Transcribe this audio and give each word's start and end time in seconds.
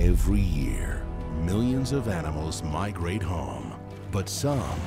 Every 0.00 0.40
year, 0.40 1.04
millions 1.42 1.92
of 1.92 2.08
animals 2.08 2.62
migrate 2.62 3.22
home, 3.22 3.74
but 4.10 4.30
some 4.30 4.80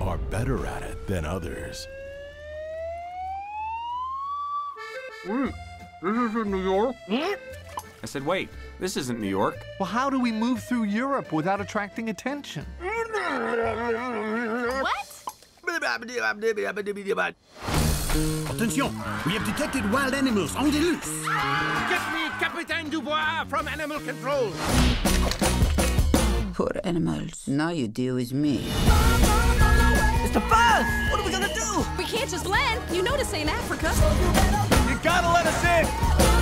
are 0.00 0.16
better 0.16 0.64
at 0.64 0.84
it 0.84 1.08
than 1.08 1.24
others. 1.24 1.88
Wait, 5.26 5.52
this 6.02 6.16
isn't 6.16 6.46
New 6.52 6.62
York? 6.62 6.94
I 7.10 7.36
said, 8.04 8.24
wait, 8.24 8.48
this 8.78 8.96
isn't 8.96 9.20
New 9.20 9.26
York. 9.26 9.56
Well, 9.80 9.88
how 9.88 10.08
do 10.08 10.20
we 10.20 10.30
move 10.30 10.62
through 10.62 10.84
Europe 10.84 11.32
without 11.32 11.60
attracting 11.60 12.10
attention? 12.10 12.64
What? 12.78 12.94
Attention, 18.50 18.94
we 19.26 19.32
have 19.32 19.44
detected 19.44 19.90
wild 19.92 20.14
animals 20.14 20.54
on 20.54 20.70
the 20.70 20.78
loose. 20.78 21.24
Ah! 21.26 21.86
Get 21.90 22.14
me 22.14 22.19
Capitaine 22.40 22.88
Dubois 22.88 23.44
from 23.50 23.68
Animal 23.68 24.00
Control. 24.00 24.50
Poor 26.54 26.72
animals. 26.84 27.46
Now 27.46 27.68
you 27.68 27.86
deal 27.86 28.14
with 28.14 28.32
me. 28.32 28.64
Mr. 30.24 30.40
Buzz! 30.48 30.86
What 31.10 31.20
are 31.20 31.22
we 31.22 31.32
gonna 31.32 31.52
do? 31.52 31.84
We 31.98 32.04
can't 32.04 32.30
just 32.30 32.46
land. 32.46 32.80
You 32.90 33.02
know 33.02 33.14
this 33.18 33.34
ain't 33.34 33.50
Africa. 33.50 33.92
You 34.88 34.98
gotta 35.02 35.28
let 35.28 35.46
us 35.46 35.62
in! 35.64 35.84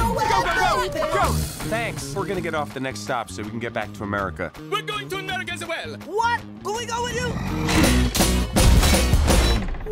Go, 0.06 0.42
go, 0.44 0.88
go, 0.88 1.12
go! 1.14 1.32
Thanks. 1.68 2.14
We're 2.14 2.26
gonna 2.26 2.40
get 2.40 2.54
off 2.54 2.72
the 2.72 2.80
next 2.80 3.00
stop 3.00 3.28
so 3.28 3.42
we 3.42 3.50
can 3.50 3.58
get 3.58 3.72
back 3.72 3.92
to 3.94 4.04
America. 4.04 4.52
We're 4.70 4.82
going 4.82 5.08
to 5.08 5.16
America 5.16 5.52
as 5.52 5.66
well. 5.66 5.96
What? 6.06 6.40
Will 6.62 6.76
we 6.76 6.86
go 6.86 7.02
with 7.02 7.16
you? 7.16 7.28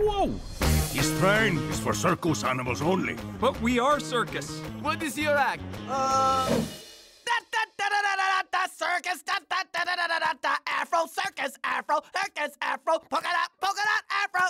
Whoa! 0.00 0.55
This 0.96 1.12
train 1.20 1.58
is 1.68 1.78
for 1.78 1.92
circus 1.92 2.42
animals 2.42 2.80
only. 2.80 3.16
But 3.38 3.60
we 3.60 3.78
are 3.78 4.00
circus. 4.00 4.58
What 4.80 5.02
is 5.02 5.18
your 5.18 5.36
act? 5.36 5.60
Uh. 5.86 6.48
Da, 6.48 7.36
da, 7.52 7.62
da, 7.76 7.86
da, 7.90 8.00
da, 8.02 8.14
da, 8.16 8.42
da, 8.50 8.66
circus, 8.66 9.22
da, 9.22 9.34
da, 9.50 9.62
da, 9.74 9.84
da, 9.84 9.94
da, 9.94 10.06
da, 10.06 10.18
da, 10.18 10.32
da, 10.40 10.56
Afro, 10.66 11.06
circus, 11.06 11.58
Afro, 11.62 12.00
circus, 12.16 12.56
Afro, 12.62 12.98
polka 13.10 13.28
dot, 13.28 13.50
polka 13.60 13.82
dot, 13.84 14.04
Afro. 14.24 14.46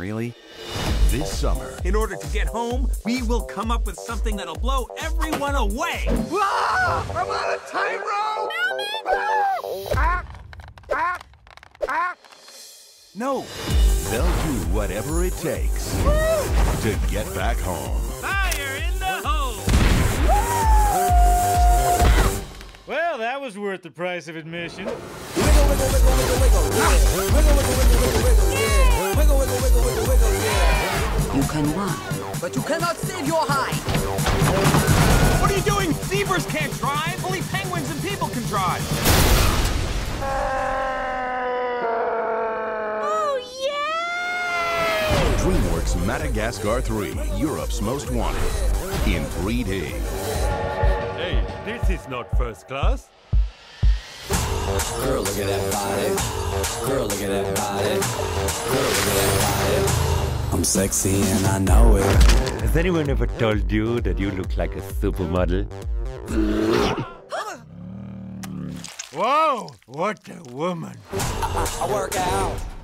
Really? 0.00 0.32
This 1.10 1.30
summer, 1.30 1.78
In 1.84 1.94
order 1.94 2.16
to 2.16 2.26
get 2.28 2.46
home, 2.46 2.90
we 3.04 3.20
will 3.20 3.42
come 3.42 3.70
up 3.70 3.84
with 3.84 3.96
something 3.96 4.36
that'll 4.36 4.56
blow 4.56 4.88
everyone 4.98 5.54
away. 5.54 6.06
Ah, 6.32 7.06
I'm 7.10 7.28
on 7.28 7.54
a 7.54 7.58
tightrope! 7.70 8.16
No. 13.16 13.44
they'll 14.10 14.24
do 14.24 14.66
whatever 14.72 15.24
it 15.24 15.32
takes 15.34 15.90
to 16.82 16.98
get 17.10 17.32
back 17.34 17.56
home. 17.58 18.00
Fire 18.20 18.76
in 18.76 18.98
the 18.98 19.20
hole. 19.26 19.56
Well, 22.86 23.18
that 23.18 23.40
was 23.40 23.58
worth 23.58 23.82
the 23.82 23.90
price 23.90 24.28
of 24.28 24.36
admission. 24.36 24.86
You 24.86 24.92
can 31.50 31.74
run. 31.74 31.96
But 32.40 32.54
you 32.54 32.62
cannot 32.62 32.96
save 32.96 33.26
your 33.26 33.44
hide. 33.46 33.74
What 35.40 35.50
are 35.50 35.56
you 35.56 35.62
doing? 35.62 35.92
Zebras 36.04 36.46
can't 36.46 36.72
drive. 36.78 37.24
Only 37.24 37.40
penguins 37.42 37.90
and 37.90 38.00
people 38.02 38.28
can 38.28 38.42
drive. 38.44 38.82
Oh, 43.02 43.38
yay! 43.62 45.36
DreamWorks 45.42 45.95
Madagascar 46.06 46.80
3, 46.80 47.14
Europe's 47.36 47.80
Most 47.82 48.12
Wanted, 48.12 48.40
in 49.08 49.24
3D. 49.24 49.90
Hey, 51.16 51.44
this 51.64 51.90
is 51.90 52.08
not 52.08 52.30
first 52.38 52.68
class. 52.68 53.08
Girl, 55.04 55.22
look 55.22 55.36
at 55.36 55.48
that 55.48 55.72
body. 55.72 56.06
Girl, 56.88 57.06
look 57.08 57.20
at 57.20 57.28
that 57.28 57.56
body. 57.56 57.88
Girl, 57.88 58.90
look 58.94 59.02
at 59.02 59.16
that 59.18 59.34
body. 59.42 60.56
I'm 60.56 60.62
sexy 60.62 61.22
and 61.22 61.46
I 61.46 61.58
know 61.58 61.96
it. 61.96 62.04
Has 62.60 62.76
anyone 62.76 63.10
ever 63.10 63.26
told 63.26 63.72
you 63.72 64.00
that 64.02 64.16
you 64.16 64.30
look 64.30 64.56
like 64.56 64.76
a 64.76 64.80
supermodel? 64.80 65.66
Whoa, 69.12 69.70
what 69.86 70.20
a 70.28 70.40
woman. 70.52 70.96
I 71.12 71.88
work 71.90 72.14
out. 72.16 72.75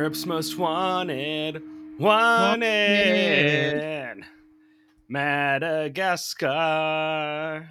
Europe's 0.00 0.24
most 0.24 0.56
wanted, 0.56 1.60
wanted. 1.98 4.24
Madagascar, 5.10 7.68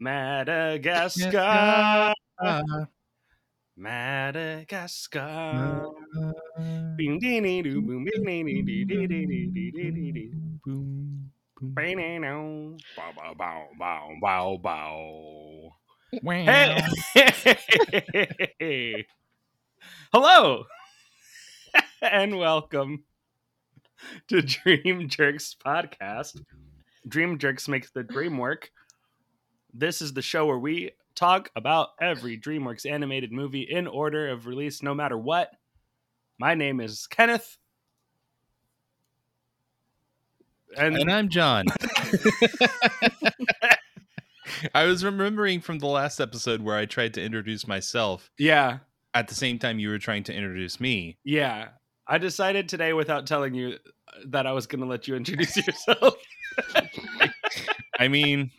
Madagascar, 0.00 2.14
Madagascar. 3.76 5.90
Bing, 6.96 7.18
ding, 7.18 7.42
ding, 7.42 7.62
doo, 7.64 7.82
boom, 7.82 8.06
ding, 8.06 8.24
ding, 8.24 8.46
dee, 8.46 8.62
dee, 8.62 8.84
dee, 8.86 9.06
dee, 9.06 9.26
dee, 9.26 9.70
dee, 9.70 9.90
dee, 9.90 10.12
dee. 10.12 10.32
Bow, 12.96 13.12
bow, 13.14 13.34
bow, 13.34 13.68
bow, 13.78 14.16
bow, 14.22 14.56
bow. 14.56 15.74
Hey! 18.58 19.04
Hello! 20.10 20.64
and 22.02 22.38
welcome 22.38 23.04
to 24.28 24.40
Dream 24.40 25.06
Jerks 25.06 25.54
podcast. 25.62 26.40
Dream 27.06 27.36
Jerks 27.36 27.68
makes 27.68 27.90
the 27.90 28.02
dream 28.02 28.38
work. 28.38 28.70
This 29.74 30.00
is 30.00 30.14
the 30.14 30.22
show 30.22 30.46
where 30.46 30.58
we 30.58 30.92
talk 31.14 31.50
about 31.54 31.88
every 32.00 32.38
DreamWorks 32.38 32.90
animated 32.90 33.32
movie 33.32 33.68
in 33.68 33.86
order 33.86 34.30
of 34.30 34.46
release, 34.46 34.82
no 34.82 34.94
matter 34.94 35.18
what. 35.18 35.50
My 36.38 36.54
name 36.54 36.80
is 36.80 37.06
Kenneth. 37.06 37.58
And, 40.74 40.96
And 40.96 41.12
I'm 41.12 41.28
John. 41.28 41.66
I 44.74 44.84
was 44.84 45.04
remembering 45.04 45.60
from 45.60 45.80
the 45.80 45.86
last 45.86 46.18
episode 46.18 46.62
where 46.62 46.76
I 46.76 46.86
tried 46.86 47.12
to 47.14 47.22
introduce 47.22 47.68
myself 47.68 48.30
yeah, 48.38 48.78
at 49.14 49.28
the 49.28 49.34
same 49.34 49.58
time 49.58 49.78
you 49.78 49.88
were 49.88 49.98
trying 49.98 50.24
to 50.24 50.34
introduce 50.34 50.80
me. 50.80 51.16
Yeah. 51.24 51.68
I 52.06 52.18
decided 52.18 52.68
today 52.68 52.92
without 52.92 53.26
telling 53.26 53.54
you 53.54 53.76
that 54.26 54.46
I 54.46 54.52
was 54.52 54.66
going 54.66 54.80
to 54.80 54.86
let 54.86 55.06
you 55.08 55.14
introduce 55.16 55.56
yourself. 55.56 56.14
I 57.98 58.08
mean, 58.08 58.50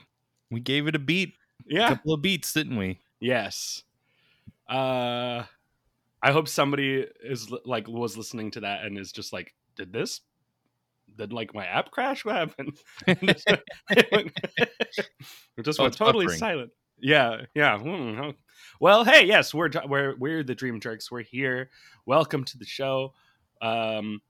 we 0.52 0.60
gave 0.60 0.88
it 0.88 0.96
a 0.96 1.00
beat, 1.00 1.34
Yeah. 1.66 1.88
a 1.88 1.90
couple 1.96 2.14
of 2.14 2.22
beats, 2.22 2.54
didn't 2.54 2.78
we? 2.78 3.00
Yes. 3.20 3.84
Uh 4.70 5.44
I 6.22 6.32
hope 6.32 6.48
somebody 6.50 7.06
is 7.24 7.50
like 7.66 7.88
was 7.88 8.18
listening 8.18 8.52
to 8.52 8.60
that 8.62 8.84
and 8.84 8.98
is 8.98 9.12
just 9.12 9.32
like, 9.34 9.54
did 9.78 9.92
this? 9.94 10.22
Did 11.18 11.32
like 11.34 11.54
my 11.56 11.66
app 11.66 11.92
crash? 11.92 12.24
What 12.26 12.36
happened? 12.36 12.78
it 13.08 14.34
just 15.64 15.80
Oh, 15.80 15.84
went 15.84 15.94
it's 15.94 15.98
totally 15.98 16.28
buffering. 16.28 16.38
silent. 16.38 16.72
Yeah, 17.00 17.42
yeah. 17.56 17.80
hmm, 17.80 18.20
oh. 18.22 18.34
Well, 18.82 19.04
hey, 19.04 19.26
yes, 19.26 19.54
we're 19.54 19.70
we're 19.90 20.16
we're 20.16 20.42
the 20.42 20.56
Dream 20.56 20.80
Jerks. 20.80 21.12
We're 21.12 21.22
here. 21.22 21.70
Welcome 22.06 22.46
to 22.46 22.58
the 22.58 22.66
show. 22.66 23.14
Um, 23.62 24.22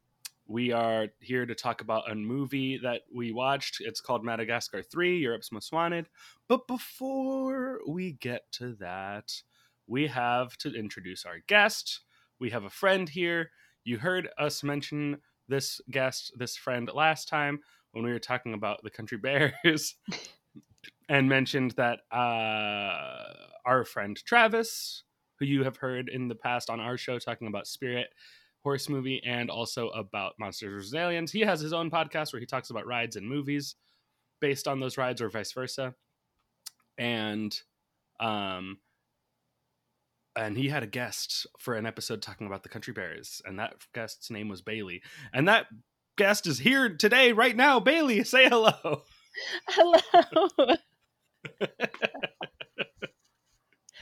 we 0.48 0.72
are 0.72 1.10
here 1.19 1.46
to 1.46 1.54
talk 1.54 1.81
about 1.81 2.10
a 2.10 2.16
movie 2.16 2.80
that 2.81 3.01
we 3.13 3.31
watched. 3.31 3.78
It's 3.80 4.01
called 4.01 4.25
Madagascar 4.25 4.81
3, 4.81 5.19
Europe's 5.19 5.51
Most 5.51 5.72
Wanted. 5.72 6.07
But 6.48 6.66
before 6.66 7.81
we 7.88 8.13
get 8.13 8.51
to 8.54 8.74
that, 8.80 9.31
we 9.86 10.07
have 10.07 10.57
to 10.57 10.74
introduce 10.74 11.25
our 11.25 11.42
guest. 11.46 12.00
We 12.40 12.50
have 12.50 12.63
a 12.63 12.72
friend 12.72 13.07
here. 13.07 13.51
You 13.84 14.00
heard 14.00 14.30
us 14.40 14.63
mention 14.63 15.18
this 15.48 15.80
guest, 15.92 16.31
this 16.40 16.57
friend 16.57 16.90
last 16.92 17.28
time 17.30 17.60
when 17.92 18.04
we 18.04 18.12
were 18.12 18.18
talking 18.18 18.56
about 18.56 18.81
the 18.81 18.90
country 18.90 19.19
bears 19.19 19.96
and 21.09 21.27
mentioned 21.27 21.71
that 21.71 22.01
uh, 22.11 23.33
our 23.65 23.83
friend 23.83 24.15
Travis, 24.23 25.03
who 25.39 25.45
you 25.45 25.63
have 25.63 25.77
heard 25.77 26.07
in 26.07 26.27
the 26.27 26.35
past 26.35 26.69
on 26.69 26.79
our 26.79 26.97
show 26.97 27.17
talking 27.17 27.47
about 27.47 27.67
Spirit 27.67 28.07
horse 28.63 28.89
movie 28.89 29.21
and 29.25 29.50
also 29.50 29.89
about 29.89 30.33
Monsters 30.39 30.71
vs. 30.71 30.94
Aliens, 30.94 31.31
he 31.31 31.41
has 31.41 31.59
his 31.59 31.73
own 31.73 31.89
podcast 31.89 32.31
where 32.31 32.39
he 32.39 32.45
talks 32.45 32.69
about 32.69 32.85
rides 32.85 33.15
and 33.15 33.27
movies 33.27 33.75
based 34.39 34.67
on 34.67 34.79
those 34.79 34.97
rides 34.97 35.21
or 35.21 35.29
vice 35.29 35.51
versa. 35.51 35.95
And 36.97 37.57
um 38.19 38.77
and 40.35 40.57
he 40.57 40.69
had 40.69 40.83
a 40.83 40.88
guest 40.88 41.47
for 41.57 41.75
an 41.75 41.85
episode 41.85 42.21
talking 42.21 42.47
about 42.47 42.63
the 42.63 42.69
country 42.69 42.94
bears 42.94 43.41
and 43.45 43.57
that 43.59 43.75
guest's 43.94 44.29
name 44.29 44.50
was 44.50 44.62
Bailey. 44.62 45.01
And 45.33 45.47
that 45.47 45.67
guest 46.17 46.45
is 46.45 46.59
here 46.59 46.89
today 46.89 47.31
right 47.31 47.55
now. 47.55 47.79
Bailey, 47.79 48.23
say 48.25 48.47
hello. 48.47 49.03
Hello. 49.69 50.75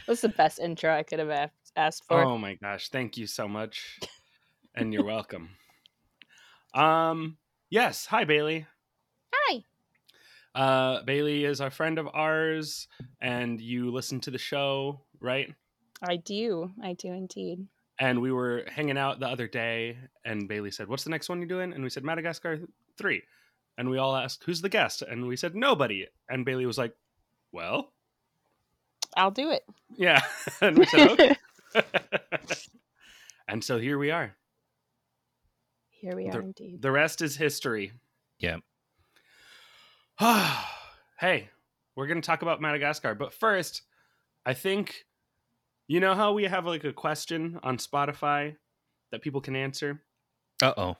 That's 0.07 0.21
the 0.21 0.29
best 0.29 0.59
intro 0.59 0.95
I 0.95 1.03
could 1.03 1.19
have 1.19 1.51
asked 1.75 2.05
for. 2.05 2.23
Oh 2.23 2.37
my 2.37 2.55
gosh, 2.55 2.89
thank 2.89 3.17
you 3.17 3.27
so 3.27 3.47
much. 3.47 3.99
And 4.73 4.93
you're 4.93 5.03
welcome. 5.03 5.49
Um 6.73 7.37
yes, 7.69 8.05
hi 8.05 8.23
Bailey. 8.23 8.65
Hi. 9.33 9.63
Uh 10.55 11.03
Bailey 11.03 11.43
is 11.43 11.59
a 11.59 11.69
friend 11.69 11.99
of 11.99 12.07
ours 12.13 12.87
and 13.19 13.59
you 13.59 13.91
listen 13.91 14.21
to 14.21 14.31
the 14.31 14.37
show, 14.37 15.01
right? 15.19 15.53
I 16.01 16.15
do. 16.17 16.71
I 16.81 16.93
do 16.93 17.09
indeed. 17.09 17.67
And 17.99 18.21
we 18.21 18.31
were 18.31 18.63
hanging 18.67 18.97
out 18.97 19.19
the 19.19 19.27
other 19.27 19.47
day 19.47 19.97
and 20.23 20.47
Bailey 20.47 20.71
said, 20.71 20.87
"What's 20.87 21.03
the 21.03 21.09
next 21.09 21.27
one 21.27 21.39
you're 21.39 21.47
doing?" 21.47 21.73
And 21.73 21.83
we 21.83 21.89
said 21.89 22.03
Madagascar 22.03 22.59
3. 22.97 23.23
And 23.77 23.89
we 23.89 23.97
all 23.97 24.15
asked, 24.15 24.43
"Who's 24.45 24.61
the 24.61 24.69
guest?" 24.69 25.01
And 25.01 25.27
we 25.27 25.35
said, 25.35 25.55
"Nobody." 25.55 26.07
And 26.29 26.45
Bailey 26.45 26.65
was 26.65 26.77
like, 26.77 26.95
"Well, 27.51 27.93
I'll 29.15 29.31
do 29.31 29.51
it. 29.51 29.63
yeah." 29.95 30.21
and 30.61 30.77
we 30.77 30.85
said, 30.85 31.09
"Okay." 31.09 31.35
and 33.47 33.63
so 33.63 33.77
here 33.77 33.97
we 33.97 34.11
are. 34.11 34.35
Here 35.89 36.15
we 36.15 36.27
are 36.27 36.31
the, 36.31 36.39
indeed. 36.39 36.81
the 36.81 36.91
rest 36.91 37.21
is 37.21 37.35
history. 37.35 37.91
Yeah. 38.39 38.57
hey, 41.19 41.49
we're 41.95 42.07
going 42.07 42.21
to 42.21 42.25
talk 42.25 42.41
about 42.41 42.61
Madagascar, 42.61 43.15
but 43.15 43.33
first, 43.33 43.81
I 44.45 44.53
think 44.53 45.05
you 45.87 45.99
know 45.99 46.15
how 46.15 46.33
we 46.33 46.43
have 46.43 46.65
like 46.65 46.83
a 46.83 46.93
question 46.93 47.59
on 47.63 47.77
Spotify 47.77 48.55
that 49.11 49.21
people 49.21 49.41
can 49.41 49.55
answer? 49.55 50.01
Uh 50.61 50.73
oh. 50.77 50.97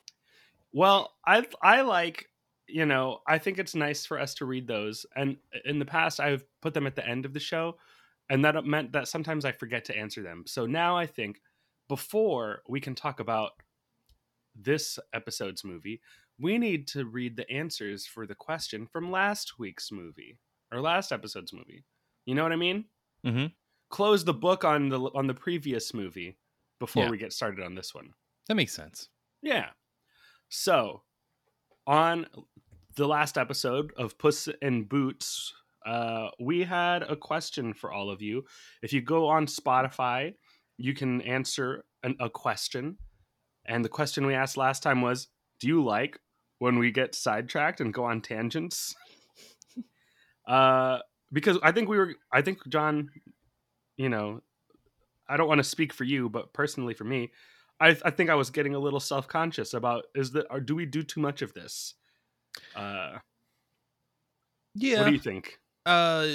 Well, 0.71 1.13
I 1.25 1.45
I 1.61 1.81
like, 1.81 2.29
you 2.67 2.85
know, 2.85 3.19
I 3.27 3.37
think 3.37 3.59
it's 3.59 3.75
nice 3.75 4.05
for 4.05 4.19
us 4.19 4.33
to 4.35 4.45
read 4.45 4.67
those. 4.67 5.05
And 5.15 5.37
in 5.65 5.79
the 5.79 5.85
past 5.85 6.19
I've 6.19 6.43
put 6.61 6.73
them 6.73 6.87
at 6.87 6.95
the 6.95 7.07
end 7.07 7.25
of 7.25 7.33
the 7.33 7.39
show, 7.39 7.77
and 8.29 8.43
that 8.43 8.65
meant 8.65 8.91
that 8.91 9.07
sometimes 9.07 9.45
I 9.45 9.51
forget 9.51 9.85
to 9.85 9.97
answer 9.97 10.21
them. 10.21 10.43
So 10.45 10.65
now 10.65 10.97
I 10.97 11.05
think 11.05 11.41
before 11.87 12.61
we 12.67 12.81
can 12.81 12.93
talk 12.95 13.19
about 13.19 13.51
this 14.55 14.99
episode's 15.13 15.63
movie, 15.63 16.01
we 16.39 16.57
need 16.57 16.87
to 16.89 17.05
read 17.05 17.35
the 17.35 17.49
answers 17.49 18.05
for 18.05 18.27
the 18.27 18.35
question 18.35 18.85
from 18.85 19.11
last 19.11 19.57
week's 19.59 19.91
movie 19.91 20.37
or 20.71 20.81
last 20.81 21.11
episode's 21.11 21.53
movie. 21.53 21.83
You 22.25 22.35
know 22.35 22.43
what 22.43 22.51
I 22.51 22.57
mean? 22.57 22.85
Mm-hmm. 23.25 23.45
Close 23.89 24.25
the 24.25 24.33
book 24.33 24.65
on 24.65 24.89
the 24.89 24.99
on 25.15 25.27
the 25.27 25.33
previous 25.33 25.93
movie 25.93 26.37
before 26.79 27.05
Yeah. 27.05 27.09
we 27.09 27.17
get 27.17 27.31
started 27.33 27.63
on 27.63 27.73
this 27.75 27.95
one. 27.95 28.13
That 28.47 28.55
makes 28.55 28.73
sense. 28.73 29.07
Yeah. 29.41 29.69
So, 30.49 31.03
on 31.85 32.27
the 32.97 33.07
last 33.07 33.37
episode 33.37 33.93
of 33.95 34.17
Puss 34.17 34.49
in 34.61 34.83
Boots, 34.83 35.53
uh, 35.85 36.29
we 36.39 36.63
had 36.63 37.03
a 37.03 37.15
question 37.15 37.73
for 37.73 37.91
all 37.91 38.09
of 38.09 38.23
you. 38.23 38.43
If 38.81 38.91
you 38.91 39.01
go 39.01 39.27
on 39.27 39.45
Spotify, 39.45 40.33
you 40.77 40.95
can 40.95 41.21
answer 41.21 41.85
an, 42.03 42.15
a 42.19 42.29
question. 42.29 42.97
And 43.65 43.85
the 43.85 43.89
question 43.89 44.25
we 44.25 44.33
asked 44.33 44.57
last 44.57 44.81
time 44.81 45.01
was 45.01 45.27
Do 45.59 45.67
you 45.67 45.83
like 45.83 46.19
when 46.57 46.79
we 46.79 46.91
get 46.91 47.13
sidetracked 47.13 47.81
and 47.81 47.93
go 47.93 48.03
on 48.03 48.19
tangents? 48.19 48.95
uh, 50.47 50.99
because 51.31 51.59
I 51.61 51.71
think 51.71 51.89
we 51.89 51.97
were, 51.97 52.15
I 52.33 52.41
think, 52.41 52.67
John, 52.67 53.09
you 53.95 54.09
know, 54.09 54.41
I 55.29 55.37
don't 55.37 55.47
want 55.47 55.59
to 55.59 55.63
speak 55.63 55.93
for 55.93 56.03
you, 56.03 56.29
but 56.29 56.51
personally 56.51 56.95
for 56.95 57.03
me, 57.03 57.31
I, 57.79 57.89
I 58.03 58.09
think 58.09 58.31
I 58.31 58.35
was 58.35 58.49
getting 58.49 58.73
a 58.73 58.79
little 58.79 58.99
self 58.99 59.27
conscious 59.27 59.75
about 59.75 60.05
is 60.15 60.31
that 60.31 60.47
or 60.49 60.59
do 60.59 60.75
we 60.75 60.87
do 60.87 61.03
too 61.03 61.19
much 61.19 61.43
of 61.43 61.53
this? 61.53 61.93
Uh, 62.75 63.17
Yeah. 64.75 64.99
What 64.99 65.07
do 65.07 65.13
you 65.13 65.19
think? 65.19 65.59
Uh, 65.85 66.27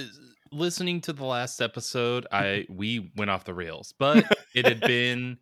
listening 0.50 1.00
to 1.02 1.12
the 1.12 1.24
last 1.24 1.60
episode, 1.60 2.26
I 2.32 2.66
we 2.70 3.12
went 3.16 3.30
off 3.30 3.44
the 3.44 3.54
rails, 3.54 3.94
but 3.98 4.24
it 4.54 4.66
had 4.66 4.80
been 4.80 5.38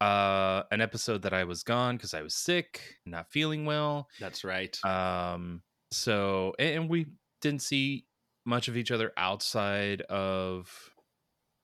uh 0.00 0.62
an 0.70 0.80
episode 0.80 1.22
that 1.22 1.34
I 1.34 1.44
was 1.44 1.62
gone 1.62 1.96
because 1.96 2.14
I 2.14 2.22
was 2.22 2.34
sick, 2.34 2.80
not 3.04 3.30
feeling 3.30 3.66
well. 3.66 4.08
That's 4.18 4.44
right. 4.44 4.76
Um, 4.84 5.62
so 5.90 6.54
and 6.58 6.82
and 6.82 6.90
we 6.90 7.06
didn't 7.40 7.62
see 7.62 8.06
much 8.46 8.68
of 8.68 8.76
each 8.76 8.90
other 8.90 9.12
outside 9.16 10.02
of 10.02 10.90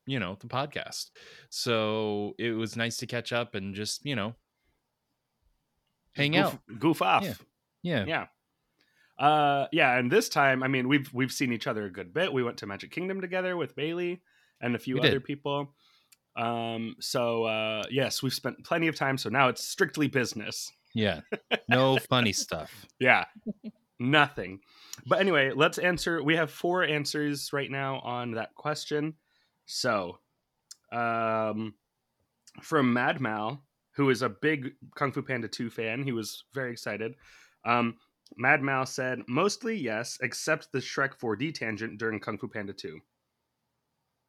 you 0.07 0.21
know 0.21 0.37
the 0.39 0.47
podcast 0.47 1.11
so 1.51 2.35
it 2.39 2.53
was 2.53 2.77
nice 2.77 2.97
to 2.99 3.07
catch 3.07 3.33
up 3.33 3.55
and 3.55 3.75
just 3.75 4.05
you 4.05 4.15
know 4.15 4.35
hang 6.13 6.33
goof, 6.33 6.45
out 6.45 6.59
goof 6.79 7.03
off. 7.03 7.25
Yeah. 7.25 7.35
yeah 7.83 8.05
yeah. 8.07 8.27
Uh, 9.19 9.67
yeah, 9.73 9.97
and 9.99 10.11
this 10.11 10.29
time, 10.29 10.63
I 10.63 10.69
mean, 10.69 10.89
we've 10.89 11.13
we've 11.15 11.33
seen 11.33 11.53
each 11.53 11.67
other 11.67 11.85
a 11.87 11.91
good 11.91 12.13
bit. 12.13 12.33
We 12.33 12.43
went 12.43 12.59
to 12.59 12.67
Magic 12.67 12.91
Kingdom 12.91 13.21
together 13.21 13.57
with 13.57 13.75
Bailey 13.75 14.21
and 14.61 14.75
a 14.75 14.79
few 14.79 14.95
We 14.95 15.01
other 15.01 15.11
did. 15.13 15.25
people. 15.25 15.75
Um, 16.37 16.97
so 17.01 17.45
uh, 17.45 17.85
yes, 17.91 18.23
we've 18.23 18.35
spent 18.35 18.63
plenty 18.65 18.89
of 18.89 18.95
time. 18.95 19.17
So 19.17 19.31
now 19.31 19.49
it's 19.49 19.67
strictly 19.67 20.07
business. 20.09 20.71
yeah 20.95 21.21
no 21.69 21.99
funny 21.99 22.33
stuff 22.33 22.87
Yeah, 23.01 23.25
nothing. 23.99 24.61
But 25.07 25.21
anyway, 25.21 25.53
let's 25.55 25.79
answer. 25.79 26.23
We 26.23 26.37
have 26.37 26.51
four 26.51 26.85
answers 26.85 27.53
right 27.53 27.71
now 27.71 28.01
on 28.01 28.33
that 28.33 28.55
question. 28.55 29.15
So, 29.67 30.19
um, 30.93 31.75
from 32.63 32.93
Mad 32.93 33.21
Mal, 33.21 33.63
who 33.93 34.11
is 34.11 34.23
a 34.23 34.29
big 34.29 34.73
Kung 34.95 35.13
Fu 35.13 35.23
Panda 35.23 35.49
2 35.49 35.71
fan, 35.71 36.03
he 36.03 36.13
was 36.13 36.45
very 36.55 36.73
excited. 36.73 37.15
Um, 37.65 37.97
Mad 38.37 38.63
Mouse 38.63 38.93
said, 38.93 39.21
mostly 39.29 39.77
yes, 39.77 40.19
except 40.23 40.71
the 40.73 40.79
Shrek 40.79 41.19
4D 41.19 41.55
tangent 41.55 41.99
during 41.99 42.19
Kung 42.21 42.39
Fu 42.39 42.49
Panda 42.49 42.73
2. 42.73 42.99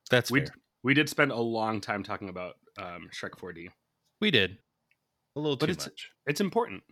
that's 0.09 0.31
We, 0.31 0.41
fair. 0.41 0.49
we 0.83 0.93
did 0.93 1.09
spend 1.09 1.31
a 1.31 1.39
long 1.39 1.81
time 1.81 2.03
talking 2.03 2.29
about 2.29 2.55
um, 2.77 3.09
Shrek 3.11 3.31
4D. 3.31 3.69
we 4.21 4.31
did 4.31 4.57
a 5.35 5.39
little 5.39 5.57
But 5.57 5.65
too 5.67 5.71
it's- 5.73 5.87
much 5.87 6.11
It's 6.25 6.41
important. 6.41 6.83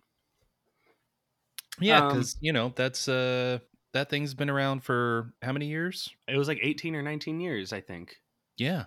yeah 1.79 1.99
um, 1.99 2.07
because 2.09 2.37
you 2.41 2.53
know 2.53 2.71
that's 2.75 3.07
uh 3.07 3.59
that 3.93 4.09
thing's 4.09 4.33
been 4.33 4.49
around 4.49 4.81
for 4.83 5.33
how 5.41 5.51
many 5.53 5.67
years 5.67 6.09
It 6.27 6.37
was 6.37 6.47
like 6.47 6.59
18 6.61 6.95
or 6.95 7.01
19 7.01 7.39
years, 7.39 7.71
I 7.73 7.81
think. 7.81 8.15
yeah 8.57 8.85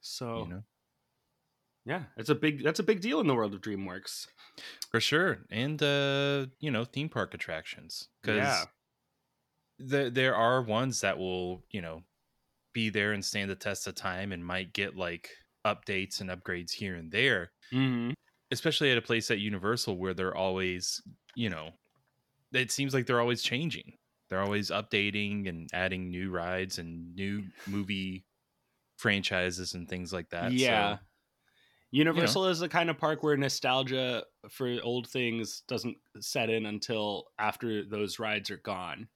So, 0.00 0.38
you 0.44 0.48
know 0.48 0.62
yeah, 1.86 2.04
it's 2.16 2.28
a 2.30 2.34
big 2.34 2.62
that's 2.62 2.80
a 2.80 2.82
big 2.84 3.00
deal 3.00 3.20
in 3.20 3.26
the 3.26 3.34
world 3.34 3.54
of 3.54 3.60
DreamWorks. 3.62 4.26
for 4.90 5.00
sure 5.00 5.44
and 5.50 5.82
uh 5.82 6.46
you 6.60 6.70
know 6.70 6.84
theme 6.84 7.08
park 7.08 7.34
attractions 7.34 8.08
because 8.22 8.36
Yeah. 8.38 8.66
there 9.78 10.10
there 10.10 10.34
are 10.34 10.62
ones 10.62 11.00
that 11.00 11.18
will 11.18 11.64
you 11.70 11.80
know 11.80 12.02
be 12.74 12.90
there 12.90 13.12
and 13.12 13.24
stand 13.24 13.50
the 13.50 13.56
test 13.56 13.86
of 13.86 13.94
time 13.94 14.32
and 14.32 14.44
might 14.46 14.72
get 14.74 14.96
like 14.96 15.30
updates 15.66 16.20
and 16.20 16.30
upgrades 16.30 16.72
here 16.72 16.96
and 16.96 17.12
there 17.12 17.52
Mm-hmm. 17.72 18.12
especially 18.52 18.92
at 18.92 18.98
a 18.98 19.02
place 19.02 19.30
at 19.30 19.38
universal 19.40 19.98
where 19.98 20.14
they're 20.14 20.36
always 20.36 21.02
you 21.34 21.50
know 21.50 21.70
it 22.52 22.70
seems 22.72 22.94
like 22.94 23.06
they're 23.06 23.20
always 23.20 23.42
changing 23.42 23.98
they're 24.30 24.42
always 24.42 24.70
updating 24.70 25.48
and 25.48 25.68
adding 25.74 26.10
new 26.10 26.30
rides 26.30 26.78
and 26.78 27.14
new 27.16 27.44
movie 27.66 28.26
franchises 28.98 29.74
and 29.74 29.88
things 29.88 30.12
like 30.12 30.30
that 30.30 30.52
Yeah. 30.52 30.58
so, 30.60 31.00
Universal 31.96 32.48
is 32.48 32.58
the 32.58 32.68
kind 32.68 32.90
of 32.90 32.98
park 32.98 33.22
where 33.22 33.38
nostalgia 33.38 34.24
for 34.50 34.76
old 34.82 35.08
things 35.08 35.62
doesn't 35.66 35.96
set 36.20 36.50
in 36.50 36.66
until 36.66 37.24
after 37.38 37.86
those 37.86 38.18
rides 38.18 38.50
are 38.50 38.58
gone. 38.58 39.08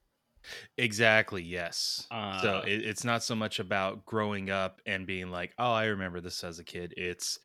Exactly. 0.78 1.42
Yes. 1.42 2.06
so 2.08 2.16
Uh, 2.16 2.62
it, 2.66 2.82
it's 2.82 3.04
not 3.04 3.22
so 3.22 3.34
much 3.34 3.58
about 3.58 4.06
growing 4.06 4.48
up 4.48 4.80
and 4.86 5.06
being 5.06 5.30
like, 5.30 5.52
"Oh, 5.58 5.72
I 5.72 5.86
remember 5.86 6.22
this 6.22 6.42
as 6.42 6.58
a 6.58 6.64
kid." 6.64 6.94
It's 6.96 7.38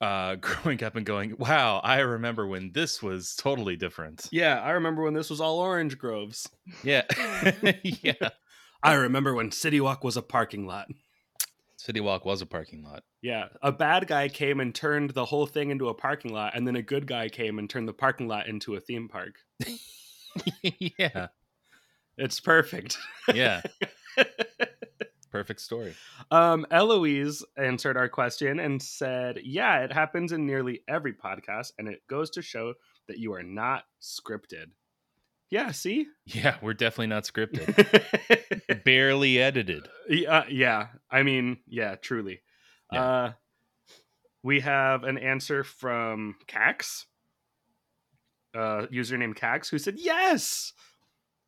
uh, 0.00 0.34
growing 0.40 0.82
up 0.82 0.96
and 0.96 1.06
going, 1.06 1.36
"Wow, 1.38 1.78
I 1.84 2.00
remember 2.00 2.44
when 2.44 2.72
this 2.72 3.00
was 3.00 3.36
totally 3.36 3.76
different." 3.76 4.28
Yeah, 4.32 4.60
I 4.60 4.70
remember 4.70 5.02
when 5.04 5.14
this 5.14 5.30
was 5.30 5.40
all 5.40 5.60
orange 5.60 5.96
groves. 5.98 6.48
Yeah. 6.82 7.04
yeah. 7.84 8.30
I 8.82 8.94
remember 8.94 9.34
when 9.34 9.52
City 9.52 9.80
Walk 9.80 10.02
was 10.02 10.16
a 10.16 10.22
parking 10.22 10.66
lot. 10.66 10.88
City 11.78 12.00
Walk 12.00 12.24
was 12.24 12.42
a 12.42 12.46
parking 12.46 12.82
lot. 12.82 13.04
Yeah, 13.22 13.46
a 13.62 13.70
bad 13.70 14.08
guy 14.08 14.28
came 14.28 14.58
and 14.58 14.74
turned 14.74 15.10
the 15.10 15.24
whole 15.24 15.46
thing 15.46 15.70
into 15.70 15.88
a 15.88 15.94
parking 15.94 16.32
lot, 16.32 16.56
and 16.56 16.66
then 16.66 16.74
a 16.74 16.82
good 16.82 17.06
guy 17.06 17.28
came 17.28 17.58
and 17.58 17.70
turned 17.70 17.86
the 17.86 17.92
parking 17.92 18.26
lot 18.26 18.48
into 18.48 18.74
a 18.74 18.80
theme 18.80 19.08
park. 19.08 19.36
yeah. 20.62 21.28
It's 22.16 22.40
perfect. 22.40 22.98
Yeah. 23.32 23.62
Perfect 25.30 25.60
story. 25.60 25.94
Um, 26.30 26.66
Eloise 26.70 27.44
answered 27.56 27.98
our 27.98 28.08
question 28.08 28.58
and 28.58 28.82
said, 28.82 29.38
Yeah, 29.44 29.84
it 29.84 29.92
happens 29.92 30.32
in 30.32 30.46
nearly 30.46 30.80
every 30.88 31.12
podcast, 31.12 31.72
and 31.78 31.86
it 31.86 32.00
goes 32.08 32.30
to 32.30 32.42
show 32.42 32.74
that 33.08 33.18
you 33.18 33.34
are 33.34 33.42
not 33.42 33.84
scripted. 34.02 34.68
Yeah, 35.50 35.72
see? 35.72 36.06
Yeah, 36.26 36.56
we're 36.60 36.74
definitely 36.74 37.06
not 37.06 37.24
scripted. 37.24 37.64
Barely 38.84 39.40
edited. 39.40 39.88
Yeah, 40.08 40.44
yeah. 40.48 40.88
I 41.10 41.22
mean, 41.22 41.58
yeah, 41.66 41.94
truly. 41.96 42.40
Uh 42.94 43.32
we 44.42 44.60
have 44.60 45.04
an 45.04 45.18
answer 45.18 45.64
from 45.64 46.36
Cax. 46.46 47.04
Uh 48.54 48.86
username 48.92 49.34
Cax 49.36 49.70
who 49.70 49.78
said 49.78 49.96
yes 49.98 50.72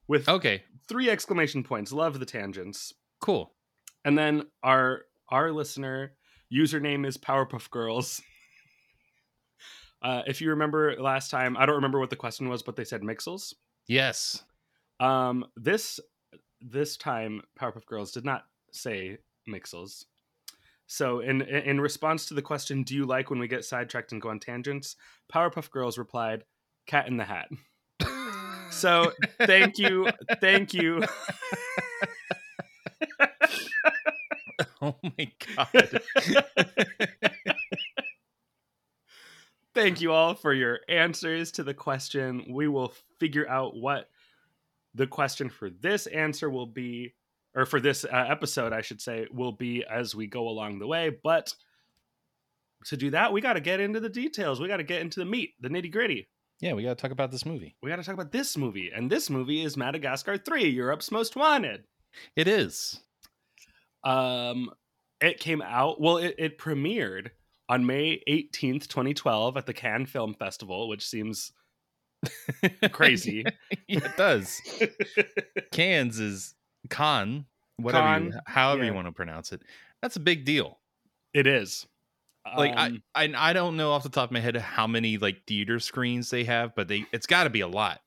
with 0.09 0.29
Okay, 0.29 0.63
three 0.89 1.09
exclamation 1.11 1.63
points. 1.63 1.93
Love 1.93 2.19
the 2.19 2.27
tangents. 2.27 2.93
cool. 3.21 3.53
And 4.05 4.17
then 4.19 4.45
our 4.63 5.03
our 5.29 5.53
listener 5.53 6.13
username 6.53 7.07
is 7.07 7.17
Powerpuff 7.19 7.71
Girls. 7.71 8.21
Uh, 10.03 10.23
if 10.27 10.41
you 10.41 10.49
remember 10.49 10.97
last 10.99 11.31
time, 11.31 11.59
I 11.59 11.67
don't 11.67 11.75
remember 11.75 11.99
what 12.01 12.09
the 12.09 12.17
question 12.17 12.49
was, 12.49 12.63
but 12.63 12.75
they 12.75 12.85
said 12.85 13.03
Mixels. 13.03 13.53
Yes. 13.91 14.45
Um, 15.01 15.47
this 15.57 15.99
this 16.61 16.97
time, 16.97 17.43
Powerpuff 17.59 17.87
Girls 17.87 18.13
did 18.13 18.25
not 18.25 18.45
say 18.71 19.19
Mixels. 19.49 20.05
So, 20.87 21.19
in 21.19 21.43
in 21.43 21.81
response 21.81 22.27
to 22.27 22.35
the 22.35 22.43
question, 22.43 22.85
"Do 22.85 22.95
you 22.95 23.05
like 23.05 23.31
when 23.31 23.41
we 23.41 23.49
get 23.49 23.65
sidetracked 23.65 24.13
and 24.13 24.23
go 24.23 24.29
on 24.29 24.39
tangents?" 24.39 24.95
Powerpuff 25.33 25.73
Girls 25.73 25.99
replied, 25.99 26.45
"Cat 26.87 27.09
in 27.09 27.17
the 27.17 27.25
Hat." 27.25 27.49
so, 28.71 29.13
thank 29.41 29.77
you, 29.77 30.09
thank 30.41 30.73
you. 30.73 31.03
Oh 34.83 34.97
my 35.03 35.31
god. 35.57 36.01
Thank 39.75 40.01
you 40.01 40.13
all 40.13 40.35
for 40.35 40.55
your 40.55 40.81
answers 40.89 41.53
to 41.53 41.63
the 41.63 41.75
question. 41.75 42.47
We 42.49 42.67
will 42.67 42.93
figure 43.21 43.49
out 43.49 43.77
what 43.77 44.09
the 44.95 45.07
question 45.07 45.49
for 45.49 45.71
this 45.71 46.09
answer 46.09 46.51
will 46.51 46.67
be, 46.67 47.15
or 47.55 47.65
for 47.65 47.79
this 47.81 48.05
uh, 48.05 48.09
episode, 48.29 48.73
I 48.73 48.81
should 48.81 49.01
say, 49.01 49.27
will 49.31 49.53
be 49.53 49.85
as 49.85 50.15
we 50.15 50.27
go 50.27 50.49
along 50.49 50.79
the 50.81 50.87
way. 50.87 51.11
But 51.23 51.55
to 52.87 52.97
do 52.97 53.11
that, 53.11 53.33
we 53.33 53.41
got 53.41 53.53
to 53.53 53.61
get 53.61 53.79
into 53.79 54.01
the 54.01 54.09
details. 54.09 54.61
We 54.61 54.67
got 54.67 54.79
to 54.79 54.83
get 54.83 55.03
into 55.03 55.21
the 55.21 55.27
meat, 55.27 55.55
the 55.61 55.69
nitty 55.69 55.93
gritty. 55.93 56.29
yeah, 56.61 56.73
we 56.73 56.83
got 56.83 56.97
to 56.97 57.03
talk 57.03 57.13
about 57.13 57.31
this 57.31 57.47
movie. 57.47 57.77
We 57.83 57.91
got 57.91 57.97
to 57.97 58.03
talk 58.03 58.15
about 58.15 58.33
this 58.33 58.57
movie. 58.57 58.91
And 58.95 59.11
this 59.11 59.31
movie 59.31 59.63
is 59.63 59.77
Madagascar 59.77 60.39
3, 60.39 60.69
Europe's 60.69 61.11
Most 61.13 61.37
Wanted. 61.37 61.85
It 62.35 62.49
is. 62.49 63.01
Um, 64.03 64.71
it 65.21 65.39
came 65.39 65.63
out, 65.63 66.01
well, 66.01 66.17
it, 66.17 66.35
it 66.39 66.59
premiered 66.59 67.29
on 67.69 67.87
May 67.87 68.23
18th, 68.29 68.89
2012 68.89 69.57
at 69.57 69.67
the 69.67 69.75
Cannes 69.75 70.07
Film 70.07 70.35
Festival, 70.35 70.89
which 70.89 71.07
seems 71.07 71.53
crazy. 72.93 73.45
yeah, 73.89 74.05
it 74.05 74.17
does. 74.17 74.61
Cans 75.73 76.19
is 76.19 76.55
con, 76.89 77.47
whatever, 77.77 78.09
you, 78.09 78.33
Con, 78.33 78.41
however 78.47 78.85
you 78.85 78.95
want 78.95 79.07
to 79.07 79.13
pronounce 79.13 79.53
it. 79.53 79.63
That's 80.03 80.17
a 80.17 80.21
big 80.21 80.45
deal. 80.45 80.81
It 81.33 81.47
is. 81.47 81.87
Like 82.57 82.73
Um, 82.77 83.03
I, 83.15 83.25
I, 83.25 83.51
I 83.51 83.53
don't 83.53 83.77
know 83.77 83.93
off 83.93 84.03
the 84.03 84.09
top 84.09 84.31
of 84.31 84.33
my 84.33 84.41
head 84.41 84.57
how 84.57 84.87
many 84.87 85.19
like 85.19 85.47
theater 85.47 85.79
screens 85.79 86.31
they 86.31 86.45
have, 86.45 86.75
but 86.75 86.89
they 86.89 87.05
it's 87.13 87.27
got 87.27 87.45
to 87.45 87.51
be 87.51 87.61
a 87.61 87.69
lot 87.69 88.01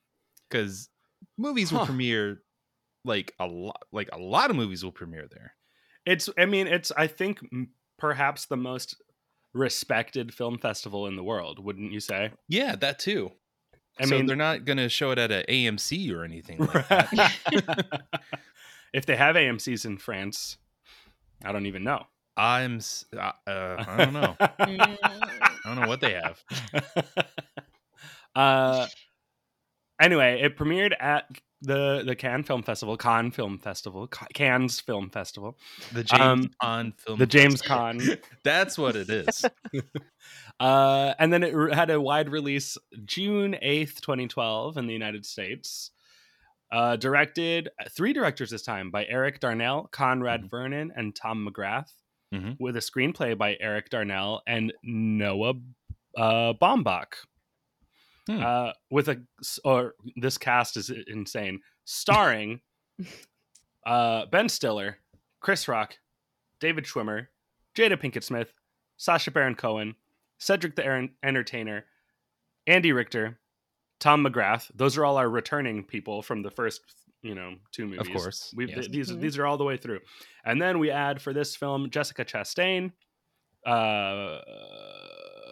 because 0.50 0.90
movies 1.38 1.72
will 1.72 1.80
Huh. 1.80 1.86
premiere 1.86 2.42
like 3.06 3.34
a 3.40 3.48
lot. 3.48 3.84
Like 3.92 4.10
a 4.12 4.18
lot 4.18 4.50
of 4.50 4.56
movies 4.56 4.84
will 4.84 4.92
premiere 4.92 5.28
there. 5.30 5.56
It's, 6.06 6.30
I 6.38 6.46
mean, 6.46 6.68
it's, 6.68 6.92
I 6.92 7.08
think, 7.08 7.40
perhaps 7.98 8.46
the 8.46 8.58
most 8.58 9.02
respected 9.54 10.34
film 10.34 10.58
festival 10.58 11.08
in 11.08 11.16
the 11.16 11.24
world, 11.24 11.60
wouldn't 11.60 11.92
you 11.94 12.00
say? 12.02 12.32
Yeah, 12.48 12.76
that 12.78 13.00
too. 13.00 13.34
I 14.00 14.06
so 14.06 14.16
mean- 14.16 14.26
they're 14.26 14.36
not 14.36 14.66
going 14.66 14.78
to 14.78 14.90
show 14.90 15.12
it 15.12 15.18
at 15.20 15.32
an 15.32 15.44
AMC 15.48 16.12
or 16.14 16.24
anything. 16.24 16.60
Like 16.60 16.88
that. 16.88 18.02
if 18.94 19.06
they 19.06 19.16
have 19.16 19.36
AMC's 19.36 19.86
in 19.86 19.98
France, 19.98 20.58
I 21.44 21.52
don't 21.52 21.66
even 21.66 21.84
know. 21.84 22.04
I'm, 22.36 22.80
uh, 23.16 23.32
uh, 23.46 23.86
I 23.88 23.96
don't 24.06 24.14
know. 24.14 24.36
I 24.40 24.98
don't 25.66 25.80
know 25.80 25.88
what 25.88 26.02
they 26.02 26.14
have. 26.14 26.44
uh, 28.36 28.88
anyway, 30.02 30.42
it 30.42 30.58
premiered 30.58 30.94
at 31.00 31.26
the 31.62 32.04
the 32.06 32.16
Cannes 32.16 32.44
Film 32.44 32.64
Festival, 32.64 32.98
Cannes 32.98 33.32
Film 33.32 33.58
Festival, 33.60 34.08
Cannes 34.08 34.80
Film 34.82 35.10
Festival, 35.10 35.58
The 35.94 36.04
James 36.04 36.22
Um, 36.22 36.52
Caan 36.62 37.00
film. 37.00 37.20
the 37.20 37.26
James 37.28 37.62
Festival. 37.62 37.78
Caan. 37.78 38.20
That's 38.44 38.78
what 38.78 38.96
it 38.96 39.10
is. 39.10 39.46
Uh, 40.60 41.14
and 41.20 41.32
then 41.34 41.44
it 41.44 41.74
had 41.74 41.90
a 41.90 42.00
wide 42.00 42.30
release 42.30 42.78
June 43.06 43.56
8th, 43.62 44.02
2012 44.02 44.78
in 44.78 44.88
the 44.88 44.94
United 44.94 45.26
States. 45.26 45.92
Uh, 46.72 46.96
directed 46.96 47.70
three 47.92 48.14
directors 48.14 48.50
this 48.50 48.64
time 48.64 48.90
by 48.90 49.06
Eric 49.06 49.40
Darnell, 49.40 49.90
Conrad 49.92 50.50
Vernon, 50.50 50.92
and 50.96 51.16
Tom 51.16 51.48
McGrath, 51.48 51.92
Mhm. 52.34 52.58
with 52.60 52.76
a 52.76 52.80
screenplay 52.80 53.38
by 53.38 53.56
Eric 53.60 53.90
Darnell 53.92 54.42
and 54.48 54.74
Noah 54.84 55.54
uh, 56.18 56.54
Baumbach. 56.54 57.14
Hmm. 58.28 58.42
Uh, 58.44 58.72
with 58.90 59.10
a 59.10 59.22
or 59.66 59.96
this 60.16 60.38
cast 60.38 60.78
is 60.78 60.90
insane, 61.08 61.60
starring 61.86 62.62
uh, 63.86 64.26
Ben 64.28 64.48
Stiller, 64.50 64.98
Chris 65.42 65.68
Rock, 65.68 65.98
David 66.60 66.86
Schwimmer, 66.86 67.28
Jada 67.76 67.98
Pinkett 68.02 68.24
Smith, 68.24 68.54
Sacha 68.98 69.30
Baron 69.32 69.56
Cohen, 69.56 69.96
Cedric 70.44 70.76
the 70.76 70.86
Aaron- 70.86 71.16
Entertainer, 71.24 71.86
Andy 72.68 72.92
Richter, 72.92 73.40
Tom 74.00 74.26
McGrath. 74.26 74.70
Those 74.76 74.98
are 74.98 75.06
all 75.06 75.18
our 75.18 75.30
returning 75.30 75.84
people 75.86 76.22
from 76.22 76.42
the 76.42 76.52
first, 76.52 76.82
you 77.22 77.34
know, 77.34 77.56
two 77.72 77.86
movies. 77.86 78.08
Of 78.08 78.14
course, 78.14 78.54
we 78.56 78.68
yes. 78.68 78.88
these 78.90 79.12
Mhm. 79.12 79.22
these 79.22 79.38
are 79.38 79.46
all 79.46 79.58
the 79.58 79.64
way 79.64 79.78
through, 79.78 80.02
and 80.44 80.62
then 80.62 80.80
we 80.80 80.92
add 80.92 81.22
for 81.22 81.32
this 81.34 81.56
film 81.56 81.90
Jessica 81.90 82.26
Chastain, 82.26 82.92
uh, 83.66 84.42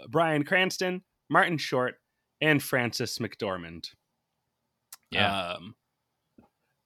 Bryan 0.10 0.44
Cranston, 0.44 1.04
Martin 1.30 1.58
Short, 1.58 1.96
and 2.42 2.62
Frances 2.62 3.18
McDormand. 3.20 3.94
Yeah. 5.12 5.54
Um, 5.54 5.76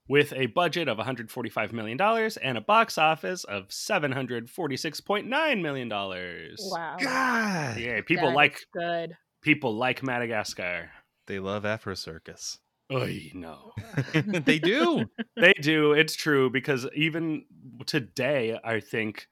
with 0.07 0.33
a 0.33 0.45
budget 0.47 0.87
of 0.87 0.97
145 0.97 1.73
million 1.73 1.97
dollars 1.97 2.37
and 2.37 2.57
a 2.57 2.61
box 2.61 2.97
office 2.97 3.43
of 3.43 3.67
746.9 3.69 5.61
million 5.61 5.89
dollars. 5.89 6.59
Wow. 6.71 6.97
God, 6.99 7.77
Yeah, 7.79 8.01
people 8.05 8.29
That 8.29 8.35
like 8.35 8.59
good. 8.73 9.17
people 9.41 9.75
like 9.75 10.03
Madagascar. 10.03 10.91
they 11.27 11.39
love 11.39 11.65
Afro 11.65 11.95
Circus. 11.95 12.59
Oy, 12.91 13.31
no. 13.33 13.71
they 14.13 14.59
do. 14.59 15.05
they 15.35 15.53
do. 15.53 15.93
It's 15.93 16.15
true 16.15 16.49
because 16.51 16.87
even 16.95 17.45
today, 17.87 18.59
I 18.63 18.79
think, 18.79 19.27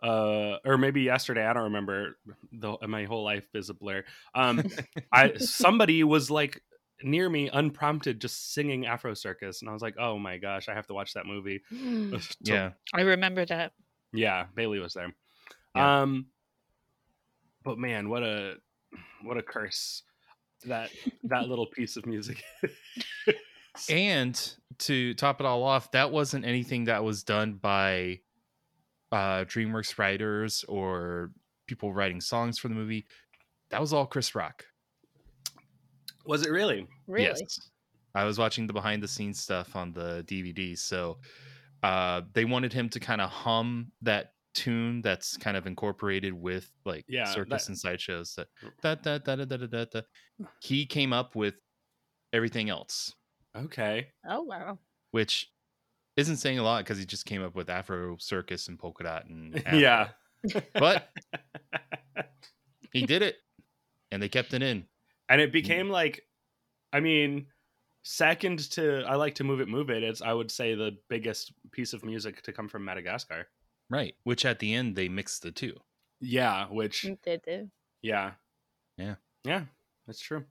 uh, 0.00 0.58
or 0.64 0.78
maybe 0.78 1.02
yesterday, 1.02 1.44
I 1.44 1.52
don't 1.54 1.64
remember. 1.64 2.16
The, 2.52 2.76
my 2.86 3.02
whole 3.04 3.24
life 3.24 3.48
is 3.52 3.68
a 3.68 3.74
blur. 3.74 4.04
Um, 4.32 4.62
I 5.12 5.34
somebody 5.38 6.04
was 6.04 6.30
like 6.30 6.62
near 7.02 7.28
me, 7.30 7.48
unprompted, 7.52 8.20
just 8.20 8.52
singing 8.54 8.86
Afro 8.86 9.14
Circus, 9.14 9.60
and 9.62 9.70
I 9.70 9.72
was 9.72 9.82
like, 9.82 9.94
"Oh 9.98 10.18
my 10.18 10.38
gosh, 10.38 10.68
I 10.68 10.74
have 10.74 10.86
to 10.88 10.94
watch 10.94 11.14
that 11.14 11.26
movie." 11.26 11.60
So- 11.70 12.18
Yeah. 12.42 12.70
I 12.94 13.02
remember 13.02 13.44
that. 13.46 13.72
yeah, 14.12 14.46
Bailey 14.54 14.78
was 14.80 14.94
there. 14.94 15.14
Yeah. 15.76 16.02
Um, 16.02 16.26
but 17.64 17.78
man, 17.78 18.08
what 18.08 18.22
a 18.22 18.54
what 19.22 19.36
a 19.36 19.42
curse 19.42 20.02
that 20.64 20.90
that 21.24 21.48
little 21.48 21.66
piece 21.72 21.96
of 21.96 22.06
music. 22.06 22.42
And 23.88 24.54
to 24.78 25.14
top 25.14 25.38
it 25.38 25.46
all 25.46 25.62
off, 25.62 25.92
that 25.92 26.10
wasn't 26.10 26.44
anything 26.44 26.84
that 26.86 27.04
was 27.04 27.22
done 27.22 27.54
by 27.54 28.20
uh 29.12 29.44
DreamWorks 29.44 29.98
writers 29.98 30.64
or 30.68 31.30
people 31.68 31.92
writing 31.92 32.20
songs 32.20 32.58
for 32.58 32.66
the 32.66 32.74
movie. 32.74 33.06
That 33.70 33.80
was 33.80 33.92
all 33.92 34.04
Chris 34.06 34.34
Rock. 34.34 34.64
Was 36.28 36.46
it 36.46 36.50
really? 36.50 36.86
Really? 37.08 37.24
Yes. 37.26 37.58
I 38.14 38.24
was 38.24 38.38
watching 38.38 38.66
the 38.66 38.72
behind 38.72 39.02
the 39.02 39.08
scenes 39.08 39.40
stuff 39.40 39.74
on 39.74 39.92
the 39.92 40.24
DVD. 40.26 40.78
So 40.78 41.18
uh 41.82 42.22
they 42.34 42.44
wanted 42.44 42.72
him 42.72 42.88
to 42.90 43.00
kind 43.00 43.20
of 43.20 43.30
hum 43.30 43.90
that 44.02 44.32
tune 44.54 45.00
that's 45.02 45.36
kind 45.36 45.56
of 45.56 45.66
incorporated 45.66 46.32
with 46.32 46.70
like 46.84 47.04
Yeah, 47.08 47.24
circus 47.26 47.64
that- 47.64 47.68
and 47.70 47.78
sideshows 47.78 48.34
that 48.36 48.48
da, 48.82 48.94
da, 48.96 49.18
da, 49.18 49.36
da, 49.36 49.44
da, 49.44 49.56
da, 49.56 49.66
da, 49.66 49.84
da. 49.84 50.00
he 50.60 50.84
came 50.86 51.12
up 51.12 51.34
with 51.36 51.54
everything 52.32 52.68
else 52.70 53.14
Okay. 53.56 54.08
Oh 54.28 54.42
wow. 54.42 54.78
which 55.12 55.50
isn't 56.16 56.38
saying 56.38 56.58
a 56.58 56.62
lot 56.64 56.84
because 56.84 56.98
he 56.98 57.04
just 57.06 57.24
came 57.26 57.42
up 57.44 57.54
with 57.54 57.70
Afro 57.70 58.16
Circus 58.18 58.66
and 58.68 58.78
Polka 58.78 59.04
Dot 59.04 59.26
and 59.26 59.62
Yeah. 59.72 60.08
But 60.74 61.08
he 62.92 63.06
did 63.06 63.22
it, 63.22 63.36
and 64.10 64.22
they 64.22 64.28
kept 64.28 64.54
it 64.54 64.62
in. 64.62 64.84
And 65.28 65.40
it 65.40 65.52
became 65.52 65.88
like 65.90 66.22
i 66.92 67.00
mean 67.00 67.46
second 68.02 68.70
to 68.70 69.02
i 69.06 69.14
like 69.16 69.34
to 69.34 69.44
move 69.44 69.60
it 69.60 69.68
move 69.68 69.90
it 69.90 70.02
it's 70.02 70.22
i 70.22 70.32
would 70.32 70.50
say 70.50 70.74
the 70.74 70.96
biggest 71.08 71.52
piece 71.72 71.92
of 71.92 72.04
music 72.04 72.42
to 72.42 72.52
come 72.52 72.68
from 72.68 72.84
madagascar 72.84 73.46
Right. 73.90 74.14
Which 74.24 74.44
at 74.44 74.58
the 74.58 74.74
end 74.74 74.96
they 74.96 75.08
mixed 75.08 75.42
the 75.42 75.50
two. 75.50 75.74
yeah 76.20 76.66
which 76.66 77.06
They 77.24 77.38
do. 77.38 77.70
yeah 78.02 78.32
Yeah. 78.98 79.14
yeah 79.44 79.62
that's 80.06 80.20
true 80.20 80.44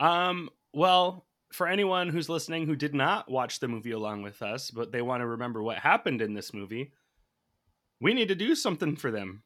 um 0.00 0.48
well 0.72 1.26
for 1.52 1.66
anyone 1.68 2.08
who's 2.08 2.28
listening 2.30 2.66
who 2.66 2.76
did 2.76 2.94
not 2.94 3.30
watch 3.30 3.60
the 3.60 3.68
movie 3.68 3.90
along 3.90 4.22
with 4.22 4.40
us 4.40 4.70
but 4.70 4.92
they 4.92 5.02
want 5.02 5.20
to 5.20 5.26
remember 5.26 5.62
what 5.62 5.78
happened 5.78 6.22
in 6.22 6.32
this 6.34 6.54
movie 6.54 6.92
we 8.00 8.14
need 8.14 8.28
to 8.28 8.34
do 8.34 8.54
something 8.54 8.96
for 8.96 9.10
them 9.10 9.42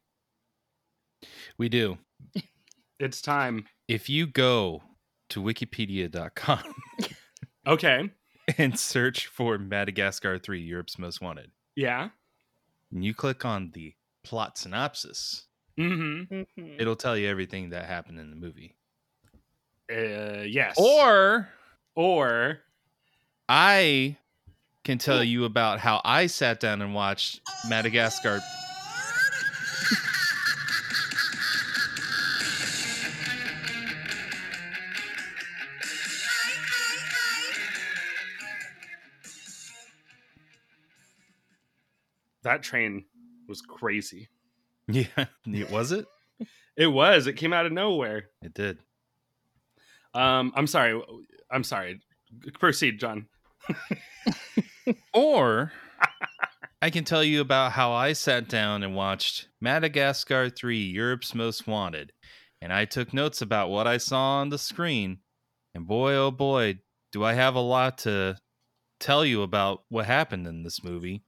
We 1.57 1.67
do. 1.69 1.97
it's 2.99 3.21
time 3.21 3.65
If 3.87 4.09
you 4.09 4.27
go 4.27 4.83
to 5.29 5.41
wikipedia.com 5.41 6.59
okay 7.67 8.09
and 8.57 8.77
search 8.79 9.27
for 9.27 9.57
Madagascar 9.57 10.37
3 10.37 10.61
Europe's 10.61 10.97
Most 10.99 11.21
Wanted, 11.21 11.51
yeah 11.75 12.09
and 12.91 13.03
you 13.03 13.13
click 13.13 13.43
on 13.45 13.71
the 13.73 13.93
plot 14.23 14.57
synopsis, 14.57 15.47
mm-hmm 15.77 16.33
Mhm. 16.59 16.79
it'll 16.79 16.95
tell 16.95 17.17
you 17.17 17.27
everything 17.27 17.69
that 17.71 17.85
happened 17.85 18.19
in 18.19 18.29
the 18.29 18.35
movie. 18.35 18.75
uh 19.91 20.41
yes 20.45 20.75
Or 20.77 21.49
or 21.95 22.59
I 23.47 24.17
can 24.83 24.97
tell 24.97 25.23
you 25.23 25.45
about 25.45 25.79
how 25.79 26.01
I 26.03 26.27
sat 26.27 26.59
down 26.59 26.81
and 26.81 26.93
watched 26.93 27.41
Madagascar. 27.69 28.39
That 42.45 42.63
train 42.63 43.05
was 43.47 43.61
crazy 43.61 44.29
Yeah, 44.87 45.05
it 45.45 45.69
was 45.69 45.91
it? 45.91 46.05
It 46.77 46.87
was. 46.87 47.25
It 47.25 47.37
came 47.37 47.53
out 47.53 47.65
of 47.65 47.71
nowhere. 47.71 48.25
It 48.41 48.53
did. 48.53 48.79
Um, 50.13 50.51
I'm 50.57 50.67
sorry. 50.67 51.01
I'm 51.49 51.63
sorry. 51.63 52.01
Proceed, 52.59 52.99
John. 52.99 53.27
Or 55.13 55.71
I 56.81 56.89
can 56.89 57.05
tell 57.05 57.23
you 57.23 57.39
about 57.39 57.71
how 57.71 57.93
I 57.93 58.11
sat 58.11 58.49
down 58.49 58.83
and 58.83 58.93
watched 58.93 59.47
Madagascar 59.61 60.49
3 60.49 60.77
Europe's 60.77 61.33
Most 61.33 61.65
Wanted. 61.65 62.11
And 62.61 62.73
I 62.73 62.83
took 62.83 63.13
notes 63.13 63.41
about 63.41 63.69
what 63.69 63.87
I 63.87 63.95
saw 63.95 64.39
on 64.39 64.49
the 64.49 64.57
screen. 64.57 65.19
And 65.73 65.87
boy, 65.87 66.13
oh 66.15 66.31
boy, 66.31 66.79
do 67.13 67.23
I 67.23 67.33
have 67.33 67.55
a 67.55 67.61
lot 67.61 67.99
to 67.99 68.35
tell 68.99 69.25
you 69.25 69.41
about 69.41 69.83
what 69.89 70.05
happened 70.05 70.47
in 70.47 70.63
this 70.63 70.83
movie. 70.83 71.23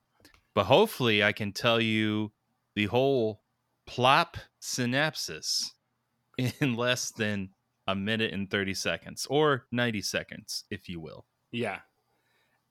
But 0.57 0.65
hopefully, 0.65 1.21
I 1.21 1.33
can 1.33 1.51
tell 1.51 1.79
you 1.79 2.31
the 2.75 2.87
whole 2.87 3.43
plop 3.85 4.37
synopsis 4.59 5.71
in 6.59 6.73
less 6.73 7.11
than 7.11 7.49
a 7.85 7.93
minute 7.93 8.33
and 8.33 8.49
30 8.49 8.73
seconds 8.73 9.27
or 9.29 9.67
90 9.71 10.01
seconds, 10.01 10.63
if 10.71 10.89
you 10.89 10.99
will. 10.99 11.27
Yeah. 11.51 11.81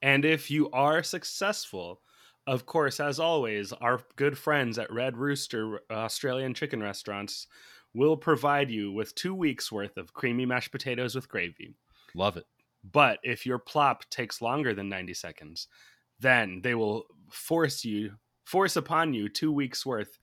And 0.02 0.24
if 0.24 0.50
you 0.50 0.68
are 0.72 1.04
successful, 1.04 2.00
of 2.48 2.66
course, 2.66 2.98
as 2.98 3.20
always, 3.20 3.72
our 3.74 4.00
good 4.16 4.36
friends 4.36 4.80
at 4.80 4.92
Red 4.92 5.16
Rooster 5.16 5.76
uh, 5.88 5.94
Australian 5.94 6.54
Chicken 6.54 6.82
Restaurants 6.82 7.46
will 7.94 8.16
provide 8.16 8.68
you 8.68 8.90
with 8.90 9.14
two 9.14 9.32
weeks 9.32 9.70
worth 9.70 9.96
of 9.96 10.12
creamy 10.12 10.44
mashed 10.44 10.72
potatoes 10.72 11.14
with 11.14 11.28
gravy. 11.28 11.76
Love 12.16 12.36
it. 12.36 12.46
But 12.82 13.20
if 13.22 13.46
your 13.46 13.60
plop 13.60 14.10
takes 14.10 14.42
longer 14.42 14.74
than 14.74 14.88
90 14.88 15.14
seconds, 15.14 15.68
then 16.18 16.60
they 16.62 16.74
will 16.74 17.04
force 17.36 17.84
you, 17.84 18.12
force 18.44 18.76
upon 18.76 19.14
you 19.14 19.28
two 19.28 19.52
weeks 19.52 19.84
worth 19.86 20.18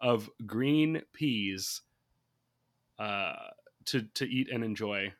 of 0.00 0.28
green 0.46 1.02
peas 1.12 1.82
uh, 2.98 3.34
to, 3.86 4.02
to 4.14 4.24
eat 4.24 4.48
and 4.50 4.64
enjoy. 4.64 5.12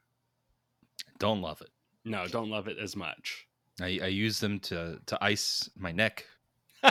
Don't 1.19 1.41
love 1.41 1.61
it. 1.61 1.71
No, 2.05 2.27
don't 2.27 2.51
love 2.51 2.69
it 2.69 2.77
as 2.79 2.97
much. 2.97 3.47
I, 3.81 3.99
I 4.03 4.07
use 4.07 4.41
them 4.41 4.61
to 4.61 5.01
to 5.07 5.19
ice 5.25 5.69
my 5.77 5.91
neck. 5.91 6.27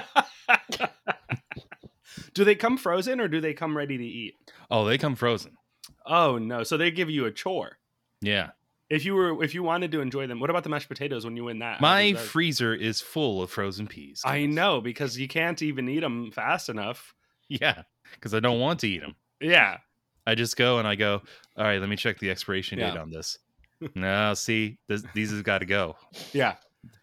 do 2.34 2.44
they 2.44 2.56
come 2.56 2.78
frozen 2.78 3.22
or 3.22 3.28
do 3.28 3.40
they 3.40 3.54
come 3.54 3.78
ready 3.78 3.98
to 3.98 4.04
eat? 4.04 4.36
Oh, 4.70 4.86
they 4.86 4.98
come 4.98 5.16
frozen. 5.16 5.58
Oh 6.06 6.38
no! 6.38 6.64
So 6.64 6.78
they 6.78 6.92
give 6.92 7.10
you 7.10 7.26
a 7.26 7.32
chore. 7.32 7.78
Yeah. 8.22 8.52
If 8.94 9.06
you 9.06 9.16
were, 9.16 9.44
if 9.44 9.56
you 9.56 9.64
wanted 9.64 9.92
to 9.94 10.02
enjoy 10.02 10.28
them, 10.28 10.40
what 10.40 10.52
about 10.52 10.64
the 10.64 10.70
mashed 10.70 10.88
potatoes 10.88 11.26
when 11.26 11.36
you 11.36 11.46
win 11.46 11.60
that? 11.60 11.82
My 11.82 12.12
that- 12.12 12.20
freezer 12.20 12.76
is 12.76 13.02
full 13.02 13.42
of 13.42 13.50
frozen 13.50 13.88
peas. 13.88 14.22
I 14.24 14.46
know 14.46 14.82
because 14.82 15.18
you 15.18 15.28
can't 15.28 15.60
even 15.64 15.90
eat 15.90 16.02
them 16.02 16.32
fast 16.32 16.70
enough. 16.70 17.14
Yeah, 17.50 17.84
because 18.14 18.34
I 18.34 18.40
don't 18.40 18.60
want 18.60 18.80
to 18.80 18.88
eat 18.88 19.02
them. 19.02 19.16
Yeah, 19.42 19.78
I 20.26 20.34
just 20.34 20.56
go 20.56 20.80
and 20.80 20.88
I 20.88 20.96
go. 20.96 21.22
All 21.58 21.66
right, 21.66 21.80
let 21.80 21.90
me 21.90 21.98
check 21.98 22.18
the 22.18 22.32
expiration 22.32 22.80
date 22.80 22.98
on 22.98 23.12
this. 23.12 23.38
no, 23.96 24.34
see, 24.34 24.80
this, 24.88 25.04
these 25.14 25.32
have 25.32 25.44
got 25.44 25.60
to 25.60 25.66
go 25.66 25.96
yeah. 26.32 26.56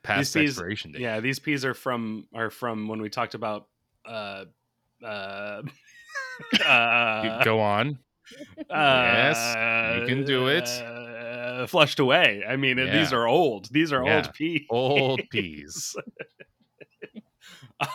past 0.03 0.35
peas- 0.35 0.51
expiration 0.51 0.93
date. 0.93 1.03
Yeah, 1.03 1.21
these 1.21 1.39
peas 1.39 1.65
are 1.65 1.75
from 1.75 2.27
are 2.35 2.51
from 2.51 2.89
when 2.89 3.01
we 3.03 3.11
talked 3.11 3.35
about 3.35 3.69
uh 4.07 4.47
uh 5.05 5.63
uh, 6.67 7.45
go 7.45 7.61
on. 7.61 7.99
Yes, 8.71 10.01
you 10.01 10.07
can 10.07 10.25
do 10.25 10.49
it. 10.49 10.69
uh, 10.69 11.00
flushed 11.67 11.99
away. 12.01 12.43
I 12.49 12.57
mean, 12.57 12.77
these 12.77 13.13
are 13.13 13.27
old. 13.27 13.69
These 13.73 13.93
are 13.93 14.05
Yeah. 14.05 14.17
old 14.17 14.33
peas. 14.35 14.67
Old 14.71 15.21
peas. 15.31 15.97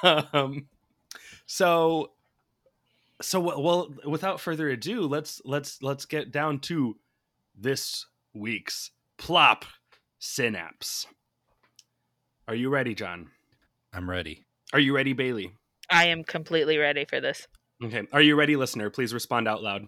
um 0.04 0.68
so 1.46 2.12
so 3.22 3.40
well- 3.40 3.62
well 3.62 3.94
without 4.06 4.40
further 4.40 4.70
ado 4.70 5.02
let's 5.02 5.42
let's 5.46 5.82
let's 5.84 6.06
get 6.06 6.32
down 6.32 6.60
to 6.60 6.98
this 7.56 8.06
week's 8.34 8.92
plop 9.18 9.64
synapse 10.20 11.06
are 12.48 12.56
you 12.56 12.70
ready 12.70 12.96
john 12.96 13.30
I'm 13.94 14.10
ready. 14.10 14.44
are 14.74 14.80
you 14.80 14.96
ready 14.96 15.14
bailey 15.14 15.54
I 15.90 16.08
am 16.08 16.24
completely 16.24 16.78
ready 16.78 17.06
for 17.06 17.22
this. 17.22 17.48
okay 17.84 18.08
are 18.12 18.22
you 18.22 18.36
ready 18.36 18.56
listener 18.56 18.90
please 18.90 19.14
respond 19.14 19.48
out 19.48 19.62
loud 19.62 19.88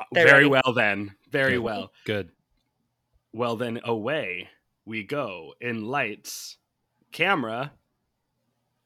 Uh, 0.00 0.04
They're 0.12 0.26
very 0.26 0.48
ready. 0.48 0.62
well 0.64 0.74
then 0.74 1.14
very 1.30 1.54
Good. 1.54 1.62
well 1.62 1.92
Good. 2.04 2.30
well 3.32 3.56
then 3.56 3.80
away 3.84 4.48
we 4.84 5.02
go 5.02 5.54
in 5.60 5.84
lights 5.86 6.58
camera 7.12 7.72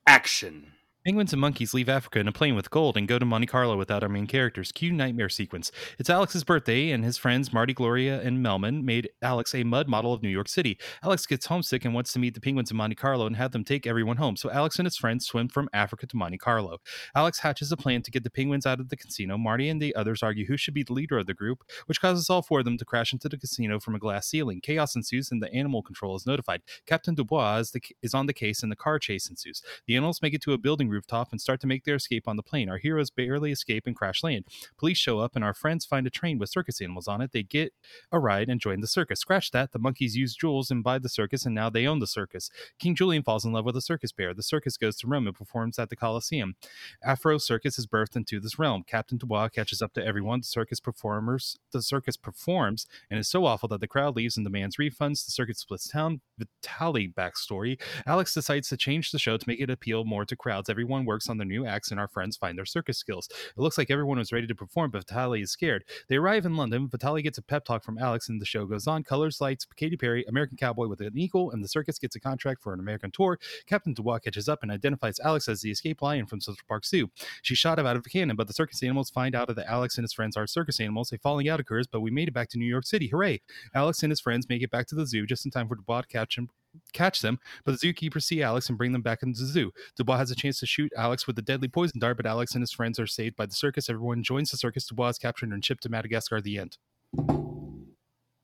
action 0.07 0.73
Penguins 1.11 1.33
and 1.33 1.41
monkeys 1.41 1.75
leave 1.75 1.89
Africa 1.89 2.21
in 2.21 2.29
a 2.29 2.33
plane 2.33 2.55
with 2.55 2.71
gold 2.71 2.97
and 2.97 3.09
go 3.09 3.19
to 3.19 3.27
Monte 3.27 3.49
Carlo 3.49 3.77
without 3.77 4.05
our 4.05 4.09
main 4.09 4.29
characters. 4.29 4.71
Cue 4.71 4.93
nightmare 4.93 5.29
sequence. 5.29 5.73
It's 5.99 6.09
Alex's 6.09 6.45
birthday, 6.45 6.93
and 6.93 7.05
his 7.05 7.19
friends 7.19 7.53
Marty, 7.53 7.75
Gloria, 7.75 8.21
and 8.21 8.39
Melman 8.39 8.85
made 8.85 9.11
Alex 9.21 9.53
a 9.53 9.65
mud 9.65 9.89
model 9.89 10.15
of 10.15 10.23
New 10.23 10.29
York 10.29 10.47
City. 10.47 10.79
Alex 11.03 11.27
gets 11.27 11.47
homesick 11.47 11.85
and 11.85 11.95
wants 11.95 12.13
to 12.13 12.21
meet 12.21 12.35
the 12.35 12.41
penguins 12.41 12.71
in 12.71 12.77
Monte 12.77 12.95
Carlo 12.95 13.27
and 13.27 13.35
have 13.35 13.51
them 13.51 13.65
take 13.65 13.89
everyone 13.89 14.19
home. 14.19 14.37
So 14.37 14.53
Alex 14.53 14.79
and 14.79 14.87
his 14.87 14.97
friends 14.97 15.27
swim 15.27 15.49
from 15.49 15.69
Africa 15.73 16.07
to 16.07 16.17
Monte 16.17 16.39
Carlo. 16.39 16.79
Alex 17.17 17.41
hatches 17.41 17.73
a 17.73 17.77
plan 17.77 18.03
to 18.03 18.13
get 18.13 18.23
the 18.23 18.31
penguins 18.31 18.65
out 18.65 18.79
of 18.79 18.89
the 18.89 18.97
casino. 18.97 19.37
Marty 19.37 19.69
and 19.69 19.83
the 19.83 19.97
others 19.97 20.23
argue 20.23 20.47
who 20.47 20.57
should 20.57 20.75
be 20.75 20.85
the 20.85 20.93
leader 20.93 21.19
of 21.19 21.27
the 21.27 21.35
group, 21.35 21.65
which 21.87 22.01
causes 22.01 22.31
all 22.31 22.41
four 22.41 22.61
of 22.61 22.65
them 22.65 22.79
to 22.79 22.85
crash 22.85 23.13
into 23.13 23.29
the 23.29 23.37
casino 23.37 23.81
from 23.81 23.97
a 23.97 23.99
glass 23.99 24.29
ceiling. 24.29 24.61
Chaos 24.61 24.95
ensues, 24.95 25.33
and 25.33 25.43
the 25.43 25.53
animal 25.53 25.83
control 25.83 26.15
is 26.15 26.25
notified. 26.25 26.63
Captain 26.87 27.17
Dubois 27.17 27.57
is, 27.57 27.73
the, 27.73 27.83
is 28.01 28.15
on 28.15 28.27
the 28.27 28.33
case, 28.33 28.63
and 28.63 28.71
the 28.71 28.77
car 28.77 29.01
chase 29.01 29.29
ensues. 29.29 29.61
The 29.89 29.97
animals 29.97 30.23
make 30.23 30.35
it 30.35 30.43
to 30.43 30.53
a 30.53 30.59
building 30.59 30.89
rooftop 31.01 31.33
and 31.33 31.41
start 31.41 31.61
to 31.61 31.67
make 31.67 31.85
their 31.85 31.95
escape 31.95 32.29
on 32.29 32.37
the 32.37 32.43
plane. 32.43 32.69
Our 32.69 32.77
heroes 32.77 33.11
barely 33.11 33.53
escape 33.53 33.87
and 33.87 33.97
crash 33.97 34.23
land. 34.23 34.45
Police 34.79 34.99
show 34.99 35.19
up, 35.19 35.35
and 35.35 35.43
our 35.43 35.55
friends 35.55 35.87
find 35.87 36.07
a 36.07 36.11
train 36.11 36.39
with 36.39 36.51
circus 36.51 36.81
animals 36.81 37.09
on 37.09 37.21
it. 37.21 37.33
They 37.33 37.43
get 37.43 37.73
a 38.13 38.19
ride 38.19 38.49
and 38.49 38.61
join 38.61 38.81
the 38.81 38.87
circus. 38.87 39.21
Scratch 39.21 39.51
that, 39.53 39.73
the 39.73 39.79
monkeys 39.79 40.17
use 40.17 40.35
jewels 40.35 40.71
and 40.71 40.85
buy 40.85 40.99
the 40.99 41.09
circus, 41.09 41.47
and 41.47 41.55
now 41.55 41.71
they 41.71 41.87
own 41.87 42.01
the 42.01 42.07
circus. 42.07 42.51
King 42.79 42.95
Julien 42.95 43.23
falls 43.23 43.45
in 43.45 43.53
love 43.53 43.65
with 43.65 43.77
a 43.77 43.81
circus 43.81 44.13
bear. 44.13 44.35
The 44.35 44.43
circus 44.43 44.77
goes 44.77 44.97
to 44.99 45.07
Rome 45.07 45.27
and 45.27 45.37
performs 45.37 45.79
at 45.79 45.89
the 45.89 45.97
Colosseum. 45.97 46.55
Afro 47.03 47.39
Circus 47.39 47.79
is 47.79 47.87
birthed 47.87 48.17
into 48.17 48.41
this 48.41 48.59
realm. 48.59 48.83
Captain 48.87 49.17
Dubois 49.17 49.49
catches 49.49 49.81
up 49.81 49.93
to 49.95 50.05
everyone. 50.05 50.41
The 50.41 50.47
circus 50.47 50.81
performers, 50.81 51.59
the 51.73 51.83
circus 51.83 52.17
performs, 52.17 52.87
and 53.11 53.19
is 53.19 53.29
so 53.29 53.47
awful 53.47 53.69
that 53.69 53.81
the 53.81 53.89
crowd 53.89 54.17
leaves 54.17 54.37
and 54.37 54.45
demands 54.45 54.77
refunds. 54.77 55.25
The 55.25 55.33
circus 55.33 55.59
splits 55.59 55.89
town. 55.89 56.21
Vitaly 56.63 57.13
backstory. 57.13 57.81
Alex 58.07 58.35
decides 58.35 58.69
to 58.69 58.77
change 58.77 59.11
the 59.11 59.19
show 59.19 59.37
to 59.37 59.49
make 59.49 59.61
it 59.61 59.71
appeal 59.71 60.05
more 60.05 60.25
to 60.25 60.37
crowds. 60.37 60.69
Everyone 60.69 60.80
everyone 60.81 61.05
works 61.05 61.29
on 61.29 61.37
their 61.37 61.47
new 61.47 61.67
acts 61.67 61.91
and 61.91 62.01
our 62.01 62.09
friends 62.09 62.39
find 62.39 62.57
their 62.57 62.65
circus 62.65 62.97
skills. 62.97 63.29
It 63.31 63.61
looks 63.61 63.77
like 63.77 63.91
everyone 63.91 64.17
was 64.17 64.33
ready 64.33 64.47
to 64.47 64.55
perform, 64.55 64.91
but 64.91 65.07
Vitaly 65.07 65.43
is 65.43 65.51
scared. 65.51 65.85
They 66.09 66.17
arrive 66.17 66.47
in 66.47 66.57
London. 66.57 66.89
Vitaly 66.89 67.23
gets 67.23 67.37
a 67.37 67.43
pep 67.43 67.67
talk 67.67 67.85
from 67.85 67.99
Alex, 67.99 68.31
and 68.31 68.41
the 68.41 68.47
show 68.47 68.65
goes 68.65 68.87
on. 68.87 69.05
Colors, 69.05 69.43
lights, 69.43 69.67
Katy 69.77 69.99
Perry, 69.99 70.25
American 70.27 70.57
Cowboy 70.57 70.87
with 70.87 71.03
an 71.03 71.19
eagle, 71.19 71.51
and 71.51 71.63
the 71.63 71.69
circus 71.69 71.99
gets 71.99 72.17
a 72.17 72.21
contract 72.21 72.63
for 72.63 72.73
an 72.73 72.81
American 72.81 73.11
tour. 73.11 73.39
Captain 73.67 73.93
Dubois 73.93 74.21
catches 74.21 74.49
up 74.49 74.61
and 74.63 74.73
identifies 74.73 75.21
Alex 75.21 75.51
as 75.51 75.61
the 75.61 75.71
escape 75.71 76.01
lion 76.01 76.25
from 76.25 76.41
Central 76.41 76.65
Park 76.67 76.87
Zoo. 76.87 77.11
She's 77.43 77.59
shot 77.59 77.79
him 77.79 77.85
out 77.85 77.97
of 77.97 78.05
a 78.07 78.09
cannon, 78.09 78.37
but 78.37 78.47
the 78.47 78.55
circus 78.55 78.83
animals 78.83 79.11
find 79.11 79.35
out 79.35 79.55
that 79.55 79.67
Alex 79.71 79.99
and 79.99 80.05
his 80.05 80.15
friends 80.15 80.35
are 80.35 80.47
circus 80.47 80.81
animals. 80.81 81.13
A 81.13 81.19
falling 81.19 81.47
out 81.47 81.61
occurs, 81.61 81.87
but 81.87 82.01
we 82.01 82.11
made 82.11 82.29
it 82.29 82.35
back 82.35 82.49
to 82.51 82.59
New 82.59 82.65
York 82.65 82.87
City. 82.87 83.09
Hooray! 83.09 83.43
Alex 83.75 84.03
and 84.03 84.11
his 84.11 84.21
friends 84.21 84.49
make 84.49 84.63
it 84.63 84.71
back 84.71 84.87
to 84.87 84.95
the 84.95 85.07
zoo 85.07 85.27
just 85.27 85.45
in 85.45 85.51
time 85.51 85.69
for 85.69 85.75
Dubois 85.75 86.01
to 86.01 86.07
catch 86.07 86.39
him. 86.39 86.49
Catch 86.93 87.21
them, 87.21 87.39
but 87.65 87.79
the 87.79 87.93
zookeepers 87.93 88.23
see 88.23 88.43
Alex 88.43 88.69
and 88.69 88.79
bring 88.79 88.93
them 88.93 89.03
back 89.03 89.23
into 89.23 89.41
the 89.41 89.47
zoo. 89.47 89.73
Dubois 89.97 90.19
has 90.19 90.31
a 90.31 90.37
chance 90.37 90.61
to 90.61 90.67
shoot 90.67 90.93
Alex 90.97 91.27
with 91.27 91.39
a 91.39 91.43
deadly 91.43 91.69
poison 91.69 91.99
dart, 92.01 92.17
but 92.17 92.27
Alex 92.27 92.55
and 92.55 92.63
his 92.63 92.73
friends 92.73 92.99
are 92.99 93.07
saved 93.07 93.37
by 93.37 93.47
the 93.47 93.53
circus. 93.55 93.91
Everyone 93.91 94.23
joins 94.23 94.51
the 94.51 94.57
circus. 94.57 94.87
Dubois 94.87 95.09
is 95.11 95.19
captured 95.19 95.51
and 95.51 95.65
shipped 95.65 95.83
to 95.85 95.89
Madagascar. 95.89 96.41
The 96.41 96.59
end. 96.59 96.79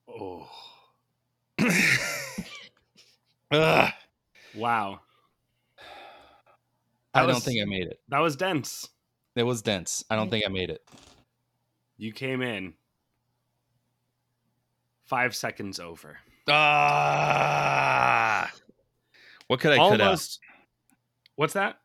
Oh. 0.09 0.49
Ugh. 3.53 3.93
Wow. 4.55 5.01
I 7.15 7.21
That 7.21 7.27
don't 7.27 7.35
was- 7.37 7.45
think 7.45 7.62
I 7.62 7.65
made 7.65 7.87
it. 7.87 8.01
That 8.09 8.21
was 8.21 8.37
dense. 8.37 8.89
It 9.37 9.43
was 9.45 9.62
dense. 9.62 10.05
I 10.11 10.17
don't 10.17 10.29
mm. 10.29 10.31
think 10.31 10.47
I 10.47 10.49
made 10.49 10.71
it. 10.71 10.83
You 11.99 12.12
came 12.12 12.43
in 12.43 12.75
five 15.05 15.37
seconds 15.37 15.79
over. 15.79 16.19
Ah. 16.48 17.72
What 19.48 19.61
could 19.61 19.72
I 19.72 19.76
cut 19.76 20.00
out? 20.00 20.20
What's 21.37 21.52
that? 21.54 21.78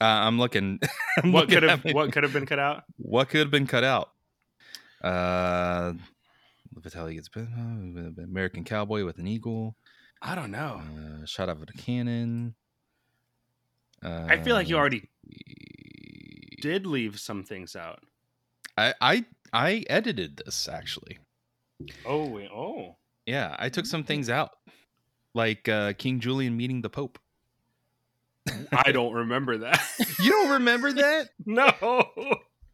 Uh, 0.00 0.04
I'm 0.04 0.38
looking. 0.38 0.80
I'm 1.22 1.32
What 1.32 1.48
could 1.48 1.62
have 1.62 1.84
what 1.84 2.12
could 2.12 2.22
have 2.22 2.32
been 2.32 2.46
cut 2.46 2.58
out? 2.58 2.84
What 2.96 3.28
could 3.28 3.40
have 3.40 3.50
been 3.50 3.66
cut 3.66 3.84
out? 3.84 4.10
Uh, 5.02 5.92
Vitaly 6.80 7.14
gets 7.14 7.28
bit- 7.28 7.44
uh, 7.44 8.22
American 8.22 8.64
Cowboy 8.64 9.04
with 9.04 9.18
an 9.18 9.26
eagle. 9.26 9.76
I 10.22 10.34
don't 10.34 10.50
know. 10.50 10.80
Uh, 10.82 11.24
shot 11.26 11.48
out 11.48 11.56
of 11.56 11.62
a 11.62 11.66
cannon. 11.66 12.54
Uh, 14.02 14.26
I 14.28 14.38
feel 14.38 14.54
like 14.54 14.68
you 14.68 14.76
already 14.76 15.08
did 16.60 16.86
leave 16.86 17.18
some 17.20 17.44
things 17.44 17.76
out. 17.76 18.00
I 18.76 18.94
I 19.00 19.24
I 19.52 19.84
edited 19.88 20.42
this 20.44 20.68
actually. 20.68 21.18
Oh, 22.06 22.26
wait, 22.26 22.50
oh. 22.50 22.96
Yeah, 23.26 23.54
I 23.58 23.68
took 23.68 23.86
some 23.86 24.04
things 24.04 24.28
out, 24.28 24.50
like 25.34 25.68
uh, 25.68 25.94
King 25.94 26.20
Julien 26.20 26.56
meeting 26.56 26.82
the 26.82 26.90
Pope. 26.90 27.18
I 28.70 28.92
don't 28.92 29.12
remember 29.14 29.58
that. 29.58 29.80
You 30.22 30.30
don't 30.30 30.50
remember 30.52 30.92
that? 30.92 31.30
no. 31.46 32.04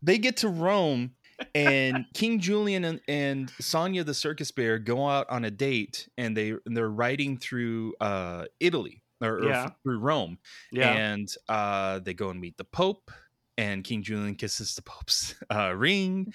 They 0.02 0.18
get 0.18 0.38
to 0.38 0.48
Rome, 0.48 1.12
and 1.54 2.04
King 2.14 2.38
Julien 2.40 2.84
and, 2.84 3.00
and 3.08 3.50
Sonya 3.60 4.04
the 4.04 4.14
circus 4.14 4.50
bear 4.50 4.78
go 4.78 5.08
out 5.08 5.28
on 5.30 5.44
a 5.44 5.50
date, 5.50 6.08
and 6.18 6.36
they 6.36 6.50
and 6.50 6.76
they're 6.76 6.88
riding 6.90 7.38
through 7.38 7.94
uh, 8.00 8.44
Italy 8.60 9.02
or, 9.20 9.44
or 9.48 9.74
through 9.82 9.98
Rome, 10.00 10.38
Yeah. 10.72 10.92
and 10.92 11.32
uh, 11.48 11.98
they 12.00 12.14
go 12.14 12.30
and 12.30 12.40
meet 12.40 12.56
the 12.56 12.64
Pope, 12.64 13.10
and 13.58 13.82
King 13.84 14.02
Julien 14.02 14.34
kisses 14.36 14.74
the 14.74 14.82
Pope's 14.82 15.34
uh, 15.54 15.72
ring, 15.74 16.32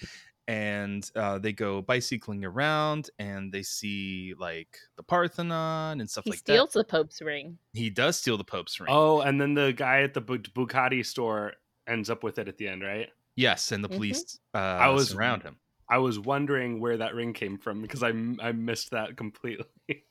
and 0.48 1.10
uh, 1.16 1.38
they 1.38 1.52
go 1.52 1.82
bicycling 1.82 2.44
around, 2.44 3.10
and 3.18 3.52
they 3.52 3.62
see 3.62 4.34
like 4.38 4.78
the 4.96 5.02
Parthenon 5.02 6.00
and 6.00 6.08
stuff 6.08 6.24
He 6.24 6.30
like 6.30 6.44
that. 6.44 6.52
He 6.52 6.56
steals 6.58 6.72
the 6.72 6.84
Pope's 6.84 7.20
ring. 7.20 7.58
He 7.72 7.90
does 7.90 8.16
steal 8.16 8.36
the 8.36 8.44
Pope's 8.44 8.78
ring. 8.80 8.88
Oh, 8.92 9.20
and 9.20 9.40
then 9.40 9.54
the 9.54 9.72
guy 9.72 10.02
at 10.02 10.14
the 10.14 10.20
Bu- 10.20 10.38
Bucati 10.38 11.04
store 11.04 11.54
ends 11.88 12.10
up 12.10 12.22
with 12.22 12.38
it 12.38 12.48
at 12.48 12.56
the 12.58 12.68
end, 12.68 12.82
right? 12.82 13.08
yes, 13.38 13.70
and 13.72 13.84
the 13.84 13.88
Mhm. 13.88 13.96
police 13.96 14.38
uh, 14.54 14.58
I 14.58 14.88
was 14.88 15.10
surround 15.10 15.42
him. 15.42 15.58
I 15.90 15.98
was 15.98 16.18
wondering 16.18 16.80
where 16.80 16.96
that 16.96 17.14
ring 17.14 17.32
came 17.34 17.58
from 17.58 17.82
because 17.82 18.02
I, 18.02 18.08
I 18.40 18.52
missed 18.52 18.90
that 18.92 19.16
completely. 19.16 19.66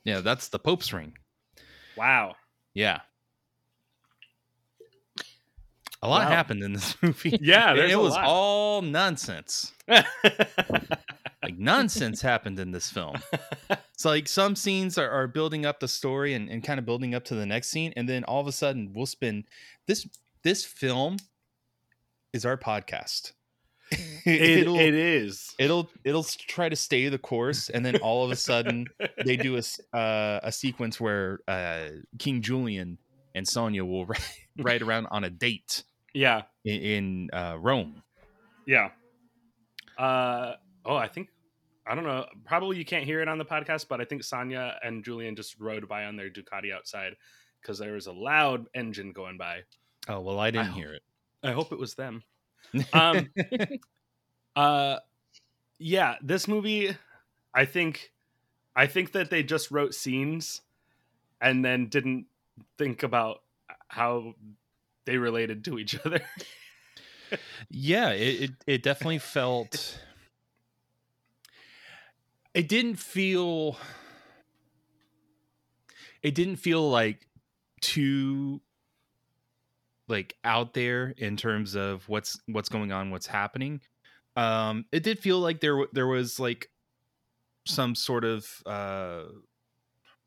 Yeah, 0.06 0.20
that's 0.22 0.50
the 0.50 0.60
Pope's 0.60 0.94
ring. 0.94 1.18
wow. 1.98 2.36
Yeah. 2.74 3.02
A 6.06 6.08
lot 6.08 6.26
Wow. 6.26 6.30
happened 6.36 6.62
in 6.64 6.74
this 6.74 6.96
movie. 7.02 7.38
Yeah, 7.42 7.74
there's 7.74 7.92
it 7.92 8.00
was 8.00 8.14
lot. 8.14 8.26
all 8.26 8.82
nonsense. 8.82 9.74
Like 11.44 11.60
nonsense 11.60 12.22
happened 12.22 12.60
in 12.60 12.72
this 12.72 12.90
film. 12.90 13.18
It's 13.94 14.04
like 14.04 14.28
some 14.28 14.56
scenes 14.58 14.98
are, 14.98 15.10
are 15.10 15.28
building 15.28 15.66
up 15.66 15.80
the 15.80 15.88
story 15.88 16.34
and, 16.34 16.50
and 16.50 16.62
kind 16.64 16.80
of 16.80 16.86
building 16.86 17.16
up 17.16 17.24
to 17.26 17.36
the 17.36 17.46
next 17.46 17.70
scene, 17.70 17.94
and 17.96 18.10
then 18.10 18.24
all 18.26 18.42
of 18.42 18.48
a 18.48 18.52
sudden 18.52 18.92
we'll 18.94 19.06
spend 19.06 19.46
this 19.88 20.06
this 20.44 20.66
film 20.66 21.16
is 22.34 22.46
our 22.46 22.58
podcast. 22.58 23.32
it, 23.92 24.26
it'll, 24.60 24.78
it 24.78 24.94
is. 24.94 25.56
it'll 25.60 25.90
it'll 26.04 26.24
try 26.26 26.68
to 26.68 26.76
stay 26.76 27.08
the 27.08 27.18
course, 27.18 27.70
and 27.70 27.86
then 27.86 27.96
all 27.98 28.26
of 28.26 28.32
a 28.32 28.36
sudden 28.36 28.86
they 29.24 29.38
do 29.38 29.56
a 29.58 29.96
uh, 29.98 30.40
a 30.44 30.52
sequence 30.52 31.00
where 31.00 31.40
uh, 31.48 31.88
King 32.20 32.42
Julien 32.42 32.98
and 33.34 33.48
Sonya 33.48 33.86
will 33.86 34.06
ride, 34.08 34.20
ride 34.60 34.82
around 34.82 35.08
on 35.12 35.24
a 35.24 35.30
date 35.30 35.84
Yeah. 36.16 36.44
in, 36.64 36.82
in 36.82 37.30
uh, 37.34 37.58
Rome. 37.60 38.02
Yeah. 38.66 38.90
Uh 39.98 40.54
oh, 40.86 40.96
I 40.96 41.08
think 41.08 41.30
I 41.86 41.94
don't 41.94 42.04
know. 42.06 42.26
Probably 42.46 42.78
you 42.78 42.86
can't 42.86 43.04
hear 43.06 43.22
it 43.22 43.28
on 43.28 43.38
the 43.38 43.46
podcast, 43.46 43.88
but 43.88 44.02
I 44.02 44.06
think 44.06 44.24
Sonya 44.24 44.76
and 44.84 45.04
Julien 45.04 45.36
just 45.36 45.60
rode 45.60 45.88
by 45.88 46.06
on 46.06 46.16
their 46.16 46.30
Ducati 46.30 46.74
outside 46.74 47.14
because 47.62 47.78
there 47.78 47.94
was 47.94 48.08
a 48.08 48.12
loud 48.14 48.66
engine 48.74 49.12
going 49.12 49.38
by. 49.38 49.60
Oh 50.10 50.22
well, 50.22 50.40
I 50.40 50.52
didn't 50.52 50.70
I- 50.70 50.72
hear 50.74 50.94
it. 50.94 51.04
I 51.44 51.52
hope 51.52 51.72
it 51.72 51.80
was 51.80 51.94
them. 51.96 52.24
Um 52.94 53.30
uh 54.56 54.98
yeah, 55.78 56.16
this 56.22 56.48
movie 56.48 56.96
I 57.54 57.66
think 57.66 58.12
I 58.76 58.88
think 58.88 59.12
that 59.12 59.30
they 59.30 59.44
just 59.44 59.70
wrote 59.72 59.94
scenes 59.94 60.62
and 61.40 61.64
then 61.64 61.88
didn't 61.88 62.26
think 62.78 63.04
about 63.04 63.42
how 63.88 64.34
they 65.06 65.18
related 65.18 65.64
to 65.66 65.80
each 65.80 65.98
other. 66.06 66.22
yeah, 67.70 68.12
it, 68.12 68.42
it 68.42 68.52
it 68.68 68.84
definitely 68.84 69.20
felt. 69.20 70.00
It 72.54 72.68
didn't 72.68 72.98
feel. 72.98 73.78
It 76.22 76.34
didn't 76.34 76.56
feel 76.58 76.90
like 76.90 77.28
too 77.82 78.62
like 80.08 80.36
out 80.44 80.74
there 80.74 81.14
in 81.18 81.36
terms 81.38 81.76
of 81.76 82.08
what's 82.08 82.40
what's 82.48 82.70
going 82.70 82.92
on, 82.92 83.12
what's 83.12 83.28
happening. 83.28 83.82
Um, 84.36 84.86
it 84.92 85.04
did 85.04 85.20
feel 85.20 85.40
like 85.40 85.60
there 85.60 85.86
there 85.94 86.08
was 86.08 86.40
like 86.40 86.70
some 87.66 87.96
sort 87.96 88.24
of 88.24 88.48
uh 88.66 89.24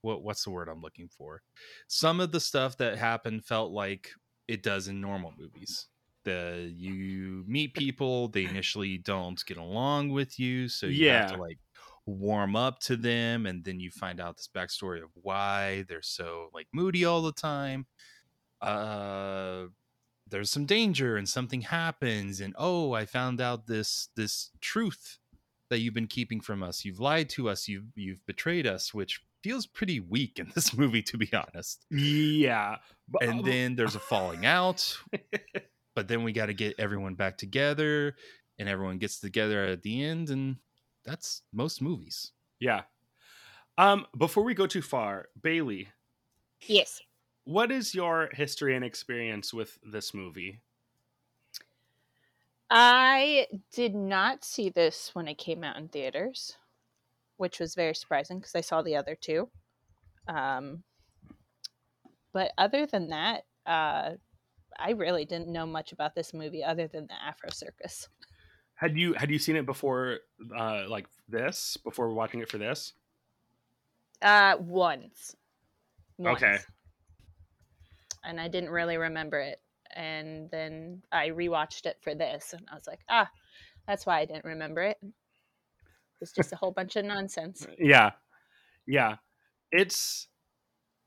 what 0.02 0.22
what's 0.22 0.44
the 0.44 0.50
word 0.50 0.68
I'm 0.68 0.80
looking 0.80 1.08
for? 1.08 1.42
Some 1.86 2.20
of 2.20 2.32
the 2.32 2.40
stuff 2.40 2.76
that 2.78 2.98
happened 2.98 3.44
felt 3.44 3.72
like 3.72 4.10
it 4.48 4.62
does 4.62 4.88
in 4.88 5.00
normal 5.00 5.32
movies. 5.38 5.88
The 6.24 6.72
you 6.76 7.44
meet 7.46 7.74
people, 7.74 8.28
they 8.28 8.44
initially 8.44 8.98
don't 8.98 9.44
get 9.46 9.56
along 9.56 10.10
with 10.10 10.38
you, 10.38 10.68
so 10.68 10.86
you 10.86 11.10
have 11.10 11.26
to 11.32 11.36
like 11.36 11.58
warm 12.06 12.56
up 12.56 12.80
to 12.80 12.96
them, 12.96 13.46
and 13.46 13.64
then 13.64 13.80
you 13.80 13.90
find 13.90 14.20
out 14.20 14.36
this 14.36 14.48
backstory 14.52 15.02
of 15.02 15.10
why 15.14 15.84
they're 15.88 16.02
so 16.02 16.50
like 16.54 16.66
moody 16.72 17.04
all 17.04 17.22
the 17.22 17.32
time. 17.32 17.86
Uh 18.60 19.66
there's 20.30 20.50
some 20.50 20.66
danger 20.66 21.16
and 21.16 21.28
something 21.28 21.62
happens 21.62 22.40
and 22.40 22.54
oh 22.58 22.92
i 22.92 23.04
found 23.04 23.40
out 23.40 23.66
this 23.66 24.08
this 24.16 24.50
truth 24.60 25.18
that 25.70 25.78
you've 25.78 25.94
been 25.94 26.06
keeping 26.06 26.40
from 26.40 26.62
us 26.62 26.84
you've 26.84 27.00
lied 27.00 27.28
to 27.28 27.48
us 27.48 27.68
you've 27.68 27.86
you've 27.94 28.24
betrayed 28.26 28.66
us 28.66 28.92
which 28.92 29.22
feels 29.42 29.66
pretty 29.66 30.00
weak 30.00 30.38
in 30.38 30.50
this 30.54 30.74
movie 30.76 31.02
to 31.02 31.16
be 31.18 31.30
honest 31.32 31.84
yeah. 31.90 32.76
But, 33.08 33.22
and 33.24 33.44
then 33.44 33.76
there's 33.76 33.94
a 33.94 34.00
falling 34.00 34.44
out 34.46 34.96
but 35.94 36.08
then 36.08 36.22
we 36.24 36.32
got 36.32 36.46
to 36.46 36.54
get 36.54 36.74
everyone 36.78 37.14
back 37.14 37.38
together 37.38 38.16
and 38.58 38.68
everyone 38.68 38.98
gets 38.98 39.20
together 39.20 39.64
at 39.64 39.82
the 39.82 40.02
end 40.04 40.30
and 40.30 40.56
that's 41.04 41.42
most 41.52 41.80
movies 41.80 42.32
Yeah. 42.60 42.82
Um, 43.78 44.06
before 44.16 44.42
we 44.42 44.54
go 44.54 44.66
too 44.66 44.82
far, 44.82 45.28
Bailey, 45.40 45.88
Yes. 46.66 47.00
what 47.44 47.70
is 47.70 47.94
your 47.94 48.28
history 48.34 48.74
and 48.74 48.84
experience 48.84 49.54
with 49.54 49.78
this 49.84 50.12
movie? 50.12 50.60
I 52.70 53.46
did 53.72 53.94
not 53.94 54.44
see 54.44 54.68
this 54.68 55.14
when 55.14 55.28
it 55.28 55.38
came 55.38 55.64
out 55.64 55.76
in 55.76 55.88
theaters, 55.88 56.56
which 57.38 57.58
was 57.58 57.74
very 57.74 57.94
surprising 57.94 58.38
because 58.38 58.54
I 58.54 58.60
saw 58.60 58.82
the 58.82 58.96
other 58.96 59.16
two. 59.18 59.48
Um, 60.28 60.82
but 62.32 62.52
other 62.58 62.86
than 62.86 63.08
that, 63.08 63.44
uh, 63.66 64.10
I 64.78 64.90
really 64.90 65.24
didn't 65.24 65.48
know 65.48 65.66
much 65.66 65.92
about 65.92 66.14
this 66.14 66.34
movie 66.34 66.62
other 66.62 66.86
than 66.86 67.06
the 67.06 67.14
Afro 67.14 67.50
Circus. 67.50 68.08
Had 68.74 68.96
you 68.96 69.14
had 69.14 69.30
you 69.30 69.38
seen 69.40 69.56
it 69.56 69.66
before 69.66 70.18
uh 70.56 70.84
like 70.88 71.06
this, 71.28 71.76
before 71.82 72.12
watching 72.12 72.40
it 72.40 72.48
for 72.48 72.58
this? 72.58 72.92
Uh, 74.22 74.56
once. 74.60 75.34
Okay. 76.24 76.58
And 78.22 78.40
I 78.40 78.48
didn't 78.48 78.70
really 78.70 78.98
remember 78.98 79.40
it 79.40 79.60
and 79.94 80.50
then 80.50 81.02
I 81.10 81.30
rewatched 81.30 81.86
it 81.86 81.98
for 82.00 82.14
this, 82.14 82.52
and 82.52 82.66
I 82.70 82.74
was 82.74 82.86
like, 82.86 83.00
ah, 83.08 83.28
that's 83.86 84.06
why 84.06 84.20
I 84.20 84.24
didn't 84.24 84.44
remember 84.44 84.82
it. 84.82 84.98
It 86.20 86.22
was 86.22 86.32
just 86.32 86.52
a 86.52 86.56
whole 86.56 86.72
bunch 86.72 86.96
of 86.96 87.04
nonsense. 87.04 87.66
yeah 87.78 88.10
yeah 88.86 89.16
it's 89.70 90.28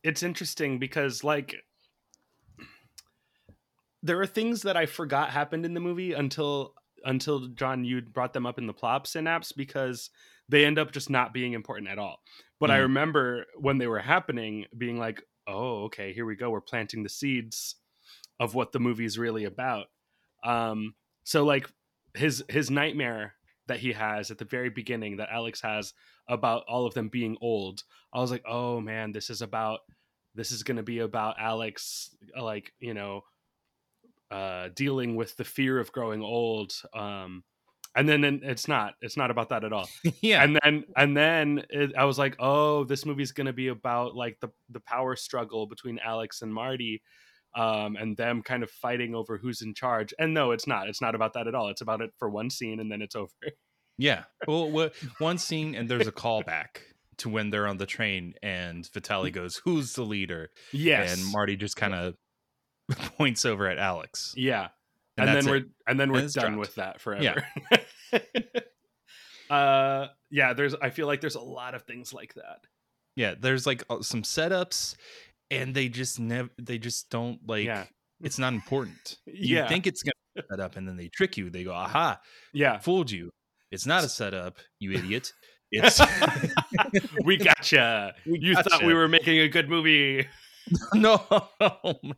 it's 0.03 0.23
interesting 0.23 0.79
because 0.79 1.23
like 1.23 1.55
there 4.03 4.19
are 4.19 4.25
things 4.27 4.61
that 4.63 4.77
i 4.77 4.85
forgot 4.85 5.29
happened 5.29 5.65
in 5.65 5.73
the 5.73 5.79
movie 5.79 6.13
until 6.13 6.73
until 7.05 7.47
john 7.49 7.83
you 7.83 8.01
brought 8.01 8.33
them 8.33 8.45
up 8.45 8.57
in 8.57 8.67
the 8.67 8.73
plop 8.73 9.07
synapse 9.07 9.51
because 9.51 10.09
they 10.49 10.65
end 10.65 10.77
up 10.79 10.91
just 10.91 11.09
not 11.09 11.33
being 11.33 11.53
important 11.53 11.89
at 11.89 11.99
all 11.99 12.19
but 12.59 12.69
i 12.71 12.77
Mhm. 12.77 12.81
remember 12.83 13.45
when 13.55 13.77
they 13.77 13.87
were 13.87 13.99
happening 13.99 14.65
being 14.77 14.97
like 14.97 15.21
oh 15.47 15.83
okay 15.85 16.13
here 16.13 16.25
we 16.25 16.35
go 16.35 16.49
we're 16.49 16.61
planting 16.61 17.03
the 17.03 17.09
seeds 17.09 17.75
of 18.39 18.55
what 18.55 18.71
the 18.71 18.79
movie's 18.79 19.17
really 19.17 19.45
about 19.45 19.87
um 20.43 20.95
so 21.23 21.43
like 21.45 21.69
his 22.15 22.43
his 22.49 22.69
nightmare 22.69 23.33
that 23.71 23.79
he 23.79 23.93
has 23.93 24.29
at 24.29 24.37
the 24.37 24.45
very 24.45 24.69
beginning 24.69 25.17
that 25.17 25.29
alex 25.31 25.61
has 25.61 25.93
about 26.27 26.63
all 26.67 26.85
of 26.85 26.93
them 26.93 27.09
being 27.09 27.37
old 27.41 27.83
i 28.13 28.19
was 28.19 28.31
like 28.31 28.43
oh 28.47 28.79
man 28.79 29.11
this 29.11 29.29
is 29.29 29.41
about 29.41 29.79
this 30.35 30.51
is 30.51 30.63
going 30.63 30.77
to 30.77 30.83
be 30.83 30.99
about 30.99 31.35
alex 31.39 32.15
like 32.39 32.73
you 32.79 32.93
know 32.93 33.21
uh 34.29 34.69
dealing 34.75 35.15
with 35.15 35.35
the 35.37 35.43
fear 35.43 35.79
of 35.79 35.91
growing 35.91 36.21
old 36.21 36.73
um 36.93 37.43
and 37.95 38.07
then 38.07 38.23
it's 38.43 38.67
not 38.67 38.93
it's 39.01 39.17
not 39.17 39.31
about 39.31 39.49
that 39.49 39.63
at 39.63 39.73
all. 39.73 39.89
Yeah. 40.21 40.43
And 40.43 40.57
then 40.63 40.85
and 40.95 41.17
then 41.17 41.65
it, 41.69 41.91
i 41.97 42.05
was 42.05 42.17
like 42.17 42.35
oh 42.39 42.85
this 42.85 43.05
movie's 43.05 43.31
going 43.31 43.47
to 43.47 43.53
be 43.53 43.67
about 43.67 44.15
like 44.15 44.39
the 44.39 44.49
the 44.69 44.79
power 44.79 45.15
struggle 45.15 45.67
between 45.67 45.99
alex 45.99 46.41
and 46.41 46.53
marty 46.53 47.01
um 47.55 47.95
and 47.97 48.15
them 48.17 48.41
kind 48.41 48.63
of 48.63 48.69
fighting 48.71 49.13
over 49.15 49.37
who's 49.37 49.61
in 49.61 49.73
charge. 49.73 50.13
And 50.19 50.33
no 50.33 50.51
it's 50.51 50.67
not. 50.67 50.87
It's 50.87 51.01
not 51.01 51.15
about 51.15 51.33
that 51.33 51.47
at 51.47 51.55
all. 51.55 51.69
It's 51.69 51.81
about 51.81 52.01
it 52.01 52.11
for 52.17 52.29
one 52.29 52.49
scene 52.49 52.79
and 52.79 52.91
then 52.91 53.01
it's 53.01 53.15
over. 53.15 53.31
Yeah. 53.97 54.23
Well, 54.47 54.89
one 55.19 55.37
scene 55.37 55.75
and 55.75 55.87
there's 55.89 56.07
a 56.07 56.11
callback 56.11 56.79
to 57.17 57.29
when 57.29 57.49
they're 57.49 57.67
on 57.67 57.77
the 57.77 57.85
train 57.85 58.33
and 58.41 58.83
Vitaly 58.85 59.31
goes, 59.31 59.61
"Who's 59.65 59.93
the 59.93 60.03
leader?" 60.03 60.49
yes. 60.71 61.13
And 61.13 61.31
Marty 61.31 61.55
just 61.55 61.75
kind 61.75 61.93
of 61.93 62.15
points 63.17 63.45
over 63.45 63.67
at 63.69 63.77
Alex. 63.77 64.33
yeah. 64.37 64.69
And 65.17 65.29
and, 65.29 65.37
then 65.37 65.51
we're 65.51 65.63
and 65.87 65.99
then 65.99 66.11
we're 66.11 66.19
And 66.21 66.33
done 66.33 66.45
dropped. 66.53 66.59
with 66.59 66.75
that 66.75 67.01
forever. 67.01 67.45
Uh 69.49 70.07
yeah 70.29 70.53
there's 70.53 70.73
i 70.81 70.89
feel 70.89 71.07
like 71.07 71.19
there's 71.19 71.35
a 71.35 71.41
lot 71.41 71.75
of 71.75 71.83
things 71.83 72.13
like 72.13 72.33
that. 72.35 72.59
Yeah, 73.17 73.35
there's 73.37 73.67
like 73.67 73.83
some 74.01 74.21
setups 74.23 74.95
and 75.51 75.75
they 75.75 75.89
just 75.89 76.19
never 76.19 76.49
they 76.57 76.79
just 76.79 77.09
don't 77.11 77.39
like 77.47 77.65
Yeah. 77.65 77.85
it's 78.21 78.39
not 78.39 78.53
important. 78.53 79.17
You 79.27 79.57
Yeah. 79.57 79.67
think 79.67 79.85
it's 79.85 80.01
going 80.01 80.13
to 80.37 80.43
set 80.49 80.59
up 80.59 80.77
and 80.77 80.87
then 80.87 80.97
they 80.97 81.09
trick 81.09 81.37
you. 81.37 81.49
They 81.49 81.63
go, 81.63 81.73
"Aha, 81.73 82.19
yeah 82.53 82.79
fooled 82.79 83.11
you. 83.11 83.29
It's 83.69 83.85
not 83.85 84.03
a 84.03 84.09
setup, 84.09 84.57
you 84.79 84.91
idiot." 84.93 85.31
It's 85.73 86.01
we 87.23 87.37
gotcha 87.37 88.13
you 88.25 88.55
thought 88.55 88.83
we 88.83 88.93
were 88.93 89.07
making 89.07 89.39
a 89.39 89.47
good 89.47 89.69
movie 89.69 90.27
no. 90.93 91.23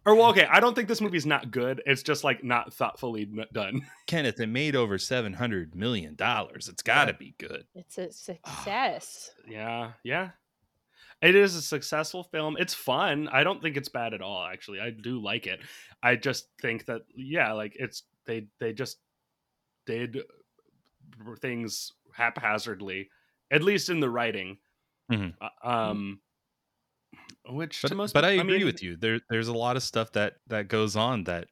or 0.07 0.15
well 0.15 0.31
okay 0.31 0.47
i 0.51 0.59
don't 0.59 0.73
think 0.73 0.87
this 0.87 0.99
movie's 1.01 1.27
not 1.27 1.51
good 1.51 1.79
it's 1.85 2.01
just 2.01 2.23
like 2.23 2.43
not 2.43 2.73
thoughtfully 2.73 3.29
done 3.53 3.85
Kenneth, 4.07 4.39
it 4.39 4.47
made 4.47 4.75
over 4.75 4.97
700 4.97 5.75
million 5.75 6.15
dollars. 6.15 6.67
It's 6.67 6.81
got 6.81 7.05
to 7.05 7.13
be 7.13 7.35
good. 7.37 7.65
It's 7.75 7.99
a 7.99 8.07
ah. 8.07 8.11
success. 8.11 9.29
yeah 9.47 9.91
yeah 10.03 10.29
it 11.23 11.35
is 11.35 11.55
a 11.55 11.61
successful 11.61 12.23
film 12.23 12.55
it's 12.59 12.73
fun 12.73 13.27
i 13.29 13.43
don't 13.43 13.61
think 13.61 13.77
it's 13.77 13.89
bad 13.89 14.13
at 14.13 14.21
all 14.21 14.43
actually 14.45 14.79
i 14.79 14.89
do 14.91 15.19
like 15.21 15.47
it 15.47 15.61
i 16.03 16.15
just 16.15 16.49
think 16.61 16.85
that 16.85 17.01
yeah 17.15 17.51
like 17.53 17.75
it's 17.79 18.03
they 18.25 18.47
they 18.59 18.73
just 18.73 18.97
did 19.85 20.21
things 21.39 21.91
haphazardly 22.13 23.09
at 23.51 23.63
least 23.63 23.89
in 23.89 23.99
the 23.99 24.09
writing 24.09 24.57
Mhm. 25.11 25.33
Uh, 25.41 25.67
um 25.67 26.19
which 27.49 27.81
But, 27.81 27.89
to 27.89 27.95
most 27.95 28.13
but 28.13 28.23
I 28.23 28.31
peop- 28.35 28.41
agree 28.43 28.57
mean, 28.59 28.65
with 28.65 28.81
you. 28.81 28.95
There 28.95 29.19
there's 29.29 29.49
a 29.49 29.53
lot 29.53 29.75
of 29.75 29.83
stuff 29.83 30.13
that 30.13 30.37
that 30.47 30.69
goes 30.69 30.95
on 30.95 31.25
that 31.25 31.47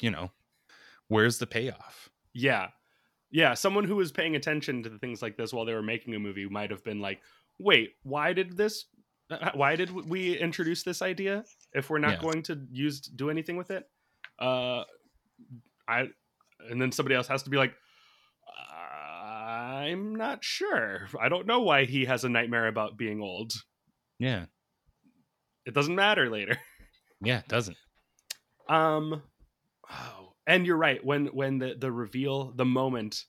you 0.00 0.10
know, 0.10 0.30
where's 1.08 1.38
the 1.38 1.46
payoff? 1.46 2.08
Yeah. 2.32 2.68
Yeah. 3.30 3.52
Someone 3.54 3.84
who 3.84 3.96
was 3.96 4.10
paying 4.10 4.36
attention 4.36 4.82
to 4.84 4.88
the 4.88 4.98
things 4.98 5.20
like 5.20 5.36
this 5.36 5.52
while 5.52 5.66
they 5.66 5.74
were 5.74 5.82
making 5.82 6.14
a 6.14 6.18
movie 6.18 6.48
might 6.48 6.70
have 6.70 6.82
been 6.82 7.00
like, 7.00 7.20
wait, 7.62 7.90
why 8.02 8.32
did 8.32 8.56
this? 8.56 8.86
uh, 9.30 9.50
Why 9.54 9.76
did 9.76 9.90
we 9.90 10.36
introduce 10.38 10.82
this 10.82 11.00
idea 11.02 11.44
if 11.72 11.88
we're 11.90 11.98
not 11.98 12.12
Yeah. 12.14 12.20
going 12.22 12.42
to 12.44 12.60
use 12.70 13.00
do 13.00 13.30
anything 13.30 13.56
with 13.56 13.70
it? 13.70 13.84
Uh, 14.38 14.84
I 15.88 16.08
and 16.70 16.80
then 16.80 16.92
somebody 16.92 17.14
else 17.14 17.28
has 17.28 17.42
to 17.44 17.50
be 17.50 17.56
like, 17.56 17.74
I'm 18.84 20.14
not 20.16 20.44
sure. 20.44 21.08
I 21.20 21.28
don't 21.28 21.46
know 21.46 21.60
why 21.60 21.84
he 21.84 22.04
has 22.04 22.24
a 22.24 22.28
nightmare 22.28 22.68
about 22.68 22.96
being 22.96 23.20
old. 23.20 23.52
Yeah. 24.18 24.46
It 25.66 25.74
doesn't 25.74 25.94
matter 25.94 26.28
later. 26.30 26.58
Yeah, 27.24 27.38
it 27.38 27.48
doesn't. 27.48 27.76
Um 28.68 29.22
oh, 29.90 30.32
and 30.46 30.66
you're 30.66 30.76
right 30.76 31.04
when 31.04 31.26
when 31.26 31.58
the 31.58 31.74
the 31.78 31.90
reveal 31.92 32.52
the 32.52 32.64
moment 32.64 33.24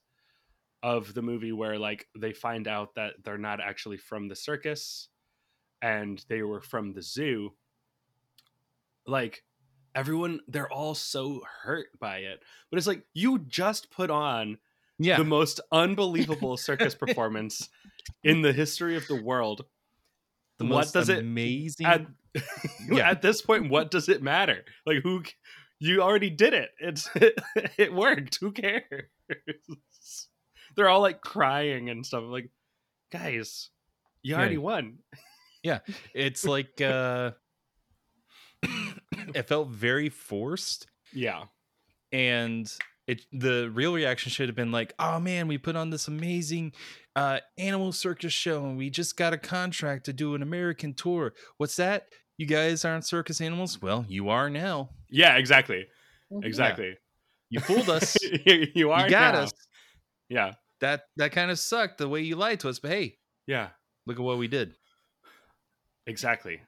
of 0.84 1.13
the 1.15 1.22
movie 1.24 1.52
where 1.54 1.80
like 1.80 2.08
they 2.15 2.34
find 2.34 2.67
out 2.67 2.93
that 2.96 3.13
they're 3.24 3.38
not 3.39 3.60
actually 3.62 3.98
from 3.98 4.28
the 4.28 4.36
circus 4.36 5.08
and 5.82 6.24
they 6.30 6.43
were 6.43 6.62
from 6.62 6.93
the 6.93 7.02
zoo 7.02 7.54
like 9.08 9.43
everyone 9.96 10.39
they're 10.48 10.72
all 10.72 10.96
so 10.96 11.41
hurt 11.63 11.88
by 12.00 12.17
it. 12.17 12.41
But 12.69 12.78
it's 12.78 12.88
like 12.88 13.04
you 13.13 13.39
just 13.39 13.91
put 13.91 14.10
on 14.10 14.58
Yeah. 15.00 15.17
the 15.17 15.24
most 15.24 15.60
unbelievable 15.72 16.58
circus 16.69 16.96
performance 16.96 17.69
in 18.24 18.41
the 18.41 18.54
history 18.54 18.96
of 18.96 19.08
the 19.08 19.22
world. 19.22 19.65
The 20.60 20.65
what 20.65 20.69
most 20.78 20.93
does 20.93 21.10
it 21.10 21.19
amazing 21.19 21.86
at, 21.86 22.06
Yeah. 22.89 23.10
at 23.10 23.22
this 23.22 23.41
point 23.41 23.69
what 23.69 23.91
does 23.91 24.10
it 24.10 24.22
matter? 24.22 24.63
Like 24.86 25.04
who 25.04 25.24
you 25.80 26.02
already 26.02 26.30
did 26.30 26.54
it. 26.54 26.69
It's 26.80 27.10
it 27.78 27.93
worked. 27.93 28.38
Who 28.39 28.52
cares 28.52 28.84
they're 30.75 30.89
all 30.89 31.01
like 31.01 31.21
crying 31.21 31.89
and 31.89 32.05
stuff 32.05 32.23
like 32.27 32.49
guys 33.12 33.69
you 34.21 34.33
Yeah. 34.33 34.39
already 34.39 34.57
won 34.57 34.99
Yeah. 35.63 35.79
It's 36.13 36.43
like 36.45 36.81
uh 36.81 37.31
it 39.33 39.47
felt 39.47 39.69
very 39.69 40.09
forced 40.09 40.88
yeah 41.13 41.43
and 42.12 42.71
it 43.07 43.21
the 43.31 43.69
real 43.73 43.93
reaction 43.93 44.31
should 44.31 44.47
have 44.47 44.55
been 44.55 44.71
like, 44.71 44.93
"Oh 44.97 45.19
man, 45.19 45.47
we 45.49 45.57
put 45.57 45.75
on 45.75 45.89
this 45.89 46.07
amazing 46.07 46.71
uh 47.17 47.39
animal 47.57 47.91
circus 47.91 48.31
show 48.31 48.63
and 48.65 48.77
we 48.77 48.89
just 48.89 49.17
got 49.17 49.33
a 49.33 49.38
contract 49.38 50.05
to 50.05 50.13
do 50.13 50.36
an 50.36 50.41
American 50.41 50.93
tour. 50.93 51.33
What's 51.57 51.75
that? 51.75 52.07
You 52.38 52.45
guys 52.45 52.86
aren't 52.86 53.05
circus 53.05 53.41
animals? 53.41 53.81
Well, 53.81 54.05
you 54.07 54.29
are 54.29 54.49
now. 54.49 54.89
yeah 55.09 55.36
exactly 55.38 55.86
Mhm. 56.31 56.45
exactly 56.45 56.95
You 57.49 57.59
fooled 57.59 57.89
us. 57.89 58.15
you, 58.23 58.67
you 58.75 58.91
are 58.91 59.03
you 59.03 59.09
got 59.09 59.33
now. 59.33 59.41
us. 59.41 59.51
yeah 60.29 60.53
That 60.84 61.04
that 61.15 61.32
kind 61.32 61.50
of 61.50 61.58
sucked 61.58 61.98
the 61.98 62.10
way 62.10 62.22
you 62.22 62.36
lied 62.36 62.60
to 62.60 62.69
us, 62.69 62.78
but 62.80 62.91
hey, 62.91 63.17
yeah 63.48 63.69
look 64.06 64.17
at 64.19 64.24
what 64.24 64.38
we 64.38 64.50
did. 64.50 64.76
exactly 66.06 66.60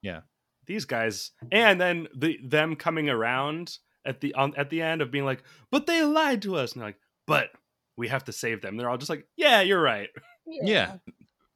Yeah. 0.00 0.20
these 0.66 0.84
guys 0.84 1.32
and 1.50 1.80
then 1.80 2.06
the 2.16 2.38
them 2.44 2.76
coming 2.76 3.08
around 3.10 3.76
at 4.04 4.20
the 4.20 4.34
on, 4.34 4.54
at 4.56 4.70
the 4.70 4.80
end 4.82 5.02
of 5.02 5.10
being 5.10 5.24
like 5.24 5.42
but 5.72 5.86
they 5.86 6.04
lied 6.04 6.42
to 6.42 6.54
us 6.56 6.72
and 6.72 6.80
they're 6.82 6.88
like 6.90 7.00
but 7.26 7.50
we 7.96 8.06
have 8.08 8.24
to 8.24 8.32
save 8.32 8.62
them 8.62 8.76
they're 8.76 8.88
all 8.88 8.96
just 8.96 9.10
like 9.10 9.26
yeah 9.36 9.60
you're 9.60 9.82
right 9.82 10.08
Yeah. 10.46 10.98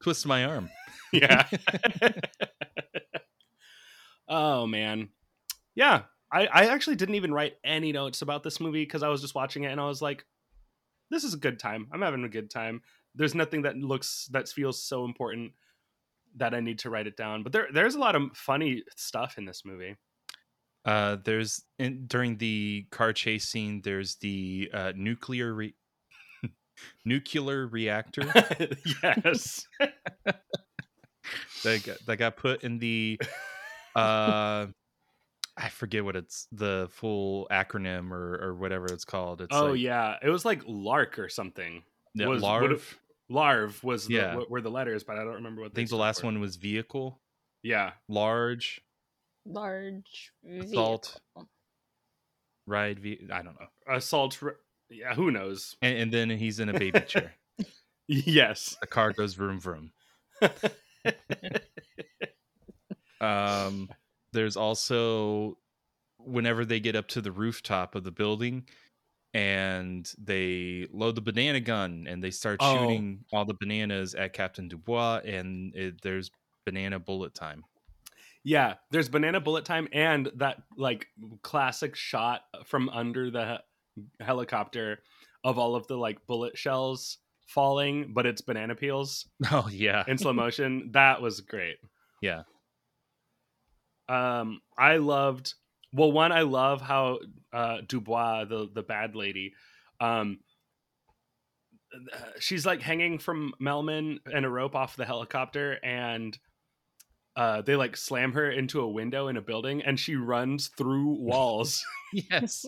Twist 0.02 0.26
my 0.26 0.44
arm. 0.44 0.68
yeah 1.12 1.46
oh 4.28 4.66
man 4.66 5.08
yeah 5.74 6.02
I, 6.32 6.46
I 6.46 6.66
actually 6.66 6.96
didn't 6.96 7.16
even 7.16 7.32
write 7.34 7.54
any 7.64 7.92
notes 7.92 8.22
about 8.22 8.42
this 8.42 8.60
movie 8.60 8.84
because 8.84 9.02
i 9.02 9.08
was 9.08 9.20
just 9.20 9.34
watching 9.34 9.64
it 9.64 9.72
and 9.72 9.80
i 9.80 9.86
was 9.86 10.00
like 10.02 10.24
this 11.12 11.24
is 11.24 11.34
a 11.34 11.38
good 11.38 11.58
time 11.58 11.86
i'm 11.92 12.02
having 12.02 12.24
a 12.24 12.28
good 12.28 12.50
time 12.50 12.82
there's 13.14 13.34
nothing 13.34 13.62
that 13.62 13.76
looks 13.76 14.28
that 14.32 14.48
feels 14.48 14.82
so 14.82 15.04
important 15.04 15.52
that 16.36 16.54
i 16.54 16.60
need 16.60 16.78
to 16.78 16.90
write 16.90 17.06
it 17.06 17.16
down 17.16 17.42
but 17.42 17.52
there 17.52 17.68
there's 17.72 17.94
a 17.94 17.98
lot 18.00 18.16
of 18.16 18.22
funny 18.34 18.82
stuff 18.96 19.36
in 19.38 19.44
this 19.44 19.62
movie 19.64 19.96
Uh, 20.84 21.16
there's 21.24 21.62
in, 21.78 22.06
during 22.08 22.38
the 22.38 22.84
car 22.90 23.12
chase 23.12 23.46
scene. 23.48 23.80
There's 23.84 24.16
the 24.16 24.68
uh, 24.74 24.92
nuclear 24.96 25.54
re- 25.54 25.76
nuclear 27.04 27.68
reactor 27.68 28.26
yes 29.02 29.68
that 31.62 31.82
got, 31.86 31.98
that 32.06 32.16
got 32.18 32.36
put 32.36 32.64
in 32.64 32.78
the. 32.80 33.20
Uh, 33.94 34.66
I 35.56 35.68
forget 35.68 36.04
what 36.04 36.16
it's 36.16 36.46
the 36.52 36.88
full 36.92 37.46
acronym 37.50 38.10
or 38.10 38.38
or 38.42 38.54
whatever 38.54 38.86
it's 38.86 39.04
called. 39.04 39.40
It's 39.42 39.54
oh 39.54 39.72
like, 39.72 39.80
yeah 39.80 40.16
it 40.22 40.30
was 40.30 40.44
like 40.44 40.62
lark 40.66 41.18
or 41.18 41.28
something 41.28 41.82
Yeah, 42.14 42.26
was, 42.26 42.42
larv. 42.42 42.62
what 42.62 42.72
it- 42.72 42.80
larv 43.30 43.82
was 43.84 44.06
the, 44.06 44.14
Yeah. 44.14 44.36
what 44.36 44.50
were 44.50 44.60
the 44.60 44.70
letters 44.70 45.04
but 45.04 45.16
i 45.16 45.24
don't 45.24 45.34
remember 45.34 45.62
what 45.62 45.70
I 45.72 45.74
think 45.74 45.88
the 45.88 45.96
last 45.96 46.22
one 46.22 46.40
was 46.40 46.56
vehicle, 46.56 47.20
yeah 47.62 47.92
large, 48.08 48.80
Large 49.46 50.32
Salt. 50.72 51.20
vehicle. 51.36 51.48
ride. 52.66 52.98
Ve- 53.00 53.28
I 53.32 53.42
don't 53.42 53.58
know. 53.58 53.66
Assault. 53.94 54.38
Yeah, 54.90 55.14
who 55.14 55.30
knows? 55.30 55.76
And, 55.82 55.96
and 55.98 56.12
then 56.12 56.30
he's 56.30 56.60
in 56.60 56.68
a 56.68 56.78
baby 56.78 57.00
chair. 57.00 57.32
Yes. 58.08 58.76
The 58.80 58.86
car 58.88 59.12
goes 59.12 59.34
vroom 59.34 59.60
vroom. 59.60 59.92
um, 63.20 63.88
there's 64.32 64.56
also 64.56 65.58
whenever 66.18 66.64
they 66.64 66.80
get 66.80 66.96
up 66.96 67.08
to 67.08 67.20
the 67.20 67.32
rooftop 67.32 67.94
of 67.94 68.04
the 68.04 68.10
building 68.12 68.64
and 69.34 70.12
they 70.22 70.86
load 70.92 71.14
the 71.14 71.20
banana 71.20 71.60
gun 71.60 72.06
and 72.08 72.22
they 72.22 72.30
start 72.30 72.58
Oh. 72.60 72.76
shooting 72.78 73.24
all 73.32 73.44
the 73.44 73.54
bananas 73.58 74.14
at 74.14 74.32
Captain 74.32 74.68
Dubois 74.68 75.20
and 75.24 75.74
it, 75.74 76.00
there's 76.02 76.30
banana 76.66 76.98
bullet 76.98 77.34
time. 77.34 77.64
Yeah, 78.44 78.74
there's 78.90 79.08
banana 79.08 79.40
bullet 79.40 79.64
time 79.64 79.88
and 79.92 80.30
that 80.36 80.62
like 80.76 81.06
classic 81.42 81.94
shot 81.96 82.42
from 82.64 82.88
under 82.90 83.30
the 83.30 83.60
helicopter 84.20 85.00
of 85.44 85.58
all 85.58 85.74
of 85.76 85.86
the 85.86 85.96
like 85.96 86.24
bullet 86.26 86.56
shells 86.58 87.18
falling, 87.46 88.12
but 88.14 88.26
it's 88.26 88.40
banana 88.42 88.74
peels 88.74 89.26
Oh 89.50 89.68
yeah. 89.70 90.04
in 90.06 90.18
slow 90.18 90.32
motion. 90.32 90.90
That 90.92 91.22
was 91.22 91.40
great. 91.40 91.76
Yeah. 92.20 92.42
Um, 94.08 94.60
I 94.76 94.96
loved. 94.96 95.54
Well, 95.92 96.12
one, 96.12 96.32
I 96.32 96.42
love 96.42 96.80
how 96.80 97.18
uh, 97.52 97.78
Dubois, 97.86 98.44
the 98.46 98.68
the 98.72 98.82
bad 98.82 99.14
lady, 99.14 99.52
um, 100.00 100.38
she's 102.38 102.64
like 102.66 102.80
hanging 102.82 103.18
from 103.18 103.52
Melman 103.60 104.18
and 104.32 104.44
a 104.44 104.48
rope 104.48 104.74
off 104.74 104.96
the 104.96 105.04
helicopter, 105.04 105.78
and 105.82 106.38
uh, 107.36 107.62
they 107.62 107.76
like 107.76 107.96
slam 107.96 108.32
her 108.32 108.50
into 108.50 108.80
a 108.80 108.88
window 108.88 109.28
in 109.28 109.36
a 109.36 109.42
building, 109.42 109.82
and 109.82 109.98
she 109.98 110.16
runs 110.16 110.68
through 110.76 111.16
walls 111.20 111.84
Yes. 112.12 112.66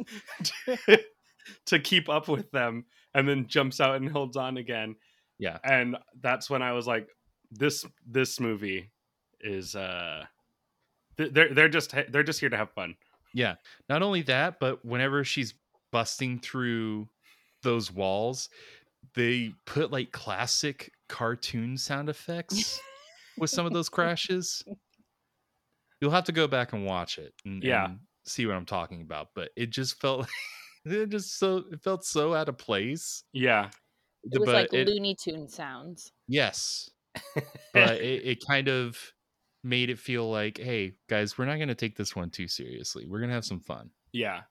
to, 0.66 0.98
to 1.66 1.78
keep 1.78 2.08
up 2.08 2.28
with 2.28 2.50
them, 2.50 2.84
and 3.14 3.28
then 3.28 3.46
jumps 3.46 3.80
out 3.80 3.96
and 3.96 4.08
holds 4.08 4.36
on 4.36 4.56
again. 4.56 4.96
Yeah. 5.38 5.58
And 5.64 5.96
that's 6.20 6.48
when 6.48 6.62
I 6.62 6.72
was 6.72 6.86
like, 6.86 7.08
this 7.50 7.84
this 8.06 8.40
movie 8.40 8.90
is 9.40 9.74
uh, 9.76 10.24
they're 11.16 11.52
they're 11.54 11.68
just 11.68 11.94
they're 12.10 12.22
just 12.22 12.40
here 12.40 12.48
to 12.50 12.56
have 12.56 12.70
fun. 12.72 12.96
Yeah. 13.32 13.54
Not 13.88 14.02
only 14.02 14.22
that, 14.22 14.60
but 14.60 14.84
whenever 14.84 15.24
she's 15.24 15.54
busting 15.90 16.40
through 16.40 17.08
those 17.62 17.90
walls, 17.90 18.48
they 19.14 19.52
put 19.66 19.90
like 19.90 20.12
classic 20.12 20.92
cartoon 21.08 21.76
sound 21.76 22.08
effects 22.08 22.80
with 23.38 23.50
some 23.50 23.66
of 23.66 23.72
those 23.72 23.88
crashes. 23.88 24.62
You'll 26.00 26.10
have 26.12 26.24
to 26.24 26.32
go 26.32 26.46
back 26.46 26.72
and 26.72 26.84
watch 26.86 27.18
it 27.18 27.32
and, 27.44 27.62
Yeah. 27.62 27.86
and 27.86 27.98
see 28.26 28.46
what 28.46 28.56
I'm 28.56 28.66
talking 28.66 29.02
about. 29.02 29.28
But 29.34 29.50
it 29.56 29.70
just 29.70 30.00
felt 30.00 30.28
it 30.84 31.08
just 31.08 31.38
so 31.38 31.64
it 31.72 31.82
felt 31.82 32.04
so 32.04 32.34
out 32.34 32.48
of 32.48 32.58
place. 32.58 33.24
Yeah. 33.32 33.70
It 34.30 34.38
was 34.38 34.46
but 34.46 34.54
like 34.54 34.72
it- 34.72 34.88
Looney 34.88 35.14
Tune 35.14 35.48
sounds. 35.48 36.12
Yes. 36.28 36.88
but 37.72 38.00
it, 38.00 38.24
it 38.24 38.44
kind 38.46 38.68
of 38.68 38.96
made 39.64 39.90
it 39.90 39.98
feel 39.98 40.30
like, 40.30 40.58
hey, 40.58 40.94
guys, 41.08 41.38
we're 41.38 41.46
not 41.46 41.56
going 41.56 41.68
to 41.68 41.74
take 41.74 41.96
this 41.96 42.14
one 42.14 42.30
too 42.30 42.48
seriously. 42.48 43.06
We're 43.06 43.18
going 43.18 43.30
to 43.30 43.34
have 43.34 43.44
some 43.44 43.60
fun. 43.60 43.90
Yeah. 44.12 44.42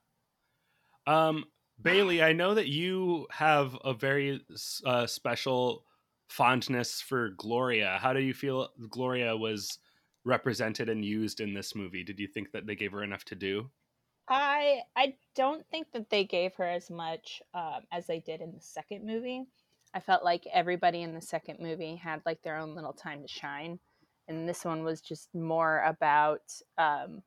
Um, 1.06 1.44
Bailey, 1.80 2.22
I 2.22 2.32
know 2.32 2.54
that 2.54 2.68
you 2.68 3.26
have 3.30 3.76
a 3.84 3.94
very 3.94 4.44
uh, 4.84 5.06
special 5.06 5.84
fondness 6.28 7.00
for 7.00 7.30
Gloria. 7.30 7.98
How 8.00 8.12
do 8.12 8.20
you 8.20 8.34
feel 8.34 8.70
Gloria 8.88 9.36
was 9.36 9.78
represented 10.24 10.88
and 10.88 11.04
used 11.04 11.40
in 11.40 11.54
this 11.54 11.74
movie? 11.74 12.02
Did 12.02 12.18
you 12.18 12.26
think 12.26 12.52
that 12.52 12.66
they 12.66 12.74
gave 12.74 12.92
her 12.92 13.02
enough 13.02 13.24
to 13.26 13.34
do? 13.34 13.70
I 14.28 14.80
I 14.96 15.14
don't 15.34 15.66
think 15.70 15.88
that 15.92 16.08
they 16.08 16.24
gave 16.24 16.54
her 16.54 16.64
as 16.64 16.90
much 16.90 17.42
um, 17.52 17.82
as 17.92 18.06
they 18.06 18.20
did 18.20 18.40
in 18.40 18.52
the 18.52 18.60
second 18.60 19.04
movie. 19.04 19.44
I 19.92 20.00
felt 20.00 20.24
like 20.24 20.46
everybody 20.52 21.02
in 21.02 21.14
the 21.14 21.20
second 21.20 21.60
movie 21.60 21.94
had 21.94 22.22
like 22.24 22.42
their 22.42 22.56
own 22.56 22.74
little 22.74 22.94
time 22.94 23.22
to 23.22 23.28
shine, 23.28 23.78
and 24.28 24.48
this 24.48 24.64
one 24.64 24.84
was 24.84 25.00
just 25.00 25.34
more 25.34 25.82
about 25.84 26.42
um, 26.78 27.22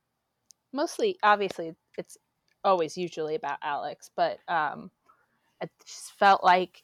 mostly. 0.73 1.17
Obviously, 1.23 1.75
it's 1.97 2.17
always 2.63 2.97
usually 2.97 3.35
about 3.35 3.59
Alex, 3.63 4.09
but 4.15 4.39
um, 4.47 4.91
it 5.61 5.69
just 5.85 6.13
felt 6.17 6.43
like 6.43 6.83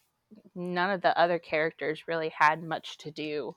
none 0.56 0.90
of 0.90 1.02
the 1.02 1.18
other 1.18 1.40
characters 1.40 2.08
really 2.08 2.32
had 2.38 2.64
much 2.64 2.98
to 3.00 3.12
do 3.12 3.56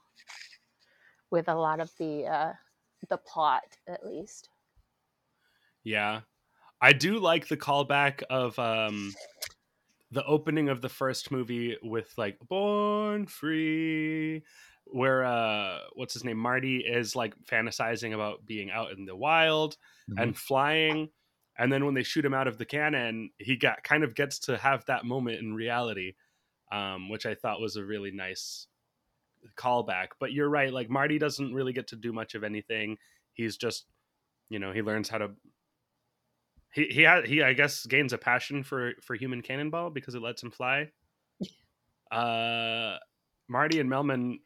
with 1.30 1.48
a 1.48 1.54
lot 1.54 1.80
of 1.80 1.90
the 1.98 2.26
uh, 2.26 2.52
the 3.08 3.18
plot, 3.18 3.62
at 3.88 4.04
least. 4.04 4.48
Yeah. 5.84 6.22
I 6.80 6.92
do 6.92 7.18
like 7.18 7.48
the 7.48 7.56
callback 7.56 8.22
of 8.28 8.58
um 8.58 9.14
the 10.10 10.24
opening 10.24 10.68
of 10.68 10.82
the 10.82 10.88
first 10.88 11.30
movie 11.30 11.76
with 11.82 12.12
like 12.16 12.38
Born 12.48 13.26
Free 13.26 14.42
where 14.86 15.24
uh 15.24 15.78
what's 15.94 16.14
his 16.14 16.24
name 16.24 16.38
Marty 16.38 16.78
is 16.78 17.16
like 17.16 17.34
fantasizing 17.50 18.14
about 18.14 18.46
being 18.46 18.70
out 18.70 18.92
in 18.92 19.04
the 19.04 19.16
wild 19.16 19.76
and 20.16 20.36
flying 20.36 21.08
and 21.58 21.72
then 21.72 21.84
when 21.84 21.94
they 21.94 22.02
shoot 22.02 22.24
him 22.24 22.34
out 22.34 22.46
of 22.46 22.58
the 22.58 22.64
cannon 22.64 23.30
he 23.38 23.56
got 23.56 23.82
kind 23.82 24.04
of 24.04 24.14
gets 24.14 24.38
to 24.38 24.56
have 24.56 24.84
that 24.86 25.04
moment 25.04 25.40
in 25.40 25.54
reality 25.54 26.14
um 26.70 27.08
which 27.08 27.26
I 27.26 27.34
thought 27.34 27.60
was 27.60 27.76
a 27.76 27.84
really 27.84 28.10
nice 28.10 28.68
callback. 29.56 30.08
But 30.18 30.32
you're 30.32 30.48
right 30.48 30.72
like 30.72 30.90
Marty 30.90 31.18
doesn't 31.18 31.54
really 31.54 31.72
get 31.72 31.88
to 31.88 31.96
do 31.96 32.12
much 32.12 32.34
of 32.34 32.44
anything. 32.44 32.98
He's 33.32 33.56
just 33.56 33.86
you 34.48 34.58
know 34.58 34.72
he 34.72 34.82
learns 34.82 35.08
how 35.08 35.18
to 35.18 35.30
he 36.72 36.86
he 36.86 37.04
ha- 37.04 37.22
he 37.22 37.42
I 37.42 37.52
guess 37.52 37.86
gains 37.86 38.12
a 38.12 38.18
passion 38.18 38.62
for 38.62 38.92
for 39.02 39.14
human 39.14 39.42
cannonball 39.42 39.90
because 39.90 40.14
it 40.14 40.22
lets 40.22 40.42
him 40.42 40.50
fly. 40.50 40.90
Uh, 42.08 42.98
Marty 43.48 43.80
and 43.80 43.90
Melman, 43.90 44.36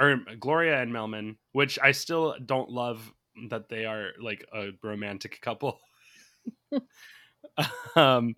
or 0.00 0.16
Gloria 0.38 0.80
and 0.80 0.92
Melman, 0.92 1.36
which 1.52 1.78
I 1.82 1.92
still 1.92 2.36
don't 2.44 2.70
love 2.70 3.12
that 3.50 3.68
they 3.68 3.84
are 3.84 4.10
like 4.20 4.44
a 4.52 4.70
romantic 4.82 5.40
couple. 5.40 5.78
um, 7.96 8.34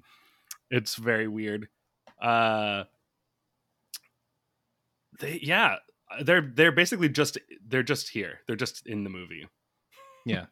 it's 0.71 0.97
very 0.97 1.29
weird. 1.29 1.69
Uh, 2.21 2.85
they 5.21 5.39
yeah, 5.43 5.77
they're 6.23 6.53
they're 6.55 6.73
basically 6.73 7.09
just 7.09 7.39
they're 7.67 7.83
just 7.83 8.09
here. 8.09 8.41
They're 8.47 8.57
just 8.57 8.87
in 8.87 9.05
the 9.05 9.11
movie. 9.11 9.47
Yeah. 10.27 10.47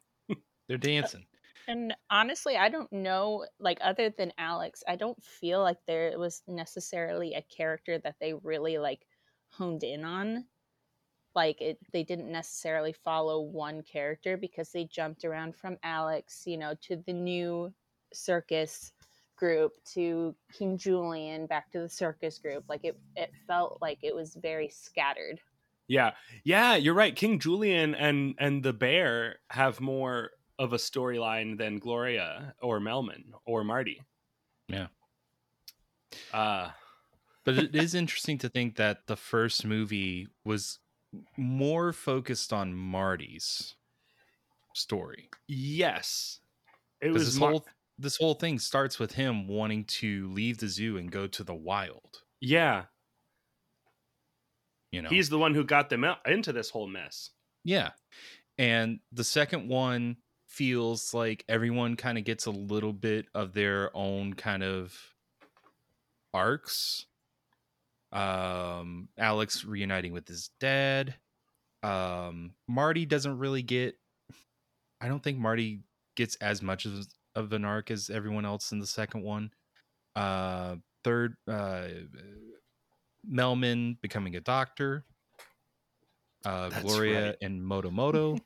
They're 0.67 0.77
dancing. 0.77 1.25
And 1.67 1.93
honestly, 2.09 2.57
I 2.57 2.69
don't 2.69 2.91
know, 2.91 3.45
like, 3.59 3.77
other 3.81 4.09
than 4.09 4.33
Alex, 4.37 4.83
I 4.87 4.95
don't 4.95 5.21
feel 5.23 5.61
like 5.61 5.77
there 5.87 6.17
was 6.17 6.41
necessarily 6.47 7.33
a 7.33 7.45
character 7.55 7.99
that 7.99 8.15
they 8.19 8.33
really, 8.33 8.77
like, 8.77 9.05
honed 9.51 9.83
in 9.83 10.03
on. 10.03 10.45
Like, 11.35 11.61
it, 11.61 11.79
they 11.93 12.03
didn't 12.03 12.31
necessarily 12.31 12.93
follow 12.93 13.41
one 13.41 13.83
character 13.83 14.37
because 14.37 14.71
they 14.71 14.85
jumped 14.85 15.23
around 15.25 15.55
from 15.55 15.77
Alex, 15.83 16.43
you 16.45 16.57
know, 16.57 16.73
to 16.81 16.97
the 17.05 17.13
new 17.13 17.73
circus 18.13 18.91
group, 19.37 19.73
to 19.93 20.35
King 20.53 20.77
Julien, 20.77 21.45
back 21.47 21.71
to 21.71 21.79
the 21.79 21.89
circus 21.89 22.37
group. 22.37 22.65
Like, 22.67 22.83
it, 22.83 22.99
it 23.15 23.31
felt 23.47 23.79
like 23.81 23.99
it 24.03 24.13
was 24.15 24.35
very 24.35 24.69
scattered. 24.69 25.39
Yeah, 25.87 26.11
yeah, 26.45 26.75
you're 26.75 26.93
right. 26.93 27.15
King 27.15 27.39
Julien 27.39 27.95
and 27.95 28.35
and 28.39 28.63
the 28.63 28.71
bear 28.73 29.39
have 29.49 29.81
more 29.81 30.31
of 30.57 30.71
a 30.73 30.77
storyline 30.77 31.57
than 31.57 31.79
Gloria 31.79 32.55
or 32.61 32.79
Melman 32.79 33.31
or 33.45 33.63
Marty. 33.65 34.01
Yeah. 34.67 34.87
Uh 36.31 36.71
But 37.43 37.57
it 37.57 37.75
is 37.83 37.95
interesting 37.95 38.37
to 38.39 38.49
think 38.49 38.75
that 38.77 39.07
the 39.07 39.17
first 39.17 39.65
movie 39.65 40.27
was 40.45 40.79
more 41.37 41.91
focused 41.93 42.53
on 42.53 42.73
Marty's 42.73 43.75
story. 44.73 45.29
yes, 45.47 46.39
it 47.01 47.11
was 47.11 47.25
this 47.25 47.39
Mar- 47.39 47.51
whole 47.51 47.65
this 47.97 48.17
whole 48.17 48.33
thing 48.33 48.57
starts 48.57 48.97
with 48.99 49.13
him 49.13 49.47
wanting 49.47 49.83
to 49.85 50.31
leave 50.31 50.57
the 50.57 50.67
zoo 50.67 50.97
and 50.97 51.11
go 51.11 51.27
to 51.27 51.43
the 51.43 51.53
wild. 51.55 52.23
yeah. 52.39 52.85
You 54.91 55.01
know, 55.01 55.09
He's 55.09 55.29
the 55.29 55.37
one 55.37 55.53
who 55.53 55.63
got 55.63 55.89
them 55.89 56.03
out 56.03 56.17
into 56.29 56.51
this 56.51 56.69
whole 56.69 56.87
mess. 56.87 57.29
Yeah. 57.63 57.91
And 58.57 58.99
the 59.13 59.23
second 59.23 59.69
one 59.69 60.17
feels 60.47 61.13
like 61.13 61.45
everyone 61.47 61.95
kind 61.95 62.17
of 62.17 62.25
gets 62.25 62.45
a 62.45 62.51
little 62.51 62.91
bit 62.91 63.27
of 63.33 63.53
their 63.53 63.95
own 63.95 64.33
kind 64.33 64.63
of 64.63 64.93
arcs. 66.33 67.05
Um 68.11 69.07
Alex 69.17 69.63
reuniting 69.65 70.11
with 70.13 70.27
his 70.27 70.49
dad. 70.59 71.15
Um 71.83 72.53
Marty 72.67 73.05
doesn't 73.05 73.37
really 73.37 73.61
get 73.63 73.95
I 74.99 75.07
don't 75.07 75.23
think 75.23 75.39
Marty 75.39 75.81
gets 76.15 76.35
as 76.35 76.61
much 76.61 76.85
of, 76.85 77.07
of 77.35 77.53
an 77.53 77.65
arc 77.65 77.89
as 77.89 78.09
everyone 78.09 78.45
else 78.45 78.71
in 78.71 78.79
the 78.79 78.87
second 78.87 79.23
one. 79.23 79.51
Uh 80.15 80.75
third 81.03 81.35
uh 81.47 81.87
Melman 83.29 83.99
becoming 84.01 84.35
a 84.35 84.41
doctor 84.41 85.05
uh, 86.43 86.69
That's 86.69 86.83
Gloria 86.83 87.25
right. 87.27 87.35
and 87.41 87.61
Motomoto. 87.61 88.39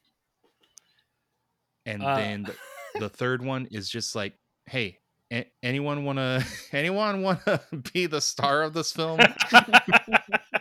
and 1.85 2.03
Uh, 2.03 2.15
then 2.17 2.43
the, 2.43 2.55
the 2.99 3.09
third 3.09 3.41
one 3.41 3.67
is 3.71 3.89
just 3.89 4.15
like 4.15 4.33
hey, 4.65 4.99
a- 5.31 5.49
anyone 5.63 6.03
want 6.05 6.17
to 6.19 6.45
anyone 6.71 7.21
want 7.21 7.43
to 7.45 7.61
be 7.93 8.05
the 8.07 8.21
star 8.21 8.63
of 8.63 8.73
this 8.73 8.91
film? 8.91 9.19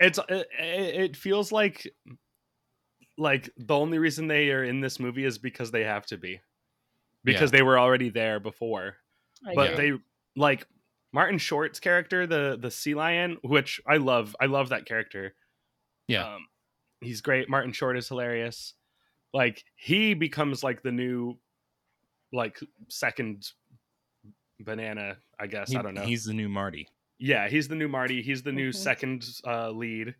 it's 0.00 0.18
it, 0.28 0.46
it 0.58 1.16
feels 1.16 1.52
like 1.52 1.86
like 3.18 3.50
the 3.56 3.74
only 3.74 3.98
reason 3.98 4.26
they 4.28 4.50
are 4.50 4.64
in 4.64 4.80
this 4.80 5.00
movie 5.00 5.24
is 5.24 5.38
because 5.38 5.70
they 5.70 5.84
have 5.84 6.04
to 6.06 6.18
be 6.18 6.40
because 7.24 7.50
Yeah. 7.52 7.58
they 7.58 7.62
were 7.62 7.78
already 7.78 8.10
there 8.10 8.40
before 8.40 8.96
I 9.46 9.54
but 9.54 9.72
agree. 9.72 9.90
they 9.92 9.98
like 10.36 10.66
martin 11.12 11.38
short's 11.38 11.80
character 11.80 12.26
the 12.26 12.58
the 12.60 12.70
sea 12.70 12.94
lion 12.94 13.38
which 13.42 13.80
i 13.86 13.96
love 13.96 14.36
i 14.40 14.46
love 14.46 14.68
that 14.68 14.84
character 14.86 15.34
Yeah. 16.08 16.34
um, 16.34 16.46
he's 17.00 17.20
great 17.22 17.48
martin 17.48 17.72
short 17.72 17.96
is 17.96 18.08
hilarious 18.08 18.74
like 19.32 19.64
he 19.76 20.12
becomes 20.14 20.62
like 20.62 20.82
the 20.82 20.92
new 20.92 21.38
like 22.32 22.58
second 22.88 23.50
banana 24.60 25.16
i 25.38 25.46
guess 25.46 25.70
He- 25.70 25.76
i 25.76 25.82
don't 25.82 25.94
know 25.94 26.02
He's 26.02 26.24
the 26.24 26.32
new 26.34 26.48
Marty. 26.48 26.88
yeah, 27.18 27.48
he's 27.48 27.68
the 27.68 27.74
new 27.74 27.88
Marty. 27.88 28.20
He's 28.22 28.42
the 28.42 28.52
new 28.52 28.72
second 28.72 29.26
uh, 29.46 29.70
lead, 29.70 30.14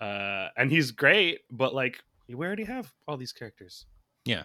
uh, 0.00 0.48
and 0.56 0.70
he's 0.70 0.90
great. 0.90 1.40
But 1.50 1.74
like, 1.74 2.02
we 2.28 2.34
already 2.46 2.64
have 2.64 2.92
all 3.06 3.16
these 3.18 3.32
characters. 3.32 3.84
Yeah. 4.24 4.44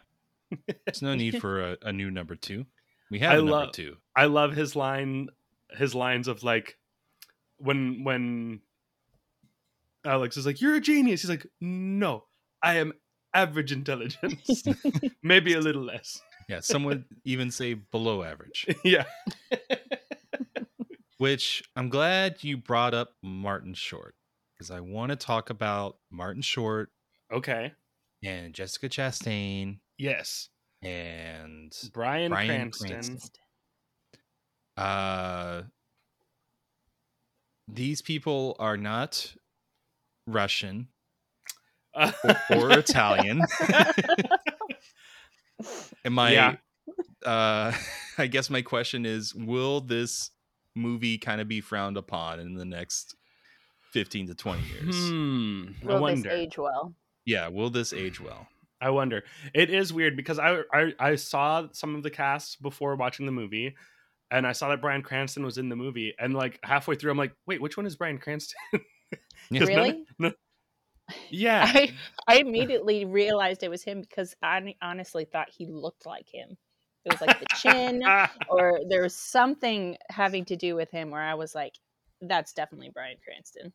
There's 0.86 1.02
no 1.02 1.16
need 1.16 1.40
for 1.40 1.62
a, 1.72 1.78
a 1.84 1.94
new 1.94 2.12
number 2.12 2.36
two. 2.36 2.66
We 3.10 3.20
have 3.20 3.32
I 3.34 3.36
a 3.36 3.38
number 3.38 3.52
love- 3.52 3.72
two. 3.72 3.96
I 4.16 4.26
love 4.26 4.54
his 4.56 4.76
line, 4.76 5.30
his 5.72 5.96
lines 5.96 6.28
of 6.28 6.44
like, 6.44 6.78
when 7.58 8.04
when 8.04 8.60
Alex 10.06 10.36
is 10.38 10.46
like, 10.46 10.60
"You're 10.62 10.76
a 10.76 10.82
genius," 10.82 11.22
he's 11.22 11.30
like, 11.30 11.46
"No, 11.62 12.26
I 12.62 12.76
am 12.76 12.92
average 13.34 13.72
intelligence, 13.72 14.64
maybe 15.24 15.54
a 15.54 15.62
little 15.62 15.84
less." 15.84 16.22
Yeah, 16.50 16.60
some 16.62 16.84
would 16.84 17.06
even 17.26 17.52
say 17.52 17.74
below 17.74 18.24
average. 18.24 18.66
yeah, 18.84 19.06
Which 21.18 21.64
I'm 21.76 21.90
glad 21.90 22.44
you 22.44 22.58
brought 22.58 22.94
up 22.94 23.14
Martin 23.22 23.74
Short 23.74 24.16
because 24.54 24.72
I 24.72 24.80
want 24.82 25.12
to 25.12 25.16
talk 25.16 25.50
about 25.50 25.98
Martin 26.12 26.42
Short 26.42 26.90
okay, 27.32 27.74
and 28.24 28.54
Jessica 28.54 28.90
Chastain 28.90 29.80
yes, 29.98 30.50
and 30.82 31.72
Brian, 31.94 32.32
Bryan 32.32 32.72
Cranston. 32.72 32.90
Cranston. 32.90 33.32
uh 34.78 35.62
these 37.68 38.02
people 38.02 38.56
are 38.60 38.76
not 38.76 39.34
Russian 40.28 40.90
Uh, 41.96 42.12
or 42.56 42.72
Italian. 42.72 43.42
Am 46.06 46.14
my, 46.14 46.32
Yeah. 46.34 46.56
uh 47.26 47.74
I 48.18 48.28
guess 48.28 48.50
my 48.50 48.62
question 48.62 49.06
is 49.06 49.34
will 49.34 49.82
this 49.82 50.32
movie 50.76 51.18
kind 51.18 51.40
of 51.42 51.48
be 51.48 51.62
frowned 51.62 51.98
upon 51.98 52.40
in 52.40 52.56
the 52.56 52.66
next 52.66 53.16
15 53.92 54.28
to 54.28 54.36
20 54.36 54.62
years? 54.64 54.96
Hmm. 54.96 55.64
I 55.90 56.00
Will 56.00 56.16
this 56.16 56.26
age 56.26 56.58
well? 56.58 56.94
Yeah, 57.26 57.48
will 57.48 57.70
this 57.70 57.94
age 57.94 58.20
well? 58.20 58.48
I 58.82 58.90
wonder. 58.90 59.24
It 59.54 59.70
is 59.70 59.94
weird 59.94 60.18
because 60.18 60.40
I, 60.40 60.62
I 60.74 60.94
I 61.00 61.16
saw 61.16 61.68
some 61.72 61.96
of 61.96 62.04
the 62.04 62.10
cast 62.10 62.62
before 62.62 62.96
watching 62.98 63.26
the 63.26 63.32
movie, 63.32 63.76
and 64.30 64.46
I 64.46 64.52
saw 64.52 64.68
that 64.70 64.82
Bryan 64.82 65.02
Cranston 65.04 65.46
was 65.46 65.58
in 65.58 65.70
the 65.70 65.76
movie, 65.78 66.14
and 66.20 66.34
like 66.34 66.60
halfway 66.64 66.96
through, 66.96 67.12
I'm 67.12 67.18
like, 67.18 67.34
wait, 67.48 67.62
which 67.62 67.78
one 67.78 67.86
is 67.86 67.96
Bryan 67.96 68.18
Cranston? 68.18 68.58
'Cause 68.74 68.80
none 69.52 69.62
of- 69.62 69.68
Really? 69.70 70.04
no- 70.20 70.34
yeah, 71.30 71.64
I 71.66 71.94
I 72.28 72.38
immediately 72.38 73.06
realized 73.06 73.64
it 73.64 73.70
was 73.70 73.84
him 73.84 74.02
because 74.02 74.36
I 74.42 74.76
honestly 74.82 75.26
thought 75.26 75.50
he 75.50 75.66
looked 75.68 76.06
like 76.06 76.28
him. 76.30 76.58
It 77.06 77.12
was 77.12 77.22
like 77.22 77.40
the 77.40 77.46
chin, 77.58 78.02
or 78.50 78.80
there 78.90 79.02
was 79.02 79.16
something 79.16 79.98
having 80.10 80.46
to 80.46 80.56
do 80.56 80.76
with 80.76 80.90
him 80.92 81.12
where 81.12 81.22
I 81.22 81.34
was 81.36 81.54
like, 81.54 81.74
"That's 82.22 82.54
definitely 82.54 82.90
Bryan 82.90 83.18
Cranston." 83.24 83.74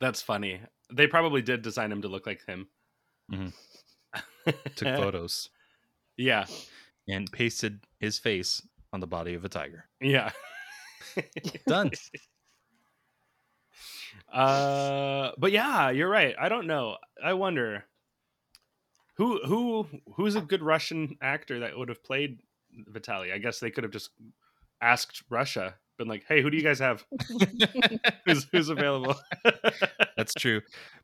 That's 0.00 0.22
funny. 0.22 0.60
They 0.92 1.06
probably 1.06 1.42
did 1.42 1.62
design 1.62 1.92
him 1.92 2.02
to 2.02 2.08
look 2.08 2.26
like 2.26 2.44
him. 2.46 2.68
Mhm. 3.30 3.52
Took 4.76 4.96
photos 4.96 5.50
Yeah, 6.16 6.46
and 7.08 7.30
pasted 7.30 7.84
his 7.98 8.18
face 8.18 8.66
on 8.92 9.00
the 9.00 9.06
body 9.06 9.34
of 9.34 9.44
a 9.44 9.48
tiger. 9.48 9.88
yeah. 10.00 10.30
Done. 11.66 11.90
Uh, 14.32 15.32
but 15.38 15.52
yeah, 15.52 15.90
you're 15.90 16.08
right. 16.08 16.34
I 16.40 16.48
don't 16.48 16.66
know. 16.66 16.96
I 17.22 17.34
wonder 17.34 17.84
who 19.16 19.38
who 19.44 19.86
who's 20.14 20.36
a 20.36 20.40
good 20.40 20.62
Russian 20.62 21.16
actor 21.20 21.60
that 21.60 21.76
would 21.76 21.88
have 21.88 22.02
played 22.02 22.38
Vitaly. 22.90 23.32
I 23.32 23.38
guess 23.38 23.60
they 23.60 23.70
could 23.70 23.84
have 23.84 23.92
just 23.92 24.10
asked 24.80 25.22
Russia, 25.28 25.74
been 25.98 26.08
like, 26.08 26.24
"Hey, 26.26 26.40
who 26.42 26.50
do 26.50 26.56
you 26.56 26.62
guys 26.62 26.78
have? 26.78 27.04
who's 28.24 28.46
who's 28.50 28.68
available?" 28.68 29.14
That's 30.16 30.34
true. 30.34 30.62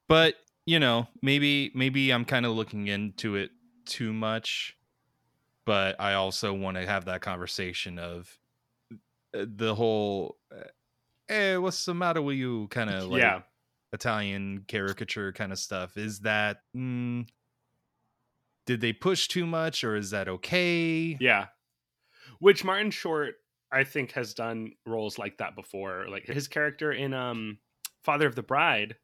But, 0.08 0.36
you 0.64 0.78
know, 0.78 1.08
maybe 1.22 1.70
maybe 1.74 2.10
I'm 2.10 2.24
kind 2.24 2.46
of 2.46 2.52
looking 2.52 2.86
into 2.86 3.36
it 3.36 3.50
too 3.84 4.12
much, 4.12 4.76
but 5.66 6.00
I 6.00 6.14
also 6.14 6.54
want 6.54 6.76
to 6.78 6.86
have 6.86 7.04
that 7.06 7.20
conversation 7.20 7.98
of 7.98 8.38
uh, 9.34 9.44
the 9.46 9.74
whole 9.74 10.36
uh, 10.50 10.64
hey, 11.28 11.58
what's 11.58 11.84
the 11.84 11.94
matter 11.94 12.22
with 12.22 12.36
you 12.36 12.68
kind 12.68 12.90
of 12.90 13.04
like 13.10 13.20
yeah, 13.22 13.40
Italian 13.92 14.64
caricature 14.66 15.32
kind 15.32 15.52
of 15.52 15.58
stuff. 15.58 15.96
Is 15.96 16.20
that 16.20 16.58
mm, 16.76 17.26
did 18.66 18.80
they 18.80 18.92
push 18.92 19.28
too 19.28 19.46
much 19.46 19.84
or 19.84 19.96
is 19.96 20.10
that 20.10 20.28
okay? 20.28 21.16
yeah. 21.20 21.46
Which 22.40 22.64
Martin 22.64 22.90
Short, 22.90 23.34
I 23.72 23.84
think, 23.84 24.12
has 24.12 24.34
done 24.34 24.72
roles 24.86 25.18
like 25.18 25.38
that 25.38 25.56
before. 25.56 26.06
Like 26.08 26.26
his 26.26 26.48
character 26.48 26.92
in 26.92 27.14
um 27.14 27.58
Father 28.04 28.26
of 28.26 28.34
the 28.34 28.42
Bride 28.42 28.96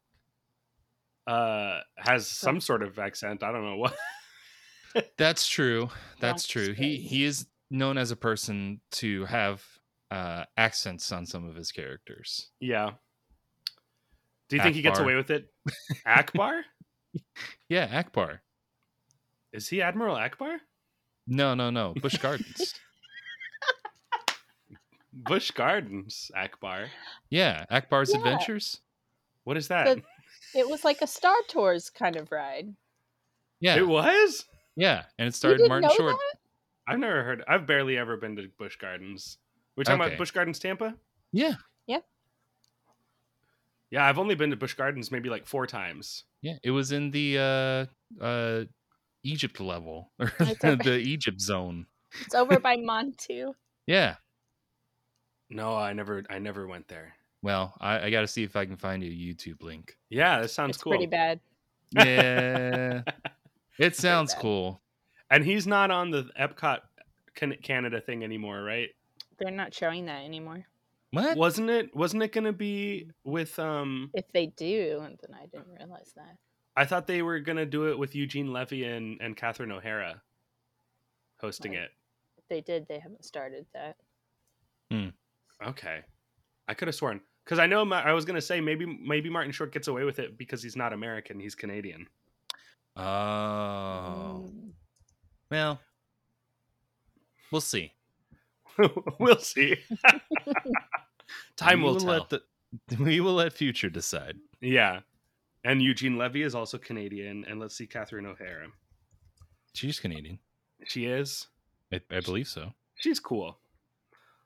uh 1.27 1.79
has 1.97 2.27
some 2.27 2.61
sort 2.61 2.83
of 2.83 2.99
accent. 2.99 3.43
I 3.43 3.51
don't 3.51 3.65
know 3.65 3.77
what. 3.77 3.95
That's 5.17 5.47
true. 5.47 5.89
That's 6.19 6.43
That's 6.43 6.47
true. 6.47 6.73
He 6.73 6.97
he 6.97 7.23
is 7.23 7.47
known 7.71 7.97
as 7.97 8.11
a 8.11 8.15
person 8.15 8.79
to 8.91 9.25
have 9.25 9.63
uh 10.15 10.45
accents 10.57 11.11
on 11.11 11.25
some 11.25 11.47
of 11.49 11.55
his 11.55 11.71
characters. 11.71 12.49
Yeah. 12.59 12.91
Do 14.49 14.55
you 14.55 14.61
think 14.61 14.75
he 14.75 14.81
gets 14.81 14.99
away 14.99 15.15
with 15.15 15.31
it? 15.31 15.47
Akbar? 16.05 16.61
Yeah, 17.69 17.89
Akbar. 17.93 18.41
Is 19.53 19.69
he 19.69 19.81
Admiral 19.81 20.17
Ackbar? 20.17 20.57
No, 21.27 21.55
no, 21.55 21.69
no. 21.69 21.93
Busch 22.01 22.17
Gardens. 22.17 22.75
Busch 25.13 25.51
Gardens 25.51 26.29
Akbar. 26.35 26.87
yeah, 27.29 27.63
Akbar's 27.71 28.11
Yeah. 28.11 28.17
Adventures. 28.17 28.81
What 29.45 29.55
is 29.57 29.69
that? 29.69 29.85
The- 29.97 30.59
It 30.59 30.69
was 30.69 30.83
like 30.83 31.01
a 31.01 31.07
Star 31.07 31.35
Tours 31.47 31.89
kind 31.89 32.15
of 32.17 32.31
ride. 32.31 32.75
Yeah, 33.61 33.77
It 33.77 33.87
was? 33.87 34.45
yeah, 34.75 35.03
and 35.17 35.29
it 35.29 35.33
started 35.35 35.67
Martin 35.69 35.89
Short. 35.95 36.15
that? 36.17 36.37
I've 36.87 36.99
never 36.99 37.23
heard. 37.23 37.43
I've 37.47 37.65
barely 37.65 37.97
ever 37.97 38.17
been 38.17 38.35
to 38.35 38.49
Busch 38.59 38.75
Gardens. 38.75 39.37
We're 39.75 39.83
talking 39.83 40.01
Okay. 40.01 40.07
about 40.09 40.17
Busch 40.17 40.31
Gardens 40.31 40.59
Tampa? 40.59 40.95
Yeah, 41.31 41.55
Yeah, 41.87 41.99
Yeah, 43.91 44.05
I've 44.05 44.17
only 44.17 44.35
been 44.35 44.49
to 44.51 44.55
Busch 44.55 44.73
Gardens 44.73 45.11
maybe 45.11 45.29
like 45.29 45.45
four 45.45 45.67
times. 45.67 46.23
yeah. 46.41 46.57
It 46.63 46.71
was 46.71 46.91
in 46.91 47.11
the 47.11 47.37
uh 47.39 48.23
uh 48.23 48.65
Egypt 49.23 49.59
level 49.59 50.11
or 50.19 50.31
the 50.75 51.01
Egypt 51.03 51.41
zone. 51.41 51.87
It's 52.21 52.35
over 52.35 52.59
by 52.59 52.77
Montu. 52.77 53.53
Yeah. 53.87 54.15
No, 55.49 55.75
I 55.75 55.93
never 55.93 56.23
I 56.29 56.39
never 56.39 56.67
went 56.67 56.87
there. 56.87 57.13
Well, 57.41 57.75
I, 57.79 57.99
I 58.05 58.09
got 58.09 58.21
to 58.21 58.27
see 58.27 58.43
if 58.43 58.55
I 58.55 58.65
can 58.65 58.77
find 58.77 59.03
a 59.03 59.07
YouTube 59.07 59.61
link. 59.61 59.97
Yeah, 60.09 60.41
that 60.41 60.49
sounds 60.49 60.75
It's 60.77 60.83
cool. 60.83 60.91
pretty 60.93 61.05
bad. 61.05 61.39
Yeah, 61.91 63.03
it 63.77 63.95
sounds 63.95 64.33
cool. 64.33 64.81
And 65.29 65.43
he's 65.45 65.67
not 65.67 65.91
on 65.91 66.09
the 66.09 66.23
Epcot 66.39 66.79
Canada 67.61 68.01
thing 68.01 68.23
anymore, 68.23 68.63
right? 68.63 68.89
They're 69.39 69.51
not 69.51 69.73
showing 69.73 70.05
that 70.05 70.23
anymore. 70.23 70.65
What? 71.11 71.37
Wasn't 71.37 71.69
it 71.69 71.95
wasn't 71.95 72.23
it 72.23 72.31
going 72.31 72.43
to 72.45 72.53
be 72.53 73.09
with 73.23 73.57
um 73.59 74.09
If 74.13 74.25
they 74.33 74.47
do, 74.47 74.99
then 75.21 75.33
I 75.33 75.45
didn't 75.45 75.67
realize 75.77 76.11
that. 76.15 76.37
I 76.75 76.85
thought 76.85 77.07
they 77.07 77.21
were 77.21 77.39
going 77.39 77.57
to 77.57 77.65
do 77.65 77.89
it 77.89 77.97
with 77.97 78.15
Eugene 78.15 78.51
Levy 78.51 78.83
and 78.83 79.21
and 79.21 79.35
Catherine 79.37 79.71
O'Hara 79.71 80.21
hosting 81.39 81.71
Right. 81.73 81.81
it. 81.83 81.91
If 82.37 82.47
they 82.49 82.61
did, 82.61 82.87
they 82.87 82.99
haven't 82.99 83.23
started 83.23 83.65
that. 83.73 83.95
Hmm. 84.91 85.09
Okay. 85.65 86.01
I 86.67 86.73
could 86.73 86.87
have 86.87 86.95
sworn 86.95 87.21
cuz 87.45 87.59
I 87.59 87.65
know 87.67 87.85
Ma- 87.85 88.01
I 88.01 88.11
was 88.13 88.25
going 88.25 88.35
to 88.35 88.41
say 88.41 88.59
maybe 88.59 88.85
maybe 88.85 89.29
Martin 89.29 89.51
Short 89.53 89.71
gets 89.71 89.87
away 89.87 90.03
with 90.03 90.19
it 90.19 90.37
because 90.37 90.61
he's 90.63 90.75
not 90.75 90.91
American, 90.93 91.39
he's 91.39 91.55
Canadian. 91.55 92.07
Oh, 92.97 94.45
Mm. 94.49 94.71
well, 95.51 95.79
we'll 97.51 97.61
see. 97.61 97.93
we'll 99.19 99.39
see. 99.39 99.77
Time 101.57 101.79
We 101.79 101.85
will 101.85 101.95
tell. 101.99 102.09
let 102.09 102.29
the 102.29 102.41
we 102.99 103.19
will 103.19 103.33
let 103.35 103.53
future 103.53 103.89
decide. 103.89 104.37
Yeah. 104.61 105.01
And 105.63 105.81
Eugene 105.81 106.17
Levy 106.17 106.43
is 106.43 106.53
also 106.53 106.77
Canadian 106.77 107.45
and 107.47 107.59
let's 107.59 107.75
see 107.75 107.87
Catherine 107.87 108.25
O'Hara. 108.25 108.67
She's 109.73 109.99
Canadian. 109.99 110.39
She 110.85 111.05
is. 111.05 111.47
I, 111.91 112.01
I 112.11 112.19
believe 112.19 112.47
so. 112.47 112.73
She's 112.95 113.19
cool. 113.19 113.57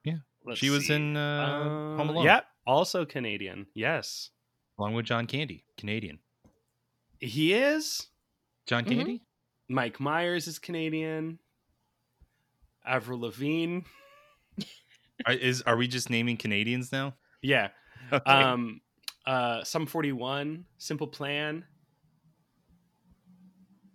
Yeah. 0.04 0.18
Let's 0.46 0.60
she 0.60 0.70
was 0.70 0.88
see. 0.88 0.94
in 0.94 1.18
uh, 1.18 1.98
Home 1.98 2.00
Um, 2.02 2.10
Alone. 2.10 2.26
Yeah, 2.26 2.42
also 2.66 3.04
Canadian. 3.06 3.68
Yes, 3.74 4.30
along 4.78 4.94
with 4.94 5.06
John 5.06 5.28
Candy, 5.28 5.66
Canadian. 5.78 6.20
he 7.20 7.54
is. 7.54 8.08
John 8.66 8.86
Mhm. 8.86 8.90
Candy. 8.96 9.22
Mike 9.68 10.00
Myers 10.00 10.48
is 10.48 10.58
Canadian. 10.60 11.40
Avril 12.86 13.20
Lavigne. 13.20 13.82
Are, 15.26 15.34
is 15.34 15.62
are 15.64 15.76
we 15.78 15.88
just 15.88 16.10
naming 16.10 16.38
Canadians 16.38 16.92
now? 16.92 17.16
Yeah. 17.42 17.70
Okay. 18.12 18.32
Um. 18.32 18.82
Uh. 19.26 19.64
Sum 19.64 19.86
41. 19.86 20.66
Simple 20.80 21.06
Plan. 21.08 21.64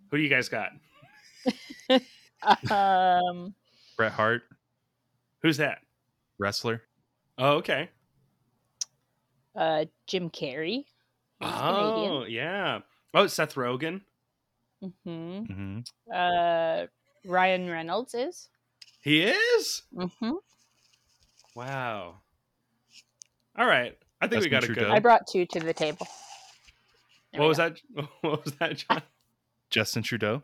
Who 0.09 0.17
do 0.17 0.23
you 0.23 0.29
guys 0.29 0.47
got? 0.47 0.69
Um, 2.69 3.55
Bret 3.97 4.11
Hart, 4.11 4.43
Who's 5.41 5.57
that? 5.57 5.79
wrestler. 6.37 6.83
Oh, 7.39 7.53
okay. 7.57 7.89
uh, 9.55 9.85
Jim 10.05 10.29
Carrey. 10.29 10.85
He's 11.39 11.49
oh, 11.51 12.25
yeah. 12.25 12.79
Oh, 13.13 13.25
Seth 13.27 13.55
Rogen. 13.55 14.01
Canadian. 15.03 15.45
hmm 15.47 15.53
hmm 15.53 15.79
Uh, 16.13 16.85
Ryan 17.25 17.69
Reynolds 17.69 18.13
is. 18.13 18.49
He 19.01 19.23
is. 19.23 19.81
hmm 19.93 20.31
Wow. 21.55 22.15
All 23.57 23.65
right. 23.65 23.97
I 24.21 24.27
think 24.27 24.43
we 24.43 24.49
got 24.49 24.63
a 24.63 24.67
Trudeau. 24.67 24.81
good. 24.83 24.91
I 24.91 24.99
brought 24.99 25.27
two 25.27 25.45
to 25.47 25.59
the 25.59 25.73
table. 25.73 26.07
There 27.31 27.41
What 27.41 27.47
was 27.47 27.57
go. 27.57 27.69
that? 27.69 28.07
What 28.21 28.43
was 28.45 28.53
that, 28.55 28.77
John? 28.77 29.01
Justin 29.69 30.03
Trudeau. 30.03 30.43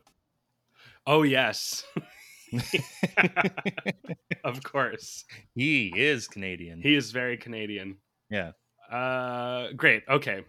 Oh 1.05 1.23
yes. 1.23 1.83
of 4.43 4.61
course. 4.63 5.25
he 5.55 5.93
is 5.95 6.27
Canadian. 6.27 6.81
He 6.81 6.95
is 6.95 7.11
very 7.11 7.37
Canadian. 7.37 7.97
yeah. 8.29 8.51
Uh, 8.91 9.71
great. 9.75 10.03
Okay. 10.09 10.43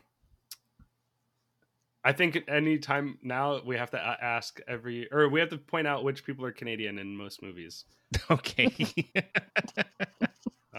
I 2.04 2.12
think 2.12 2.42
any 2.48 2.78
time 2.78 3.18
now 3.22 3.60
we 3.64 3.76
have 3.76 3.92
to 3.92 3.98
ask 4.00 4.58
every, 4.66 5.08
or 5.12 5.28
we 5.28 5.38
have 5.38 5.50
to 5.50 5.58
point 5.58 5.86
out 5.86 6.02
which 6.02 6.24
people 6.24 6.44
are 6.44 6.50
Canadian 6.50 6.98
in 6.98 7.16
most 7.16 7.40
movies. 7.42 7.84
Okay. 8.30 8.72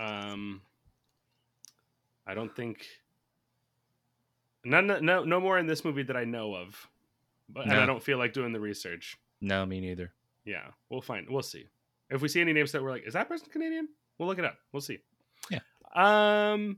Um, 0.03 0.61
I 2.27 2.33
don't 2.33 2.53
think 2.55 2.85
none, 4.63 4.87
no, 4.87 5.23
no 5.23 5.39
more 5.39 5.57
in 5.57 5.67
this 5.67 5.83
movie 5.85 6.03
that 6.03 6.17
I 6.17 6.25
know 6.25 6.55
of, 6.55 6.89
but 7.49 7.63
and 7.65 7.73
I 7.73 7.85
don't 7.85 8.03
feel 8.03 8.17
like 8.17 8.33
doing 8.33 8.51
the 8.53 8.59
research. 8.59 9.17
no, 9.41 9.65
me 9.65 9.79
neither. 9.79 10.11
Yeah, 10.45 10.67
we'll 10.89 11.01
find. 11.01 11.29
We'll 11.29 11.41
see 11.41 11.67
if 12.09 12.21
we 12.21 12.27
see 12.27 12.41
any 12.41 12.53
names 12.53 12.71
that 12.73 12.83
we're 12.83 12.91
like, 12.91 13.07
is 13.07 13.13
that 13.13 13.29
person 13.29 13.47
Canadian? 13.51 13.87
We'll 14.17 14.27
look 14.27 14.39
it 14.39 14.45
up. 14.45 14.57
We'll 14.71 14.81
see. 14.81 14.99
Yeah. 15.49 15.59
Um. 15.95 16.77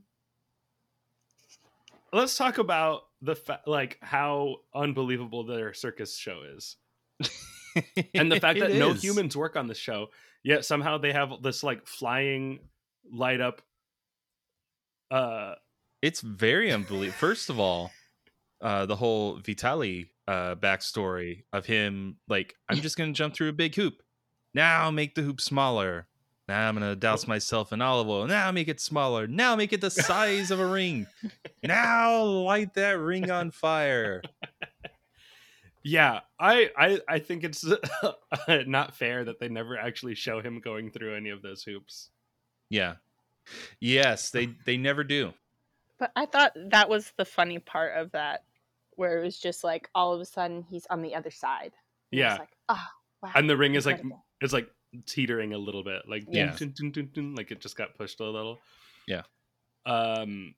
Let's 2.12 2.36
talk 2.36 2.58
about 2.58 3.02
the 3.20 3.34
fa- 3.34 3.60
like 3.66 3.98
how 4.00 4.56
unbelievable 4.74 5.44
their 5.44 5.74
circus 5.74 6.16
show 6.16 6.42
is, 6.56 6.76
and 8.14 8.30
the 8.30 8.40
fact 8.40 8.60
that 8.60 8.72
no 8.74 8.92
humans 8.92 9.36
work 9.36 9.56
on 9.56 9.66
the 9.66 9.74
show, 9.74 10.08
yet 10.42 10.64
somehow 10.64 10.98
they 10.98 11.12
have 11.12 11.42
this 11.42 11.62
like 11.62 11.86
flying 11.86 12.60
light 13.12 13.40
up. 13.40 13.62
Uh, 15.10 15.54
It's 16.02 16.20
very 16.20 16.72
unbelievable. 16.72 17.16
First 17.18 17.50
of 17.50 17.58
all, 17.60 17.90
uh, 18.60 18.86
the 18.86 18.96
whole 18.96 19.38
Vitaly 19.40 20.08
uh, 20.26 20.54
backstory 20.56 21.44
of 21.52 21.66
him, 21.66 22.16
like, 22.28 22.54
I'm 22.68 22.78
just 22.78 22.96
gonna 22.96 23.12
jump 23.12 23.34
through 23.34 23.48
a 23.48 23.52
big 23.54 23.74
hoop. 23.74 24.02
Now 24.54 24.90
make 24.90 25.14
the 25.14 25.22
hoop 25.22 25.40
smaller. 25.40 26.08
Now 26.48 26.68
I'm 26.68 26.74
gonna 26.74 26.96
douse 26.96 27.26
myself 27.26 27.72
in 27.72 27.82
olive 27.82 28.08
oil. 28.08 28.26
Now 28.26 28.50
make 28.52 28.68
it 28.68 28.80
smaller. 28.80 29.26
Now 29.26 29.56
make 29.56 29.72
it 29.72 29.80
the 29.80 29.90
size 29.90 30.50
of 30.50 30.60
a 30.60 30.66
ring. 30.66 31.06
Now 31.62 32.22
light 32.22 32.74
that 32.74 32.98
ring 33.00 33.30
on 33.30 33.50
fire. 33.50 34.22
yeah, 35.82 36.20
I 36.38 36.70
I 36.76 37.00
I 37.08 37.18
think 37.18 37.42
it's 37.44 37.64
not 38.66 38.94
fair 38.96 39.24
that 39.24 39.40
they 39.40 39.48
never 39.48 39.76
actually 39.76 40.14
show 40.14 40.40
him 40.40 40.60
going 40.60 40.90
through 40.90 41.16
any 41.16 41.30
of 41.30 41.42
those 41.42 41.62
hoops. 41.64 42.10
Yeah. 42.70 42.94
Yes, 43.80 44.30
they 44.30 44.46
they 44.64 44.76
never 44.76 45.04
do. 45.04 45.32
But 45.98 46.12
I 46.16 46.26
thought 46.26 46.52
that 46.70 46.88
was 46.88 47.12
the 47.16 47.24
funny 47.24 47.58
part 47.58 47.96
of 47.96 48.12
that, 48.12 48.44
where 48.96 49.18
it 49.20 49.24
was 49.24 49.38
just 49.38 49.64
like 49.64 49.88
all 49.94 50.12
of 50.12 50.20
a 50.20 50.24
sudden 50.24 50.62
he's 50.68 50.86
on 50.90 51.00
the 51.02 51.14
other 51.14 51.30
side. 51.30 51.72
And 52.12 52.18
Yeah. 52.20 52.36
Like, 52.36 52.56
oh, 52.68 52.86
wow. 53.22 53.30
and 53.34 53.48
the 53.48 53.56
ring 53.56 53.74
is 53.74 53.86
like 53.86 54.02
it's 54.40 54.52
like 54.52 54.68
teetering 55.06 55.52
a 55.52 55.58
little 55.58 55.84
bit 55.84 56.02
like 56.08 56.24
Yeah. 56.28 56.54
dun, 56.56 56.72
dun, 56.76 56.90
dun, 56.90 57.10
dun, 57.12 57.34
like 57.34 57.50
it 57.50 57.60
just 57.60 57.76
got 57.76 57.94
pushed 57.96 58.20
a 58.20 58.24
little 58.24 58.58
Yeah. 59.06 59.22
um 59.84 60.54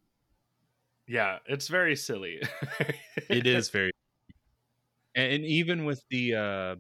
yeah 1.09 1.39
it's 1.47 1.67
very 1.69 1.97
silly 1.97 2.41
it 3.29 3.47
is 3.47 3.71
very 3.71 3.91
and, 5.17 5.33
and 5.33 5.45
even 5.45 5.85
with 5.87 6.05
the 6.11 6.35
uh 6.35 6.77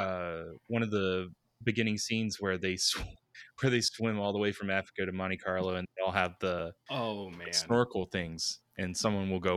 uh 0.00 0.44
one 0.68 0.82
of 0.82 0.90
the 0.90 1.30
beginning 1.62 1.98
scenes 1.98 2.40
where 2.40 2.58
they 2.58 2.76
sw- 2.76 2.98
where 3.60 3.70
they 3.70 3.80
swim 3.80 4.18
all 4.18 4.32
the 4.32 4.38
way 4.38 4.52
from 4.52 4.70
africa 4.70 5.06
to 5.06 5.12
monte 5.12 5.36
carlo 5.36 5.74
and 5.76 5.86
they 5.96 6.02
all 6.04 6.12
have 6.12 6.34
the 6.40 6.72
oh 6.90 7.30
man. 7.30 7.52
snorkel 7.52 8.06
things 8.06 8.60
and 8.78 8.96
someone 8.96 9.30
will 9.30 9.40
go 9.40 9.56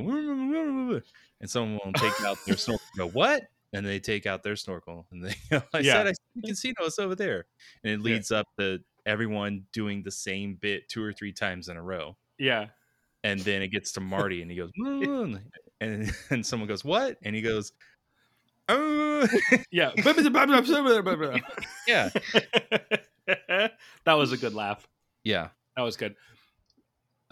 and 1.41 1.49
someone 1.49 1.79
will 1.85 1.93
take 1.93 2.21
out 2.23 2.37
their 2.45 2.57
snorkel 2.57 2.85
go 2.97 3.07
what? 3.09 3.43
and 3.73 3.85
they 3.85 3.99
take 3.99 4.25
out 4.25 4.41
their 4.43 4.55
snorkel 4.55 5.05
and 5.11 5.23
they 5.25 5.35
i 5.73 5.79
Yeah. 5.79 5.93
said 5.93 6.07
i 6.07 6.13
can 6.45 6.55
see 6.55 6.73
casinos 6.73 6.99
over 6.99 7.15
there. 7.15 7.45
and 7.83 7.93
it 7.93 8.01
leads 8.01 8.31
up 8.31 8.45
to 8.59 8.79
everyone 9.05 9.63
doing 9.73 10.03
the 10.03 10.11
same 10.11 10.55
bit 10.61 10.87
two 10.89 11.03
or 11.03 11.11
three 11.13 11.33
times 11.33 11.67
in 11.67 11.77
a 11.77 11.81
row. 11.81 12.15
Yeah. 12.37 12.67
And 13.23 13.39
then 13.39 13.61
it 13.61 13.69
gets 13.69 13.93
to 13.93 14.01
Marty, 14.01 14.41
and 14.41 14.51
he 14.51 14.55
goes, 14.57 14.71
and 15.81 16.11
and 16.29 16.45
someone 16.45 16.67
goes, 16.67 16.85
"What?" 16.85 17.17
And 17.23 17.35
he 17.35 17.41
goes, 17.41 17.71
"Oh, 18.69 19.27
yeah 19.75 19.91
yeah, 21.87 22.09
that 24.05 24.13
was 24.13 24.31
a 24.31 24.37
good 24.37 24.53
laugh 24.53 24.87
yeah." 25.23 25.49
that 25.75 25.83
was 25.83 25.97
good 25.97 26.15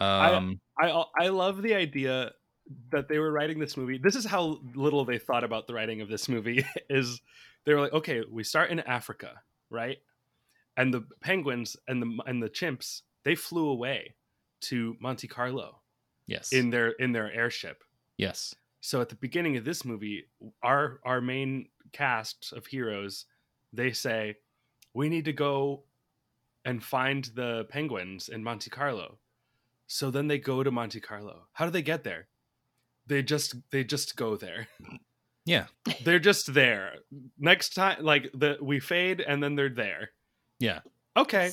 Um, 0.00 0.60
I 0.78 1.04
I 1.18 1.28
love 1.28 1.62
the 1.62 1.74
idea 1.74 2.32
that 2.90 3.08
they 3.08 3.18
were 3.18 3.32
writing 3.32 3.58
this 3.58 3.76
movie. 3.76 3.98
This 3.98 4.14
is 4.14 4.24
how 4.24 4.60
little 4.74 5.04
they 5.04 5.18
thought 5.18 5.44
about 5.44 5.66
the 5.66 5.74
writing 5.74 6.00
of 6.00 6.08
this 6.08 6.28
movie. 6.28 6.64
Is 6.90 7.20
they 7.64 7.74
were 7.74 7.80
like, 7.80 7.92
okay, 7.92 8.22
we 8.30 8.44
start 8.44 8.70
in 8.70 8.80
Africa, 8.80 9.40
right? 9.70 9.98
And 10.76 10.92
the 10.92 11.04
penguins 11.20 11.76
and 11.88 12.02
the 12.02 12.22
and 12.26 12.42
the 12.42 12.48
chimps 12.48 13.02
they 13.24 13.34
flew 13.34 13.68
away 13.68 14.14
to 14.60 14.96
Monte 15.00 15.26
Carlo 15.28 15.80
yes, 16.26 16.52
in 16.52 16.70
their 16.70 16.90
in 16.90 17.12
their 17.12 17.32
airship. 17.32 17.82
yes, 18.16 18.54
So 18.80 19.00
at 19.00 19.08
the 19.08 19.16
beginning 19.16 19.56
of 19.56 19.64
this 19.64 19.84
movie, 19.84 20.24
our 20.62 21.00
our 21.04 21.20
main 21.20 21.68
cast 21.92 22.52
of 22.52 22.66
heroes, 22.66 23.26
they 23.72 23.92
say, 23.92 24.36
we 24.94 25.08
need 25.08 25.24
to 25.26 25.32
go 25.32 25.82
and 26.64 26.82
find 26.82 27.24
the 27.34 27.64
penguins 27.70 28.28
in 28.28 28.42
Monte 28.42 28.70
Carlo. 28.70 29.18
So 29.86 30.10
then 30.10 30.28
they 30.28 30.38
go 30.38 30.62
to 30.62 30.70
Monte 30.70 31.00
Carlo. 31.00 31.46
How 31.52 31.64
do 31.64 31.70
they 31.70 31.82
get 31.82 32.04
there? 32.04 32.28
They 33.06 33.22
just 33.22 33.54
they 33.70 33.84
just 33.84 34.16
go 34.16 34.36
there. 34.36 34.68
yeah, 35.46 35.66
They're 36.04 36.18
just 36.18 36.52
there. 36.52 36.96
Next 37.38 37.74
time 37.74 38.04
like 38.04 38.30
the 38.34 38.58
we 38.60 38.80
fade 38.80 39.20
and 39.20 39.42
then 39.42 39.54
they're 39.54 39.68
there. 39.70 40.10
yeah. 40.58 40.80
Okay. 41.16 41.50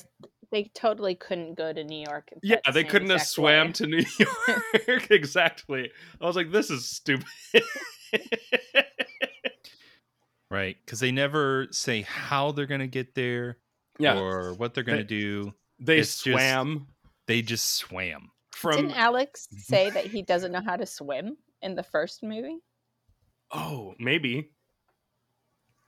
They 0.51 0.65
totally 0.75 1.15
couldn't 1.15 1.55
go 1.55 1.73
to 1.73 1.83
New 1.83 2.03
York. 2.07 2.29
Yeah, 2.43 2.57
they 2.73 2.83
couldn't 2.83 3.09
have 3.09 3.23
swam 3.23 3.67
way. 3.67 3.73
to 3.73 3.87
New 3.87 4.03
York. 4.19 5.07
exactly. 5.11 5.91
I 6.21 6.25
was 6.25 6.35
like, 6.35 6.51
this 6.51 6.69
is 6.69 6.85
stupid. 6.85 7.25
Right, 10.51 10.77
because 10.85 10.99
they 10.99 11.11
never 11.11 11.67
say 11.71 12.03
how 12.03 12.51
they're 12.51 12.67
gonna 12.67 12.87
get 12.87 13.15
there, 13.15 13.57
Yeah. 13.99 14.17
or 14.19 14.53
what 14.53 14.73
they're 14.73 14.83
gonna 14.83 14.97
They- 14.99 15.03
do. 15.03 15.53
they 15.79 15.97
It's 15.99 16.21
just- 16.23 16.33
swam 16.37 16.87
They 17.27 17.41
just 17.41 17.75
swam. 17.75 18.31
from 18.51 18.75
Didn't 18.75 18.91
Alex 18.91 19.47
mm-hmm. 19.47 19.57
say 19.59 19.89
that 19.89 20.05
he 20.05 20.21
doesn't 20.21 20.51
know 20.51 20.61
how 20.63 20.75
to 20.77 20.85
swim 20.85 21.37
in 21.61 21.75
the 21.75 21.83
first 21.83 22.21
movie? 22.23 22.59
Oh, 23.51 23.95
maybe. 23.99 24.51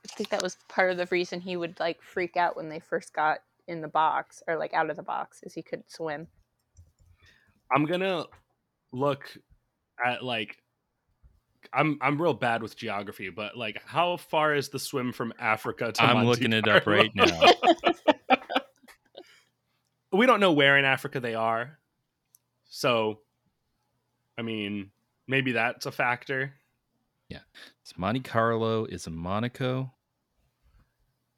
I 0.04 0.14
think 0.14 0.28
that 0.30 0.42
was 0.42 0.56
part 0.68 0.90
of 0.90 0.96
the 0.96 1.06
reason 1.06 1.40
he 1.40 1.56
would 1.56 1.78
like 1.80 2.02
freak 2.02 2.36
out 2.36 2.56
when 2.56 2.68
they 2.68 2.80
first 2.80 3.12
got 3.14 3.38
in 3.68 3.80
the 3.80 3.88
box 3.88 4.42
or 4.48 4.56
like 4.56 4.74
out 4.74 4.90
of 4.90 4.96
the 4.96 5.02
box, 5.02 5.40
is 5.42 5.54
he 5.54 5.62
couldn't 5.62 5.90
swim. 5.90 6.26
I'm 7.74 7.84
gonna 7.84 8.24
look 8.92 9.30
at 10.04 10.24
like 10.24 10.56
I'm 11.72 11.98
I'm 12.00 12.20
real 12.20 12.34
bad 12.34 12.62
with 12.62 12.76
geography, 12.76 13.30
but 13.30 13.56
like 13.56 13.80
how 13.84 14.16
far 14.16 14.54
is 14.54 14.70
the 14.70 14.78
swim 14.78 15.12
from 15.12 15.32
Africa 15.38 15.92
to 15.92 16.02
I'm 16.02 16.14
Monte 16.14 16.28
looking 16.28 16.52
it 16.52 16.66
up 16.66 16.86
right 16.86 17.10
now. 17.14 17.26
we 20.12 20.26
don't 20.26 20.40
know 20.40 20.52
where 20.52 20.78
in 20.78 20.84
Africa 20.84 21.20
they 21.20 21.34
are. 21.34 21.78
So 22.64 23.20
I 24.38 24.42
mean, 24.42 24.90
maybe 25.26 25.52
that's 25.52 25.86
a 25.86 25.92
factor. 25.92 26.54
Yeah. 27.28 27.40
It's 27.82 27.98
Monte 27.98 28.20
Carlo 28.20 28.86
is 28.86 29.06
in 29.06 29.14
Monaco. 29.14 29.92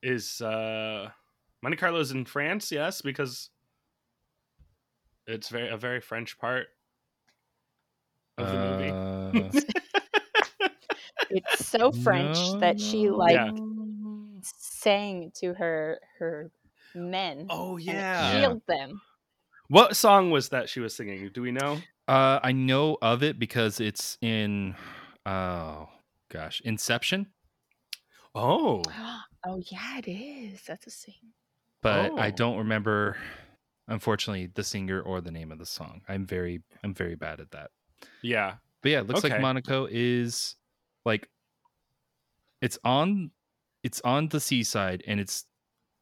Is 0.02 0.40
uh 0.40 1.10
Monte 1.62 1.76
Carlo's 1.76 2.10
in 2.10 2.24
France, 2.24 2.72
yes, 2.72 3.02
because 3.02 3.50
it's 5.26 5.48
very 5.48 5.68
a 5.68 5.76
very 5.76 6.00
French 6.00 6.38
part 6.38 6.68
of 8.38 8.50
the 8.50 8.58
movie. 8.58 8.90
Uh, 8.90 9.60
It's 11.32 11.66
so 11.68 11.92
French 11.92 12.36
that 12.58 12.80
she 12.80 13.08
like 13.10 13.34
Yeah. 13.34 13.50
sang 14.42 15.30
to 15.36 15.54
her 15.54 16.00
her 16.18 16.50
men. 16.94 17.46
Oh 17.50 17.76
and 17.76 17.88
it 17.88 17.92
yeah. 17.92 18.32
Yeah. 18.32 18.40
healed 18.40 18.62
them. 18.66 19.00
What 19.68 19.94
song 19.96 20.32
was 20.32 20.48
that 20.48 20.68
she 20.68 20.80
was 20.80 20.94
singing? 20.94 21.30
Do 21.32 21.42
we 21.42 21.52
know? 21.52 21.78
uh, 22.08 22.40
I 22.42 22.50
know 22.50 22.98
of 23.00 23.22
it 23.22 23.38
because 23.38 23.78
it's 23.78 24.18
in. 24.20 24.74
Oh 25.24 25.88
gosh, 26.30 26.60
Inception. 26.64 27.28
Oh, 28.34 28.82
Oh 29.46 29.62
yeah, 29.70 29.98
it 29.98 30.08
is. 30.10 30.62
That's 30.66 30.86
a 30.86 30.90
scene. 30.90 31.32
But 31.82 32.18
I 32.18 32.28
Oh. 32.28 32.30
don't 32.30 32.58
remember, 32.58 33.16
unfortunately, 33.88 34.46
the 34.46 34.62
singer 34.64 35.00
or 35.00 35.20
the 35.20 35.30
name 35.30 35.50
of 35.52 35.58
the 35.58 35.66
song. 35.66 36.02
I'm 36.08 36.26
very, 36.26 36.62
I'm 36.84 36.94
very 36.94 37.14
bad 37.14 37.40
at 37.40 37.50
that. 37.52 37.70
yeah. 38.22 38.56
But 38.82 38.92
yeah, 38.92 39.00
it 39.00 39.06
looks 39.06 39.24
Okay. 39.24 39.34
like 39.34 39.42
Monaco 39.42 39.86
is 39.90 40.56
like 41.04 41.28
it's 42.62 42.78
on, 42.84 43.30
it's 43.82 44.00
on 44.02 44.28
the 44.28 44.40
seaside, 44.40 45.02
and 45.06 45.20
it's 45.20 45.44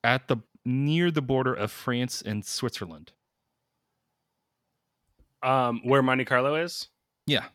at 0.04 0.28
the 0.28 0.36
near 0.64 1.10
the 1.10 1.22
border 1.22 1.54
of 1.54 1.70
France 1.72 2.22
and 2.22 2.44
Switzerland. 2.44 3.12
Um, 5.42 5.80
where 5.84 6.02
Monte 6.02 6.24
Carlo 6.24 6.56
is? 6.56 6.88
Yeah, 7.26 7.46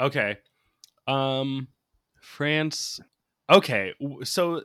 Okay. 0.00 0.38
Um, 1.06 1.68
France. 2.20 3.00
Okay, 3.50 3.92
so, 4.22 4.62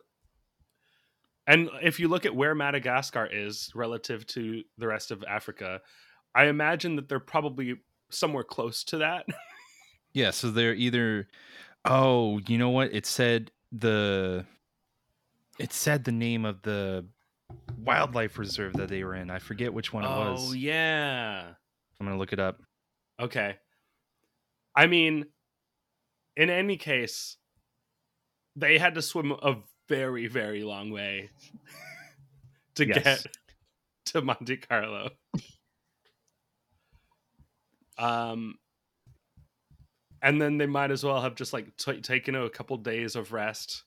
and 1.49 1.67
if 1.81 1.99
you 1.99 2.07
look 2.09 2.27
at 2.27 2.35
where 2.35 2.53
Madagascar 2.53 3.25
is 3.25 3.71
relative 3.73 4.25
to 4.27 4.61
the 4.77 4.85
rest 4.85 5.09
of 5.09 5.23
Africa, 5.23 5.81
I 6.35 6.45
imagine 6.45 6.95
that 6.97 7.09
they're 7.09 7.19
probably 7.19 7.77
somewhere 8.11 8.43
close 8.43 8.83
to 8.85 8.99
that. 8.99 9.25
yeah. 10.13 10.29
So 10.29 10.51
they're 10.51 10.75
either, 10.75 11.27
oh, 11.85 12.39
you 12.47 12.59
know 12.59 12.69
what? 12.69 12.93
It 12.93 13.07
said 13.07 13.49
the, 13.71 14.45
it 15.57 15.73
said 15.73 16.03
the 16.03 16.11
name 16.11 16.45
of 16.45 16.61
the 16.61 17.07
wildlife 17.83 18.37
reserve 18.37 18.73
that 18.73 18.89
they 18.89 19.03
were 19.03 19.15
in. 19.15 19.31
I 19.31 19.39
forget 19.39 19.73
which 19.73 19.91
one 19.91 20.03
it 20.03 20.07
oh 20.07 20.31
was. 20.31 20.51
Oh 20.51 20.53
yeah. 20.53 21.47
I'm 21.99 22.05
gonna 22.05 22.19
look 22.19 22.31
it 22.31 22.39
up. 22.39 22.61
Okay. 23.19 23.57
I 24.75 24.85
mean, 24.85 25.25
in 26.37 26.51
any 26.51 26.77
case, 26.77 27.37
they 28.55 28.77
had 28.77 28.93
to 28.93 29.01
swim 29.01 29.31
a 29.31 29.55
very, 29.89 30.27
very 30.27 30.63
long 30.63 30.91
way 30.91 31.29
to 32.75 32.87
Yes. 32.87 33.03
get 33.03 33.25
to 34.05 34.21
Monte 34.21 34.57
Carlo. 34.57 35.09
Um, 37.97 38.55
and 40.21 40.41
then 40.41 40.57
they 40.57 40.65
might 40.65 40.91
as 40.91 41.03
well 41.03 41.21
have 41.21 41.35
just 41.35 41.51
like 41.51 41.75
t- 41.77 41.99
taken 42.01 42.35
a 42.35 42.49
couple 42.49 42.77
days 42.77 43.15
of 43.17 43.33
rest 43.33 43.83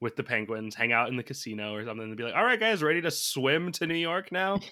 with 0.00 0.16
the 0.16 0.22
penguins, 0.22 0.74
hang 0.74 0.92
out 0.92 1.08
in 1.08 1.16
the 1.16 1.22
casino 1.22 1.74
or 1.74 1.84
something, 1.84 2.06
and 2.06 2.16
be 2.16 2.22
like, 2.22 2.34
"All 2.34 2.44
right, 2.44 2.58
guys, 2.60 2.82
ready 2.82 3.00
to 3.02 3.10
swim 3.10 3.70
to 3.72 3.86
New 3.86 3.94
York 3.96 4.32
now?" 4.32 4.60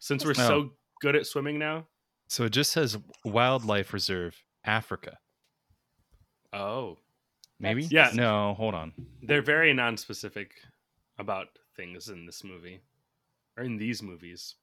Since 0.00 0.24
we're 0.24 0.30
Oh. 0.30 0.34
so 0.34 0.70
good 1.02 1.16
at 1.16 1.26
swimming 1.26 1.58
now. 1.58 1.86
So 2.28 2.44
it 2.44 2.50
just 2.50 2.70
says 2.72 2.96
wildlife 3.24 3.92
reserve 3.92 4.42
Africa. 4.64 5.18
Oh, 6.52 6.98
Maybe. 7.60 7.84
Yeah. 7.84 8.10
No, 8.14 8.54
hold 8.54 8.74
on. 8.74 8.92
they're 9.22 9.42
very 9.42 9.72
non-specific 9.74 10.52
about 11.18 11.48
things 11.76 12.08
in 12.08 12.24
this 12.26 12.44
movie 12.44 12.80
or 13.56 13.64
in 13.64 13.76
these 13.76 14.02
movies. 14.02 14.54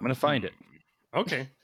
I'm 0.00 0.04
gonna 0.04 0.14
find 0.14 0.44
it. 0.44 0.52
Okay. 1.14 1.48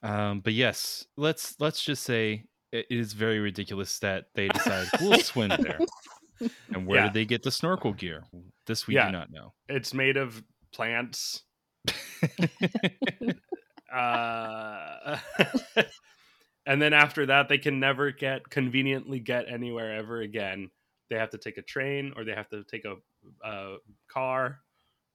Um, 0.00 0.38
but 0.38 0.52
yes, 0.52 1.06
let's 1.16 1.56
let's 1.58 1.82
just 1.82 2.04
say 2.04 2.44
it 2.70 2.86
is 2.88 3.14
very 3.14 3.40
ridiculous 3.40 3.98
that 3.98 4.26
they 4.36 4.46
decide 4.46 4.86
we'll 5.00 5.18
swim 5.18 5.48
there. 5.58 5.80
And 6.72 6.86
where 6.86 6.98
Yeah. 7.00 7.04
did 7.06 7.14
they 7.14 7.24
get 7.24 7.42
the 7.42 7.50
snorkel 7.50 7.92
gear? 7.92 8.22
This 8.64 8.86
we 8.86 8.94
Yeah. 8.94 9.06
do 9.06 9.12
not 9.12 9.32
know. 9.32 9.54
It's 9.68 9.92
made 9.92 10.16
of 10.16 10.40
plants. 10.72 11.42
uh, 13.92 15.18
and 16.66 16.80
then 16.80 16.92
after 16.92 17.26
that, 17.26 17.48
they 17.48 17.58
can 17.58 17.80
never 17.80 18.10
get 18.12 18.48
conveniently 18.48 19.20
get 19.20 19.48
anywhere 19.48 19.94
ever 19.96 20.20
again. 20.20 20.70
They 21.10 21.16
have 21.16 21.30
to 21.30 21.38
take 21.38 21.56
a 21.58 21.62
train, 21.62 22.12
or 22.16 22.24
they 22.24 22.34
have 22.34 22.48
to 22.50 22.64
take 22.64 22.84
a, 22.84 22.96
a 23.42 23.76
car, 24.08 24.60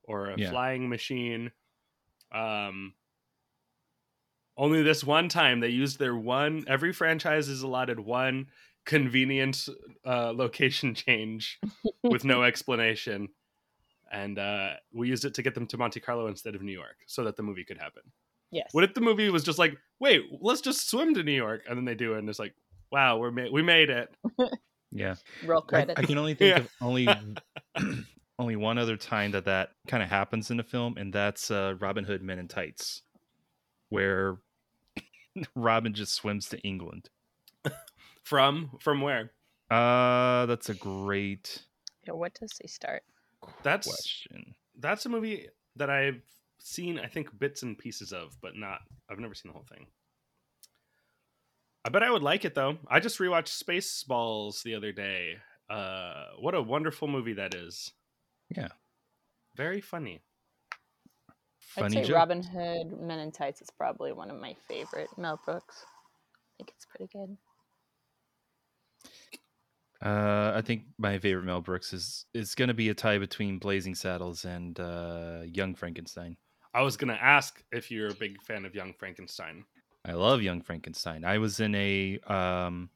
or 0.04 0.32
a 0.32 0.38
Yeah. 0.38 0.50
flying 0.50 0.90
machine. 0.90 1.52
Um, 2.34 2.96
only 4.58 4.84
this 4.84 5.04
one 5.04 5.30
time 5.30 5.60
they 5.60 5.70
used 5.70 6.00
their 6.00 6.16
one. 6.16 6.66
Every 6.68 6.94
franchise 6.94 7.48
is 7.48 7.62
allotted 7.62 8.00
one 8.00 8.48
convenient 8.86 9.68
uh, 10.06 10.34
location 10.34 10.94
change 10.96 11.60
with 12.10 12.24
no 12.26 12.44
explanation 12.44 13.30
and 14.12 14.38
uh, 14.38 14.74
we 14.94 15.08
used 15.10 15.26
it 15.26 15.34
to 15.34 15.42
get 15.42 15.56
them 15.56 15.66
to 15.68 15.78
Monte 15.78 16.00
Carlo 16.00 16.28
instead 16.28 16.54
of 16.56 16.62
New 16.62 16.72
York, 16.72 16.98
so 17.08 17.24
that 17.24 17.36
the 17.36 17.44
movie 17.44 17.64
could 17.64 17.80
happen. 17.80 18.04
Yes. 18.54 18.70
What 18.72 18.84
if 18.84 18.94
the 18.94 19.02
movie 19.02 19.30
was 19.30 19.44
just 19.44 19.58
like, 19.60 19.76
"Wait, 20.00 20.22
let's 20.42 20.62
just 20.62 20.90
swim 20.90 21.14
to 21.16 21.24
New 21.24 21.32
York," 21.34 21.64
and 21.68 21.76
then 21.78 21.86
they 21.86 21.96
do 21.96 22.14
it, 22.14 22.20
and 22.20 22.30
it's 22.30 22.40
like, 22.40 22.54
"Wow, 22.92 23.18
we're 23.18 23.32
ma- 23.32 23.50
we 23.52 23.62
made 23.62 23.90
it." 23.90 24.16
Yeah. 24.96 25.16
Roll 25.44 25.64
I, 25.64 25.70
credits. 25.70 26.00
I 26.00 26.04
can 26.06 26.20
only 26.20 26.36
think 26.36 26.56
Yeah. 26.56 26.60
of 26.60 26.70
only 26.80 27.08
only 28.40 28.56
one 28.56 28.78
other 28.78 28.96
time 28.96 29.32
that 29.32 29.46
that 29.46 29.72
kind 29.88 30.04
of 30.04 30.10
happens 30.10 30.52
in 30.52 30.60
a 30.60 30.64
film, 30.64 30.98
and 30.98 31.12
that's 31.12 31.50
uh, 31.50 31.74
Robin 31.80 32.04
Hood 32.04 32.22
Men 32.22 32.38
in 32.38 32.48
Tights, 32.48 33.02
where 33.90 34.38
Robin 35.56 35.96
just 35.96 36.14
swims 36.14 36.48
to 36.50 36.60
England. 36.60 37.10
From 38.24 38.70
from 38.80 39.02
where? 39.02 39.32
Uh, 39.72 40.46
that's 40.46 40.70
a 40.70 40.76
great 40.76 41.64
Yeah, 42.06 42.14
what 42.14 42.36
does 42.36 42.54
he 42.62 42.68
start? 42.68 43.02
That's 43.64 43.88
question. 43.88 44.54
that's 44.80 45.06
a 45.08 45.10
movie 45.10 45.48
that 45.76 45.90
I've 45.90 46.22
seen, 46.64 47.00
I 47.00 47.08
think, 47.08 47.38
bits 47.38 47.62
and 47.62 47.78
pieces 47.78 48.12
of, 48.12 48.36
but 48.42 48.56
not. 48.56 48.80
I've 49.10 49.20
never 49.20 49.36
seen 49.36 49.50
the 49.50 49.54
whole 49.54 49.68
thing. 49.70 49.86
I 51.86 51.90
bet 51.90 52.02
I 52.04 52.10
would 52.10 52.24
like 52.24 52.46
it 52.46 52.56
though. 52.56 52.78
I 52.88 53.00
just 53.00 53.20
rewatched 53.20 53.62
Spaceballs 53.62 54.64
the 54.64 54.76
other 54.76 54.92
day. 54.92 55.36
Uh, 55.70 56.28
what 56.40 56.56
a 56.56 56.62
wonderful 56.62 57.08
movie 57.08 57.34
that 57.34 57.54
is. 57.54 57.92
Yeah. 58.50 58.70
Very 59.56 59.82
funny. 59.82 60.22
Funny 61.60 61.98
I'd 61.98 62.04
say 62.04 62.08
joke. 62.08 62.16
Robin 62.16 62.44
Hood 62.44 63.02
Men 63.02 63.20
in 63.20 63.32
Tights 63.32 63.62
is 63.62 63.70
probably 63.78 64.14
one 64.14 64.32
of 64.32 64.40
my 64.40 64.56
favorite 64.68 65.10
Mel 65.18 65.40
Brooks. 65.44 65.86
I 65.86 66.52
think 66.58 66.72
it's 66.76 66.86
pretty 66.86 67.10
good. 67.12 67.38
Uh, 70.02 70.54
I 70.56 70.62
think 70.62 70.84
my 70.98 71.18
favorite 71.18 71.46
Mel 71.46 71.62
Brooks 71.62 71.94
is 71.94 72.26
is 72.34 72.56
going 72.56 72.68
to 72.68 72.74
be 72.74 72.90
a 72.90 72.94
tie 72.94 73.18
between 73.18 73.58
Blazing 73.58 73.96
Saddles 73.96 74.46
and 74.46 74.80
uh, 74.80 75.42
Young 75.46 75.76
Frankenstein. 75.76 76.38
I 76.74 76.82
was 76.82 76.98
gonna 76.98 77.14
ask 77.14 77.64
if 77.72 77.92
you're 77.92 78.10
a 78.10 78.14
big 78.16 78.42
fan 78.42 78.66
of 78.66 78.74
Young 78.76 78.94
Frankenstein. 78.94 79.66
I 80.06 80.14
love 80.14 80.42
Young 80.42 80.62
Frankenstein. 80.62 81.24
I 81.24 81.38
was 81.38 81.60
in 81.60 81.76
a 81.76 82.20
um, 82.28 82.90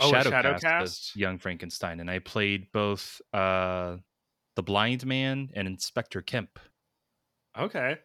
Oh, 0.00 0.08
a 0.08 0.10
shadow 0.10 0.30
shadow 0.30 0.52
cast 0.54 0.62
cast? 0.62 1.10
of 1.10 1.16
Young 1.20 1.38
Frankenstein, 1.38 2.00
and 2.00 2.10
I 2.10 2.18
played 2.18 2.72
both 2.72 3.20
uh, 3.32 3.98
the 4.56 4.62
Blind 4.62 5.06
Man 5.06 5.50
and 5.54 5.68
Inspector 5.68 6.20
Kemp. 6.22 6.58
Okay. 7.58 7.98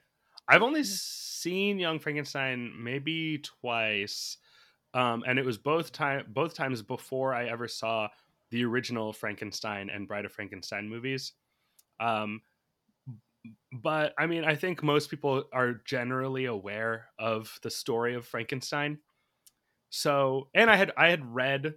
I've 0.48 0.62
only 0.62 0.84
seen 0.84 1.80
Young 1.80 2.00
Frankenstein 2.00 2.72
maybe 2.84 3.40
twice. 3.40 4.38
Um, 4.94 5.24
and 5.28 5.38
it 5.38 5.46
was 5.46 5.58
both 5.58 5.92
time 5.92 6.26
both 6.30 6.56
times 6.56 6.82
before 6.82 7.34
I 7.34 7.48
ever 7.48 7.68
saw 7.68 8.10
the 8.50 8.66
original 8.66 9.14
Frankenstein 9.14 9.90
and 9.90 10.08
Bride 10.08 10.26
of 10.26 10.32
Frankenstein 10.32 10.90
movies. 10.90 11.34
Um, 12.00 12.42
but 13.82 14.14
I 14.18 14.26
mean, 14.28 14.44
I 14.44 14.56
think 14.56 14.84
most 14.84 15.10
people 15.10 15.46
are 15.54 15.74
generally 15.86 16.46
aware 16.46 17.10
of 17.18 17.58
the 17.64 17.70
story 17.70 18.16
of 18.16 18.26
Frankenstein. 18.26 19.00
So, 19.90 20.50
and 20.54 20.70
I 20.70 20.76
had 20.76 20.92
I 20.98 21.10
had 21.10 21.26
read 21.26 21.76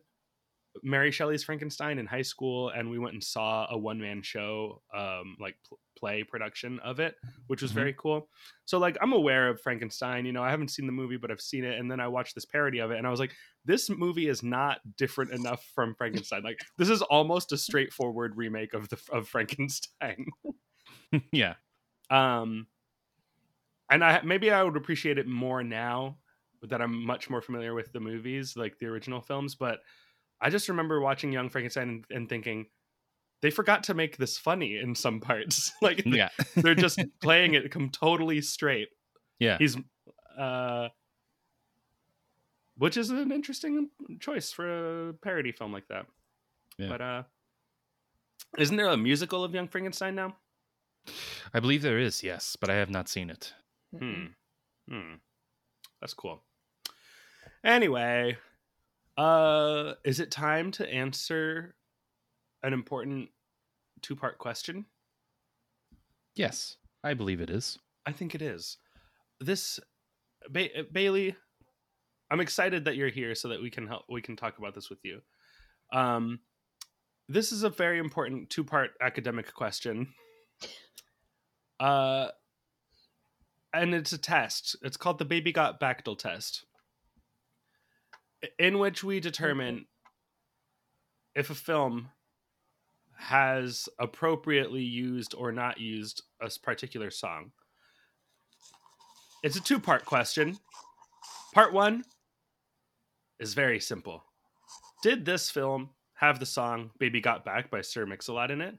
Mary 0.83 1.11
Shelley's 1.11 1.45
Frankenstein 1.45 1.99
in 1.99 2.07
high 2.07 2.23
school, 2.23 2.71
and 2.71 2.91
we 2.91 2.99
went 2.99 3.15
and 3.15 3.23
saw 3.23 3.67
a 3.71 3.77
one 3.79 4.01
man 4.01 4.23
show, 4.23 4.83
um, 4.95 5.37
like 5.39 5.57
pl- 5.69 5.79
play 5.99 6.25
production 6.25 6.79
of 6.81 6.99
it, 6.99 7.17
which 7.47 7.61
was 7.63 7.73
Mhm. 7.73 7.75
very 7.75 7.95
cool. 7.95 8.31
So, 8.65 8.79
like, 8.79 8.97
I'm 9.03 9.13
aware 9.13 9.49
of 9.49 9.61
Frankenstein. 9.61 10.25
You 10.25 10.33
know, 10.33 10.43
I 10.43 10.51
haven't 10.51 10.69
seen 10.71 10.87
the 10.87 10.93
movie, 10.93 11.19
but 11.19 11.31
I've 11.31 11.43
seen 11.43 11.65
it, 11.65 11.79
and 11.79 11.91
then 11.91 12.01
I 12.01 12.09
watched 12.09 12.35
this 12.35 12.47
parody 12.47 12.79
of 12.79 12.91
it, 12.91 12.97
and 12.99 13.07
I 13.07 13.11
was 13.11 13.21
like, 13.21 13.35
this 13.67 13.91
movie 13.91 14.29
is 14.29 14.43
not 14.43 14.81
different 14.97 15.33
enough 15.33 15.65
from 15.75 15.95
Frankenstein. 15.95 16.43
Like, 16.43 16.61
this 16.79 16.89
is 16.89 17.03
almost 17.03 17.53
a 17.53 17.59
straightforward 17.59 18.37
remake 18.37 18.73
of 18.75 18.89
the 18.89 18.99
of 19.13 19.29
Frankenstein. 19.29 20.27
yeah, 21.33 21.55
Um, 22.11 22.67
and 23.91 24.05
I 24.05 24.23
maybe 24.23 24.51
I 24.51 24.63
would 24.63 24.77
appreciate 24.77 25.19
it 25.19 25.27
more 25.27 25.63
now 25.63 26.19
that 26.63 26.81
I'm 26.81 27.05
much 27.05 27.29
more 27.29 27.43
familiar 27.43 27.75
with 27.75 27.93
the 27.93 28.01
movies, 28.01 28.57
like 28.57 28.79
the 28.79 28.87
original 28.87 29.21
films. 29.21 29.55
But 29.55 29.81
I 30.41 30.51
just 30.51 30.69
remember 30.69 31.01
watching 31.01 31.33
Young 31.33 31.49
Frankenstein 31.49 31.89
and, 31.89 32.05
and 32.11 32.29
thinking 32.29 32.67
they 33.41 33.51
forgot 33.51 33.83
to 33.85 33.95
make 33.95 34.17
this 34.17 34.39
funny 34.39 34.77
in 34.79 34.95
some 34.95 35.21
parts. 35.21 35.73
like 35.83 36.03
Yeah. 36.07 36.29
they're 36.57 36.75
just 36.75 37.01
playing 37.21 37.55
it 37.55 37.71
come 37.71 37.91
totally 37.91 38.41
straight. 38.41 38.89
Yeah. 39.39 39.59
He's 39.59 39.77
uh 40.39 40.89
which 42.79 42.97
is 42.97 43.11
an 43.11 43.31
interesting 43.31 43.91
choice 44.21 44.51
for 44.51 45.09
a 45.09 45.13
parody 45.15 45.53
film 45.53 45.73
like 45.73 45.89
that. 45.89 46.07
Yeah. 46.79 46.89
But 46.89 47.01
uh 47.01 47.23
isn't 48.59 48.77
there 48.77 48.89
a 48.89 48.97
musical 48.97 49.45
of 49.45 49.55
Young 49.55 49.69
Frankenstein 49.69 50.15
now? 50.15 50.37
I 51.53 51.61
believe 51.61 51.82
there 51.82 51.98
is, 51.98 52.22
yes, 52.22 52.57
but 52.61 52.70
I 52.70 52.74
have 52.74 52.90
not 52.90 53.09
seen 53.09 53.30
it. 53.30 53.53
Hmm. 53.98 54.26
Hmm. 54.88 55.14
That's 56.00 56.14
cool. 56.14 56.42
Anyway, 57.64 58.38
uh 59.16 59.94
is 60.05 60.20
it 60.20 60.30
time 60.30 60.70
to 60.72 60.88
answer 60.88 61.74
an 62.62 62.72
important 62.72 63.28
two-part 64.00 64.38
question? 64.38 64.86
Yes, 66.34 66.76
I 67.05 67.14
believe 67.14 67.40
it 67.40 67.50
is. 67.50 67.78
I 68.07 68.12
think 68.12 68.34
it 68.34 68.42
is. 68.42 68.78
This 69.40 69.78
ba- 70.48 70.84
Bailey, 70.90 71.36
I'm 72.30 72.40
excited 72.40 72.84
that 72.86 72.96
you're 72.96 73.09
here 73.09 73.34
so 73.34 73.48
that 73.48 73.61
we 73.62 73.70
can 73.70 73.86
help 73.86 74.05
we 74.09 74.22
can 74.22 74.36
talk 74.36 74.59
about 74.59 74.74
this 74.74 74.88
with 74.90 75.05
you. 75.05 75.20
Um 75.92 76.40
this 77.28 77.53
is 77.53 77.62
a 77.62 77.70
very 77.70 77.98
important 77.98 78.50
two-part 78.50 78.90
academic 79.00 79.55
question. 79.55 80.12
Uh 81.81 82.29
and 83.75 83.95
it's 83.95 84.13
a 84.13 84.19
test. 84.19 84.77
It's 84.83 84.97
called 84.97 85.19
the 85.19 85.25
Baby 85.25 85.53
Got 85.53 85.81
Bactyl 85.81 86.19
test. 86.19 86.65
In 88.59 88.79
which 88.79 89.03
we 89.03 89.21
determine 89.21 89.87
if 91.35 91.49
a 91.49 91.55
film 91.55 92.11
has 93.17 93.89
appropriately 93.99 94.83
used 94.83 95.35
or 95.35 95.53
not 95.53 95.81
used 95.81 96.23
a 96.41 96.51
particular 96.63 97.11
song. 97.11 97.53
It's 99.43 99.57
a 99.57 99.63
two 99.63 99.79
part 99.79 100.05
question. 100.05 100.59
Part 101.55 101.73
one 101.73 102.05
is 103.39 103.55
very 103.55 103.81
simple. 103.81 104.25
Did 105.03 105.25
this 105.25 105.51
film 105.51 105.91
have 106.15 106.39
the 106.39 106.47
song 106.47 106.91
Baby 106.99 107.21
Got 107.21 107.45
Back 107.45 107.71
by 107.71 107.81
Sir 107.81 108.07
Mix-a-Lot 108.07 108.51
in 108.51 108.61
it? 108.61 108.77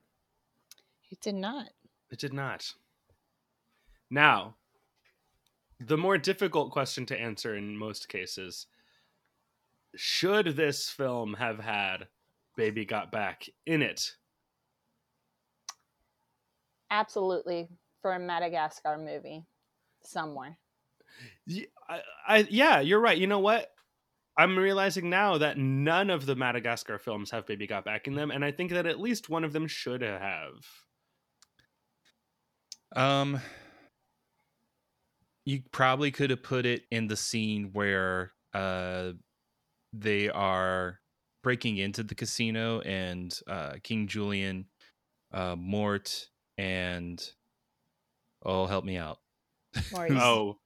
It 1.14 1.22
did 1.22 1.36
not. 1.36 1.68
It 2.10 2.18
did 2.18 2.34
not. 2.34 2.74
Now, 4.10 4.56
the 5.80 5.96
more 5.96 6.18
difficult 6.18 6.72
question 6.72 7.06
to 7.06 7.16
answer 7.20 7.56
in 7.56 7.78
most 7.78 8.10
cases 8.10 8.66
should 9.96 10.56
this 10.56 10.90
film 10.90 11.36
have 11.36 11.60
had 11.60 12.08
Baby 12.58 12.84
Got 12.84 13.12
Back 13.12 13.48
in 13.68 13.84
it? 13.84 14.16
Absolutely 16.90 17.70
for 18.02 18.14
a 18.14 18.20
Madagascar 18.20 18.98
movie 18.98 19.46
somewhere. 20.04 20.58
Y- 21.48 21.68
I, 21.88 22.02
I- 22.28 22.48
yeah, 22.50 22.80
you're 22.80 23.00
right. 23.00 23.20
You 23.20 23.28
know 23.28 23.38
what? 23.40 23.70
I'm 24.36 24.58
realizing 24.58 25.12
now 25.12 25.38
that 25.38 25.60
none 25.60 26.10
of 26.10 26.26
the 26.26 26.36
Madagascar 26.36 26.98
films 26.98 27.30
have 27.30 27.46
Baby 27.46 27.68
Got 27.68 27.86
Back 27.86 28.08
in 28.08 28.16
them, 28.16 28.32
and 28.32 28.44
I 28.44 28.52
think 28.52 28.72
that 28.72 28.88
at 28.88 29.00
least 29.00 29.30
one 29.30 29.44
of 29.44 29.54
them 29.54 29.68
should 29.68 30.02
have. 30.02 30.66
Um, 32.96 33.40
you 35.46 35.62
probably 35.72 36.12
could 36.12 36.30
have 36.30 36.44
put 36.44 36.66
it 36.66 36.84
in 36.92 37.08
the 37.08 37.16
scene 37.18 37.72
where 37.74 38.32
uh 38.54 39.12
they 39.92 40.30
are 40.30 41.00
breaking 41.44 41.78
into 41.78 42.04
the 42.04 42.16
casino 42.16 42.80
and 42.82 43.38
uh 43.48 43.74
King 43.84 44.08
Julien, 44.08 44.66
uh 45.34 45.56
Mort 45.58 46.30
and 46.58 47.22
oh 48.46 48.66
help 48.68 48.86
me 48.86 48.98
out. 48.98 49.20
Maurice. 49.92 50.14
Oh, 50.22 50.58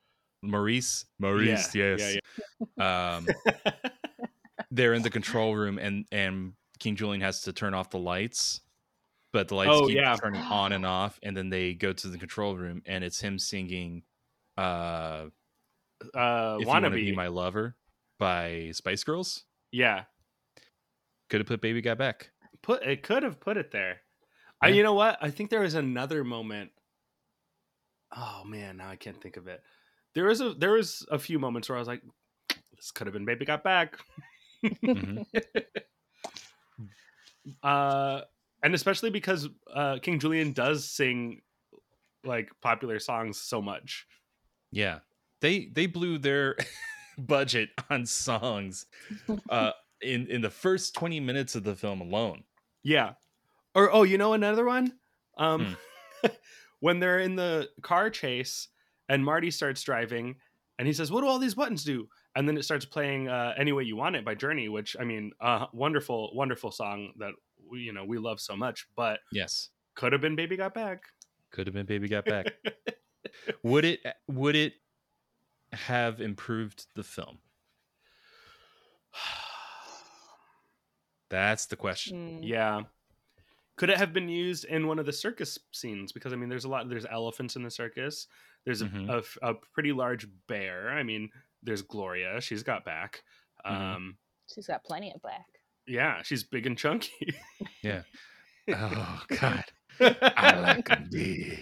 Maurice. 0.43 1.05
Maurice, 1.19 1.73
Yeah, 1.73 1.95
yes. 1.97 2.17
yeah, 2.77 3.15
Um 3.17 3.27
they're 4.71 4.93
in 4.93 5.01
the 5.01 5.09
control 5.09 5.55
room 5.55 5.77
and 5.79 6.05
and 6.11 6.53
King 6.79 6.95
Julien 6.95 7.21
has 7.21 7.41
to 7.43 7.53
turn 7.53 7.73
off 7.73 7.89
the 7.89 7.97
lights. 7.99 8.61
But 9.37 9.49
the 9.49 9.55
lights 9.55 9.69
Oh, 9.71 9.85
keep 9.85 9.97
yeah. 9.97 10.15
turning 10.15 10.41
on 10.41 10.71
and 10.71 10.83
off, 10.83 11.19
and 11.21 11.37
then 11.37 11.51
they 11.51 11.75
go 11.75 11.93
to 11.93 12.07
the 12.07 12.17
control 12.17 12.57
room 12.57 12.81
and 12.87 13.03
it's 13.03 13.19
him 13.19 13.37
singing 13.37 14.01
uh 14.57 15.27
uh, 16.15 16.57
If 16.59 16.67
Wanna. 16.67 16.89
Be 16.89 17.11
My 17.11 17.27
Lover 17.27 17.75
by 18.17 18.71
Spice 18.73 19.03
Girls. 19.03 19.43
yeah, 19.71 20.05
Could 21.29 21.41
have 21.41 21.47
put 21.47 21.61
Baby 21.61 21.81
Got 21.81 21.99
Back. 21.99 22.31
put 22.63 22.81
it 22.81 23.03
could 23.03 23.21
have 23.21 23.39
put 23.39 23.57
it 23.57 23.69
there. 23.69 24.01
I, 24.59 24.69
you 24.69 24.81
know 24.81 24.95
what? 24.95 25.19
I 25.21 25.29
think 25.29 25.51
there 25.51 25.61
was 25.61 25.75
another 25.75 26.23
moment. 26.23 26.71
Oh 28.15 28.41
man, 28.43 28.77
now 28.77 28.89
I 28.89 28.95
can't 28.95 29.21
think 29.21 29.37
of 29.37 29.47
it. 29.47 29.61
There 30.15 30.25
was 30.25 30.41
a 30.41 30.55
there 30.55 30.71
was 30.71 31.05
a 31.11 31.19
few 31.19 31.37
moments 31.37 31.69
where 31.69 31.75
I 31.75 31.79
was 31.79 31.87
like, 31.87 32.01
"This 32.75 32.89
could 32.89 33.05
have 33.05 33.13
been 33.13 33.25
Baby 33.25 33.45
Got 33.45 33.63
Back." 33.63 33.99
Mhm. 34.65 35.27
uh, 37.61 38.21
and 38.63 38.73
especially 38.73 39.09
because 39.09 39.47
uh, 39.73 39.97
King 40.01 40.19
Julien 40.19 40.51
does 40.53 40.89
sing 40.89 41.41
like 42.23 42.49
popular 42.61 42.99
songs 42.99 43.39
so 43.39 43.61
much. 43.61 44.05
Yeah. 44.71 44.99
They 45.41 45.69
they 45.73 45.85
blew 45.85 46.17
their 46.17 46.57
budget 47.17 47.69
on 47.89 48.05
songs 48.05 48.85
uh 49.49 49.71
in 50.01 50.27
in 50.27 50.41
the 50.41 50.49
first 50.49 50.93
20 50.95 51.19
minutes 51.19 51.55
of 51.55 51.63
the 51.63 51.75
film 51.75 52.01
alone. 52.01 52.43
Yeah. 52.83 53.13
Or 53.75 53.91
oh, 53.91 54.03
you 54.03 54.17
know 54.17 54.33
another 54.33 54.65
one? 54.65 54.93
Um 55.37 55.77
when 56.79 56.99
they're 56.99 57.19
in 57.19 57.35
the 57.35 57.69
car 57.81 58.09
chase 58.09 58.67
and 59.09 59.23
Marty 59.23 59.51
starts 59.51 59.83
driving 59.83 60.35
and 60.79 60.87
he 60.87 60.93
says, 60.93 61.11
"What 61.11 61.21
do 61.21 61.27
all 61.27 61.39
these 61.39 61.55
buttons 61.55 61.83
do?" 61.83 62.07
And 62.35 62.47
then 62.47 62.57
it 62.57 62.63
starts 62.63 62.85
playing 62.85 63.29
uh, 63.29 63.53
"Any 63.57 63.71
Way 63.71 63.83
You 63.83 63.95
Want 63.95 64.15
It" 64.15 64.23
by 64.23 64.35
Journey, 64.35 64.69
which 64.69 64.95
I 64.99 65.03
mean, 65.03 65.31
uh, 65.41 65.65
wonderful, 65.73 66.35
wonderful 66.35 66.71
song 66.71 67.13
that 67.17 67.31
we, 67.46 67.46
you 67.73 67.93
know 67.93 68.05
we 68.05 68.17
love 68.17 68.39
so 68.39 68.55
much. 68.55 68.87
But 68.95 69.19
Yes. 69.31 69.69
could 69.95 70.11
have 70.13 70.21
been 70.21 70.35
"Baby 70.35 70.55
Got 70.57 70.73
Back." 70.73 71.03
Could 71.51 71.67
have 71.67 71.73
been 71.73 71.85
Baby 71.85 72.07
Got 72.07 72.25
Back. 72.25 72.53
would 73.63 73.85
it 73.85 74.01
would 74.27 74.55
it 74.55 74.73
have 75.73 76.21
improved 76.21 76.85
the 76.95 77.03
film? 77.03 77.39
That's 81.29 81.65
the 81.65 81.75
question. 81.75 82.41
Mm. 82.41 82.47
Yeah. 82.47 82.81
Could 83.75 83.89
it 83.89 83.97
have 83.97 84.13
been 84.13 84.29
used 84.29 84.65
in 84.65 84.87
one 84.87 84.97
of 84.97 85.05
the 85.05 85.13
circus 85.13 85.59
scenes? 85.71 86.11
Because 86.11 86.33
I 86.33 86.35
mean, 86.35 86.49
there's 86.49 86.65
a 86.65 86.69
lot. 86.69 86.89
There's 86.89 87.05
elephants 87.05 87.55
in 87.55 87.63
the 87.63 87.69
circus. 87.69 88.27
There's 88.65 88.81
a, 88.81 88.85
Mhm. 88.85 89.09
a 89.09 89.17
f- 89.17 89.37
a 89.41 89.53
pretty 89.73 89.91
large 89.91 90.27
bear. 90.47 90.89
I 90.89 91.03
mean, 91.03 91.29
there's 91.61 91.81
Gloria. 91.83 92.41
She's 92.41 92.63
got 92.63 92.83
back. 92.85 93.23
Mhm. 93.65 93.71
Um, 93.71 94.17
She's 94.53 94.67
got 94.67 94.83
plenty 94.83 95.11
of 95.13 95.21
black. 95.21 95.45
Yeah, 95.87 96.21
she's 96.23 96.43
big 96.43 96.65
and 96.65 96.77
chunky. 96.77 97.35
Yeah. 97.81 98.01
Oh 98.69 99.21
God. 99.39 99.63
I 100.01 100.59
like 100.59 100.91
'em 100.91 101.07
big. 101.09 101.57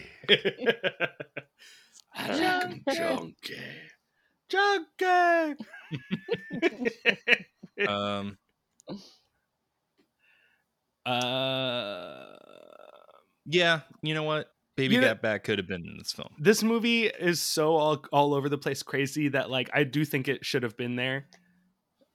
I 2.16 2.28
like 2.32 2.64
'em 2.66 2.82
chunky. 2.92 3.62
Chunky. 4.50 5.56
Um 7.88 8.38
uh, 11.06 12.26
yeah, 13.46 13.82
you 14.02 14.14
know 14.16 14.24
what? 14.24 14.48
Baby 14.76 14.96
You 14.96 15.02
know- 15.02 15.08
Got 15.10 15.22
Back 15.22 15.44
could 15.44 15.60
have 15.60 15.68
been 15.68 15.86
in 15.86 15.98
this 15.98 16.12
film. 16.12 16.30
this 16.40 16.64
movie 16.64 17.06
is 17.06 17.42
so 17.42 17.76
all 17.76 18.04
all 18.12 18.34
over 18.34 18.50
the 18.50 18.58
place 18.58 18.84
crazy 18.84 19.28
that 19.30 19.50
like 19.50 19.70
I 19.74 19.84
do 19.84 20.04
think 20.06 20.28
it 20.28 20.44
should 20.46 20.64
have 20.64 20.76
been 20.76 20.96
there 20.96 21.28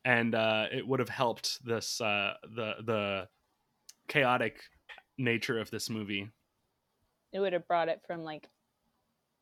and 0.05 0.35
uh 0.35 0.67
it 0.73 0.87
would 0.87 1.01
have 1.01 1.09
helped 1.09 1.65
this 1.65 2.01
uh 2.01 2.35
the 2.43 2.75
the 2.85 3.29
chaotic 4.09 4.61
nature 5.19 5.59
of 5.59 5.71
this 5.71 5.91
movie. 5.91 6.29
It 7.33 7.41
would 7.41 7.53
have 7.53 7.69
brought 7.69 7.89
it 7.89 8.01
from 8.07 8.23
like 8.25 8.49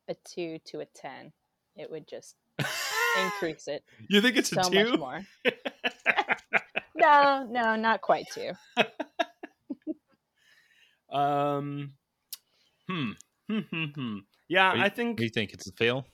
a 0.07 0.15
two 0.25 0.59
to 0.65 0.79
a 0.81 0.85
ten. 0.85 1.31
It 1.75 1.89
would 1.89 2.07
just 2.07 2.35
increase 3.23 3.67
it 3.67 3.83
You 4.09 4.21
think 4.21 4.35
it's 4.37 4.49
so 4.49 4.61
a 4.61 4.63
2? 4.69 4.83
much 4.91 4.99
more. 4.99 5.21
no, 6.95 7.47
no, 7.49 7.75
not 7.75 8.01
quite 8.01 8.25
two. 8.33 8.51
Um 11.11 11.93
hmm. 12.87 13.11
Hmm, 13.49 13.59
hmm, 13.71 13.85
hmm. 13.95 14.17
Yeah, 14.47 14.75
you- 14.75 14.81
I 14.83 14.89
think 14.89 15.19
You 15.19 15.29
think 15.29 15.53
it's 15.53 15.67
a 15.67 15.71
fail? 15.73 16.05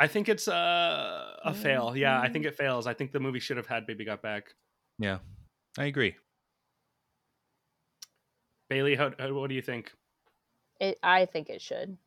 I 0.00 0.06
think 0.06 0.30
it's 0.30 0.48
a 0.48 1.36
a 1.44 1.54
fail. 1.54 1.94
Yeah, 1.94 2.18
I 2.18 2.30
think 2.30 2.46
it 2.46 2.56
fails. 2.56 2.86
I 2.86 2.94
think 2.94 3.12
the 3.12 3.20
movie 3.20 3.38
should 3.38 3.58
have 3.58 3.66
had 3.66 3.86
Baby 3.86 4.06
Got 4.06 4.22
Back. 4.22 4.54
Yeah. 4.98 5.18
I 5.78 5.84
agree. 5.84 6.16
Bailey, 8.70 8.94
how, 8.94 9.12
how, 9.18 9.32
what 9.34 9.48
do 9.48 9.54
you 9.54 9.62
think? 9.62 9.92
It, 10.80 10.98
I 11.02 11.26
think 11.26 11.50
it 11.50 11.60
should. 11.60 11.98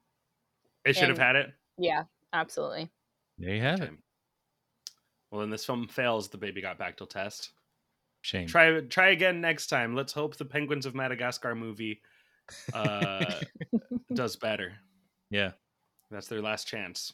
It 0.85 0.95
should 0.95 1.09
have 1.09 1.19
had 1.19 1.35
it. 1.35 1.53
Yeah, 1.77 2.03
absolutely. 2.33 2.89
There 3.37 3.55
you 3.55 3.61
have 3.61 3.81
it. 3.81 3.91
Well, 5.31 5.41
then 5.41 5.49
this 5.49 5.65
film 5.65 5.87
fails 5.87 6.29
the 6.29 6.37
baby 6.37 6.61
got 6.61 6.79
back 6.79 6.97
till 6.97 7.07
test. 7.07 7.51
Shame. 8.21 8.47
Try 8.47 8.79
try 8.81 9.09
again 9.09 9.41
next 9.41 9.67
time. 9.67 9.95
Let's 9.95 10.13
hope 10.13 10.35
the 10.35 10.45
Penguins 10.45 10.85
of 10.85 10.95
Madagascar 10.95 11.55
movie 11.55 12.01
uh, 12.73 13.41
does 14.13 14.35
better. 14.35 14.73
Yeah. 15.29 15.51
That's 16.09 16.27
their 16.27 16.41
last 16.41 16.67
chance. 16.67 17.13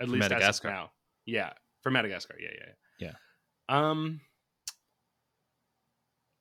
Yep. 0.00 0.08
At 0.08 0.08
least 0.12 0.20
Madagascar. 0.20 0.68
Madagascar 0.68 0.70
now. 0.70 0.90
Yeah, 1.26 1.52
for 1.82 1.90
Madagascar. 1.90 2.36
Yeah, 2.40 2.48
yeah, 2.54 2.72
Yeah. 2.98 3.12
yeah. 3.68 3.90
Um, 3.90 4.20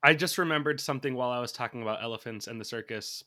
I 0.04 0.14
just 0.14 0.38
remembered 0.38 0.80
something 0.82 1.14
while 1.14 1.30
I 1.30 1.40
was 1.40 1.52
talking 1.52 1.82
about 1.82 2.02
elephants 2.04 2.48
and 2.48 2.60
the 2.60 2.66
circus. 2.66 3.24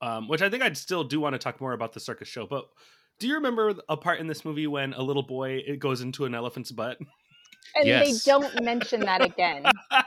Um, 0.00 0.28
which 0.28 0.42
I 0.42 0.50
think 0.50 0.62
I'd 0.62 0.76
still 0.76 1.02
do 1.02 1.18
want 1.18 1.34
to 1.34 1.38
talk 1.38 1.60
more 1.60 1.72
about 1.72 1.92
the 1.92 1.98
circus 2.00 2.28
show. 2.28 2.46
But 2.46 2.68
do 3.18 3.26
you 3.26 3.34
remember 3.34 3.74
a 3.88 3.96
part 3.96 4.20
in 4.20 4.28
this 4.28 4.44
movie 4.44 4.68
when 4.68 4.92
a 4.92 5.02
little 5.02 5.24
boy 5.24 5.60
it 5.66 5.80
goes 5.80 6.02
into 6.02 6.24
an 6.24 6.34
elephant's 6.34 6.70
butt? 6.70 6.98
And 7.74 7.84
Yes. 7.86 8.24
they 8.24 8.30
don't 8.30 8.62
mention 8.62 9.00
that 9.00 9.22
again. 9.24 9.64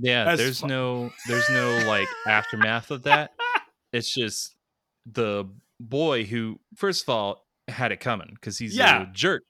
Yeah, 0.00 0.24
That's 0.24 0.40
there's 0.40 0.60
fu- 0.60 0.66
no 0.66 1.12
there's 1.28 1.48
no 1.50 1.84
like 1.86 2.08
aftermath 2.26 2.90
of 2.90 3.04
that. 3.04 3.30
It's 3.92 4.12
just 4.12 4.56
the 5.06 5.44
boy 5.78 6.24
who 6.24 6.58
first 6.74 7.04
of 7.04 7.10
all 7.10 7.43
had 7.68 7.92
it 7.92 8.00
coming 8.00 8.30
because 8.34 8.58
he's 8.58 8.76
Yeah. 8.76 9.02
a 9.02 9.06
jerk. 9.12 9.42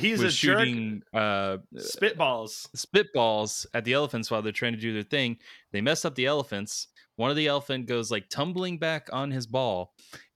He's 0.00 0.20
a 0.20 0.24
was 0.24 0.36
jerk. 0.38 0.58
shooting 0.60 1.02
uh 1.12 1.58
Spitballs. 1.76 2.66
spitballs 2.76 3.66
at 3.74 3.84
the 3.84 3.92
elephants 3.92 4.30
while 4.30 4.40
they're 4.42 4.50
trying 4.52 4.72
to 4.72 4.78
do 4.80 4.92
their 4.94 5.02
thing. 5.02 5.38
They 5.70 5.80
mess 5.80 6.04
up 6.04 6.14
the 6.14 6.26
elephants. 6.26 6.88
One 7.16 7.30
of 7.30 7.36
the 7.36 7.46
elephant 7.46 7.86
goes 7.86 8.10
like 8.10 8.28
tumbling 8.30 8.78
back 8.78 9.08
on 9.12 9.30
his 9.30 9.46
ball 9.46 9.92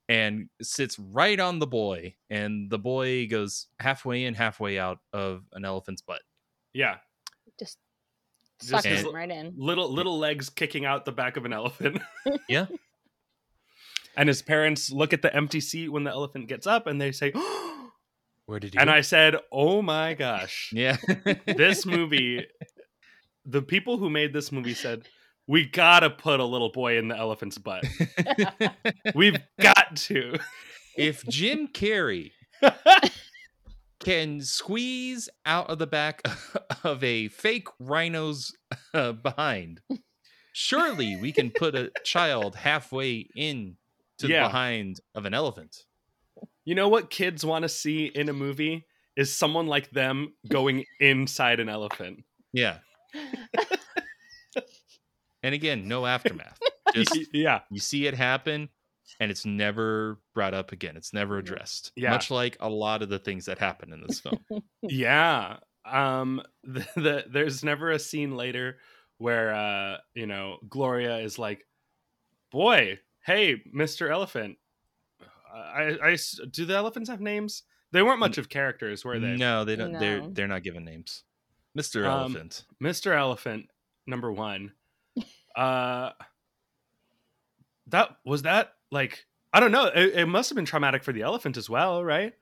and 0.08 0.48
sits 0.62 0.98
right 0.98 1.40
on 1.40 1.58
the 1.58 1.66
boy, 1.66 2.14
and 2.30 2.70
the 2.70 2.78
boy 2.78 3.26
goes 3.28 3.66
halfway 3.80 4.24
in, 4.26 4.34
halfway 4.34 4.78
out 4.78 4.98
of 5.12 5.42
an 5.54 5.64
elephant's 5.64 6.02
butt. 6.02 6.20
Yeah, 6.74 6.98
Just 7.58 7.78
Just 8.62 8.84
him 8.86 9.12
right 9.14 9.30
in. 9.30 9.54
little 9.56 9.90
little 9.92 10.18
legs 10.18 10.48
kicking 10.50 10.84
out 10.84 11.06
the 11.06 11.12
back 11.12 11.36
of 11.38 11.44
an 11.46 11.52
elephant. 11.54 12.00
Yeah. 12.48 12.66
and 14.16 14.28
his 14.28 14.42
parents 14.42 14.90
look 14.90 15.12
at 15.12 15.22
the 15.22 15.34
empty 15.34 15.60
seat 15.60 15.88
when 15.90 16.04
the 16.04 16.10
elephant 16.10 16.48
gets 16.48 16.66
up, 16.66 16.86
and 16.86 17.00
they 17.00 17.12
say, 17.12 17.32
Where 18.46 18.60
did 18.60 18.74
he 18.74 18.78
and 18.78 18.88
go? 18.88 18.94
I 18.94 19.00
said, 19.00 19.36
"Oh 19.50 19.82
my 19.82 20.14
gosh, 20.14 20.70
Yeah. 20.74 20.96
this 21.46 21.84
movie." 21.84 22.46
The 23.44 23.62
people 23.62 23.98
who 23.98 24.08
made 24.10 24.32
this 24.32 24.50
movie 24.52 24.74
said, 24.74 25.08
"We 25.48 25.66
gotta 25.66 26.10
put 26.10 26.38
a 26.40 26.44
little 26.44 26.70
boy 26.70 26.96
in 26.98 27.08
the 27.08 27.16
elephant's 27.16 27.58
butt. 27.58 27.84
We've 29.14 29.38
got 29.60 29.96
to." 29.96 30.38
if 30.96 31.24
Jim 31.26 31.68
Carrey 31.68 32.30
can 34.00 34.40
squeeze 34.40 35.28
out 35.44 35.68
of 35.68 35.78
the 35.78 35.86
back 35.86 36.22
of 36.84 37.02
a 37.02 37.28
fake 37.28 37.68
rhino's 37.78 38.52
uh, 38.94 39.12
behind, 39.12 39.80
surely 40.52 41.16
we 41.16 41.32
can 41.32 41.50
put 41.50 41.74
a 41.74 41.90
child 42.04 42.54
halfway 42.56 43.28
in 43.34 43.76
to 44.18 44.28
Yeah. 44.28 44.42
the 44.42 44.48
behind 44.48 45.00
of 45.14 45.24
an 45.26 45.34
elephant. 45.34 45.84
You 46.64 46.74
know 46.74 46.88
what 46.88 47.10
kids 47.10 47.44
want 47.44 47.62
to 47.62 47.68
see 47.68 48.06
in 48.06 48.28
a 48.28 48.32
movie 48.32 48.86
is 49.16 49.32
someone 49.32 49.66
like 49.66 49.90
them 49.90 50.34
going 50.48 50.84
inside 51.00 51.60
an 51.60 51.68
elephant. 51.68 52.24
Yeah. 52.52 52.78
and 55.42 55.54
again, 55.54 55.88
no 55.88 56.06
aftermath. 56.06 56.58
Just 56.94 57.18
yeah, 57.32 57.60
you 57.70 57.80
see 57.80 58.06
it 58.06 58.14
happen 58.14 58.68
and 59.20 59.30
it's 59.30 59.44
never 59.44 60.18
brought 60.34 60.54
up 60.54 60.72
again. 60.72 60.96
It's 60.96 61.12
never 61.12 61.38
addressed. 61.38 61.92
Yeah. 61.96 62.10
Much 62.10 62.30
like 62.30 62.56
a 62.60 62.68
lot 62.68 63.02
of 63.02 63.08
the 63.08 63.18
things 63.18 63.46
that 63.46 63.58
happen 63.58 63.92
in 63.92 64.02
this 64.06 64.20
film. 64.20 64.38
yeah 64.82 65.58
um 65.84 66.42
the, 66.64 66.86
the 66.96 67.24
there's 67.30 67.62
never 67.62 67.90
a 67.92 67.98
scene 67.98 68.36
later 68.36 68.78
where 69.18 69.54
uh 69.54 69.96
you 70.14 70.26
know 70.26 70.58
gloria 70.68 71.18
is 71.18 71.38
like 71.38 71.64
boy 72.50 72.98
hey 73.26 73.60
mr 73.74 74.10
elephant 74.10 74.56
I, 75.54 75.96
I 76.02 76.12
s- 76.12 76.38
do 76.50 76.64
the 76.64 76.74
elephants 76.76 77.10
have 77.10 77.20
names 77.20 77.62
they 77.92 78.02
weren't 78.02 78.18
much 78.20 78.38
of 78.38 78.48
characters 78.48 79.04
were 79.04 79.18
they 79.18 79.36
no, 79.36 79.64
they 79.64 79.76
don't 79.76 79.92
they're 79.98 80.22
they're 80.28 80.48
not 80.48 80.62
given 80.62 80.84
names. 80.84 81.22
Mr. 81.78 82.04
Um, 82.06 82.20
Elephant. 82.22 82.64
mr 82.82 83.14
elephant 83.16 83.66
number 84.06 84.30
one 84.32 84.72
uh 85.56 86.10
that 87.88 88.16
was 88.24 88.42
that 88.42 88.72
like 88.90 89.26
i 89.52 89.60
don't 89.60 89.72
know 89.72 89.86
it, 89.86 90.14
it 90.14 90.26
must 90.26 90.50
have 90.50 90.56
been 90.56 90.64
traumatic 90.64 91.02
for 91.04 91.12
the 91.12 91.22
elephant 91.22 91.56
as 91.56 91.68
well 91.70 92.04
right 92.04 92.32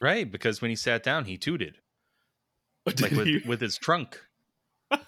Right, 0.00 0.28
because 0.28 0.60
when 0.60 0.68
he 0.70 0.74
sat 0.74 1.04
down, 1.04 1.26
he 1.26 1.36
tooted. 1.38 1.76
Like 3.00 3.12
with, 3.12 3.24
he- 3.28 3.42
with 3.46 3.60
his 3.60 3.78
trunk. 3.78 4.18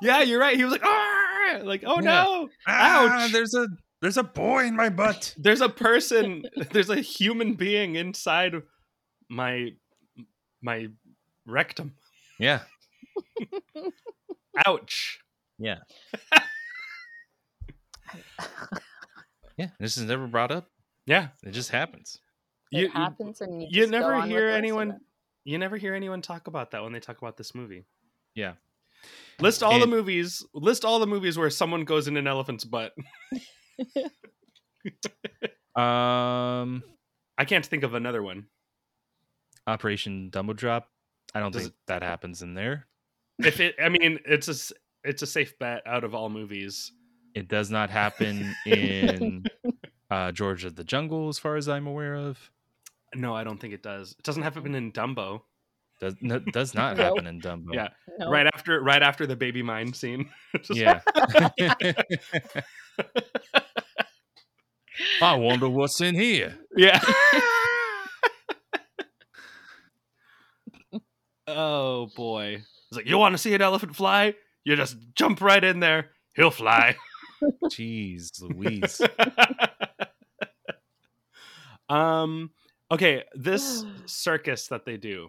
yeah 0.00 0.22
you're 0.22 0.40
right 0.40 0.56
he 0.56 0.64
was 0.64 0.72
like 0.72 0.80
"Ah!" 0.82 1.58
like 1.62 1.84
oh 1.86 1.96
Yeah. 1.96 2.22
no 2.24 2.48
Ah, 2.66 3.24
ouch 3.26 3.32
there's 3.32 3.52
a 3.52 3.68
there's 4.00 4.16
a 4.16 4.22
boy 4.22 4.64
in 4.64 4.76
my 4.76 4.88
butt. 4.88 5.34
there's 5.38 5.60
a 5.60 5.68
person 5.68 6.44
there's 6.72 6.90
a 6.90 7.00
human 7.00 7.54
being 7.54 7.96
inside 7.96 8.54
my 9.28 9.70
my 10.62 10.88
rectum 11.46 11.94
Yeah. 12.38 12.60
ouch 14.66 15.20
Yeah. 15.58 15.78
yeah. 19.56 19.68
This 19.78 19.96
is 19.96 20.04
never 20.04 20.26
brought 20.26 20.50
up. 20.50 20.66
yeah 21.06 21.28
It 21.44 21.52
just 21.52 21.70
happens. 21.70 22.18
It 22.72 22.78
you, 22.78 22.84
you, 22.86 22.90
happens, 22.92 23.40
and 23.40 23.60
you, 23.62 23.68
you 23.70 23.80
just 23.82 23.92
go 23.92 23.98
never 23.98 24.14
on 24.14 24.28
hear 24.28 24.50
the 24.50 24.56
anyone 24.56 25.00
you 25.44 25.58
never 25.58 25.76
hear 25.76 25.94
anyone 25.94 26.22
talk 26.22 26.46
about 26.46 26.70
that 26.72 26.82
when 26.82 26.92
they 26.92 27.00
talk 27.00 27.18
about 27.18 27.36
this 27.36 27.54
movie 27.54 27.84
Yeah. 28.34 28.54
list 29.40 29.62
all 29.62 29.78
the 29.78 29.86
movies 29.86 30.44
list 30.54 30.84
all 30.84 30.98
the 30.98 31.06
movies 31.06 31.36
where 31.38 31.50
someone 31.50 31.84
goes 31.84 32.06
in 32.08 32.16
an 32.16 32.26
elephant's 32.26 32.64
butt 32.64 32.92
Um 35.76 36.82
i 37.38 37.44
can't 37.46 37.64
think 37.64 37.82
of 37.84 37.94
another 37.94 38.22
one 38.22 38.46
Operation 39.66 40.30
Dumbo 40.32 40.56
Drop. 40.56 40.88
I 41.34 41.40
don't 41.40 41.52
Does 41.52 41.62
think 41.64 41.74
that 41.86 42.02
happens 42.02 42.42
in 42.42 42.54
there. 42.54 42.86
if 43.38 43.60
it 43.60 43.76
i 43.82 43.88
mean 43.88 44.18
it's 44.26 44.48
a 44.48 44.52
s- 44.52 44.72
it's 45.04 45.22
a 45.22 45.26
safe 45.26 45.58
bet 45.58 45.82
out 45.86 46.02
of 46.04 46.14
all 46.14 46.28
movies 46.28 46.92
It 47.34 47.48
does 47.48 47.70
not 47.70 47.88
happen 47.90 48.54
in 48.66 49.44
uh 50.10 50.32
George 50.32 50.64
of 50.64 50.74
the 50.76 50.84
Jungle, 50.84 51.28
as 51.28 51.38
far 51.38 51.56
as 51.56 51.68
I'm 51.68 51.86
aware 51.86 52.16
of. 52.16 52.50
no 53.14 53.34
i 53.34 53.44
don't 53.44 53.60
think 53.60 53.72
it 53.74 53.82
does 53.82 54.12
it 54.18 54.24
doesn't 54.24 54.42
happen 54.42 54.74
in 54.74 54.90
dumbo 54.92 55.42
Does 56.00 56.16
no, 56.20 56.38
does 56.40 56.74
not 56.74 56.96
Nope. 56.98 57.06
happen 57.16 57.26
in 57.28 57.40
Dumbo. 57.40 57.72
yeah 57.74 57.88
No. 58.18 58.30
right 58.30 58.46
after 58.52 58.82
right 58.82 59.02
after 59.02 59.26
the 59.26 59.36
baby 59.36 59.62
mine 59.62 59.92
scene 59.92 60.28
Yeah. 60.70 61.00
I 65.22 65.34
wonder 65.34 65.68
what's 65.68 66.00
in 66.00 66.14
here. 66.14 66.58
Yeah. 66.76 67.00
oh 71.46 72.06
boy. 72.16 72.62
It's 72.88 72.96
like, 72.96 73.06
you 73.06 73.18
want 73.18 73.34
to 73.34 73.38
see 73.38 73.54
an 73.54 73.62
elephant 73.62 73.94
fly? 73.96 74.34
You 74.64 74.76
just 74.76 74.96
jump 75.14 75.40
right 75.40 75.62
in 75.62 75.80
there. 75.80 76.10
He'll 76.34 76.50
fly. 76.50 76.96
Jeez 77.64 78.40
Louise. 78.42 79.00
um 81.88 82.50
okay, 82.90 83.24
this 83.34 83.84
circus 84.06 84.68
that 84.68 84.84
they 84.84 84.96
do 84.96 85.28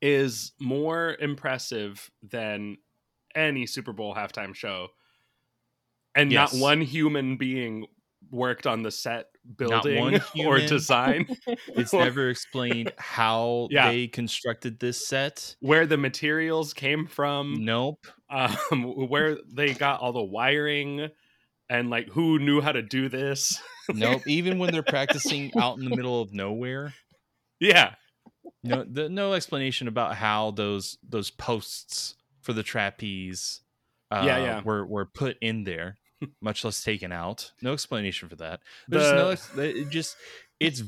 is 0.00 0.52
more 0.60 1.16
impressive 1.20 2.10
than 2.22 2.76
any 3.34 3.66
Super 3.66 3.92
Bowl 3.92 4.14
halftime 4.14 4.54
show. 4.54 4.88
And 6.14 6.32
Yes. 6.32 6.52
not 6.54 6.60
one 6.60 6.80
human 6.80 7.36
being 7.36 7.86
worked 8.30 8.66
on 8.66 8.82
the 8.82 8.90
set 8.90 9.26
building 9.56 10.20
or 10.46 10.58
design. 10.58 11.26
It's 11.68 11.92
never 11.94 12.28
explained 12.30 12.92
how 12.98 13.68
Yeah. 13.70 13.90
they 13.90 14.06
constructed 14.08 14.78
this 14.80 15.06
set. 15.06 15.56
where 15.60 15.86
the 15.86 15.96
materials 15.96 16.72
came 16.74 17.06
from. 17.06 17.64
Nope. 17.64 18.06
um, 18.30 18.82
where 19.08 19.38
they 19.52 19.72
got 19.74 20.00
all 20.00 20.12
the 20.12 20.22
wiring 20.22 21.08
and 21.70 21.90
like 21.90 22.08
who 22.08 22.38
knew 22.38 22.60
how 22.60 22.72
to 22.72 22.82
do 22.82 23.08
this. 23.08 23.60
Nope. 23.92 24.22
Even 24.26 24.58
when 24.58 24.72
they're 24.72 24.82
practicing 24.82 25.50
out 25.58 25.78
in 25.78 25.84
the 25.84 25.94
middle 25.96 26.20
of 26.22 26.32
nowhere, 26.32 26.94
yeah, 27.60 27.94
no, 28.62 28.84
the, 28.84 29.08
no 29.08 29.32
explanation 29.34 29.88
about 29.88 30.14
how 30.14 30.50
those 30.52 30.96
those 31.06 31.30
posts 31.30 32.14
for 32.42 32.52
the 32.54 32.62
trapeze, 32.62 33.60
uh, 34.10 34.22
Yeah, 34.26 34.38
yeah. 34.38 34.62
were 34.62 34.86
were 34.86 35.04
put 35.06 35.36
in 35.42 35.64
there, 35.64 35.97
much 36.40 36.64
less 36.64 36.82
taken 36.82 37.12
out. 37.12 37.52
No 37.62 37.72
explanation 37.72 38.28
for 38.28 38.36
that. 38.36 38.60
There's 38.88 39.12
no. 39.12 39.30
Ex- 39.30 39.50
It 39.56 39.90
just 39.90 40.16
it's 40.60 40.82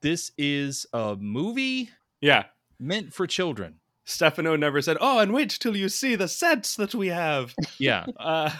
this 0.00 0.32
is 0.38 0.86
a 0.92 1.16
movie 1.18 1.90
yeah. 2.20 2.44
meant 2.78 3.12
for 3.12 3.26
children. 3.26 3.76
Stefano 4.04 4.56
never 4.56 4.80
said, 4.82 4.96
"Oh, 5.00 5.18
and 5.18 5.32
wait 5.32 5.50
till 5.50 5.76
you 5.76 5.88
see 5.88 6.16
the 6.16 6.26
sets 6.28 6.74
that 6.76 6.94
we 6.94 7.08
have." 7.08 7.54
Yeah, 7.78 8.06
Uh, 8.18 8.50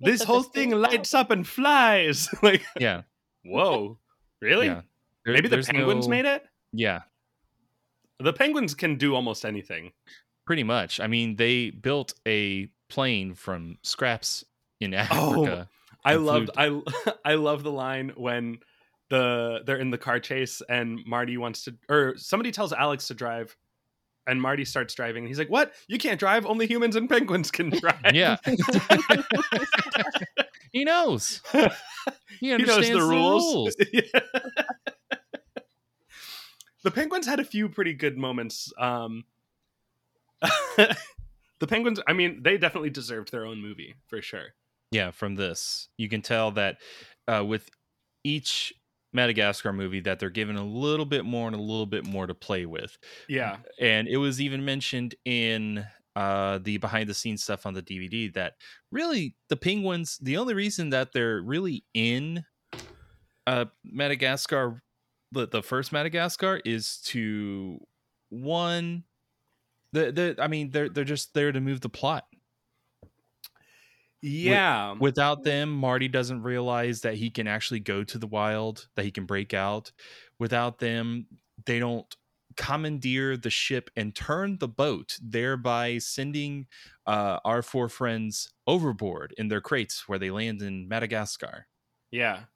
this 0.00 0.22
whole 0.22 0.42
thing 0.42 0.70
thing 0.70 0.78
lights 0.80 1.14
up 1.14 1.30
and 1.30 1.46
flies. 1.46 2.28
like, 2.42 2.62
yeah, 2.78 3.02
whoa, 3.44 3.98
really? 4.40 4.66
yeah. 4.66 4.82
There- 5.24 5.34
Maybe 5.34 5.48
the 5.48 5.58
penguins 5.62 6.06
no- 6.06 6.10
made 6.10 6.24
it. 6.24 6.44
Yeah, 6.72 7.00
The 8.20 8.32
penguins 8.32 8.74
can 8.74 8.96
do 8.96 9.14
almost 9.14 9.44
anything. 9.44 9.92
Pretty 10.46 10.62
much. 10.62 10.98
I 11.00 11.06
mean, 11.06 11.36
they 11.36 11.70
built 11.70 12.14
a 12.26 12.68
plane 12.88 13.34
from 13.34 13.78
scraps 13.82 14.44
in 14.80 14.94
Oh, 15.10 15.66
I 16.04 16.14
and 16.14 16.26
loved 16.26 16.50
flew- 16.54 16.84
I 16.86 17.12
I 17.32 17.34
love 17.34 17.62
the 17.62 17.72
line 17.72 18.12
when 18.16 18.58
the 19.10 19.60
they're 19.66 19.76
in 19.78 19.90
the 19.90 19.98
car 19.98 20.20
chase 20.20 20.62
and 20.68 21.00
Marty 21.06 21.36
wants 21.36 21.64
to 21.64 21.74
or 21.88 22.14
somebody 22.16 22.50
tells 22.52 22.72
Alex 22.72 23.08
to 23.08 23.14
drive 23.14 23.56
and 24.26 24.40
Marty 24.40 24.64
starts 24.64 24.94
driving 24.94 25.24
and 25.24 25.28
he's 25.28 25.38
like, 25.38 25.50
"What? 25.50 25.72
You 25.88 25.98
can't 25.98 26.18
drive? 26.20 26.46
Only 26.46 26.66
humans 26.66 26.94
and 26.96 27.08
penguins 27.08 27.50
can 27.50 27.70
drive." 27.80 28.14
Yeah. 28.14 28.36
he 30.72 30.84
knows. 30.84 31.40
He 31.52 31.68
he 32.40 32.52
understands 32.52 32.88
knows 32.90 32.98
the 33.00 33.04
rules. 33.08 33.54
rules. 33.54 33.76
Yeah. 33.92 34.20
the 36.84 36.90
penguins 36.90 37.26
had 37.26 37.40
a 37.40 37.44
few 37.44 37.68
pretty 37.68 37.92
good 37.94 38.16
moments. 38.16 38.72
Um, 38.78 39.24
the 41.58 41.66
penguins, 41.66 42.00
I 42.06 42.12
mean, 42.14 42.42
they 42.42 42.56
definitely 42.56 42.90
deserved 42.90 43.32
their 43.32 43.44
own 43.44 43.60
movie 43.60 43.96
for 44.06 44.22
sure. 44.22 44.54
Yeah, 44.90 45.10
from 45.10 45.36
this, 45.36 45.88
you 45.98 46.08
can 46.08 46.22
tell 46.22 46.50
that 46.52 46.78
uh, 47.28 47.44
with 47.44 47.68
each 48.24 48.72
Madagascar 49.12 49.72
movie 49.72 50.00
that 50.00 50.18
they're 50.18 50.30
given 50.30 50.56
a 50.56 50.64
little 50.64 51.06
bit 51.06 51.24
more 51.24 51.46
and 51.46 51.56
a 51.56 51.60
little 51.60 51.86
bit 51.86 52.04
more 52.04 52.26
to 52.26 52.34
play 52.34 52.66
with. 52.66 52.96
Yeah. 53.28 53.58
and 53.80 54.08
it 54.08 54.16
was 54.18 54.40
even 54.40 54.64
mentioned 54.64 55.14
in 55.24 55.86
uh 56.16 56.58
the 56.58 56.76
behind 56.78 57.08
the 57.08 57.14
scenes 57.14 57.40
stuff 57.40 57.66
on 57.66 57.74
the 57.74 57.82
DVD 57.82 58.34
that 58.34 58.54
really 58.90 59.36
the 59.48 59.56
penguins 59.56 60.18
the 60.20 60.36
only 60.38 60.54
reason 60.54 60.90
that 60.90 61.12
they're 61.12 61.40
really 61.40 61.84
in 61.94 62.44
uh 63.46 63.66
Madagascar 63.84 64.82
the, 65.30 65.46
the 65.46 65.62
first 65.62 65.92
Madagascar 65.92 66.60
is 66.64 66.98
to 67.04 67.78
one 68.30 69.04
the 69.92 70.10
the 70.12 70.36
I 70.38 70.48
mean 70.48 70.70
they're 70.70 70.88
they're 70.88 71.04
just 71.04 71.34
there 71.34 71.52
to 71.52 71.60
move 71.60 71.80
the 71.80 71.88
plot. 71.88 72.24
Wi- 74.44 74.62
Yeah. 74.62 74.94
without 74.98 75.44
them, 75.44 75.70
Marty 75.70 76.08
doesn't 76.08 76.42
realize 76.42 77.00
that 77.02 77.14
he 77.16 77.30
can 77.30 77.46
actually 77.46 77.80
go 77.80 78.04
to 78.04 78.18
the 78.18 78.26
wild, 78.26 78.88
that 78.96 79.04
he 79.04 79.10
can 79.10 79.26
break 79.26 79.54
out. 79.54 79.92
Without 80.38 80.78
them, 80.78 81.26
they 81.66 81.78
don't 81.78 82.14
commandeer 82.56 83.36
the 83.36 83.50
ship 83.50 83.90
and 83.96 84.14
turn 84.14 84.58
the 84.58 84.68
boat, 84.68 85.18
thereby 85.22 85.98
sending 85.98 86.66
uh, 87.06 87.38
our 87.44 87.62
four 87.62 87.88
friends 87.88 88.52
overboard 88.66 89.34
in 89.38 89.48
their 89.48 89.60
crates 89.60 90.08
where 90.08 90.18
they 90.18 90.30
land 90.30 90.60
in 90.62 90.88
Madagascar. 90.88 91.66
yeah. 92.10 92.46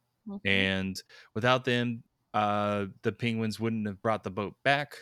And 0.45 1.01
without 1.35 1.65
them, 1.65 2.05
uh, 2.33 2.87
the 3.03 3.13
penguins 3.13 3.61
wouldn't 3.61 3.87
have 3.87 4.01
brought 4.03 4.25
the 4.25 4.31
boat 4.31 4.55
back 4.65 4.97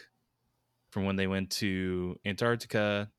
from 0.91 1.05
when 1.05 1.17
they 1.17 1.27
went 1.27 1.51
to 1.51 2.17
Antarctica 2.25 3.11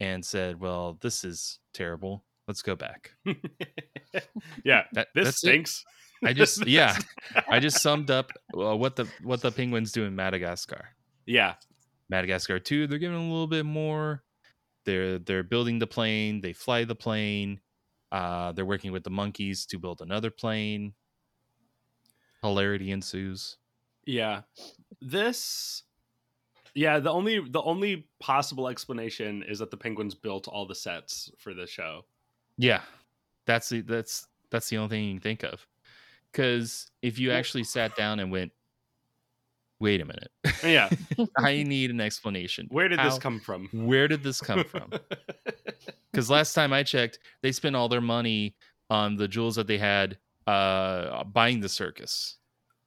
and 0.00 0.24
said, 0.24 0.60
"Well, 0.60 0.94
this 0.94 1.24
is 1.24 1.60
terrible. 1.72 2.24
Let's 2.48 2.62
go 2.62 2.74
back." 2.74 3.12
Yeah. 4.64 4.84
That, 4.92 5.08
this 5.14 5.26
that's 5.26 5.36
it. 5.44 5.46
stinks. 5.48 5.84
I 6.24 6.32
just 6.34 6.66
yeah, 6.66 6.96
I 7.48 7.60
just 7.60 7.80
summed 7.82 8.10
up 8.10 8.32
uh, 8.56 8.76
what 8.76 8.96
the 8.96 9.06
what 9.22 9.40
the 9.42 9.52
penguins 9.52 9.92
do 9.92 10.04
in 10.04 10.16
Madagascar. 10.16 10.88
Yeah. 11.26 11.54
Madagascar 12.10 12.58
2, 12.58 12.86
they're 12.86 12.98
giving 12.98 13.18
a 13.18 13.20
little 13.20 13.46
bit 13.46 13.66
more. 13.66 14.24
They're 14.84 15.18
they're 15.18 15.42
building 15.42 15.78
the 15.78 15.86
plane, 15.86 16.40
they 16.40 16.52
fly 16.54 16.84
the 16.84 16.94
plane. 16.94 17.60
Uh 18.10 18.52
they're 18.52 18.64
working 18.64 18.92
with 18.92 19.04
the 19.04 19.10
monkeys 19.10 19.66
to 19.66 19.78
build 19.78 20.00
another 20.00 20.30
plane. 20.30 20.94
Hilarity 22.42 22.90
ensues. 22.90 23.58
Yeah. 24.06 24.42
This 25.02 25.82
Yeah, 26.74 26.98
the 27.00 27.10
only 27.10 27.40
the 27.40 27.62
only 27.62 28.08
possible 28.20 28.68
explanation 28.68 29.42
is 29.42 29.58
that 29.58 29.70
the 29.70 29.76
penguins 29.76 30.14
built 30.14 30.48
all 30.48 30.66
the 30.66 30.74
sets 30.74 31.30
for 31.38 31.52
the 31.54 31.66
show. 31.66 32.06
Yeah. 32.58 32.82
That's 33.46 33.70
the 33.70 33.80
that's 33.80 34.26
that's 34.50 34.68
the 34.68 34.76
only 34.76 34.90
thing 34.90 35.04
you 35.04 35.14
can 35.14 35.20
think 35.20 35.42
of. 35.42 35.66
Cuz 36.32 36.90
if 37.00 37.18
you 37.18 37.30
actually 37.30 37.64
sat 37.64 37.96
down 37.96 38.20
and 38.20 38.30
went 38.30 38.52
wait 39.80 40.00
a 40.00 40.04
minute. 40.04 40.30
Yeah. 40.62 40.90
I 41.38 41.62
need 41.62 41.90
an 41.90 42.00
explanation. 42.00 42.66
Where 42.70 42.88
did 42.88 42.98
this 42.98 43.18
come 43.18 43.40
from? 43.40 43.68
Where 43.72 44.08
did 44.08 44.22
this 44.22 44.40
come 44.40 44.64
from? 44.64 44.90
Because 46.10 46.30
last 46.30 46.54
time 46.54 46.72
I 46.72 46.82
checked, 46.82 47.20
they 47.42 47.52
spent 47.52 47.76
all 47.76 47.88
their 47.88 48.00
money 48.00 48.56
on 48.90 49.16
the 49.16 49.28
jewels 49.28 49.54
that 49.56 49.66
they 49.66 49.78
had 49.78 50.18
uh, 50.48 51.22
buying 51.24 51.60
the 51.60 51.68
circus. 51.68 52.38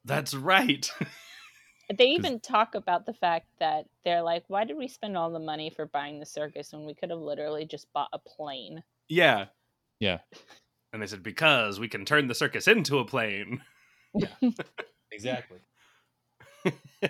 That's 0.04 0.34
right. 0.34 0.92
They 1.96 2.06
even 2.10 2.40
talk 2.40 2.76
about 2.76 3.06
the 3.06 3.14
fact 3.14 3.48
that 3.60 3.86
they're 4.04 4.24
like, 4.24 4.44
why 4.48 4.66
did 4.66 4.76
we 4.76 4.88
spend 4.88 5.16
all 5.16 5.32
the 5.32 5.40
money 5.40 5.70
for 5.70 5.86
buying 5.86 6.20
the 6.20 6.26
circus 6.26 6.74
when 6.74 6.86
we 6.86 6.94
could 6.94 7.12
have 7.12 7.20
literally 7.20 7.64
just 7.64 7.88
bought 7.94 8.10
a 8.12 8.20
plane? 8.20 8.84
yeah. 9.08 9.46
Yeah, 10.02 10.18
And 10.92 11.02
they 11.02 11.06
said 11.06 11.24
because 11.24 11.80
we 11.80 11.88
can 11.88 12.04
turn 12.06 12.28
the 12.28 12.36
circus 12.36 12.68
into 12.68 12.98
a 12.98 13.06
plane. 13.06 13.62
Yeah, 14.14 14.28
exactly. 15.12 15.60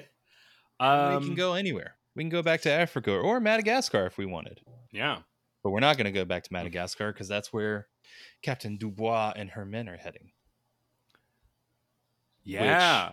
Um, 0.80 1.20
we 1.20 1.26
can 1.28 1.36
go 1.36 1.54
anywhere. 1.54 1.94
We 2.16 2.24
can 2.24 2.32
go 2.32 2.42
back 2.42 2.62
to 2.62 2.72
Africa 2.72 3.12
or 3.12 3.40
Madagascar 3.40 4.08
if 4.08 4.18
we 4.18 4.26
wanted. 4.26 4.62
Yeah. 4.92 5.20
But 5.64 5.70
we're 5.70 5.80
not 5.80 5.96
going 5.96 6.06
to 6.06 6.12
go 6.12 6.26
back 6.26 6.44
to 6.46 6.52
Madagascar 6.52 7.14
because 7.14 7.28
that's 7.28 7.54
where 7.54 7.86
Captain 8.42 8.78
Dubois 8.78 9.34
and 9.36 9.52
her 9.52 9.64
men 9.64 9.88
are 9.88 9.98
heading. 9.98 10.32
Yeah. 12.44 13.12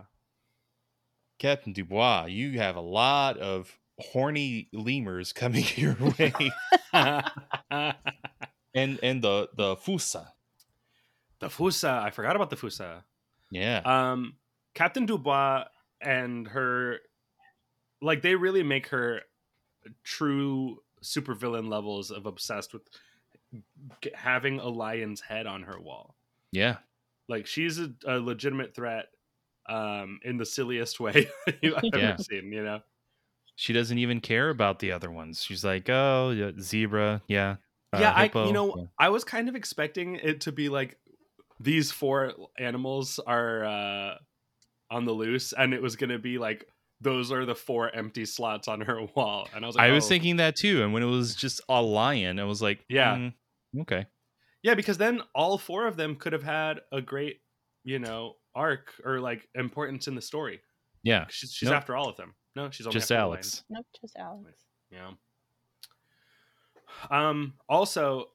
Captain 1.39 1.75
Dubois, 1.75 2.25
you 2.29 2.59
have 2.59 2.77
a 2.77 2.81
lot 2.81 3.37
of 3.37 3.79
horny 3.99 4.69
lemurs 4.73 5.35
coming 5.35 5.65
your 5.77 5.95
way, 6.19 6.33
and 8.75 8.99
and 9.03 9.23
the 9.23 9.49
the 9.57 9.77
Foosa. 9.77 10.29
the 11.41 11.49
Foosa. 11.49 12.03
I 12.03 12.11
forgot 12.11 12.37
about 12.37 12.51
the 12.51 12.57
Foosa. 12.57 13.03
Yeah, 13.51 13.81
Um, 13.85 14.37
Captain 14.75 15.07
Dubois 15.07 15.65
and 16.03 16.47
her, 16.49 16.99
like, 18.03 18.21
they 18.21 18.35
really 18.35 18.63
make 18.63 18.89
her 18.89 19.23
true 20.05 20.83
supervillain 21.03 21.69
levels 21.69 22.11
of 22.11 22.27
obsessed 22.27 22.75
with 22.75 22.83
having 24.15 24.61
a 24.61 24.69
lion's 24.69 25.21
head 25.23 25.47
on 25.47 25.63
her 25.63 25.81
wall. 25.81 26.15
yeah. 26.53 26.77
Like, 27.31 27.47
she's 27.47 27.79
a, 27.79 27.93
a 28.07 28.19
legitimate 28.19 28.75
threat 28.75 29.07
um, 29.67 30.19
in 30.25 30.37
the 30.39 30.47
silliest 30.47 30.99
way 31.01 31.29
you- 31.63 31.77
I've 31.77 31.85
Yeah. 31.95 32.11
ever 32.15 32.23
seen, 32.23 32.53
you 32.53 32.65
know? 32.65 32.81
She 33.57 33.73
doesn't 33.73 33.99
even 33.99 34.21
care 34.21 34.51
about 34.51 34.79
the 34.79 34.93
other 34.93 35.11
ones. 35.11 35.43
She's 35.43 35.65
like, 35.65 35.89
oh, 35.91 36.31
yeah, 36.31 36.53
zebra, 36.61 37.23
yeah, 37.29 37.57
uh, 37.93 37.99
yeah, 38.01 38.13
I 38.13 38.31
you 38.47 38.53
know 38.53 38.75
yeah. 38.77 38.85
I 38.99 39.09
was 39.09 39.25
kind 39.25 39.49
of 39.49 39.55
expecting 39.57 40.17
it 40.17 40.43
to 40.43 40.53
be 40.53 40.69
like 40.69 40.99
these 41.61 41.91
four 41.91 42.35
animals 42.59 43.19
are 43.27 43.65
uh 43.65 44.15
on 44.91 45.05
the 45.05 45.13
loose, 45.13 45.53
and 45.53 45.75
it 45.75 45.83
was 45.83 45.97
gonna 45.97 46.19
be 46.19 46.39
like 46.39 46.67
those 47.01 47.31
are 47.31 47.45
the 47.45 47.55
four 47.55 47.95
empty 47.95 48.25
slots 48.25 48.69
on 48.69 48.81
her 48.83 49.03
wall, 49.15 49.49
and 49.55 49.65
I 49.65 49.67
was 49.67 49.77
like, 49.77 49.89
I 49.89 49.93
was 49.93 50.05
oh. 50.05 50.09
thinking 50.09 50.37
that 50.37 50.57
too. 50.57 50.83
And 50.83 50.93
when 50.93 51.03
it 51.03 51.07
was 51.07 51.35
just 51.35 51.61
a 51.69 51.81
lion, 51.81 52.39
I 52.39 52.45
was 52.45 52.61
like, 52.61 52.85
Yeah. 52.89 53.17
"Mm, 53.17 53.33
okay, 53.83 54.07
yeah, 54.63 54.75
because 54.75 54.99
then 54.99 55.23
all 55.35 55.59
four 55.59 55.87
of 55.87 55.97
them 55.97 56.17
could 56.17 56.33
have 56.33 56.43
had 56.43 56.81
a 56.93 57.01
great 57.01 57.41
you 57.85 57.99
know 57.99 58.35
arc 58.55 58.93
or 59.05 59.21
like 59.21 59.49
importance 59.55 60.09
in 60.09 60.15
the 60.15 60.23
story. 60.23 60.61
yeah, 61.03 61.27
She's, 61.31 61.53
she's 61.53 61.69
Nope. 61.69 61.77
after 61.77 61.97
all 61.97 62.09
of 62.09 62.17
them. 62.17 62.35
No, 62.57 62.71
she's 62.71 62.87
only 62.87 62.95
just 62.95 63.13
after. 63.13 63.21
Alex. 63.21 63.65
Nope, 63.71 63.87
just 64.01 64.17
Alex. 64.17 64.65
Yeah. 64.91 65.11
Um 67.11 67.55
also 67.69 68.31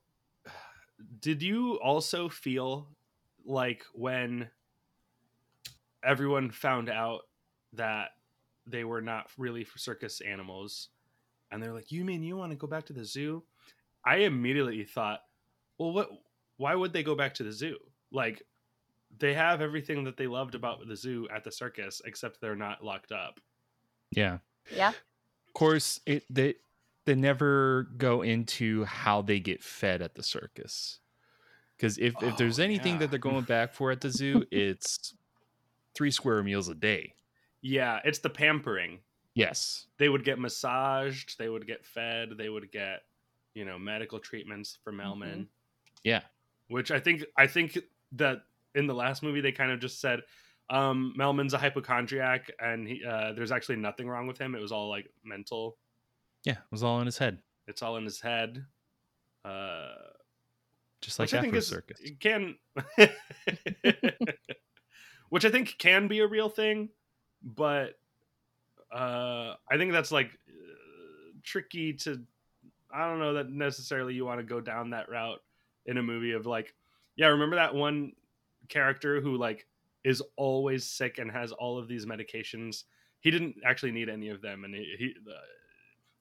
did 1.20 1.41
you 1.41 1.80
also 1.80 2.30
feel 2.30 2.95
like 3.45 3.84
when 3.93 4.49
everyone 6.04 6.51
found 6.51 6.89
out 6.89 7.22
that 7.74 8.12
they 8.66 8.84
were 8.84 9.01
not 9.01 9.30
really 9.38 9.66
circus 9.76 10.22
animals 10.22 10.89
and 11.51 11.62
they're 11.62 11.74
like, 11.74 11.91
"You 11.91 12.06
mean 12.06 12.24
you 12.24 12.38
want 12.38 12.51
to 12.51 12.58
go 12.58 12.68
back 12.68 12.86
to 12.88 12.93
the 12.93 13.06
zoo?" 13.06 13.45
I 14.06 14.18
immediately 14.18 14.86
thought, 14.86 15.22
"Well, 15.78 15.93
what 15.93 16.12
why 16.58 16.76
would 16.76 16.93
they 16.93 17.04
go 17.04 17.16
back 17.16 17.36
to 17.36 17.43
the 17.43 17.51
zoo?" 17.54 17.80
Like 18.12 18.43
they 19.18 19.34
have 19.36 19.62
everything 19.62 20.06
that 20.06 20.18
they 20.18 20.28
loved 20.28 20.56
about 20.56 20.88
the 20.88 20.95
zoo 20.95 21.28
at 21.30 21.43
the 21.43 21.51
circus 21.51 22.01
except 22.06 22.41
they're 22.41 22.56
not 22.56 22.84
locked 22.84 23.12
up. 23.12 23.39
Yeah. 24.12 24.39
Yeah. 24.72 24.93
Of 25.47 25.54
course, 25.54 25.99
it 26.06 26.26
they 26.30 26.56
they 27.06 27.16
never 27.16 27.89
go 27.97 28.22
into 28.22 28.84
how 28.86 29.22
they 29.22 29.39
get 29.39 29.64
fed 29.64 30.01
at 30.01 30.16
the 30.16 30.24
circus. 30.24 30.99
Because 31.78 31.97
if, 31.97 32.14
if 32.22 32.38
there's 32.38 32.60
Oh, 32.60 32.64
anything 32.64 32.93
yeah. 32.93 32.99
that 32.99 33.10
they're 33.12 33.20
going 33.20 33.43
back 33.45 33.74
for 33.74 33.91
at 33.91 34.01
the 34.01 34.10
zoo, 34.10 34.45
it's 34.51 35.16
three 35.95 36.12
square 36.12 36.41
meals 36.43 36.70
a 36.70 36.76
day. 36.76 37.14
Yeah, 37.62 37.99
it's 38.04 38.20
the 38.20 38.30
pampering. 38.30 38.99
Yes. 39.36 39.88
they 39.97 40.10
would 40.10 40.24
get 40.24 40.38
massaged, 40.38 41.39
they 41.39 41.49
would 41.49 41.66
get 41.66 41.84
fed, 41.86 42.30
they 42.38 42.49
would 42.49 42.72
get, 42.72 43.01
you 43.56 43.66
know, 43.66 43.80
medical 43.80 44.20
treatments 44.20 44.78
for 44.84 44.93
Melman. 44.93 45.47
Yeah. 46.04 46.22
Which 46.68 46.91
I 46.91 46.99
think 46.99 47.24
I 47.36 47.47
think 47.47 47.80
that 48.14 48.43
in 48.76 48.86
the 48.86 48.93
last 48.93 49.24
movie 49.24 49.41
they 49.41 49.51
kind 49.51 49.72
of 49.72 49.80
just 49.80 49.99
said, 49.99 50.22
um, 50.70 51.16
Melman's 51.18 51.54
a 51.54 51.58
hypochondriac, 51.58 52.51
and 52.60 52.88
he, 52.88 53.04
uh, 53.04 53.34
there's 53.34 53.51
actually 53.51 53.78
nothing 53.78 54.08
wrong 54.08 54.28
with 54.28 54.38
him. 54.38 54.54
It 54.56 54.62
was 54.62 54.72
all 54.72 54.88
like 54.89 55.10
mental. 55.24 55.78
Yeah, 56.44 56.54
it 56.54 56.72
was 56.72 56.84
all 56.84 57.00
in 57.00 57.06
his 57.06 57.18
head, 57.18 57.39
It's 57.68 57.82
all 57.82 57.98
in 57.98 58.04
his 58.04 58.20
head. 58.20 58.66
Uh, 59.46 59.94
just 61.02 61.20
like 61.20 61.28
which 61.28 61.34
I 61.34 61.41
think 61.41 61.52
Afro 61.54 61.60
is 61.60 61.68
Circus. 61.68 62.02
can, 62.20 62.56
which 65.30 65.46
I 65.46 65.50
think 65.50 65.78
can 65.78 66.08
be 66.08 66.20
a 66.20 66.28
real 66.28 66.50
thing, 66.50 66.89
but 67.44 68.00
uh, 68.91 69.56
I 69.70 69.78
think 69.78 69.91
that's 69.91 70.12
like 70.12 70.28
uh, 70.48 71.32
tricky 71.44 71.94
to. 71.94 72.22
I 72.94 73.08
don't 73.10 73.20
know 73.20 73.34
that 73.34 73.50
necessarily 73.50 74.14
you 74.14 74.26
want 74.26 74.39
to 74.39 74.44
go 74.46 74.62
down 74.62 74.91
that 74.91 75.10
route 75.10 75.41
in 75.86 75.98
a 75.98 76.04
movie 76.04 76.32
of 76.34 76.46
like, 76.46 76.74
yeah, 77.16 77.28
remember 77.28 77.56
that 77.56 77.74
one 77.74 78.14
character 78.70 79.20
who 79.20 79.36
like 79.38 79.66
is 80.04 80.22
always 80.36 80.86
sick 80.86 81.18
and 81.18 81.32
has 81.32 81.52
all 81.52 81.78
of 81.78 81.88
these 81.88 82.06
medications. 82.06 82.84
He 83.20 83.32
didn't 83.32 83.56
actually 83.66 83.91
need 83.91 84.10
any 84.10 84.30
of 84.30 84.41
them, 84.41 84.64
and 84.64 84.76
he 84.76 84.96
he, 84.98 85.14
uh, 85.28 85.34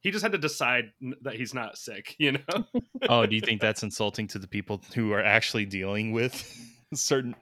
he 0.03 0.11
just 0.11 0.22
had 0.22 0.32
to 0.32 0.38
decide 0.38 0.92
that 1.22 1.34
he's 1.34 1.55
not 1.55 1.78
sick. 1.78 2.14
You 2.18 2.32
know. 2.32 2.64
oh, 3.09 3.26
do 3.26 3.34
you 3.34 3.40
think 3.40 3.61
that's 3.61 3.82
insulting 3.82 4.26
to 4.28 4.38
the 4.38 4.48
people 4.48 4.82
who 4.94 5.12
are 5.12 5.22
actually 5.22 5.64
dealing 5.64 6.12
with 6.12 6.34
certain 6.94 7.34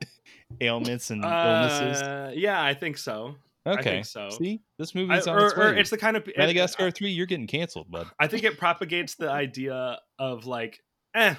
ailments 0.61 1.11
and 1.11 1.25
illnesses? 1.25 2.03
Uh, 2.03 2.33
yeah, 2.35 2.63
I 2.63 2.75
think 2.75 2.97
so. 2.99 3.35
I 3.67 3.73
Okay, 3.73 3.83
think 3.83 4.07
so. 4.07 4.31
See, 4.31 4.63
this 4.79 4.93
I- 4.97 4.99
movie's 5.01 5.27
on 5.27 5.37
or- 5.37 5.47
its 5.47 5.55
or 5.55 5.61
way. 5.73 5.81
it's 5.81 5.91
the 5.91 5.99
kind 5.99 6.17
of 6.17 6.27
it- 6.27 6.39
Madagascar 6.39 6.91
three. 6.91 7.11
You're 7.11 7.27
getting 7.27 7.47
canceled, 7.47 7.91
bud. 7.91 8.07
I 8.19 8.27
think 8.27 8.45
it 8.45 8.59
propagates 8.59 9.17
the 9.17 9.31
idea 9.31 9.99
of 10.19 10.47
like, 10.47 10.81
eh, 11.15 11.35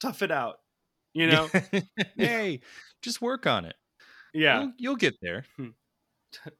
tough 0.00 0.22
it 0.22 0.30
out. 0.30 0.56
You 1.12 1.26
know? 1.28 1.48
hey, 2.16 2.60
just 3.02 3.20
work 3.22 3.46
on 3.46 3.64
it. 3.64 3.74
Yeah. 4.34 4.60
You'll, 4.60 4.72
you'll 4.78 4.96
get 4.96 5.14
there. 5.22 5.44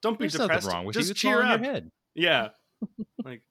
Don't 0.03 0.19
be 0.19 0.25
There's 0.25 0.33
depressed. 0.33 0.65
nothing 0.65 0.71
wrong 0.77 0.87
with 0.87 0.95
just 0.95 1.09
you. 1.09 1.11
It's 1.13 1.21
cheer 1.21 1.43
up. 1.43 1.61
your 1.61 1.73
head. 1.73 1.91
Yeah. 2.15 2.49
like, 3.25 3.43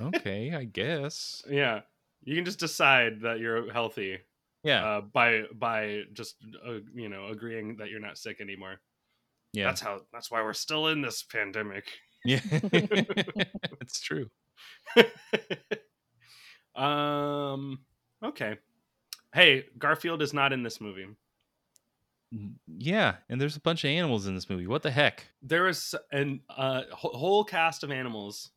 Okay, 0.00 0.54
I 0.54 0.64
guess. 0.64 1.42
yeah. 1.48 1.80
You 2.22 2.34
can 2.36 2.44
just 2.44 2.58
decide 2.58 3.20
that 3.22 3.38
you're 3.38 3.70
healthy. 3.72 4.18
Yeah. 4.62 4.84
Uh, 4.84 5.00
by 5.02 5.42
by 5.54 6.02
just 6.14 6.36
uh, 6.66 6.78
you 6.94 7.08
know 7.10 7.28
agreeing 7.28 7.76
that 7.76 7.90
you're 7.90 8.00
not 8.00 8.16
sick 8.16 8.40
anymore. 8.40 8.80
Yeah. 9.52 9.66
That's 9.66 9.80
how. 9.82 10.00
That's 10.12 10.30
why 10.30 10.42
we're 10.42 10.54
still 10.54 10.88
in 10.88 11.02
this 11.02 11.22
pandemic. 11.22 11.84
Yeah, 12.24 12.40
it's 13.80 14.00
true. 14.00 14.30
Um. 16.74 17.80
Okay. 18.24 18.56
Hey, 19.32 19.64
Garfield 19.78 20.22
is 20.22 20.32
not 20.32 20.52
in 20.52 20.62
this 20.62 20.80
movie. 20.80 21.06
Yeah, 22.66 23.14
and 23.28 23.40
there's 23.40 23.56
a 23.56 23.60
bunch 23.60 23.84
of 23.84 23.90
animals 23.90 24.26
in 24.26 24.34
this 24.34 24.50
movie. 24.50 24.66
What 24.66 24.82
the 24.82 24.90
heck? 24.90 25.24
There 25.40 25.68
is 25.68 25.94
an 26.10 26.40
uh, 26.48 26.82
whole 26.90 27.44
cast 27.44 27.84
of 27.84 27.92
animals. 27.92 28.50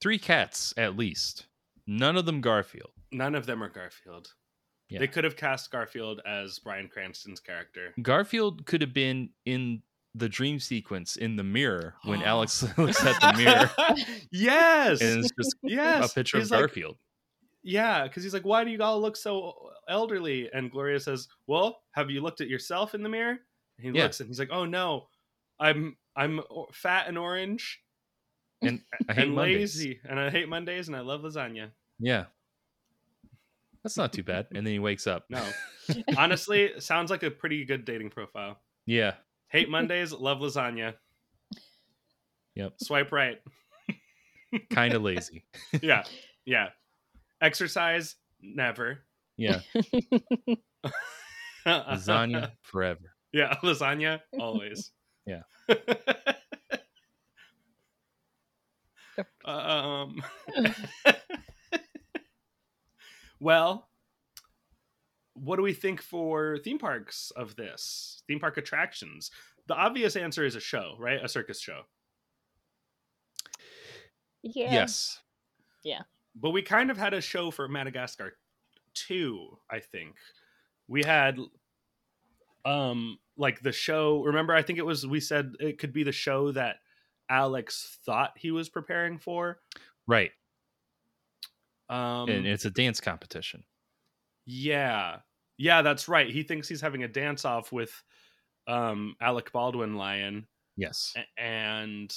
Three 0.00 0.18
cats 0.18 0.74
at 0.76 0.96
least. 0.96 1.46
None 1.86 2.16
of 2.16 2.26
them 2.26 2.40
Garfield. 2.40 2.90
None 3.12 3.34
of 3.34 3.46
them 3.46 3.62
are 3.62 3.68
Garfield. 3.68 4.32
Yeah. 4.88 4.98
They 4.98 5.06
could 5.08 5.24
have 5.24 5.36
cast 5.36 5.70
Garfield 5.70 6.20
as 6.26 6.58
Bryan 6.58 6.88
Cranston's 6.88 7.40
character. 7.40 7.94
Garfield 8.02 8.66
could 8.66 8.80
have 8.82 8.92
been 8.92 9.30
in 9.46 9.82
the 10.14 10.28
dream 10.28 10.60
sequence 10.60 11.16
in 11.16 11.36
the 11.36 11.42
mirror 11.42 11.94
when 12.04 12.22
Alex 12.24 12.62
looks 12.78 13.04
at 13.04 13.20
the 13.20 13.42
mirror 13.42 13.70
yes. 14.30 15.00
and 15.00 15.20
it's 15.24 15.30
just 15.36 15.56
yes. 15.62 16.10
a 16.10 16.14
picture 16.14 16.38
He's 16.38 16.46
of 16.48 16.50
like- 16.52 16.60
Garfield. 16.60 16.96
Yeah, 17.66 18.02
because 18.02 18.22
he's 18.22 18.34
like, 18.34 18.44
"Why 18.44 18.62
do 18.62 18.70
you 18.70 18.82
all 18.82 19.00
look 19.00 19.16
so 19.16 19.70
elderly?" 19.88 20.50
And 20.52 20.70
Gloria 20.70 21.00
says, 21.00 21.28
"Well, 21.46 21.80
have 21.92 22.10
you 22.10 22.20
looked 22.20 22.42
at 22.42 22.48
yourself 22.50 22.94
in 22.94 23.02
the 23.02 23.08
mirror?" 23.08 23.38
And 23.78 23.86
he 23.86 23.90
Yeah. 23.90 24.02
looks 24.02 24.20
and 24.20 24.28
he's 24.28 24.38
like, 24.38 24.50
"Oh 24.52 24.66
no, 24.66 25.06
I'm 25.58 25.96
I'm 26.14 26.40
fat 26.74 27.08
and 27.08 27.16
orange 27.16 27.80
and 28.66 28.80
I 29.08 29.12
hate 29.14 29.24
and 29.24 29.34
Mondays. 29.34 29.76
lazy, 29.76 30.00
and 30.08 30.18
I 30.20 30.30
hate 30.30 30.48
Mondays, 30.48 30.88
and 30.88 30.96
I 30.96 31.00
love 31.00 31.22
lasagna." 31.22 31.70
Yeah. 31.98 32.24
That's 33.82 33.96
not 33.98 34.12
too 34.14 34.22
bad. 34.22 34.46
And 34.54 34.66
then 34.66 34.72
he 34.72 34.78
wakes 34.78 35.06
up. 35.06 35.26
No, 35.28 35.44
honestly, 36.16 36.70
sounds 36.78 37.10
like 37.10 37.22
a 37.22 37.30
pretty 37.30 37.64
good 37.66 37.84
dating 37.84 38.10
profile. 38.10 38.58
Yeah. 38.86 39.14
Hate 39.48 39.68
Mondays, 39.68 40.10
love 40.12 40.38
lasagna. 40.38 40.94
Yep. 42.54 42.74
Swipe 42.82 43.12
right. 43.12 43.40
Kind 44.70 44.94
of 44.94 45.02
lazy. 45.10 45.44
yeah, 45.82 46.04
yeah. 46.46 46.68
Exercise, 47.42 48.16
never. 48.40 49.00
Yeah. 49.36 49.60
Lasagna 51.66 52.52
forever. 52.62 53.14
Yeah, 53.32 53.54
lasagna 53.62 54.20
always. 54.38 54.92
Yeah. 55.26 55.42
um. 59.44 60.22
well, 63.40 63.88
what 65.34 65.56
do 65.56 65.62
we 65.62 65.72
think 65.72 66.00
for 66.00 66.58
theme 66.58 66.78
parks 66.78 67.32
of 67.36 67.56
this? 67.56 68.22
Theme 68.26 68.40
park 68.40 68.56
attractions. 68.56 69.30
The 69.66 69.74
obvious 69.74 70.16
answer 70.16 70.44
is 70.44 70.56
a 70.56 70.60
show, 70.60 70.94
right? 70.98 71.22
A 71.22 71.28
circus 71.28 71.60
show. 71.60 71.82
Yeah. 74.42 74.72
Yes. 74.72 75.20
Yeah. 75.82 76.02
But 76.34 76.50
we 76.50 76.62
kind 76.62 76.90
of 76.90 76.98
had 76.98 77.14
a 77.14 77.20
show 77.20 77.50
for 77.50 77.68
Madagascar 77.68 78.36
too, 78.92 79.58
I 79.70 79.80
think. 79.80 80.16
We 80.86 81.02
had 81.02 81.38
um 82.64 83.18
like 83.36 83.60
the 83.60 83.72
show 83.72 84.22
remember 84.22 84.54
I 84.54 84.62
think 84.62 84.78
it 84.78 84.86
was 84.86 85.06
we 85.06 85.20
said 85.20 85.52
it 85.60 85.78
could 85.78 85.92
be 85.92 86.02
the 86.02 86.12
show 86.12 86.50
that 86.52 86.76
Alex 87.28 87.98
thought 88.04 88.32
he 88.36 88.50
was 88.50 88.68
preparing 88.68 89.18
for. 89.18 89.60
Right. 90.06 90.30
Um 91.88 92.28
and 92.28 92.46
it's 92.46 92.64
a 92.64 92.70
dance 92.70 93.00
competition. 93.00 93.64
Yeah. 94.46 95.18
Yeah, 95.56 95.82
that's 95.82 96.08
right. 96.08 96.28
He 96.30 96.42
thinks 96.42 96.68
he's 96.68 96.80
having 96.80 97.02
a 97.04 97.08
dance 97.08 97.44
off 97.44 97.72
with 97.72 97.92
um 98.66 99.16
Alec 99.20 99.52
Baldwin 99.52 99.96
Lion 99.96 100.46
Yes. 100.76 101.14
and 101.36 102.14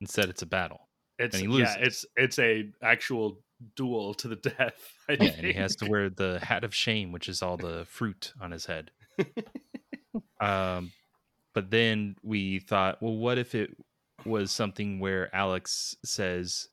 Instead, 0.00 0.28
it's 0.28 0.42
a 0.42 0.46
battle. 0.46 0.88
it's 1.18 1.38
and 1.40 1.50
he 1.52 1.58
yeah, 1.58 1.64
loses. 1.64 1.76
it's 1.80 2.06
it's 2.16 2.38
a 2.38 2.70
actual 2.82 3.40
duel 3.74 4.12
to 4.14 4.28
the 4.28 4.36
death. 4.58 4.92
I 5.08 5.12
Yeah, 5.12 5.30
and 5.36 5.46
he 5.46 5.52
has 5.54 5.74
to 5.76 5.86
wear 5.90 6.10
the 6.10 6.38
hat 6.40 6.64
of 6.64 6.74
shame, 6.74 7.12
which 7.12 7.28
is 7.28 7.42
all 7.42 7.56
the 7.56 7.86
fruit 7.88 8.32
on 8.40 8.50
his 8.50 8.66
head. 8.66 8.90
um, 10.40 10.92
but 11.54 11.70
then 11.70 12.16
we 12.22 12.58
thought, 12.60 13.02
well, 13.02 13.16
what 13.16 13.38
if 13.38 13.54
it 13.54 13.74
was 14.26 14.50
something 14.52 14.98
where 15.00 15.34
Alex 15.34 15.96
says, 16.04 16.68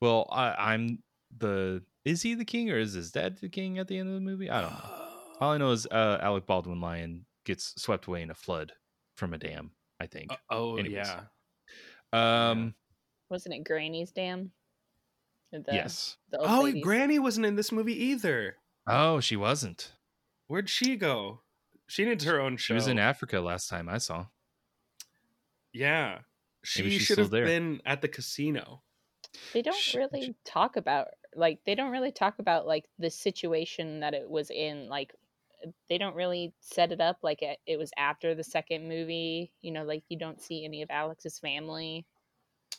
"Well, 0.00 0.28
I, 0.30 0.72
I'm 0.74 1.02
the 1.36 1.82
is 2.04 2.22
he 2.22 2.34
the 2.34 2.44
king 2.44 2.70
or 2.70 2.78
is 2.78 2.92
his 2.94 3.10
dad 3.10 3.38
the 3.38 3.48
king 3.48 3.78
at 3.78 3.88
the 3.88 3.98
end 3.98 4.08
of 4.08 4.14
the 4.14 4.20
movie? 4.20 4.50
I 4.50 4.60
don't 4.62 4.72
know. 4.72 4.90
All 5.40 5.52
I 5.52 5.58
know 5.58 5.70
is 5.72 5.86
uh, 5.86 6.18
Alec 6.22 6.46
Baldwin 6.46 6.80
Lion 6.80 7.26
gets 7.44 7.74
swept 7.80 8.06
away 8.06 8.22
in 8.22 8.30
a 8.30 8.34
flood 8.34 8.72
from 9.16 9.34
a 9.34 9.38
dam. 9.38 9.70
I 10.00 10.06
think. 10.06 10.30
oh 10.50 10.76
Anyways. 10.76 11.08
yeah. 12.12 12.50
Um. 12.50 12.74
Wasn't 13.28 13.54
it 13.54 13.64
Granny's 13.64 14.12
dam? 14.12 14.52
The, 15.52 15.64
yes. 15.72 16.16
The 16.30 16.38
Oh, 16.38 16.62
ladies. 16.62 16.84
Granny 16.84 17.18
wasn't 17.18 17.46
in 17.46 17.56
this 17.56 17.72
movie 17.72 18.00
either. 18.06 18.56
Oh, 18.86 19.20
she 19.20 19.36
wasn't. 19.36 19.92
Where'd 20.48 20.68
she 20.70 20.96
go? 20.96 21.40
She 21.88 22.04
needs 22.04 22.24
her 22.24 22.40
own 22.40 22.56
show. 22.56 22.66
She 22.66 22.72
was 22.74 22.88
in 22.88 22.98
Africa 22.98 23.40
last 23.40 23.68
time 23.68 23.88
I 23.88 23.98
saw. 23.98 24.26
Yeah. 25.72 26.18
She 26.66 26.98
should 26.98 27.18
have 27.18 27.30
there. 27.30 27.44
been 27.44 27.80
at 27.86 28.02
the 28.02 28.08
casino. 28.08 28.82
They 29.52 29.62
don't 29.62 29.76
Sh- 29.76 29.94
really 29.94 30.34
talk 30.44 30.76
about 30.76 31.08
like 31.34 31.60
they 31.64 31.74
don't 31.74 31.92
really 31.92 32.10
talk 32.10 32.38
about 32.38 32.66
like 32.66 32.86
the 32.98 33.10
situation 33.10 34.00
that 34.00 34.14
it 34.14 34.28
was 34.28 34.50
in. 34.50 34.88
Like 34.88 35.14
uh, 35.64 35.70
they 35.88 35.98
don't 35.98 36.16
really 36.16 36.52
set 36.60 36.90
it 36.90 37.00
up 37.00 37.18
like 37.22 37.42
it, 37.42 37.58
it 37.66 37.78
was 37.78 37.92
after 37.96 38.34
the 38.34 38.42
second 38.42 38.88
movie. 38.88 39.52
You 39.62 39.70
know, 39.70 39.84
like 39.84 40.02
you 40.08 40.18
don't 40.18 40.40
see 40.40 40.64
any 40.64 40.82
of 40.82 40.90
Alex's 40.90 41.38
family. 41.38 42.04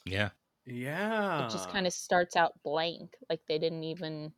Yeah. 0.06 0.30
Yeah. 0.66 1.46
It 1.46 1.52
just 1.52 1.70
kind 1.70 1.88
of 1.88 1.94
starts 1.94 2.36
out 2.36 2.54
blank. 2.64 3.16
Like 3.30 3.42
they 3.48 3.58
didn't 3.58 3.84
even. 3.84 4.34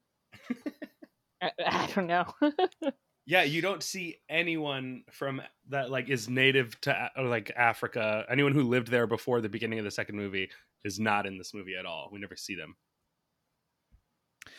I, 1.41 1.51
I 1.65 1.87
don't 1.95 2.07
know. 2.07 2.25
Yeah, 3.29 3.43
you 3.43 3.61
don't 3.61 3.83
see 3.83 4.17
anyone 4.27 5.03
from 5.11 5.39
that 5.67 5.91
like 5.91 6.09
is 6.09 6.27
native 6.27 6.81
to 6.81 7.11
or 7.15 7.25
like 7.25 7.51
Africa. 7.55 8.25
Anyone 8.27 8.53
who 8.53 8.63
lived 8.63 8.87
there 8.87 9.05
before 9.05 9.39
the 9.39 9.47
beginning 9.49 9.77
of 9.77 9.85
the 9.85 9.91
second 9.91 10.15
movie 10.15 10.49
is 10.83 10.99
not 10.99 11.27
in 11.27 11.37
this 11.37 11.53
movie 11.53 11.75
at 11.79 11.85
all. 11.85 12.09
We 12.11 12.17
never 12.19 12.35
see 12.35 12.55
them. 12.55 12.75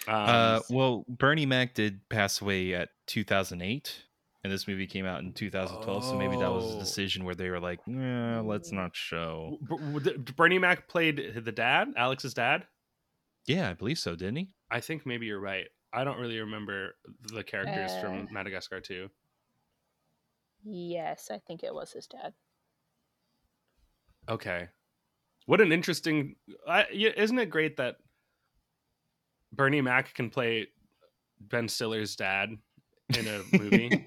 Um, 0.07 0.15
uh, 0.15 0.61
well, 0.71 1.05
Bernie 1.09 1.47
Mac 1.47 1.75
did 1.75 2.09
pass 2.09 2.41
away 2.41 2.73
at 2.75 2.91
2008, 3.09 4.05
and 4.45 4.53
this 4.53 4.69
movie 4.69 4.87
came 4.87 5.05
out 5.05 5.21
in 5.21 5.33
2012. 5.33 6.05
So 6.05 6.17
maybe 6.17 6.37
that 6.37 6.53
was 6.53 6.73
a 6.73 6.77
Oh. 6.77 6.79
decision 6.79 7.25
where 7.25 7.35
they 7.35 7.51
were 7.51 7.59
like, 7.59 7.81
"Nah, 7.89 8.41
let's 8.41 8.71
not 8.71 8.95
show." 8.95 9.59
B- 9.63 9.77
w- 9.79 9.99
did 10.01 10.37
Bernie 10.37 10.61
Mac 10.61 10.87
played 10.87 11.43
the 11.45 11.51
dad, 11.53 11.93
Alex's 11.97 12.35
dad. 12.35 12.69
Yeah, 13.47 13.69
I 13.69 13.75
believe 13.75 13.99
so, 13.99 14.15
didn't 14.15 14.37
he? 14.37 14.51
I 14.71 14.79
think 14.81 15.05
maybe 15.07 15.27
you're 15.27 15.41
right. 15.41 15.67
I 15.93 16.05
don't 16.05 16.19
really 16.19 16.39
remember 16.41 16.95
the 17.33 17.43
characters 17.43 17.91
Uh, 17.93 18.01
from 18.01 18.29
Madagascar 18.33 18.81
2. 18.81 19.09
yes, 20.65 21.31
I 21.31 21.39
think 21.39 21.63
it 21.65 21.75
was 21.75 21.93
his 21.93 22.07
dad. 22.07 22.33
Okay. 24.29 24.69
What 25.47 25.61
an 25.61 25.73
interesting. 25.73 26.37
I, 26.69 26.87
isn't 26.93 27.39
it 27.39 27.47
great 27.51 27.77
that 27.79 27.97
Bernie 29.53 29.81
Mac 29.81 30.15
can 30.15 30.31
play 30.31 30.69
Ben 31.41 31.67
Stiller's 31.69 32.15
dad 32.15 32.51
in 33.19 33.27
a 33.27 33.43
movie? 33.59 34.07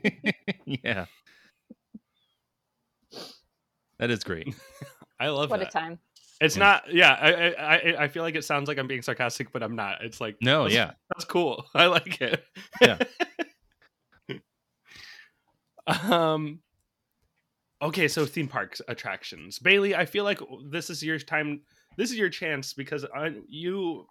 yeah. 0.66 1.06
That 4.00 4.10
is 4.12 4.24
great. 4.24 4.54
I 5.20 5.30
love 5.30 5.50
What 5.50 5.60
that. 5.60 5.70
a 5.70 5.72
time. 5.72 6.00
It's 6.42 6.58
not. 6.58 6.94
Yeah, 6.94 7.14
I, 7.14 7.32
I 7.32 7.52
I 7.54 8.04
I 8.04 8.08
feel 8.08 8.24
like 8.24 8.36
it 8.36 8.44
sounds 8.44 8.68
like 8.68 8.78
I'm 8.78 8.88
being 8.88 9.02
sarcastic, 9.02 9.52
but 9.52 9.64
I'm 9.64 9.76
not. 9.76 10.04
It's 10.04 10.20
like 10.20 10.38
No, 10.42 10.64
that's- 10.64 10.76
yeah. 10.76 10.92
that's 11.14 11.26
cool. 11.26 11.66
I 11.76 11.86
like 11.88 12.22
it. 12.22 12.44
Yeah. 12.82 12.98
um. 16.12 16.60
Okay, 17.82 18.08
so 18.08 18.26
theme 18.26 18.48
parks 18.48 18.82
attractions, 18.88 19.60
Bailey. 19.60 19.94
I 19.94 20.06
feel 20.06 20.24
like 20.24 20.40
this 20.70 20.90
is 20.90 21.04
your 21.04 21.20
time. 21.20 21.62
This 21.98 22.12
is 22.12 22.18
your 22.18 22.30
chance 22.30 22.74
because 22.74 23.06
I, 23.16 23.34
you 23.48 24.08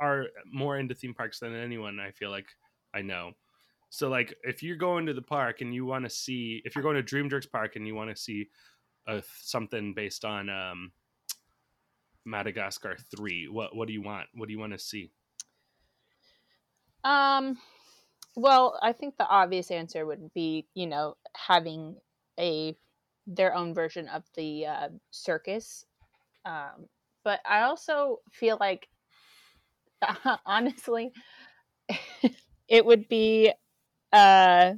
are 0.00 0.26
more 0.50 0.78
into 0.78 0.94
theme 0.94 1.12
parks 1.14 1.40
than 1.40 1.54
anyone. 1.54 1.98
I 1.98 2.12
feel 2.12 2.30
like 2.30 2.46
I 2.94 3.02
know. 3.02 3.32
So, 3.90 4.08
like, 4.08 4.36
if 4.44 4.62
you're 4.62 4.76
going 4.76 5.06
to 5.06 5.12
the 5.12 5.20
park 5.22 5.60
and 5.60 5.74
you 5.74 5.84
want 5.84 6.04
to 6.04 6.10
see, 6.10 6.62
if 6.64 6.76
you're 6.76 6.84
going 6.84 6.94
to 6.94 7.02
Dream 7.02 7.28
Jerks 7.28 7.46
Park 7.46 7.74
and 7.74 7.84
you 7.84 7.96
want 7.96 8.08
to 8.14 8.16
see 8.22 8.48
a, 9.08 9.20
something 9.42 9.92
based 9.92 10.24
on 10.24 10.48
um, 10.48 10.92
Madagascar 12.24 12.96
three, 13.14 13.48
what 13.48 13.74
what 13.74 13.86
do 13.86 13.94
you 13.94 14.02
want? 14.02 14.28
What 14.34 14.46
do 14.46 14.52
you 14.52 14.58
want 14.60 14.72
to 14.72 14.78
see? 14.78 15.12
Um, 17.04 17.58
well, 18.36 18.78
I 18.82 18.92
think 18.92 19.16
the 19.16 19.26
obvious 19.26 19.70
answer 19.70 20.04
would 20.04 20.32
be, 20.34 20.66
you 20.74 20.86
know, 20.86 21.16
having 21.36 21.96
a 22.38 22.76
their 23.26 23.54
own 23.54 23.74
version 23.74 24.08
of 24.08 24.24
the 24.34 24.66
uh, 24.66 24.88
circus. 25.10 25.84
Um, 26.44 26.88
but 27.22 27.40
I 27.46 27.62
also 27.62 28.20
feel 28.32 28.56
like, 28.58 28.88
honestly, 30.46 31.12
it 32.68 32.84
would 32.84 33.08
be. 33.08 33.52
Uh, 34.12 34.74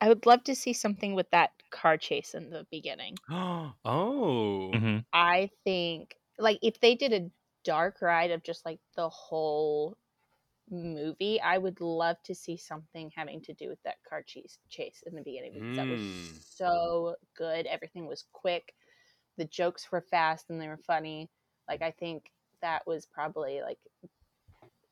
I 0.00 0.08
would 0.08 0.26
love 0.26 0.44
to 0.44 0.54
see 0.54 0.72
something 0.72 1.14
with 1.14 1.30
that 1.30 1.50
car 1.70 1.96
chase 1.96 2.34
in 2.34 2.50
the 2.50 2.66
beginning. 2.70 3.16
oh, 3.30 3.72
Mhm. 3.84 5.04
I 5.12 5.50
think 5.64 6.16
like 6.38 6.58
if 6.62 6.80
they 6.80 6.94
did 6.94 7.12
a 7.12 7.30
dark 7.64 8.00
ride 8.02 8.30
of 8.30 8.42
just 8.42 8.64
like 8.64 8.80
the 8.96 9.08
whole 9.08 9.96
movie, 10.70 11.40
I 11.40 11.58
would 11.58 11.80
love 11.80 12.16
to 12.24 12.34
see 12.34 12.56
something 12.56 13.10
having 13.14 13.40
to 13.42 13.54
do 13.54 13.68
with 13.68 13.82
that 13.84 13.96
car 14.08 14.22
chase 14.22 14.58
chase 14.68 15.02
in 15.06 15.14
the 15.14 15.22
beginning 15.22 15.52
because 15.54 15.76
that 15.76 15.88
was 15.88 16.02
Mm. 16.02 16.40
so 16.40 17.16
good. 17.36 17.66
Everything 17.66 18.06
was 18.06 18.24
quick. 18.32 18.74
The 19.36 19.44
jokes 19.46 19.90
were 19.92 20.02
fast 20.02 20.50
and 20.50 20.60
they 20.60 20.68
were 20.68 20.78
funny. 20.78 21.30
Like 21.68 21.82
I 21.82 21.90
think 21.92 22.30
that 22.62 22.86
was 22.86 23.06
probably 23.06 23.60
like 23.62 23.78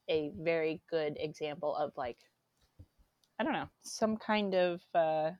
a 0.09 0.33
very 0.39 0.83
good 0.91 1.17
example 1.21 1.75
of 1.75 1.93
like 1.97 2.19
I 3.39 3.45
don't 3.45 3.53
know, 3.53 3.69
some 3.83 4.17
kind 4.17 4.55
of 4.55 4.83
uh 4.95 5.33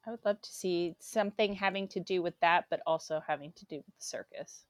I 0.07 0.11
would 0.11 0.25
love 0.25 0.41
to 0.41 0.51
see 0.53 0.95
something 1.01 1.55
having 1.55 1.89
to 1.89 2.01
do 2.01 2.23
with 2.23 2.39
that, 2.41 2.67
but 2.71 2.81
also 2.87 3.21
having 3.27 3.53
to 3.57 3.67
do 3.67 3.77
with 3.77 3.87
the 3.87 4.05
circus. 4.05 4.65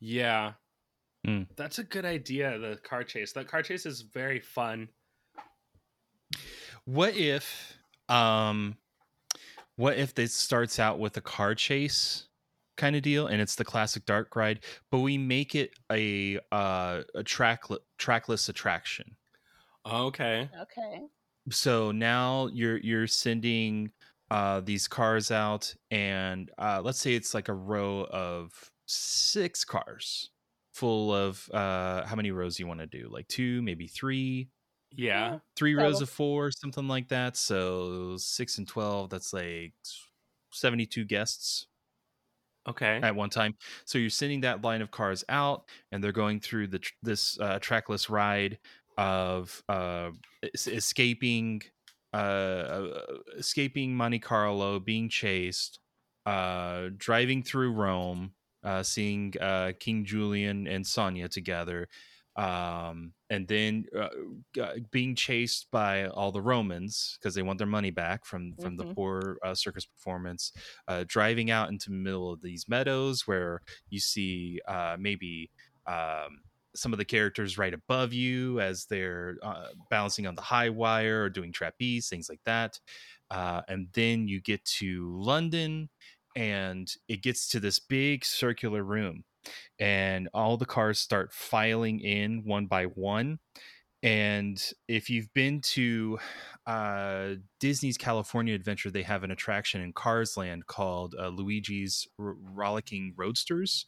Yeah. 0.00 0.52
Mm. 1.26 1.46
That's 1.54 1.78
a 1.78 1.84
good 1.84 2.04
idea, 2.04 2.58
the 2.58 2.78
car 2.82 3.04
chase. 3.04 3.32
That 3.32 3.46
car 3.46 3.62
chase 3.62 3.86
is 3.86 4.00
very 4.00 4.40
fun. 4.40 4.88
What 6.84 7.16
if 7.16 7.76
um 8.08 8.76
what 9.76 9.96
if 9.96 10.14
this 10.14 10.34
starts 10.34 10.80
out 10.80 10.98
with 10.98 11.16
a 11.16 11.20
car 11.20 11.54
chase 11.54 12.26
kind 12.76 12.96
of 12.96 13.02
deal 13.02 13.28
and 13.28 13.40
it's 13.40 13.54
the 13.54 13.64
classic 13.64 14.04
dark 14.06 14.34
ride, 14.34 14.60
but 14.90 14.98
we 14.98 15.16
make 15.16 15.54
it 15.54 15.70
a 15.92 16.40
uh 16.50 17.02
a 17.14 17.22
track 17.22 17.62
trackless 17.98 18.48
attraction. 18.48 19.14
Okay. 19.86 20.48
Okay. 20.60 21.02
So 21.50 21.92
now 21.92 22.48
you're 22.48 22.78
you're 22.78 23.06
sending 23.06 23.92
uh 24.32 24.60
these 24.60 24.88
cars 24.88 25.30
out 25.30 25.74
and 25.90 26.50
uh 26.58 26.80
let's 26.82 26.98
say 26.98 27.14
it's 27.14 27.34
like 27.34 27.48
a 27.48 27.54
row 27.54 28.06
of 28.10 28.50
six 28.86 29.64
cars 29.64 30.30
full 30.72 31.14
of 31.14 31.48
uh 31.52 32.04
how 32.06 32.16
many 32.16 32.30
rows 32.30 32.58
you 32.58 32.66
want 32.66 32.80
to 32.80 32.86
do? 32.86 33.08
Like 33.10 33.28
two, 33.28 33.60
maybe 33.62 33.86
three? 33.86 34.48
Yeah. 34.94 35.38
three 35.56 35.74
rows 35.74 36.00
of 36.02 36.10
four, 36.10 36.50
something 36.50 36.86
like 36.88 37.08
that. 37.08 37.36
So 37.36 38.16
six 38.18 38.58
and 38.58 38.68
twelve, 38.68 39.08
that's 39.10 39.32
like 39.32 39.72
seventy-two 40.52 41.04
guests 41.06 41.66
Okay. 42.68 43.00
at 43.02 43.16
one 43.16 43.30
time. 43.30 43.54
So 43.86 43.98
you're 43.98 44.10
sending 44.10 44.42
that 44.42 44.62
line 44.62 44.82
of 44.82 44.90
cars 44.90 45.24
out, 45.28 45.64
and 45.90 46.04
they're 46.04 46.12
going 46.12 46.40
through 46.40 46.68
the 46.68 46.78
tr- 46.78 46.92
this 47.02 47.40
uh, 47.40 47.58
trackless 47.58 48.08
ride 48.10 48.58
of 48.98 49.62
uh, 49.68 50.10
es- 50.54 50.66
escaping, 50.68 51.62
uh, 52.12 52.16
uh, 52.16 53.00
escaping 53.38 53.94
Monte 53.96 54.18
Carlo, 54.20 54.78
being 54.80 55.08
chased, 55.08 55.80
uh, 56.26 56.90
driving 56.96 57.42
through 57.42 57.72
Rome, 57.72 58.34
uh, 58.62 58.82
seeing 58.82 59.34
uh, 59.40 59.72
King 59.80 60.04
Julien 60.04 60.66
and 60.66 60.86
Sonya 60.86 61.28
together, 61.28 61.88
um, 62.36 63.12
and 63.28 63.46
then 63.48 63.86
uh, 63.98 64.08
being 64.90 65.14
chased 65.14 65.70
by 65.70 66.06
all 66.06 66.32
the 66.32 66.40
Romans 66.40 67.18
because 67.18 67.34
they 67.34 67.42
want 67.42 67.58
their 67.58 67.66
money 67.66 67.90
back 67.90 68.24
from 68.24 68.56
from 68.56 68.76
the 68.76 68.84
Mhm. 68.84 68.94
poor 68.94 69.38
uh, 69.42 69.54
circus 69.54 69.84
performance. 69.84 70.52
Uh, 70.88 71.04
driving 71.06 71.50
out 71.50 71.68
into 71.68 71.90
the 71.90 71.96
middle 71.96 72.32
of 72.32 72.40
these 72.40 72.68
meadows 72.68 73.26
where 73.26 73.60
you 73.90 74.00
see 74.00 74.60
uh, 74.66 74.96
maybe 74.98 75.50
um, 75.86 76.42
some 76.74 76.92
of 76.92 76.98
the 76.98 77.04
characters 77.04 77.58
right 77.58 77.74
above 77.74 78.12
you 78.12 78.60
as 78.60 78.86
they're 78.86 79.36
uh, 79.42 79.66
balancing 79.90 80.26
on 80.26 80.34
the 80.34 80.42
high 80.42 80.70
wire 80.70 81.24
or 81.24 81.30
doing 81.30 81.52
trapeze, 81.52 82.08
things 82.08 82.28
like 82.28 82.40
that. 82.44 82.78
Uh, 83.30 83.62
and 83.68 83.88
then 83.94 84.28
you 84.28 84.40
get 84.40 84.64
to 84.64 85.14
London, 85.18 85.88
and 86.36 86.92
it 87.08 87.22
gets 87.22 87.48
to 87.48 87.60
this 87.60 87.78
big 87.78 88.24
circular 88.24 88.82
room 88.82 89.24
and 89.78 90.28
all 90.32 90.56
the 90.56 90.64
cars 90.64 90.98
start 90.98 91.32
filing 91.32 92.00
in 92.00 92.42
one 92.44 92.66
by 92.66 92.84
one 92.84 93.38
and 94.02 94.60
if 94.88 95.08
you've 95.08 95.32
been 95.32 95.60
to 95.60 96.18
uh, 96.66 97.34
Disney's 97.60 97.96
California 97.96 98.54
Adventure, 98.54 98.90
they 98.90 99.02
have 99.02 99.22
an 99.22 99.30
attraction 99.30 99.80
in 99.80 99.92
Cars 99.92 100.36
Land 100.36 100.66
called 100.66 101.14
uh, 101.16 101.28
Luigi's 101.28 102.08
R- 102.18 102.34
Rollicking 102.52 103.14
Roadsters, 103.16 103.86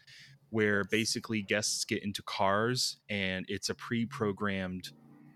where 0.55 0.85
basically 0.85 1.43
guests 1.43 1.85
get 1.85 2.03
into 2.05 2.23
cars 2.23 2.99
and 3.11 3.45
it's 3.49 3.69
a 3.71 3.75
pre-programmed 3.75 4.91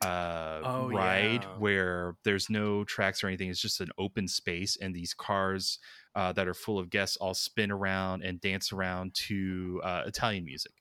uh, 0.04 0.60
Oh, 0.64 0.88
ride 0.88 1.42
yeah. 1.42 1.58
where 1.58 2.14
there's 2.24 2.48
no 2.48 2.84
tracks 2.84 3.24
or 3.24 3.26
anything. 3.26 3.50
It's 3.50 3.60
just 3.60 3.80
an 3.80 3.90
open 3.98 4.28
space, 4.28 4.76
and 4.80 4.94
these 4.94 5.12
cars 5.14 5.80
uh, 6.14 6.32
that 6.34 6.46
are 6.46 6.54
full 6.54 6.78
of 6.78 6.88
guests 6.90 7.16
all 7.16 7.34
spin 7.34 7.70
around 7.72 8.22
and 8.22 8.40
dance 8.40 8.72
around 8.72 9.14
to 9.26 9.80
uh, 9.84 10.02
Italian 10.06 10.44
music 10.44 10.72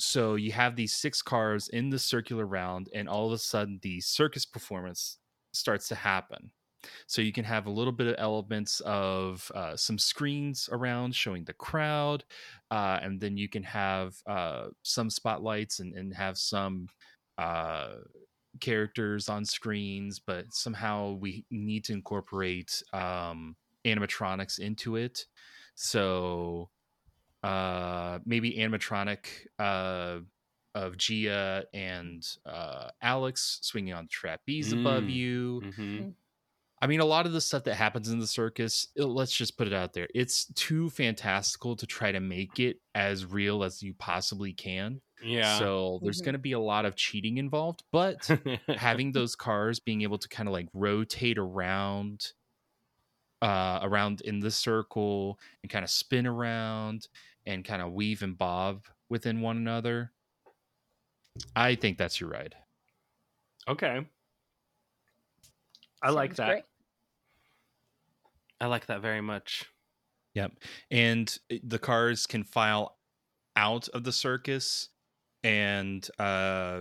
so 0.00 0.34
you 0.34 0.50
have 0.52 0.74
these 0.74 0.92
six 0.94 1.22
cars 1.22 1.68
in 1.68 1.90
the 1.90 1.98
circular 1.98 2.44
round 2.46 2.88
and 2.92 3.08
all 3.08 3.26
of 3.26 3.32
a 3.32 3.38
sudden 3.38 3.78
the 3.82 4.00
circus 4.00 4.44
performance 4.44 5.18
starts 5.52 5.86
to 5.88 5.94
happen 5.94 6.50
so 7.06 7.22
you 7.22 7.32
can 7.32 7.44
have 7.44 7.66
a 7.66 7.70
little 7.70 7.92
bit 7.92 8.06
of 8.06 8.14
elements 8.18 8.80
of 8.80 9.50
uh, 9.54 9.76
some 9.76 9.98
screens 9.98 10.68
around 10.72 11.14
showing 11.14 11.44
the 11.44 11.52
crowd 11.52 12.24
uh, 12.70 12.98
and 13.02 13.20
then 13.20 13.36
you 13.36 13.48
can 13.48 13.62
have 13.62 14.14
uh, 14.26 14.66
some 14.82 15.10
spotlights 15.10 15.80
and, 15.80 15.94
and 15.94 16.14
have 16.14 16.36
some 16.38 16.88
uh, 17.38 17.94
characters 18.60 19.28
on 19.28 19.44
screens 19.44 20.20
but 20.24 20.44
somehow 20.52 21.12
we 21.12 21.44
need 21.50 21.84
to 21.84 21.92
incorporate 21.92 22.82
um, 22.92 23.56
animatronics 23.84 24.58
into 24.58 24.96
it 24.96 25.26
so 25.74 26.68
uh 27.42 28.18
maybe 28.24 28.54
animatronic 28.54 29.26
uh 29.58 30.18
of 30.74 30.96
Gia 30.96 31.64
and 31.74 32.26
uh 32.46 32.88
Alex 33.02 33.58
swinging 33.62 33.92
on 33.92 34.08
trapeze 34.08 34.72
above 34.72 35.04
Mm. 35.04 35.12
you. 35.12 35.62
Mm-hmm. 35.64 36.08
I 36.84 36.86
mean, 36.86 37.00
a 37.00 37.04
lot 37.06 37.24
of 37.24 37.32
the 37.32 37.40
stuff 37.40 37.64
that 37.64 37.76
happens 37.76 38.10
in 38.10 38.18
the 38.18 38.26
circus, 38.26 38.88
it- 38.94 39.04
let's 39.06 39.34
just 39.34 39.56
put 39.56 39.66
it 39.66 39.72
out 39.72 39.94
there. 39.94 40.06
It's 40.14 40.44
too 40.52 40.90
fantastical 40.90 41.76
to 41.76 41.86
try 41.86 42.12
to 42.12 42.20
make 42.20 42.60
it 42.60 42.82
as 42.94 43.24
real 43.24 43.64
as 43.64 43.82
you 43.82 43.94
possibly 43.94 44.52
can. 44.52 45.00
Yeah. 45.22 45.58
So 45.58 45.98
there's 46.02 46.20
Mhm. 46.20 46.24
going 46.26 46.32
to 46.34 46.38
be 46.40 46.52
a 46.52 46.60
lot 46.60 46.84
of 46.84 46.94
cheating 46.94 47.38
involved, 47.38 47.84
but 47.90 48.26
having 48.68 49.12
those 49.12 49.34
cars 49.34 49.80
being 49.80 50.02
able 50.02 50.18
to 50.18 50.28
kind 50.28 50.46
of 50.46 50.52
like 50.52 50.68
rotate 50.74 51.38
around 51.38 52.32
uh 53.40 53.78
around 53.82 54.20
in 54.20 54.40
the 54.40 54.50
circle 54.50 55.38
and 55.62 55.70
kind 55.72 55.84
of 55.84 55.90
spin 55.90 56.26
around 56.26 57.08
and 57.46 57.64
kind 57.64 57.80
of 57.80 57.92
weave 57.92 58.22
and 58.22 58.36
bob 58.36 58.84
within 59.08 59.40
one 59.40 59.56
another 59.56 60.12
i 61.56 61.74
think 61.74 61.96
that's 61.98 62.20
your 62.20 62.28
ride 62.30 62.54
okay. 63.68 64.06
I 66.02 66.10
like 66.10 66.34
that. 66.36 66.46
great. 66.48 66.64
I 68.64 68.66
like 68.66 68.86
that 68.86 69.02
very 69.02 69.20
much. 69.20 69.66
Yep. 70.32 70.52
And 70.90 71.38
the 71.62 71.78
cars 71.78 72.26
can 72.26 72.44
file 72.44 72.96
out 73.56 73.88
of 73.88 74.04
the 74.04 74.10
circus 74.10 74.88
and 75.42 76.08
uh 76.18 76.80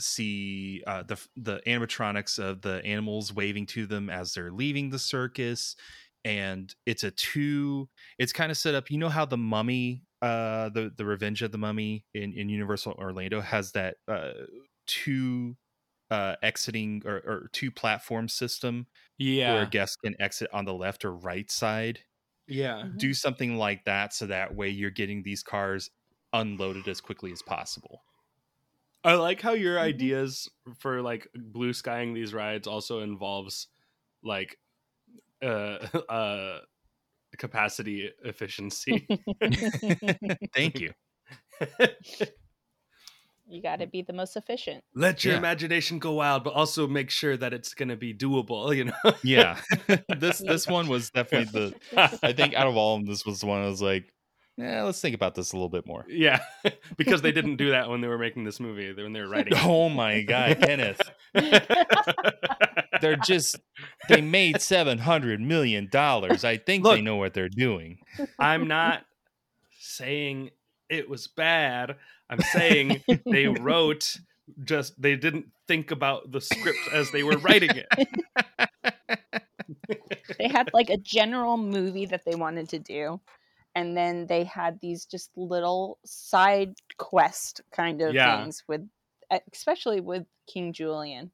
see 0.00 0.82
uh 0.88 1.04
the 1.04 1.24
the 1.36 1.60
animatronics 1.68 2.40
of 2.40 2.62
the 2.62 2.84
animals 2.84 3.32
waving 3.32 3.64
to 3.66 3.86
them 3.86 4.10
as 4.10 4.34
they're 4.34 4.50
leaving 4.50 4.90
the 4.90 4.98
circus 4.98 5.76
and 6.24 6.74
it's 6.84 7.04
a 7.04 7.12
two 7.12 7.88
it's 8.18 8.32
kind 8.32 8.50
of 8.50 8.58
set 8.58 8.74
up 8.74 8.90
you 8.90 8.98
know 8.98 9.08
how 9.08 9.24
the 9.24 9.36
mummy 9.36 10.02
uh 10.20 10.68
the 10.70 10.92
the 10.96 11.04
revenge 11.04 11.40
of 11.42 11.52
the 11.52 11.58
mummy 11.58 12.04
in 12.12 12.32
in 12.32 12.48
universal 12.48 12.92
orlando 12.98 13.40
has 13.40 13.70
that 13.72 13.94
uh 14.08 14.32
two 14.88 15.56
uh 16.12 16.36
exiting 16.42 17.02
or, 17.06 17.16
or 17.26 17.50
two 17.54 17.72
platform 17.72 18.28
system 18.28 18.88
where 19.44 19.60
Yeah. 19.60 19.62
a 19.62 19.68
guest 19.68 19.98
can 20.04 20.14
exit 20.20 20.50
on 20.54 20.66
the 20.66 20.74
left 20.74 21.04
or 21.04 21.14
right 21.14 21.50
side 21.50 22.00
Yeah. 22.46 22.88
do 22.96 23.14
something 23.14 23.56
like 23.56 23.84
that 23.84 24.12
so 24.14 24.26
that 24.26 24.54
way 24.54 24.68
you're 24.68 24.90
getting 24.90 25.22
these 25.22 25.42
cars 25.42 25.90
unloaded 26.32 26.88
as 26.88 27.00
quickly 27.00 27.32
as 27.32 27.42
possible 27.42 28.04
I 29.04 29.14
like 29.14 29.40
how 29.40 29.52
your 29.52 29.80
ideas 29.80 30.48
for 30.78 31.02
like 31.02 31.28
blue 31.34 31.72
skying 31.72 32.14
these 32.14 32.32
rides 32.34 32.66
also 32.66 33.00
involves 33.00 33.68
like 34.22 34.58
uh 35.42 35.88
uh 36.10 36.60
capacity 37.38 38.10
efficiency. 38.24 39.10
thank 40.54 40.80
you 40.80 40.92
You 43.52 43.60
got 43.60 43.80
to 43.80 43.86
mm. 43.86 43.92
be 43.92 44.02
the 44.02 44.14
most 44.14 44.36
efficient. 44.36 44.82
Let 44.94 45.24
your 45.24 45.34
Yeah. 45.34 45.38
imagination 45.38 45.98
go 45.98 46.12
wild, 46.14 46.42
but 46.42 46.54
also 46.54 46.86
make 46.88 47.10
sure 47.10 47.36
that 47.36 47.52
it's 47.52 47.74
going 47.74 47.90
to 47.90 47.96
be 47.96 48.14
doable, 48.14 48.74
you 48.74 48.84
know. 48.84 49.12
yeah 49.22 49.60
this 50.18 50.38
this 50.38 50.66
one 50.66 50.88
was 50.88 51.10
definitely 51.10 51.50
the 51.52 51.74
i 52.22 52.32
think 52.32 52.54
out 52.54 52.66
of 52.66 52.76
all 52.76 52.96
of 52.96 53.02
them 53.02 53.10
this 53.10 53.26
was 53.26 53.40
the 53.40 53.46
one 53.46 53.60
i 53.62 53.66
was 53.66 53.82
like 53.82 54.12
yeah 54.56 54.82
let's 54.82 55.00
think 55.00 55.14
about 55.14 55.34
this 55.34 55.52
a 55.52 55.56
little 55.56 55.68
bit 55.68 55.86
more 55.86 56.04
yeah, 56.08 56.40
because 56.96 57.22
they 57.22 57.32
didn't 57.32 57.56
do 57.56 57.70
that 57.70 57.88
when 57.88 58.00
they 58.00 58.08
were 58.08 58.18
making 58.18 58.44
this 58.44 58.60
movie, 58.60 58.92
when 58.92 59.12
they 59.12 59.20
were 59.20 59.28
writing. 59.34 59.52
oh 59.62 59.88
my 59.88 60.22
god 60.22 60.58
kenneth 60.60 61.00
they're 63.00 63.16
just 63.16 63.58
they 64.08 64.20
made 64.20 64.60
700 64.60 65.40
million 65.40 65.88
dollars 65.90 66.44
i 66.44 66.56
think 66.56 66.84
they 66.84 67.02
know 67.02 67.16
what 67.16 67.34
they're 67.34 67.48
doing 67.48 67.98
I'm 68.38 68.66
not 68.68 69.04
saying 69.78 70.50
it 70.92 71.08
was 71.08 71.26
bad. 71.26 71.96
I'm 72.32 72.40
saying 72.40 73.02
they 73.26 73.46
wrote 73.60 74.16
just 74.64 75.00
they 75.00 75.16
didn't 75.16 75.46
think 75.68 75.90
about 75.90 76.32
the 76.32 76.40
script 76.40 76.78
as 76.92 77.10
they 77.10 77.22
were 77.22 77.36
writing 77.38 77.70
it. 77.76 78.08
they 80.38 80.48
had 80.48 80.70
like 80.72 80.90
a 80.90 80.96
general 80.96 81.56
movie 81.56 82.06
that 82.06 82.24
they 82.24 82.34
wanted 82.34 82.68
to 82.70 82.78
do 82.78 83.20
and 83.74 83.96
then 83.96 84.26
they 84.26 84.44
had 84.44 84.78
these 84.80 85.04
just 85.04 85.30
little 85.36 85.98
side 86.04 86.74
quest 86.98 87.60
kind 87.70 88.02
of 88.02 88.14
Yeah. 88.14 88.40
things 88.42 88.64
with 88.66 88.82
especially 89.52 90.00
with 90.00 90.26
king 90.46 90.72
julien 90.72 91.30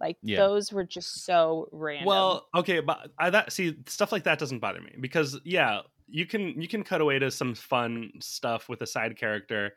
like 0.00 0.16
Yeah. 0.22 0.38
those 0.38 0.72
were 0.72 0.84
just 0.84 1.24
so 1.24 1.68
random 1.72 2.06
Well, 2.06 2.48
okay, 2.54 2.80
but 2.80 3.10
I 3.18 3.30
that 3.30 3.52
see 3.52 3.76
stuff 3.86 4.12
like 4.12 4.24
that 4.24 4.38
doesn't 4.38 4.60
bother 4.60 4.80
me 4.80 4.94
because 5.00 5.40
yeah, 5.44 5.80
you 6.08 6.24
can 6.26 6.60
you 6.60 6.68
can 6.68 6.84
cut 6.84 7.00
away 7.00 7.18
to 7.18 7.30
some 7.30 7.54
fun 7.54 8.12
stuff 8.20 8.68
with 8.68 8.80
a 8.82 8.86
side 8.86 9.16
character. 9.16 9.72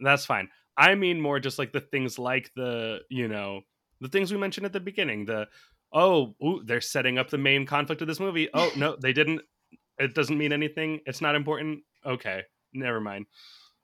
That's 0.00 0.24
fine. 0.24 0.48
I 0.76 0.94
mean 0.94 1.20
more 1.20 1.40
just 1.40 1.58
like 1.58 1.72
the 1.72 1.80
things 1.80 2.18
like 2.18 2.50
the, 2.54 3.00
you 3.10 3.28
know, 3.28 3.62
the 4.00 4.08
things 4.08 4.32
we 4.32 4.38
mentioned 4.38 4.66
at 4.66 4.72
the 4.72 4.80
beginning, 4.80 5.24
the 5.24 5.48
oh, 5.92 6.34
ooh, 6.44 6.62
they're 6.64 6.80
setting 6.80 7.18
up 7.18 7.30
the 7.30 7.38
main 7.38 7.66
conflict 7.66 8.02
of 8.02 8.08
this 8.08 8.20
movie. 8.20 8.48
Oh, 8.54 8.70
no, 8.76 8.96
they 9.00 9.12
didn't. 9.12 9.40
It 9.98 10.14
doesn't 10.14 10.38
mean 10.38 10.52
anything. 10.52 11.00
It's 11.06 11.20
not 11.20 11.34
important. 11.34 11.80
Okay, 12.06 12.42
never 12.72 13.00
mind. 13.00 13.26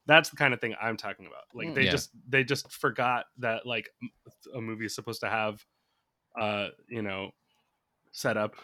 That's 0.07 0.31
the 0.31 0.37
kind 0.37 0.55
of 0.55 0.61
thing 0.61 0.75
I'm 0.81 0.97
talking 0.97 1.27
about. 1.27 1.45
Like 1.55 1.69
Mm. 1.69 1.75
they 1.75 1.85
Yeah. 1.85 1.91
just 1.91 2.11
they 2.29 2.45
just 2.45 2.71
forgot 2.71 3.25
that 3.39 3.67
like 3.67 3.89
a 4.55 4.61
movie 4.61 4.87
is 4.87 4.95
supposed 4.95 5.21
to 5.23 5.29
have 5.29 5.65
uh, 6.39 6.69
you 6.89 7.03
know, 7.03 7.31
setup 8.13 8.55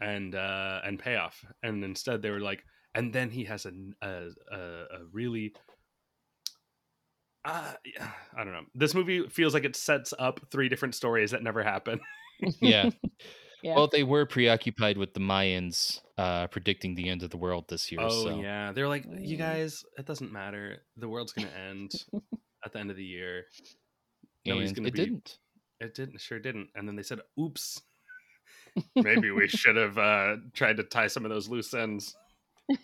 and 0.00 0.34
uh 0.34 0.80
and 0.84 0.98
payoff 0.98 1.44
and 1.62 1.84
instead 1.84 2.20
they 2.20 2.30
were 2.30 2.40
like 2.40 2.64
and 2.96 3.12
then 3.12 3.30
he 3.30 3.44
has 3.44 3.64
a 3.64 3.72
a, 4.02 4.28
a, 4.50 4.58
a 4.58 5.04
really 5.12 5.54
uh, 7.44 7.72
I 8.36 8.44
don't 8.44 8.52
know. 8.52 8.64
This 8.74 8.94
movie 8.94 9.28
feels 9.28 9.54
like 9.54 9.64
it 9.64 9.76
sets 9.76 10.12
up 10.18 10.40
three 10.50 10.68
different 10.68 10.94
stories 10.94 11.30
that 11.32 11.42
never 11.42 11.62
happen. 11.62 12.00
yeah. 12.60 12.90
Yeah. 13.62 13.76
Well, 13.76 13.86
they 13.86 14.02
were 14.02 14.26
preoccupied 14.26 14.98
with 14.98 15.14
the 15.14 15.20
Mayans 15.20 16.00
uh, 16.18 16.48
predicting 16.48 16.94
the 16.94 17.08
end 17.08 17.22
of 17.22 17.30
the 17.30 17.38
world 17.38 17.64
this 17.66 17.90
year. 17.90 18.02
oh 18.02 18.24
so. 18.24 18.38
yeah, 18.38 18.72
they're 18.72 18.88
like, 18.88 19.06
you 19.18 19.38
guys, 19.38 19.82
it 19.96 20.04
doesn't 20.04 20.30
matter. 20.30 20.82
The 20.98 21.08
world's 21.08 21.32
gonna 21.32 21.48
end 21.70 21.92
at 22.62 22.74
the 22.74 22.78
end 22.78 22.90
of 22.90 22.96
the 22.98 23.04
year. 23.06 23.46
Nobody's 24.44 24.68
And 24.68 24.76
gonna 24.76 24.88
it 24.88 24.92
be. 24.92 24.98
didn't. 25.06 25.38
It 25.80 25.94
didn't. 25.94 26.20
Sure 26.20 26.38
didn't. 26.38 26.68
And 26.74 26.86
then 26.86 26.94
they 26.94 27.02
said, 27.02 27.20
"Oops, 27.40 27.80
maybe 28.96 29.30
we 29.30 29.48
should 29.48 29.76
have 29.76 29.96
uh, 29.96 30.36
tried 30.52 30.76
to 30.76 30.82
tie 30.82 31.06
some 31.06 31.24
of 31.24 31.30
those 31.30 31.48
loose 31.48 31.72
ends." 31.72 32.14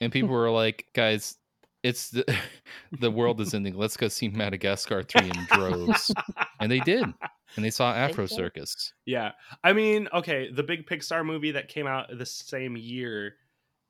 And 0.00 0.10
people 0.10 0.30
were 0.30 0.48
like, 0.50 0.86
"Guys, 0.94 1.36
it's 1.82 2.10
the 2.10 2.24
the 3.00 3.10
world 3.10 3.40
is 3.40 3.54
ending. 3.54 3.74
Let's 3.74 3.96
go 3.96 4.08
see 4.08 4.28
Madagascar 4.28 5.02
three 5.02 5.28
in 5.30 5.46
droves." 5.52 6.12
and 6.60 6.70
they 6.70 6.80
did, 6.80 7.02
and 7.02 7.64
they 7.64 7.70
saw 7.70 7.92
Afro. 7.94 8.26
Circus. 8.26 8.92
Yeah. 9.06 9.32
I 9.64 9.72
mean, 9.72 10.08
okay, 10.12 10.50
the 10.52 10.62
big 10.62 10.86
Pixar 10.86 11.24
movie 11.24 11.52
that 11.52 11.68
came 11.68 11.86
out 11.86 12.06
the 12.16 12.26
same 12.26 12.76
year 12.76 13.36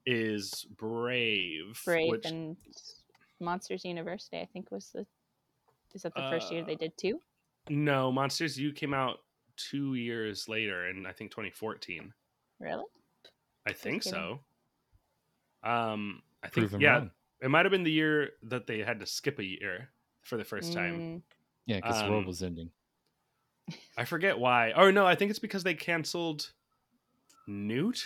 is 0.07 0.65
Brave. 0.77 1.81
brave 1.85 2.11
which, 2.11 2.25
and 2.25 2.57
monsters 3.39 3.85
university 3.85 4.39
i 4.39 4.49
think 4.51 4.71
was 4.71 4.91
the 4.95 5.05
is 5.95 6.03
that 6.03 6.15
the 6.15 6.23
first 6.31 6.51
year 6.51 6.65
they 6.65 6.73
Uh, 6.73 6.79
did 6.79 6.97
two 6.97 7.21
no, 7.69 8.11
Monsters 8.11 8.59
U 8.59 8.73
came 8.73 8.95
out 8.95 9.19
two 9.57 9.95
years 9.95 10.49
later 10.49 10.89
in 10.89 11.05
I 11.05 11.13
think 11.13 11.31
2014. 11.31 12.13
really 12.59 12.85
I 13.67 13.73
think 13.75 14.03
kidding. 14.03 14.41
so. 15.63 15.69
Um, 15.69 16.23
I 16.43 16.49
think 16.49 16.69
Prove 16.69 16.75
'em 16.75 16.81
yeah, 16.81 16.97
wrong. 16.97 17.11
It 17.43 17.49
might 17.51 17.65
have 17.65 17.71
been 17.73 17.85
the 17.85 17.91
year 17.93 18.31
that 18.45 18.67
they 18.67 18.81
had 18.81 19.01
to 19.01 19.07
skip 19.07 19.39
a 19.39 19.45
year 19.45 19.89
for 20.23 20.37
the 20.37 20.45
first 20.45 20.73
time. 20.73 21.01
Mm, 21.01 21.23
Yeah, 21.67 21.77
because 21.77 22.03
the 22.03 22.11
world 22.11 22.23
Um, 22.25 22.27
was 22.27 22.43
ending. 22.43 22.71
I 23.97 24.05
forget 24.05 24.39
why. 24.39 24.73
Oh 24.73 24.91
no, 24.91 25.07
I 25.07 25.15
think 25.15 25.31
it's 25.31 25.39
because 25.39 25.63
they 25.63 25.75
canceled 25.75 26.53
Newt. 27.47 28.05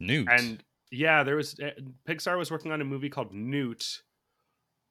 Newt. 0.00 0.28
And 0.30 0.62
yeah, 0.90 1.22
there 1.22 1.36
was 1.36 1.58
uh, 1.60 1.70
Pixar 2.08 2.38
was 2.38 2.50
working 2.50 2.72
on 2.72 2.80
a 2.80 2.84
movie 2.84 3.10
called 3.10 3.32
Newt, 3.32 4.02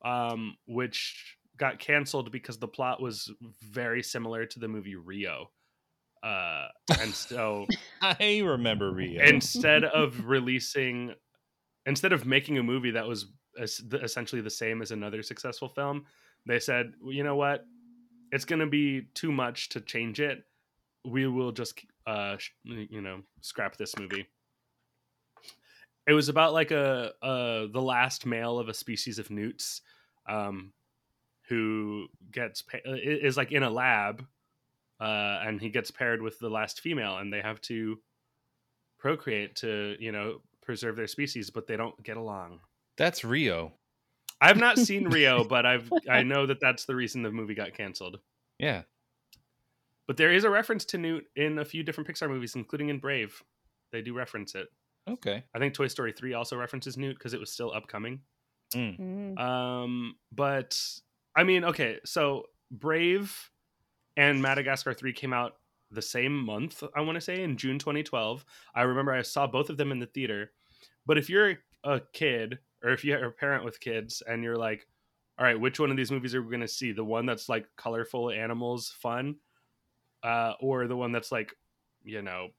um, 0.03 0.57
which 0.67 1.37
got 1.57 1.79
canceled 1.79 2.31
because 2.31 2.57
the 2.59 2.67
plot 2.67 3.01
was 3.01 3.31
very 3.61 4.03
similar 4.03 4.45
to 4.45 4.59
the 4.59 4.67
movie 4.67 4.95
Rio. 4.95 5.51
Uh, 6.21 6.67
and 6.99 7.13
so 7.13 7.65
I 8.01 8.41
remember 8.43 8.91
Rio. 8.91 9.23
instead 9.23 9.83
of 9.83 10.25
releasing, 10.25 11.13
instead 11.85 12.13
of 12.13 12.25
making 12.25 12.57
a 12.57 12.63
movie 12.63 12.91
that 12.91 13.07
was 13.07 13.27
essentially 13.59 14.41
the 14.41 14.49
same 14.49 14.81
as 14.81 14.91
another 14.91 15.23
successful 15.23 15.69
film, 15.69 16.05
they 16.45 16.59
said, 16.59 16.93
well, 17.01 17.13
you 17.13 17.23
know 17.23 17.35
what, 17.35 17.65
it's 18.31 18.45
going 18.45 18.59
to 18.59 18.67
be 18.67 19.03
too 19.13 19.31
much 19.31 19.69
to 19.69 19.81
change 19.81 20.19
it. 20.19 20.43
We 21.05 21.27
will 21.27 21.51
just, 21.51 21.79
uh, 22.07 22.37
you 22.63 23.01
know, 23.01 23.21
scrap 23.41 23.77
this 23.77 23.97
movie. 23.97 24.27
It 26.07 26.13
was 26.13 26.29
about 26.29 26.53
like 26.53 26.71
a, 26.71 27.13
uh 27.21 27.67
the 27.71 27.81
last 27.81 28.25
male 28.25 28.59
of 28.59 28.69
a 28.69 28.73
species 28.73 29.17
of 29.17 29.31
newts, 29.31 29.81
um, 30.27 30.71
who 31.49 32.07
gets 32.31 32.63
is 32.85 33.37
like 33.37 33.51
in 33.51 33.63
a 33.63 33.69
lab, 33.69 34.23
uh, 34.99 35.39
and 35.43 35.59
he 35.59 35.69
gets 35.69 35.91
paired 35.91 36.21
with 36.21 36.37
the 36.39 36.49
last 36.49 36.81
female, 36.81 37.17
and 37.17 37.31
they 37.33 37.41
have 37.41 37.61
to 37.61 37.99
procreate 38.99 39.55
to 39.57 39.95
you 39.99 40.11
know 40.11 40.41
preserve 40.65 40.95
their 40.95 41.07
species, 41.07 41.49
but 41.49 41.67
they 41.67 41.77
don't 41.77 42.01
get 42.03 42.17
along. 42.17 42.59
That's 42.97 43.23
Rio. 43.23 43.73
I've 44.41 44.57
not 44.57 44.77
seen 44.77 45.05
Rio, 45.09 45.43
but 45.43 45.65
I've 45.65 45.91
I 46.09 46.23
know 46.23 46.45
that 46.45 46.59
that's 46.59 46.85
the 46.85 46.95
reason 46.95 47.23
the 47.23 47.31
movie 47.31 47.55
got 47.55 47.73
canceled. 47.73 48.19
Yeah. 48.59 48.83
But 50.07 50.17
there 50.17 50.31
is 50.31 50.43
a 50.43 50.49
reference 50.49 50.85
to 50.85 50.97
Newt 50.97 51.25
in 51.35 51.57
a 51.57 51.65
few 51.65 51.83
different 51.83 52.07
Pixar 52.09 52.29
movies, 52.29 52.55
including 52.55 52.89
in 52.89 52.99
Brave. 52.99 53.41
They 53.91 54.01
do 54.01 54.13
reference 54.13 54.53
it. 54.55 54.67
Okay. 55.09 55.43
I 55.53 55.59
think 55.59 55.73
Toy 55.73 55.87
Story 55.87 56.11
3 56.11 56.33
also 56.33 56.57
references 56.57 56.97
Newt 56.97 57.17
because 57.17 57.33
it 57.33 57.39
was 57.39 57.51
still 57.51 57.71
upcoming. 57.73 58.21
Mm. 58.75 58.99
mm. 58.99 59.39
Um, 59.39 60.15
but 60.31 60.79
I 61.35 61.43
mean, 61.43 61.63
okay, 61.65 61.99
so 62.05 62.45
Brave 62.71 63.49
and 64.17 64.41
Madagascar 64.41 64.93
3 64.93 65.13
came 65.13 65.33
out 65.33 65.55
the 65.91 66.01
same 66.01 66.35
month, 66.37 66.83
I 66.95 67.01
want 67.01 67.15
to 67.15 67.21
say, 67.21 67.43
in 67.43 67.57
June 67.57 67.79
2012. 67.79 68.45
I 68.75 68.81
remember 68.83 69.13
I 69.13 69.21
saw 69.21 69.47
both 69.47 69.69
of 69.69 69.77
them 69.77 69.91
in 69.91 69.99
the 69.99 70.07
theater. 70.07 70.53
But 71.05 71.17
if 71.17 71.29
you're 71.29 71.57
a 71.83 72.01
kid 72.13 72.59
or 72.83 72.91
if 72.91 73.03
you're 73.05 73.23
a 73.25 73.31
parent 73.31 73.63
with 73.63 73.79
kids 73.79 74.21
and 74.27 74.43
you're 74.43 74.57
like, 74.57 74.87
all 75.37 75.45
right, 75.45 75.59
which 75.59 75.79
one 75.79 75.91
of 75.91 75.97
these 75.97 76.11
movies 76.11 76.33
are 76.35 76.41
we 76.41 76.49
going 76.49 76.61
to 76.61 76.67
see? 76.67 76.91
The 76.91 77.03
one 77.03 77.25
that's 77.25 77.49
like 77.49 77.67
colorful 77.75 78.31
animals, 78.31 78.89
fun, 78.89 79.37
uh, 80.23 80.53
or 80.59 80.87
the 80.87 80.97
one 80.97 81.11
that's 81.11 81.31
like, 81.31 81.55
you 82.03 82.21
know, 82.21 82.49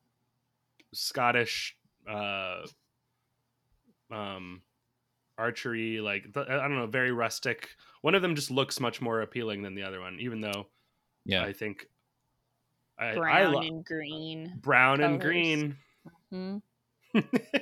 Scottish 0.93 1.77
uh 2.09 2.67
um 4.11 4.63
archery 5.39 6.01
like 6.01 6.27
I 6.37 6.45
don't 6.45 6.77
know, 6.77 6.87
very 6.87 7.13
rustic. 7.13 7.71
One 8.03 8.15
of 8.15 8.23
them 8.23 8.35
just 8.37 8.51
looks 8.51 8.81
much 8.81 9.01
more 9.03 9.23
appealing 9.23 9.63
than 9.63 9.75
the 9.75 9.85
other 9.85 10.01
one 10.01 10.19
even 10.21 10.41
though 10.41 10.69
Yeah. 11.25 11.45
I 11.45 11.53
think 11.53 11.89
I, 12.99 13.11
I 13.11 13.15
Brown 13.15 13.53
lo- 13.53 13.61
and 13.61 13.85
green. 13.85 14.59
brown 14.63 15.01
and 15.01 15.21
colors. 15.21 15.33
green. 15.33 15.77
Mhm. 16.33 16.63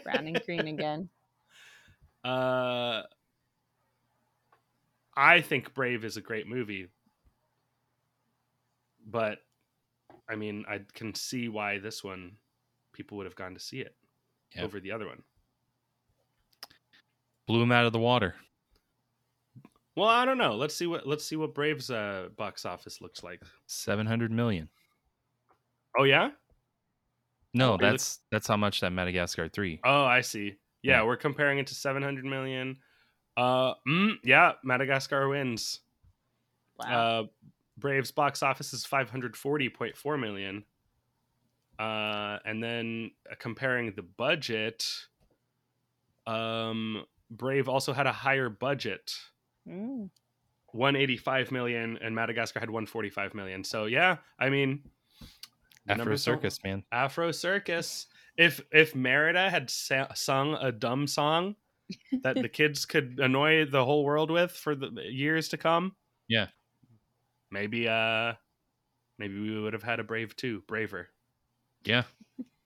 Brown 0.05 0.27
and 0.27 0.43
green 0.45 0.69
again. 0.69 1.09
Uh, 2.25 3.03
I 5.17 5.41
think 5.43 5.75
Brave 5.75 6.05
is 6.05 6.17
a 6.17 6.21
great 6.21 6.47
movie, 6.47 6.89
but 9.07 9.39
I 10.29 10.37
mean, 10.37 10.65
I 10.69 10.81
can 10.95 11.15
see 11.15 11.49
why 11.49 11.79
this 11.79 12.03
one 12.03 12.33
people 12.93 13.17
would 13.19 13.27
have 13.27 13.37
gone 13.37 13.55
to 13.55 13.61
see 13.61 13.81
it 13.81 13.95
Yeah. 14.55 14.63
over 14.63 14.81
the 14.81 14.93
other 14.93 15.07
one. 15.07 15.23
Blew 17.47 17.61
him 17.63 17.73
out 17.73 17.85
of 17.87 17.93
the 17.93 17.99
water. 17.99 18.35
Well, 19.97 20.09
I 20.09 20.25
don't 20.25 20.39
know. 20.39 20.55
Let's 20.57 20.75
see 20.75 20.87
what 20.87 21.07
let's 21.07 21.25
see 21.25 21.37
what 21.37 21.55
Brave's 21.55 21.91
uh, 21.91 22.29
box 22.37 22.65
office 22.65 23.01
looks 23.01 23.23
like. 23.23 23.43
Seven 23.67 24.07
hundred 24.07 24.33
million. 24.33 24.69
Oh 25.99 26.05
yeah. 26.05 26.31
No, 27.53 27.71
are 27.71 27.73
you 27.75 27.79
that's 27.79 28.21
that's 28.33 28.47
how 28.49 28.57
much 28.57 28.81
that 28.81 28.91
Madagascar 28.91 29.49
three. 29.49 29.81
Oh, 29.85 30.05
I 30.05 30.21
see. 30.23 30.55
Yeah, 30.83 30.99
Yeah. 30.99 31.03
we're 31.05 31.17
comparing 31.17 31.59
it 31.59 31.67
to 31.69 31.75
700 31.75 32.25
million. 32.25 32.79
Uh, 33.37 33.75
mm, 33.89 34.15
yeah, 34.25 34.53
Madagascar 34.65 35.29
wins. 35.29 35.81
Wow. 36.79 37.21
Uh, 37.21 37.27
Braves 37.79 38.11
box 38.11 38.43
office 38.43 38.73
is 38.73 38.85
540.4 38.85 40.21
million. 40.21 40.65
Uh, 41.79 42.39
and 42.45 42.63
then 42.63 43.11
uh, 43.31 43.35
comparing 43.39 43.93
the 43.95 44.03
budget, 44.03 44.87
um, 46.27 47.05
Brave 47.31 47.69
also 47.69 47.93
had 47.93 48.07
a 48.07 48.13
higher 48.13 48.49
budget, 48.49 49.13
Mm. 49.69 50.11
185 50.73 51.51
million, 51.53 51.99
and 52.03 52.15
Madagascar 52.15 52.61
had 52.61 52.69
145 52.71 53.35
million. 53.35 53.65
So 53.65 53.87
yeah, 53.87 54.19
I 54.39 54.51
mean, 54.51 54.83
the 54.85 54.91
Afro 55.89 56.17
Circus, 56.17 56.59
man. 56.65 56.83
Afro 56.93 57.31
Circus. 57.31 58.07
If 58.37 58.61
if 58.73 58.95
Merida 58.95 59.51
had 59.51 59.71
sa- 59.71 60.13
sung 60.15 60.55
a 60.55 60.73
dumb 60.73 61.07
song 61.07 61.57
that 62.23 62.37
the 62.37 62.49
kids 62.61 62.85
could 62.87 63.19
annoy 63.21 63.65
the 63.67 63.85
whole 63.85 64.05
world 64.05 64.31
with 64.31 64.51
for 64.53 64.75
the 64.75 64.91
years 65.09 65.49
to 65.51 65.57
come, 65.59 65.95
Yeah. 66.29 66.49
maybe 67.51 67.87
uh 67.89 68.35
maybe 69.19 69.39
we 69.41 69.61
would 69.61 69.73
have 69.73 69.83
had 69.83 70.01
a 70.01 70.05
Brave 70.05 70.35
too, 70.37 70.63
braver. 70.67 71.11
Yeah, 71.85 72.05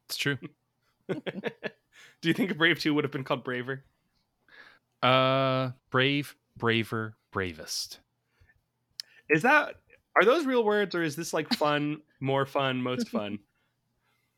it's 0.07 0.16
true. 0.16 0.39
Do 1.09 2.28
you 2.28 2.35
think 2.35 2.51
a 2.51 2.55
Brave 2.55 2.78
two 2.78 2.95
would 2.95 3.05
have 3.05 3.11
been 3.12 3.24
called 3.24 3.45
Braver? 3.45 3.85
Uh, 5.03 5.70
brave, 5.90 6.35
braver, 6.57 7.16
bravest. 7.31 8.01
Is 9.31 9.43
that 9.43 9.77
are 10.19 10.24
those 10.24 10.47
real 10.47 10.65
words 10.65 10.95
or 10.95 11.03
is 11.03 11.16
this 11.16 11.32
like 11.32 11.53
fun, 11.55 12.03
more 12.20 12.47
fun, 12.47 12.82
most 12.82 13.09
fun? 13.11 13.39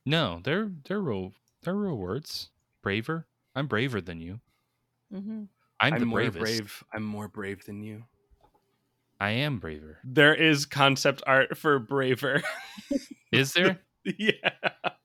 No, 0.05 0.41
they're 0.45 0.71
they're 0.85 1.01
real 1.01 1.33
they're 1.63 1.75
real 1.75 1.97
words. 1.97 2.51
Braver. 2.83 3.27
I'm 3.55 3.67
braver 3.67 4.01
than 4.01 4.21
you. 4.21 4.41
hmm 5.13 5.45
I'm, 5.83 5.99
the 5.99 6.05
more 6.07 6.19
bravest. 6.19 6.41
brave. 6.41 6.85
I'm 6.95 7.03
more 7.03 7.27
brave 7.27 7.65
than 7.65 7.83
you. 7.83 8.05
I 9.19 9.31
am 9.31 9.59
braver. 9.59 9.99
There 10.05 10.35
is 10.35 10.67
concept 10.67 11.23
art 11.27 11.57
for 11.57 11.79
Braver. 11.79 12.43
Is 13.33 13.53
there? 13.55 13.81
yeah. 14.19 14.33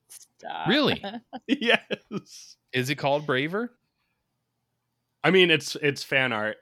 Stop. 0.10 0.68
Really? 0.68 1.02
yes. 1.48 2.58
Is 2.74 2.90
it 2.90 2.96
called 2.96 3.26
braver? 3.26 3.72
I 5.24 5.32
mean, 5.32 5.50
it's 5.50 5.76
it's 5.76 6.04
fan 6.04 6.34
art. 6.34 6.58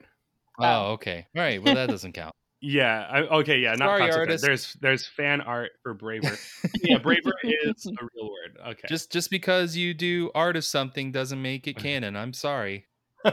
Oh, 0.58 0.92
okay. 0.92 1.26
All 1.36 1.42
right. 1.42 1.62
Well, 1.62 1.74
that 1.74 1.88
doesn't 1.88 2.12
count. 2.12 2.34
Yeah. 2.64 3.06
I, 3.10 3.20
okay. 3.20 3.58
Yeah. 3.58 3.74
Not 3.74 3.98
Sorry, 3.98 4.10
artist. 4.10 4.42
There's 4.42 4.72
there's 4.80 5.06
fan 5.06 5.42
art 5.42 5.72
for 5.82 5.92
Braver. 5.92 6.36
yeah, 6.82 6.96
Braver 6.96 7.32
is 7.42 7.86
a 7.86 7.90
real 7.90 8.30
word. 8.30 8.58
Okay. 8.68 8.88
Just 8.88 9.12
just 9.12 9.30
because 9.30 9.76
you 9.76 9.92
do 9.92 10.30
art 10.34 10.56
of 10.56 10.64
something 10.64 11.12
doesn't 11.12 11.40
make 11.40 11.68
it 11.68 11.76
canon. 11.78 12.16
I'm 12.16 12.32
sorry. 12.32 12.86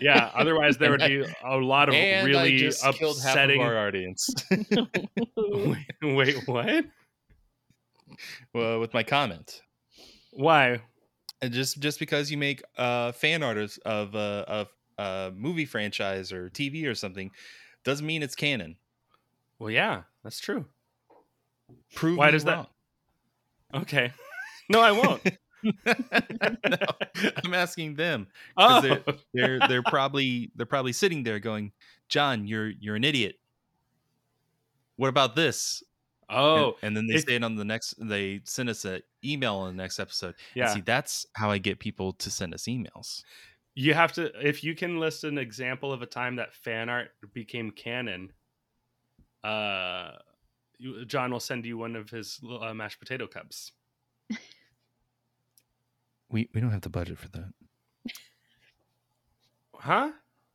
yeah. 0.00 0.30
Otherwise, 0.34 0.78
there 0.78 0.92
would 0.92 1.00
be 1.00 1.24
a 1.44 1.56
lot 1.56 1.88
of 1.88 1.96
and 1.96 2.26
really 2.26 2.62
half 2.62 3.02
of 3.02 3.10
upsetting. 3.10 3.60
our 3.60 3.76
audience. 3.76 4.28
wait, 5.36 5.86
wait, 6.02 6.36
what? 6.46 6.84
well, 8.54 8.78
with 8.78 8.94
my 8.94 9.02
comment. 9.02 9.60
Why? 10.32 10.80
And 11.42 11.52
just 11.52 11.80
just 11.80 11.98
because 11.98 12.30
you 12.30 12.38
make 12.38 12.62
uh 12.78 13.10
fan 13.12 13.42
art 13.42 13.58
of 13.58 13.76
of 13.84 14.14
uh, 14.14 14.44
of 14.46 14.68
a 14.98 15.32
movie 15.34 15.64
franchise 15.66 16.32
or 16.32 16.48
TV 16.50 16.86
or 16.86 16.94
something 16.94 17.30
doesn't 17.84 18.06
mean 18.06 18.22
it's 18.22 18.34
canon. 18.34 18.76
Well, 19.58 19.70
yeah, 19.70 20.02
that's 20.22 20.40
true. 20.40 20.66
Prove 21.94 22.18
Why 22.18 22.30
does 22.30 22.44
that- 22.44 22.68
Okay. 23.74 24.12
No, 24.68 24.80
I 24.80 24.90
won't. 24.90 25.22
no, 25.62 25.74
I'm 27.44 27.54
asking 27.54 27.94
them. 27.94 28.26
'cause 28.58 28.84
Oh. 28.84 28.88
They're, 28.88 29.00
they're 29.32 29.68
they're 29.68 29.82
probably 29.84 30.50
they're 30.56 30.66
probably 30.66 30.92
sitting 30.92 31.22
there 31.22 31.38
going, 31.38 31.70
John, 32.08 32.48
you're 32.48 32.70
you're 32.80 32.96
an 32.96 33.04
idiot. 33.04 33.36
What 34.96 35.06
about 35.08 35.36
this? 35.36 35.84
Oh, 36.28 36.74
and, 36.82 36.88
and 36.88 36.96
then 36.96 37.06
they 37.06 37.18
say 37.20 37.36
it 37.36 37.44
on 37.44 37.54
the 37.54 37.64
next. 37.64 37.94
They 37.98 38.40
send 38.42 38.68
us 38.68 38.84
an 38.84 39.02
email 39.24 39.54
on 39.54 39.76
the 39.76 39.80
next 39.82 40.00
episode. 40.00 40.34
And 40.54 40.64
Yeah. 40.64 40.74
see, 40.74 40.80
that's 40.80 41.26
how 41.34 41.50
I 41.52 41.58
get 41.58 41.78
people 41.78 42.12
to 42.14 42.28
send 42.30 42.52
us 42.52 42.64
emails. 42.64 43.22
You 43.78 43.92
have 43.94 44.10
to 44.14 44.32
if 44.44 44.64
you 44.64 44.74
can 44.74 44.98
list 44.98 45.22
an 45.22 45.38
example 45.38 45.92
of 45.92 46.00
a 46.02 46.06
time 46.06 46.36
that 46.36 46.54
fan 46.54 46.88
art 46.88 47.10
became 47.32 47.70
canon 47.70 48.32
uh 49.44 50.12
john 51.06 51.30
will 51.30 51.40
send 51.40 51.64
you 51.64 51.78
one 51.78 51.94
of 51.94 52.10
his 52.10 52.40
uh, 52.60 52.74
mashed 52.74 52.98
potato 52.98 53.26
cups 53.26 53.72
We 56.28 56.48
we 56.52 56.60
don't 56.60 56.70
have 56.72 56.80
the 56.80 56.88
budget 56.90 57.18
for 57.18 57.28
that. 57.28 57.52
huh 59.74 60.10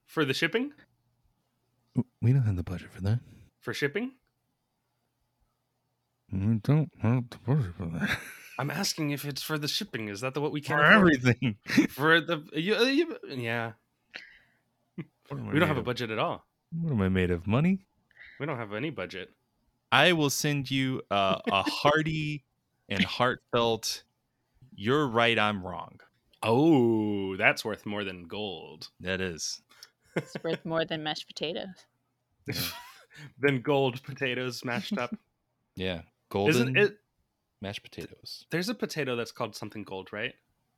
for 0.05 0.25
the 0.25 0.33
shipping 0.33 0.73
We 2.21 2.33
don't 2.33 2.43
have 2.43 2.55
the 2.57 2.63
budget 2.63 2.89
for 2.91 3.01
that. 3.01 3.19
for 3.61 3.73
shipping 3.73 4.11
We 6.31 6.55
don't 6.63 6.91
have 7.01 7.29
the 7.29 7.37
budget 7.45 7.75
for 7.77 7.85
that. 7.85 8.19
i'm 8.59 8.69
asking 8.71 9.11
if 9.11 9.25
it's 9.25 9.41
for 9.41 9.57
the 9.57 9.67
shipping 9.67 10.07
is 10.09 10.21
that 10.21 10.33
the 10.33 10.41
what 10.41 10.51
we 10.51 10.61
can 10.61 10.77
For 10.77 10.83
everything. 10.83 11.57
for 11.89 12.19
the 12.21 12.43
you, 12.53 12.75
uh, 12.75 12.81
you, 12.83 13.17
yeah 13.27 13.73
What 15.29 15.39
am 15.39 15.49
I 15.49 15.53
we 15.53 15.59
don't 15.59 15.67
have 15.67 15.77
made 15.77 15.81
a 15.81 15.85
budget 15.85 16.09
at 16.11 16.19
all 16.19 16.45
What 16.81 16.91
am 16.91 17.01
I 17.01 17.09
made 17.09 17.31
of? 17.31 17.47
Money? 17.47 17.79
we 18.39 18.45
don't 18.45 18.57
have 18.57 18.73
any 18.73 18.89
budget 18.89 19.31
I 19.91 20.13
will 20.13 20.29
send 20.29 20.71
you 20.71 21.01
uh, 21.11 21.39
a 21.51 21.63
hearty 21.63 22.45
and 22.87 23.03
heartfelt. 23.03 24.03
You're 24.73 25.05
right. 25.05 25.37
I'm 25.37 25.65
wrong. 25.65 25.99
oh 26.43 27.35
that's 27.37 27.65
worth 27.65 27.85
more 27.85 28.03
than 28.03 28.23
gold 28.27 28.89
That 29.01 29.19
is. 29.21 29.61
It's 30.15 30.35
worth 30.43 30.65
more 30.65 30.83
than 30.85 31.03
mashed 31.03 31.27
potatoes. 31.27 31.75
than 33.39 33.61
gold 33.61 34.01
potatoes 34.03 34.63
mashed 34.65 34.97
up 34.97 35.15
Yeah. 35.75 36.01
Golden 36.29 36.49
isn't 36.55 36.77
it 36.77 36.97
mashed 37.61 37.83
potatoes. 37.83 38.45
there's 38.49 38.69
a 38.69 38.73
potato 38.75 39.15
that's 39.15 39.31
called 39.31 39.55
something 39.55 39.83
gold 39.83 40.11
right 40.11 40.33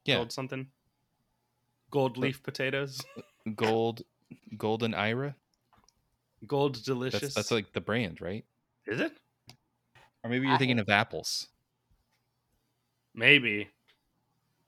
Yeah. 0.05 0.17
gold 0.17 0.31
something 0.31 0.67
gold 1.89 2.17
leaf 2.17 2.41
potatoes 2.43 3.01
Gold. 3.55 4.03
Golden 4.57 4.93
Ira. 4.93 5.35
gold 6.47 6.83
delicious 6.83 7.19
That's, 7.21 7.35
that's 7.35 7.51
like 7.51 7.71
the 7.73 7.81
brand, 7.81 8.19
right? 8.21 8.45
is 8.87 8.99
it 8.99 9.13
Or 10.23 10.29
maybe 10.29 10.47
you're 10.47 10.57
thinking 10.57 10.79
of 10.79 10.89
apples. 10.89 11.47
maybe 13.13 13.69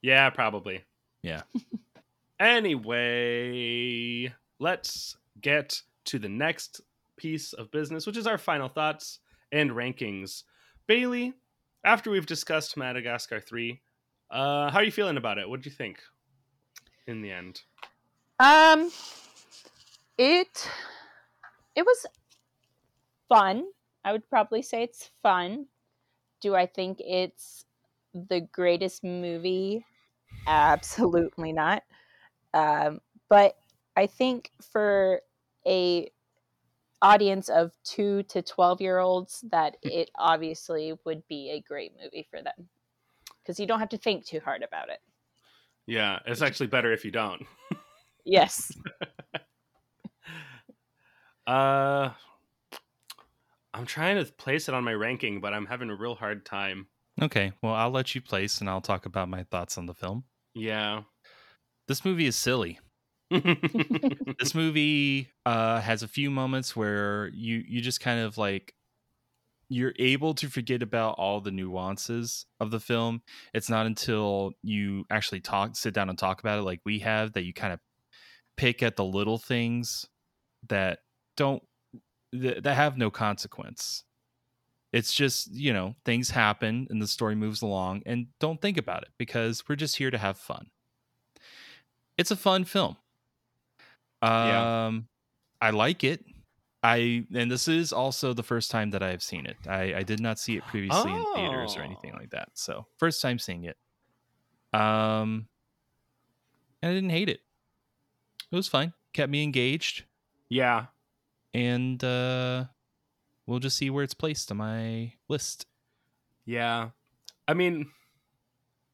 yeah 0.02 0.30
probably 0.30 0.84
Yeah. 1.24 1.42
anyway 2.40 4.32
let's 4.60 5.18
get 5.42 5.82
to 6.06 6.20
the 6.20 6.30
next 6.30 6.82
piece 7.18 7.54
of 7.54 7.72
business 7.72 8.06
which 8.06 8.18
is 8.18 8.28
our 8.28 8.38
final 8.38 8.68
thoughts 8.70 9.20
and 9.52 9.72
rankings 9.72 10.44
bailey 10.88 11.34
after 11.86 12.12
we've 12.12 12.26
discussed 12.26 12.76
madagascar 12.78 13.40
3 13.40 13.82
uh 14.32 14.70
how 14.72 14.80
are 14.80 14.84
you 14.84 14.92
feeling 14.92 15.18
about 15.18 15.38
it 15.38 15.48
what 15.48 15.62
do 15.62 15.70
you 15.70 15.76
think 15.76 16.02
in 17.08 17.22
the 17.22 17.32
end 17.32 17.62
Um, 18.40 18.92
it 20.18 20.70
it 21.76 21.86
was 21.86 22.06
fun. 23.30 23.66
I 24.04 24.12
would 24.12 24.30
probably 24.30 24.62
say 24.62 24.84
it's 24.84 25.10
fun. 25.24 25.68
Do 26.42 26.56
I 26.56 26.66
think 26.66 27.00
it's 27.02 27.66
the 28.14 28.42
greatest 28.42 29.04
movie? 29.04 29.86
Absolutely 30.48 31.54
not. 31.54 31.84
Um, 32.54 33.02
but 33.30 33.58
I 33.96 34.08
think 34.08 34.52
for 34.62 35.22
a 35.68 36.12
audience 37.06 37.50
of 37.50 37.72
two 37.84 38.24
to 38.24 38.42
twelve 38.42 38.82
year 38.82 38.98
olds, 39.00 39.44
that 39.52 39.78
it 39.84 40.10
obviously 40.16 40.94
would 41.06 41.22
be 41.28 41.52
a 41.52 41.62
great 41.62 41.94
movie 42.02 42.28
for 42.30 42.42
them. 42.42 42.68
because 43.42 43.60
you 43.60 43.68
don't 43.68 43.80
have 43.80 43.90
to 43.90 43.98
think 43.98 44.26
too 44.26 44.40
hard 44.44 44.64
about 44.64 44.90
it. 44.90 45.00
Yeah, 45.88 46.20
it's 46.26 46.42
actually 46.42 46.68
better 46.68 46.92
if 46.92 47.06
you 47.06 47.12
don't. 47.12 47.46
Yes. 48.26 48.72
Uh, 51.48 52.10
I'm 53.74 53.86
trying 53.86 54.18
to 54.24 54.32
place 54.34 54.68
it 54.68 54.74
on 54.74 54.84
my 54.84 54.94
ranking, 54.94 55.42
but 55.42 55.54
I'm 55.54 55.68
having 55.68 55.92
a 55.92 55.96
real 55.96 56.16
hard 56.16 56.44
time. 56.44 56.88
Okay, 57.22 57.52
well, 57.62 57.74
I'll 57.74 57.92
let 57.92 58.16
you 58.16 58.22
place 58.22 58.62
and 58.62 58.70
I'll 58.70 58.82
talk 58.82 59.06
about 59.06 59.30
my 59.30 59.44
thoughts 59.44 59.78
on 59.78 59.86
the 59.86 59.94
film. 59.94 60.24
Yeah. 60.56 61.04
This 61.88 62.04
movie 62.04 62.26
is 62.26 62.36
silly. 62.36 62.80
This 64.40 64.56
movie 64.56 65.30
uh, 65.46 65.82
has 65.82 66.04
a 66.04 66.08
few 66.08 66.30
moments 66.30 66.76
where 66.76 67.30
you 67.34 67.64
you 67.68 67.82
just 67.82 68.00
kind 68.00 68.20
of 68.20 68.38
like 68.38 68.74
you're 69.70 69.94
able 69.98 70.34
to 70.36 70.48
forget 70.48 70.84
about 70.84 71.16
all 71.18 71.42
the 71.42 71.52
nuances 71.52 72.46
of 72.60 72.72
the 72.72 72.80
film. 72.80 73.22
It's 73.54 73.70
not 73.70 73.86
until 73.86 74.54
you 74.62 75.06
actually 75.10 75.42
talk, 75.42 75.76
sit 75.76 75.94
down 75.94 76.10
and 76.10 76.18
talk 76.18 76.40
about 76.40 76.60
it, 76.60 76.64
like 76.64 76.82
we 76.86 77.00
have, 77.00 77.34
that 77.34 77.46
you 77.46 77.54
kind 77.54 77.74
of 77.74 77.80
pick 78.58 78.84
at 78.84 78.96
the 78.96 79.04
little 79.04 79.38
things 79.38 80.08
that 80.68 81.00
don't 81.36 81.64
that, 82.32 82.64
that 82.64 82.76
have 82.76 82.98
no 82.98 83.10
consequence. 83.10 84.04
It's 84.94 85.14
just 85.14 85.52
you 85.54 85.74
know 85.74 85.96
things 86.06 86.30
happen 86.30 86.88
and 86.90 87.02
the 87.02 87.08
story 87.08 87.36
moves 87.36 87.62
along, 87.62 88.04
and 88.06 88.28
don't 88.40 88.62
think 88.62 88.78
about 88.78 89.04
it 89.04 89.10
because 89.18 89.68
we're 89.68 89.76
just 89.76 89.98
here 89.98 90.12
to 90.12 90.18
have 90.18 90.38
fun. 90.38 90.68
It's 92.18 92.32
a 92.32 92.38
fun 92.38 92.64
film. 92.64 92.98
Um, 94.26 94.48
Yeah. 95.62 95.68
I 95.68 95.70
like 95.72 96.04
it. 96.04 96.26
I 96.84 97.26
and 97.34 97.50
this 97.50 97.68
is 97.68 97.92
also 97.92 98.34
the 98.34 98.44
first 98.44 98.70
time 98.70 98.92
that 98.92 99.02
I 99.02 99.10
have 99.10 99.24
seen 99.24 99.46
it. 99.48 99.58
I, 99.68 99.96
I 99.96 100.04
did 100.04 100.20
not 100.20 100.38
see 100.38 100.56
it 100.58 100.64
previously 100.68 101.12
in 101.12 101.26
theaters 101.34 101.76
or 101.76 101.82
anything 101.82 102.12
Oh. 102.14 102.20
like 102.20 102.30
that. 102.32 102.50
So 102.54 102.86
first 102.98 103.22
time 103.22 103.40
seeing 103.40 103.64
it. 103.64 103.78
Um, 104.74 105.48
and 106.82 106.92
I 106.92 106.94
didn't 106.94 107.10
hate 107.10 107.30
it. 107.30 107.40
It 108.52 108.56
was 108.56 108.68
fine. 108.68 108.94
Kept 109.14 109.32
me 109.32 109.42
engaged, 109.44 110.04
Yeah. 110.50 110.88
and 111.54 112.04
uh, 112.04 112.66
we'll 113.48 113.60
just 113.60 113.78
see 113.78 113.90
where 113.90 114.04
it's 114.04 114.14
placed 114.14 114.52
on 114.52 114.58
my 114.58 115.14
list. 115.30 115.66
Yeah. 116.46 116.90
I 117.48 117.54
mean, 117.54 117.90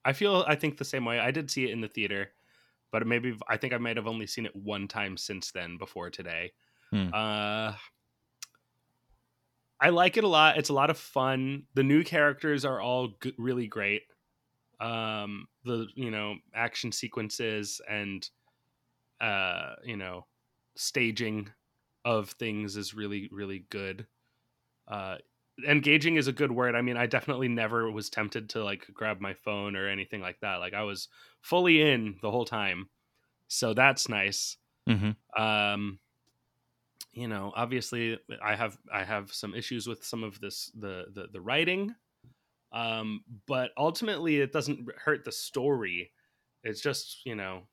I 0.06 0.14
feel 0.14 0.46
I 0.48 0.56
think 0.56 0.78
the 0.78 0.86
same 0.86 1.04
way. 1.06 1.20
I 1.20 1.32
did 1.32 1.50
see 1.52 1.66
it 1.66 1.72
in 1.72 1.82
the 1.82 1.88
theater, 1.90 2.30
but 2.92 3.06
maybe 3.08 3.38
I 3.48 3.58
think 3.58 3.74
I 3.74 3.78
might 3.78 3.98
have 3.98 4.08
only 4.08 4.28
seen 4.28 4.46
it 4.46 4.56
one 4.56 4.88
time 4.88 5.18
since 5.18 5.52
then 5.52 5.78
before 5.78 6.10
today. 6.10 6.54
Hmm. 6.92 7.12
Uh 7.12 7.76
I 9.80 9.90
like 9.90 10.18
it 10.18 10.24
a 10.24 10.28
lot. 10.28 10.58
It's 10.58 10.70
a 10.70 10.74
lot 10.74 10.90
of 10.90 10.98
fun. 10.98 11.68
The 11.74 11.84
new 11.84 12.04
characters 12.04 12.66
are 12.66 12.80
all 12.80 13.18
g- 13.22 13.34
really 13.38 13.68
great. 13.68 14.04
Um 14.80 15.48
the, 15.64 15.88
you 15.96 16.12
know, 16.12 16.38
action 16.54 16.92
sequences 16.92 17.82
and 17.90 18.30
uh, 19.22 19.76
you 19.84 19.98
know, 19.98 20.28
staging 20.78 21.52
of 22.06 22.32
things 22.32 22.78
is 22.78 22.94
really 22.94 23.30
really 23.32 23.60
good. 23.60 24.08
Uh 24.88 25.18
engaging 25.68 26.16
is 26.16 26.28
a 26.28 26.34
good 26.34 26.52
word. 26.52 26.76
I 26.76 26.82
mean, 26.82 26.98
I 26.98 27.06
definitely 27.06 27.48
never 27.48 27.90
was 27.92 28.10
tempted 28.10 28.50
to 28.52 28.64
like 28.64 28.88
grab 28.94 29.20
my 29.20 29.34
phone 29.34 29.76
or 29.76 29.88
anything 29.88 30.22
like 30.22 30.40
that. 30.42 30.56
Like 30.56 30.74
I 30.74 30.84
was 30.84 31.08
fully 31.42 31.82
in 31.82 32.18
the 32.22 32.32
whole 32.32 32.46
time. 32.46 32.90
So 33.48 33.74
that's 33.74 34.10
nice. 34.10 34.58
Mm-hmm. 34.90 35.42
Um 35.42 36.00
you 37.14 37.28
know, 37.28 37.52
obviously 37.56 38.20
I 38.44 38.56
have 38.56 38.78
I 38.92 39.04
have 39.04 39.34
some 39.34 39.54
issues 39.54 39.88
with 39.88 40.04
some 40.04 40.24
of 40.24 40.40
this 40.40 40.72
the 40.78 41.06
the, 41.14 41.28
the 41.32 41.42
writing. 41.42 41.94
Um 42.72 43.24
but 43.48 43.72
ultimately 43.78 44.38
it 44.38 44.54
doesn't 44.54 44.88
hurt 44.98 45.26
the 45.26 45.32
story. 45.32 46.12
It's 46.64 46.82
just, 46.82 47.26
you 47.26 47.36
know, 47.36 47.64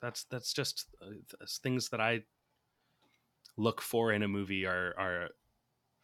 that's 0.00 0.24
that's 0.24 0.52
just 0.52 0.86
uh, 1.02 1.10
th- 1.10 1.58
things 1.62 1.88
that 1.90 2.00
I 2.00 2.22
look 3.56 3.82
for 3.82 4.12
in 4.12 4.22
a 4.22 4.28
movie 4.28 4.64
are 4.64 4.94
are 4.96 5.28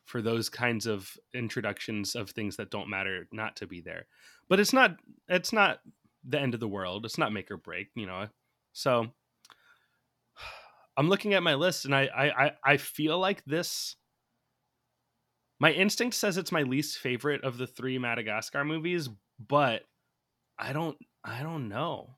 for 0.04 0.20
those 0.20 0.48
kinds 0.48 0.86
of 0.86 1.16
introductions 1.34 2.14
of 2.14 2.30
things 2.30 2.56
that 2.56 2.70
don't 2.70 2.90
matter 2.90 3.26
not 3.32 3.56
to 3.56 3.66
be 3.66 3.80
there. 3.80 4.06
But 4.48 4.60
it's 4.60 4.72
not 4.72 4.96
it's 5.28 5.52
not 5.52 5.80
the 6.26 6.40
end 6.40 6.54
of 6.54 6.60
the 6.60 6.68
world. 6.68 7.04
It's 7.04 7.18
not 7.18 7.32
make 7.32 7.50
or 7.50 7.56
break, 7.56 7.88
you 7.94 8.06
know. 8.06 8.28
So 8.72 9.06
I'm 10.96 11.08
looking 11.08 11.34
at 11.34 11.42
my 11.42 11.54
list 11.54 11.84
and 11.84 11.94
I 11.94 12.08
I 12.14 12.52
I, 12.64 12.76
feel 12.76 13.18
like 13.18 13.44
this 13.44 13.96
my 15.58 15.72
instinct 15.72 16.16
says 16.16 16.36
it's 16.36 16.52
my 16.52 16.62
least 16.62 16.98
favorite 16.98 17.42
of 17.42 17.56
the 17.56 17.66
three 17.66 17.98
Madagascar 17.98 18.64
movies, 18.64 19.08
but 19.38 19.82
I 20.58 20.72
don't 20.72 20.98
I 21.24 21.42
don't 21.42 21.68
know. 21.68 22.10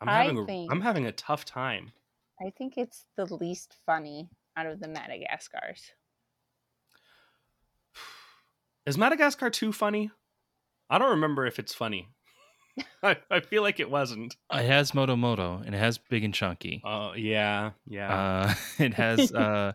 I'm 0.00 0.08
I 0.08 0.24
having 0.24 0.38
a, 0.38 0.46
think- 0.46 0.72
I'm 0.72 0.80
having 0.80 1.06
a 1.06 1.12
tough 1.12 1.44
time. 1.44 1.92
I 2.42 2.50
think 2.56 2.78
it's 2.78 3.04
the 3.16 3.26
least 3.34 3.76
funny 3.84 4.30
out 4.56 4.66
of 4.66 4.80
the 4.80 4.88
Madagascars. 4.88 5.92
Is 8.86 8.96
Madagascar 8.98 9.50
2 9.50 9.72
funny? 9.72 10.10
I 10.88 10.98
don't 10.98 11.10
remember 11.10 11.46
if 11.46 11.58
it's 11.58 11.74
funny. 11.74 12.08
I, 13.02 13.16
I 13.30 13.40
feel 13.40 13.62
like 13.62 13.78
it 13.78 13.90
wasn't. 13.90 14.36
It 14.52 14.64
has 14.66 14.94
Moto 14.94 15.16
Moto 15.16 15.62
and 15.64 15.74
it 15.74 15.78
has 15.78 15.98
Big 15.98 16.24
and 16.24 16.34
Chunky. 16.34 16.80
Oh, 16.84 17.12
yeah. 17.14 17.70
Yeah. 17.86 18.14
Uh, 18.48 18.54
it 18.78 18.94
has 18.94 19.32
uh, 19.32 19.72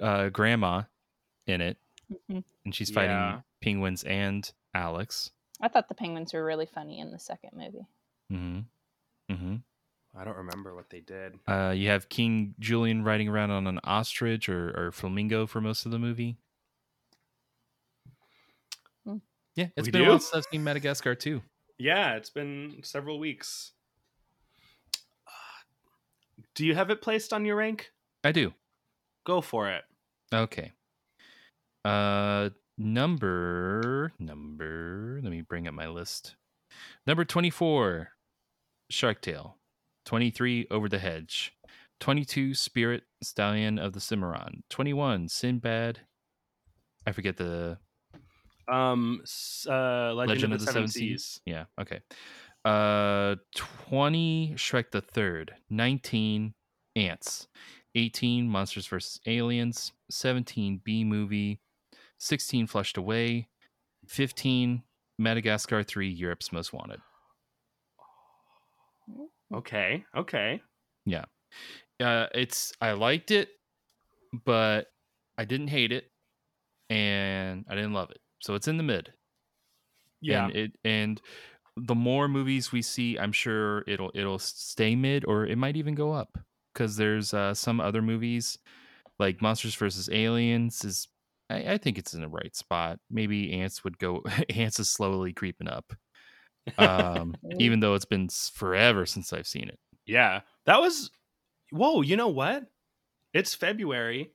uh, 0.00 0.28
Grandma 0.30 0.82
in 1.46 1.60
it, 1.60 1.76
Mhm. 2.30 2.44
and 2.64 2.74
she's 2.74 2.90
fighting 2.90 3.10
Yeah. 3.10 3.40
penguins 3.62 4.04
and 4.04 4.50
Alex. 4.74 5.30
I 5.60 5.68
thought 5.68 5.88
the 5.88 5.94
penguins 5.94 6.32
were 6.32 6.44
really 6.44 6.66
funny 6.66 6.98
in 7.00 7.10
the 7.10 7.18
second 7.18 7.50
movie. 7.54 7.86
Mm-hmm. 8.32 9.32
Mm-hmm. 9.34 9.56
I 10.16 10.24
don't 10.24 10.36
remember 10.36 10.74
what 10.74 10.90
they 10.90 11.00
did. 11.00 11.38
Uh, 11.46 11.72
you 11.76 11.88
have 11.88 12.08
King 12.08 12.54
Julien 12.58 13.04
riding 13.04 13.28
around 13.28 13.52
on 13.52 13.66
an 13.66 13.78
ostrich 13.84 14.48
or, 14.48 14.70
or 14.76 14.92
flamingo 14.92 15.46
for 15.46 15.60
most 15.60 15.86
of 15.86 15.92
the 15.92 15.98
movie. 15.98 16.36
Hmm. 19.06 19.18
Yeah, 19.54 19.68
it's 19.76 19.86
We 19.86 19.92
been 19.92 20.02
a 20.02 20.08
while 20.08 20.18
since 20.18 20.34
I've 20.34 20.50
seen 20.50 20.64
Madagascar 20.64 21.14
too. 21.14 21.42
Yeah, 21.78 22.16
it's 22.16 22.30
been 22.30 22.80
several 22.82 23.18
weeks. 23.18 23.72
Do 26.56 26.66
you 26.66 26.74
have 26.74 26.90
it 26.90 27.00
placed 27.00 27.32
on 27.32 27.44
your 27.44 27.56
rank? 27.56 27.92
I 28.24 28.32
do. 28.32 28.52
Go 29.24 29.40
for 29.40 29.70
it. 29.70 29.84
Okay. 30.34 30.72
Uh, 31.84 32.50
number 32.76 34.12
number. 34.18 35.20
Let 35.22 35.30
me 35.30 35.42
bring 35.42 35.68
up 35.68 35.74
my 35.74 35.86
list. 35.86 36.34
Number 37.06 37.24
twenty-four, 37.24 38.10
Shark 38.90 39.22
Tale. 39.22 39.56
Twenty-three, 40.06 40.66
Over 40.70 40.88
the 40.88 40.98
Hedge. 40.98 41.52
Twenty-two, 42.00 42.54
Spirit 42.54 43.02
Stallion 43.22 43.78
of 43.78 43.92
the 43.92 44.00
Cimarron. 44.00 44.62
Twenty-one, 44.70 45.28
Sinbad. 45.28 46.00
I 47.06 47.12
forget 47.12 47.36
the 47.36 47.78
Um, 48.70 49.22
uh, 49.68 50.14
Legend, 50.14 50.52
of, 50.54 50.60
the, 50.60 50.66
Seven, 50.66 50.88
Seas. 50.88 51.40
Yeah. 51.44 51.64
Okay. 51.80 52.00
Uh, 52.64 53.36
twenty 53.54 54.54
Shrek 54.56 54.90
the 54.92 55.00
Third. 55.00 55.54
Nineteen 55.68 56.54
Antz. 56.96 57.48
Eighteen 57.94 58.48
Monsters 58.48 58.86
vs 58.86 59.20
Aliens. 59.26 59.92
Seventeen 60.10 60.80
Bee 60.84 61.04
movie. 61.04 61.60
Sixteen 62.18 62.66
Flushed 62.66 62.96
Away. 62.96 63.48
Fifteen 64.06 64.82
Madagascar 65.18 65.82
Three 65.82 66.08
Europe's 66.08 66.52
Most 66.52 66.72
Wanted. 66.72 67.00
Okay. 69.54 70.04
Okay. 70.16 70.62
Yeah. 71.06 71.24
Uh, 72.02 72.26
it's 72.34 72.72
I 72.80 72.92
liked 72.92 73.30
it, 73.30 73.48
but 74.44 74.86
I 75.38 75.44
didn't 75.44 75.68
hate 75.68 75.92
it, 75.92 76.10
and 76.88 77.64
I 77.68 77.74
didn't 77.74 77.92
love 77.92 78.10
it. 78.10 78.20
So 78.40 78.54
it's 78.54 78.68
in 78.68 78.76
the 78.76 78.82
mid. 78.82 79.12
Yeah. 80.20 80.46
and 80.46 80.56
it 80.56 80.72
and 80.84 81.20
the 81.76 81.94
more 81.94 82.28
movies 82.28 82.72
we 82.72 82.82
see 82.82 83.18
i'm 83.18 83.32
sure 83.32 83.84
it'll 83.86 84.10
it'll 84.14 84.38
stay 84.38 84.94
mid 84.94 85.24
or 85.24 85.46
it 85.46 85.56
might 85.56 85.76
even 85.76 85.94
go 85.94 86.12
up 86.12 86.36
because 86.74 86.96
there's 86.96 87.32
uh 87.32 87.54
some 87.54 87.80
other 87.80 88.02
movies 88.02 88.58
like 89.18 89.40
monsters 89.40 89.74
versus 89.74 90.10
aliens 90.12 90.84
is 90.84 91.08
I, 91.48 91.74
I 91.74 91.78
think 91.78 91.96
it's 91.96 92.12
in 92.12 92.20
the 92.20 92.28
right 92.28 92.54
spot 92.54 92.98
maybe 93.10 93.52
antz 93.52 93.82
would 93.84 93.98
go 93.98 94.22
antz 94.54 94.78
is 94.78 94.90
slowly 94.90 95.32
creeping 95.32 95.68
up 95.68 95.92
um 96.78 97.34
even 97.58 97.80
though 97.80 97.94
it's 97.94 98.04
been 98.04 98.28
forever 98.54 99.06
since 99.06 99.32
i've 99.32 99.46
seen 99.46 99.68
it 99.68 99.78
Yeah. 100.06 100.40
That 100.66 100.80
was. 100.80 101.10
Whoa. 101.70 102.02
You 102.02 102.16
know 102.16 102.28
what? 102.28 102.64
It's 103.32 103.54
February. 103.54 104.32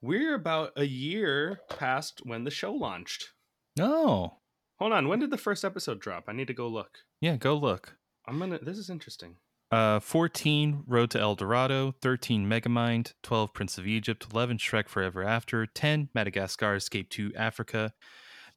We're 0.00 0.34
about 0.34 0.72
a 0.76 0.84
year 0.84 1.60
past 1.68 2.20
when 2.24 2.44
the 2.44 2.50
show 2.50 2.72
launched. 2.72 3.30
No. 3.76 4.38
Hold 4.78 4.92
on. 4.92 5.08
When 5.08 5.18
did 5.18 5.30
the 5.30 5.36
first 5.38 5.64
episode 5.64 6.00
drop? 6.00 6.24
I 6.28 6.32
need 6.32 6.46
to 6.48 6.54
go 6.54 6.68
look. 6.68 6.98
yeah 7.20 7.36
go 7.36 7.54
look 7.56 7.96
I'm 8.26 8.38
gonna. 8.38 8.58
This 8.62 8.78
is 8.78 8.90
interesting. 8.90 9.36
Uh, 9.70 10.00
14 10.00 10.84
Road 10.86 11.10
to 11.10 11.20
El 11.20 11.34
Dorado, 11.34 11.94
13 12.00 12.46
Megamind, 12.48 13.12
12 13.22 13.52
Prince 13.52 13.76
of 13.78 13.86
Egypt, 13.86 14.26
11 14.32 14.56
Shrek 14.58 14.88
Forever 14.88 15.22
After, 15.22 15.66
10 15.66 16.08
Madagascar 16.14 16.74
Escape 16.76 17.10
to 17.10 17.32
Africa, 17.36 17.92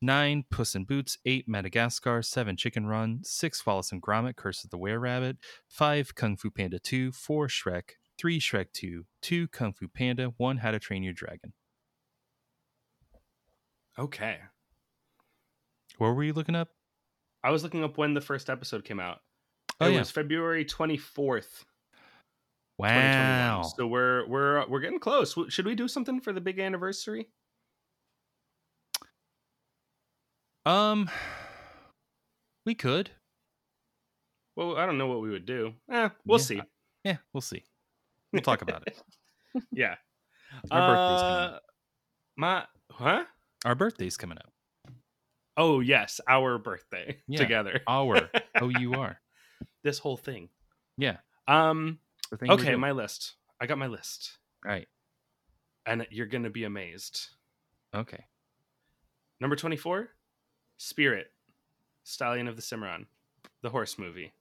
nine 0.02 0.44
Puss 0.50 0.76
in 0.76 0.86
Boots, 0.86 1.18
eight 1.26 1.48
Madagascar, 1.48 2.22
seven 2.22 2.58
Chicken 2.58 2.88
Run, 2.88 3.20
six 3.24 3.66
Wallace 3.66 3.92
and 3.92 4.02
Gromit, 4.02 4.36
Curse 4.36 4.64
of 4.64 4.70
the 4.70 4.78
Were 4.78 5.00
Rabbit, 5.00 5.38
five 5.68 6.16
Kung 6.16 6.36
Fu 6.36 6.50
Panda 6.50 6.80
2, 6.80 7.12
four 7.12 7.48
Shrek, 7.48 7.92
three 8.18 8.40
Shrek 8.40 8.68
2, 8.74 9.06
two 9.22 9.48
Kung 9.50 9.74
Fu 9.74 9.88
Panda, 9.88 10.34
one 10.38 10.58
How 10.58 10.72
to 10.72 10.80
Train 10.80 11.04
Your 11.04 11.14
Dragon. 11.14 11.54
Okay. 13.98 14.40
What 15.98 16.16
were 16.16 16.24
you 16.24 16.34
looking 16.34 16.56
up? 16.56 16.70
I 17.44 17.52
was 17.52 17.64
looking 17.64 17.84
up 17.84 17.98
when 17.98 18.14
the 18.14 18.22
first 18.22 18.50
episode 18.50 18.84
came 18.84 19.00
out. 19.00 19.20
Oh, 19.80 19.88
it 19.88 19.94
yeah. 19.94 20.00
was 20.00 20.12
February 20.12 20.66
24th. 20.66 21.66
Wow. 22.78 23.62
2021. 23.62 23.64
So 23.76 23.88
we're 23.88 24.28
we're 24.28 24.68
we're 24.68 24.80
getting 24.80 25.00
close. 25.00 25.36
Should 25.50 25.66
we 25.66 25.76
do 25.76 25.88
something 25.88 26.22
for 26.22 26.34
the 26.34 26.42
big 26.42 26.60
anniversary? 26.60 27.28
Um, 30.66 31.10
we 32.66 32.76
could. 32.76 33.12
Well, 34.56 34.78
I 34.78 34.86
don't 34.86 34.98
know 34.98 35.08
what 35.08 35.22
we 35.22 35.30
would 35.30 35.46
do. 35.46 35.74
Eh, 35.92 36.10
we'll 36.26 36.40
Yeah. 36.40 36.44
see. 36.46 36.62
Yeah, 37.04 37.18
we'll 37.34 37.42
see. 37.42 37.64
We'll 38.32 38.42
talk 38.42 38.62
about 38.62 38.88
it. 38.88 39.02
Yeah. 39.72 39.96
Our 40.72 40.88
birthday's 40.88 41.22
coming 41.22 41.36
Uh, 41.36 41.60
my 42.38 42.66
huh? 42.92 43.26
Our 43.66 43.76
birthday's 43.76 44.16
coming 44.16 44.38
up. 44.38 44.54
Oh 45.58 45.82
yes, 45.82 46.22
our 46.26 46.58
birthday 46.58 47.22
Yeah, 47.28 47.38
together. 47.40 47.82
Our 47.86 48.30
O 48.62 48.70
U 48.70 48.94
R. 48.94 49.20
this 49.84 50.00
whole 50.00 50.16
thing. 50.16 50.48
Yeah. 50.98 51.18
Um. 51.50 52.00
Thing 52.40 52.50
Okay, 52.50 52.76
my 52.78 52.92
list. 52.92 53.34
I 53.60 53.66
got 53.66 53.78
my 53.78 53.88
list, 53.88 54.38
All 54.66 54.72
right. 54.72 54.88
and 55.86 56.08
you're 56.12 56.28
gonna 56.28 56.50
be 56.50 56.64
amazed. 56.64 57.28
Okay. 57.94 58.24
Number 59.42 59.58
twenty-four, 59.58 60.10
Spirit, 60.82 61.32
Stallion 62.04 62.48
of 62.48 62.56
the 62.56 62.62
Cimarron, 62.62 63.06
the 63.62 63.70
horse 63.70 64.00
movie. 64.00 64.34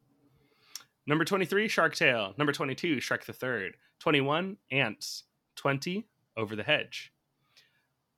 Number 1.07 1.23
twenty-three, 1.25 1.69
Shark 1.69 1.95
Tale. 1.95 2.33
Number 2.39 2.53
twenty-two, 2.53 2.97
Shrek 2.97 3.27
the 3.27 3.35
Third. 3.35 3.77
Twenty-one, 3.99 4.57
Antz. 4.71 5.25
Twenty, 5.55 6.07
Over 6.39 6.57
the 6.57 6.63
Hedge. 6.63 7.13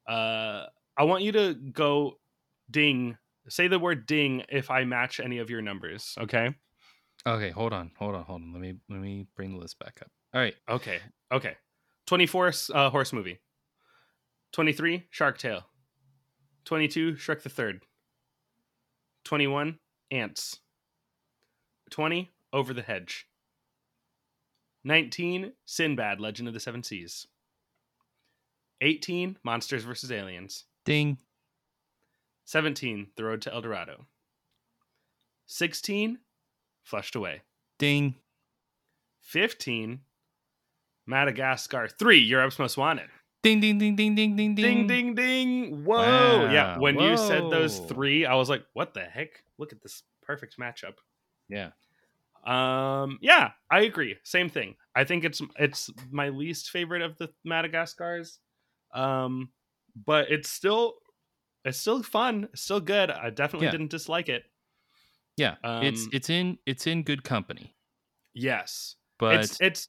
Uh, 0.07 0.67
I 0.97 1.03
want 1.03 1.25
you 1.25 1.33
to 1.33 1.55
go 1.55 2.21
ding. 2.71 3.19
Say 3.49 3.67
the 3.67 3.81
word 3.81 4.07
ding 4.07 4.45
if 4.49 4.71
I 4.71 4.85
match 4.85 5.19
any 5.19 5.39
of 5.39 5.51
your 5.51 5.61
numbers. 5.61 6.15
Okay. 6.21 6.55
Okay, 7.27 7.51
hold 7.51 7.73
on, 7.73 7.91
hold 7.99 8.15
on, 8.15 8.23
hold 8.23 8.43
on. 8.43 8.53
Let 8.53 8.63
me 8.63 8.77
let 8.89 9.01
me 9.01 9.27
bring 9.35 9.55
the 9.55 9.59
list 9.59 9.81
back 9.81 9.99
up. 10.01 10.11
All 10.33 10.41
right. 10.41 10.55
Okay. 10.69 11.01
Okay. 11.33 11.57
24 12.07 12.53
uh, 12.73 12.91
horse 12.91 13.13
movie. 13.13 13.41
23 14.53 15.07
Shark 15.11 15.39
Tale. 15.39 15.65
22 16.65 17.15
Shrek 17.15 17.43
the 17.43 17.49
Third. 17.49 17.83
21 19.25 19.79
Antz. 20.11 20.59
20 21.91 22.31
Over 22.53 22.75
the 22.75 22.83
Hedge. 22.83 23.27
19 24.85 25.53
Sinbad 25.65 26.21
Legend 26.21 26.49
of 26.49 26.55
the 26.55 26.61
Seven 26.61 26.83
Seas. 26.83 27.27
18 28.81 29.39
Monsters 29.45 29.85
vs 29.85 30.11
Aliens. 30.11 30.65
Ding. 30.85 31.19
17 32.47 33.09
The 33.17 33.25
Road 33.25 33.43
to 33.43 33.55
El 33.55 33.61
Dorado. 33.61 34.07
16 35.47 36.19
Flushed 36.83 37.15
Away. 37.15 37.43
Ding. 37.79 38.17
15 39.21 40.01
Madagascar 41.07 41.89
3 41.89 42.19
Europe's 42.19 42.59
Most 42.59 42.77
Wanted. 42.77 43.09
Ding 43.43 43.61
ding 43.61 43.79
ding 43.79 43.97
ding 43.97 44.15
ding 44.15 44.37
ding 44.37 44.55
Ding 44.55 44.87
ding 44.87 44.87
ding. 44.87 45.15
Ding. 45.15 45.85
Whoa. 45.85 46.49
yeah, 46.53 46.75
Wow, 46.75 46.81
when 46.81 46.99
you 46.99 47.17
said 47.17 47.51
those 47.51 47.81
3, 47.81 48.25
I 48.27 48.35
was 48.35 48.49
like, 48.49 48.65
what 48.73 48.95
the 48.95 49.03
heck? 49.03 49.43
Look 49.59 49.73
at 49.73 49.83
this 49.83 50.03
perfect 50.23 50.59
matchup. 50.59 50.95
Yeah. 51.49 51.71
Um 52.45 53.19
yeah, 53.21 53.53
I 53.71 53.83
agree. 53.83 54.17
Same 54.25 54.49
thing. 54.49 54.75
I 54.97 55.05
think 55.05 55.25
it's 55.25 55.41
it's 55.59 55.91
my 56.11 56.29
least 56.29 56.71
favorite 56.71 57.03
of 57.03 57.17
the 57.19 57.31
Madagascars. 57.45 58.39
Um 58.95 59.51
but 60.07 60.31
it's 60.31 60.49
still 60.49 60.95
it's 61.65 61.79
still 61.79 62.03
fun, 62.03 62.49
it's 62.53 62.63
still 62.63 62.81
good. 62.81 63.11
I 63.13 63.31
definitely 63.31 63.67
Yeah. 63.67 63.73
didn't 63.73 63.91
dislike 63.91 64.29
it. 64.29 64.45
Yeah. 65.37 65.57
it's 65.83 66.03
Um, 66.05 66.11
it's 66.13 66.31
in 66.31 66.59
it's 66.67 66.87
in 66.87 67.05
good 67.05 67.23
company. 67.23 67.77
Yes. 68.35 68.97
But 69.19 69.37
it's 69.37 69.61
it's 69.61 69.89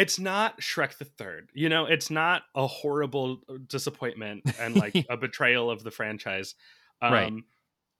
it's 0.00 0.18
not 0.18 0.58
Shrek 0.60 0.96
the 0.96 1.04
Third. 1.04 1.50
You 1.52 1.68
know, 1.68 1.84
it's 1.84 2.10
not 2.10 2.44
a 2.54 2.66
horrible 2.66 3.42
disappointment 3.66 4.50
and 4.58 4.74
like 4.74 4.94
a 5.10 5.16
betrayal 5.18 5.70
of 5.70 5.84
the 5.84 5.90
franchise. 5.90 6.54
Um, 7.02 7.12
Right. 7.12 7.32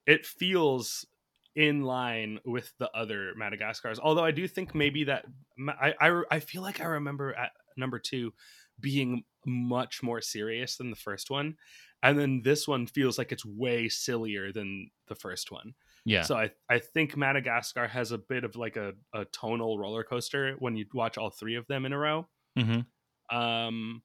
It 0.07 0.25
feels 0.25 1.05
in 1.55 1.83
line 1.83 2.39
with 2.43 2.73
the 2.79 2.89
other 2.95 3.33
Madagascars. 3.35 3.99
Although 3.99 4.25
I 4.25 4.31
do 4.31 4.47
think 4.47 4.73
maybe 4.73 5.03
that 5.03 5.25
I 5.69 5.93
I, 6.01 6.23
I 6.31 6.39
feel 6.39 6.63
like 6.63 6.81
I 6.81 6.85
remember 6.85 7.35
at 7.35 7.51
number 7.77 7.99
two 7.99 8.33
being 8.79 9.23
much 9.45 10.01
more 10.01 10.21
serious 10.21 10.77
than 10.77 10.89
the 10.89 10.95
first 10.95 11.29
one, 11.29 11.55
and 12.01 12.17
then 12.17 12.41
this 12.43 12.67
one 12.67 12.87
feels 12.87 13.19
like 13.19 13.31
it's 13.31 13.45
way 13.45 13.89
sillier 13.89 14.51
than 14.51 14.89
the 15.07 15.15
first 15.15 15.51
one. 15.51 15.75
Yeah. 16.05 16.27
So 16.27 16.35
I 16.37 16.51
I 16.69 16.79
think 16.79 17.17
Madagascar 17.17 17.87
has 17.87 18.11
a 18.11 18.17
bit 18.17 18.43
of 18.43 18.55
like 18.55 18.75
a, 18.77 18.93
a 19.13 19.25
tonal 19.25 19.77
roller 19.79 20.03
coaster 20.03 20.55
when 20.59 20.75
you 20.75 20.85
watch 20.93 21.17
all 21.17 21.29
three 21.29 21.55
of 21.55 21.67
them 21.67 21.85
in 21.85 21.93
a 21.93 21.97
row. 21.97 22.29
Mhm. 22.55 22.85
Um 23.31 24.03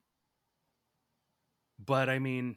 but 1.78 2.09
I 2.09 2.18
mean 2.18 2.56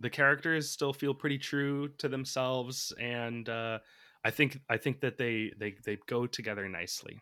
the 0.00 0.10
characters 0.10 0.70
still 0.70 0.92
feel 0.92 1.14
pretty 1.14 1.38
true 1.38 1.88
to 1.98 2.08
themselves 2.08 2.92
and 3.00 3.48
uh 3.48 3.80
I 4.24 4.30
think 4.32 4.60
I 4.70 4.78
think 4.78 5.00
that 5.02 5.18
they 5.18 5.52
they 5.58 5.76
they 5.84 5.98
go 6.08 6.26
together 6.26 6.68
nicely. 6.68 7.20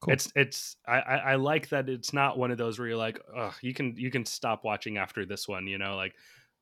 Cool. 0.00 0.14
It's 0.14 0.32
it's 0.34 0.76
I, 0.86 1.00
I 1.00 1.16
I 1.16 1.34
like 1.34 1.68
that 1.68 1.88
it's 1.88 2.12
not 2.14 2.38
one 2.38 2.50
of 2.50 2.56
those 2.56 2.78
where 2.78 2.88
you're 2.88 2.96
like, 2.96 3.20
oh, 3.36 3.54
you 3.60 3.74
can 3.74 3.94
you 3.96 4.10
can 4.10 4.24
stop 4.24 4.64
watching 4.64 4.96
after 4.96 5.26
this 5.26 5.46
one, 5.46 5.66
you 5.66 5.76
know, 5.76 5.96
like 5.96 6.16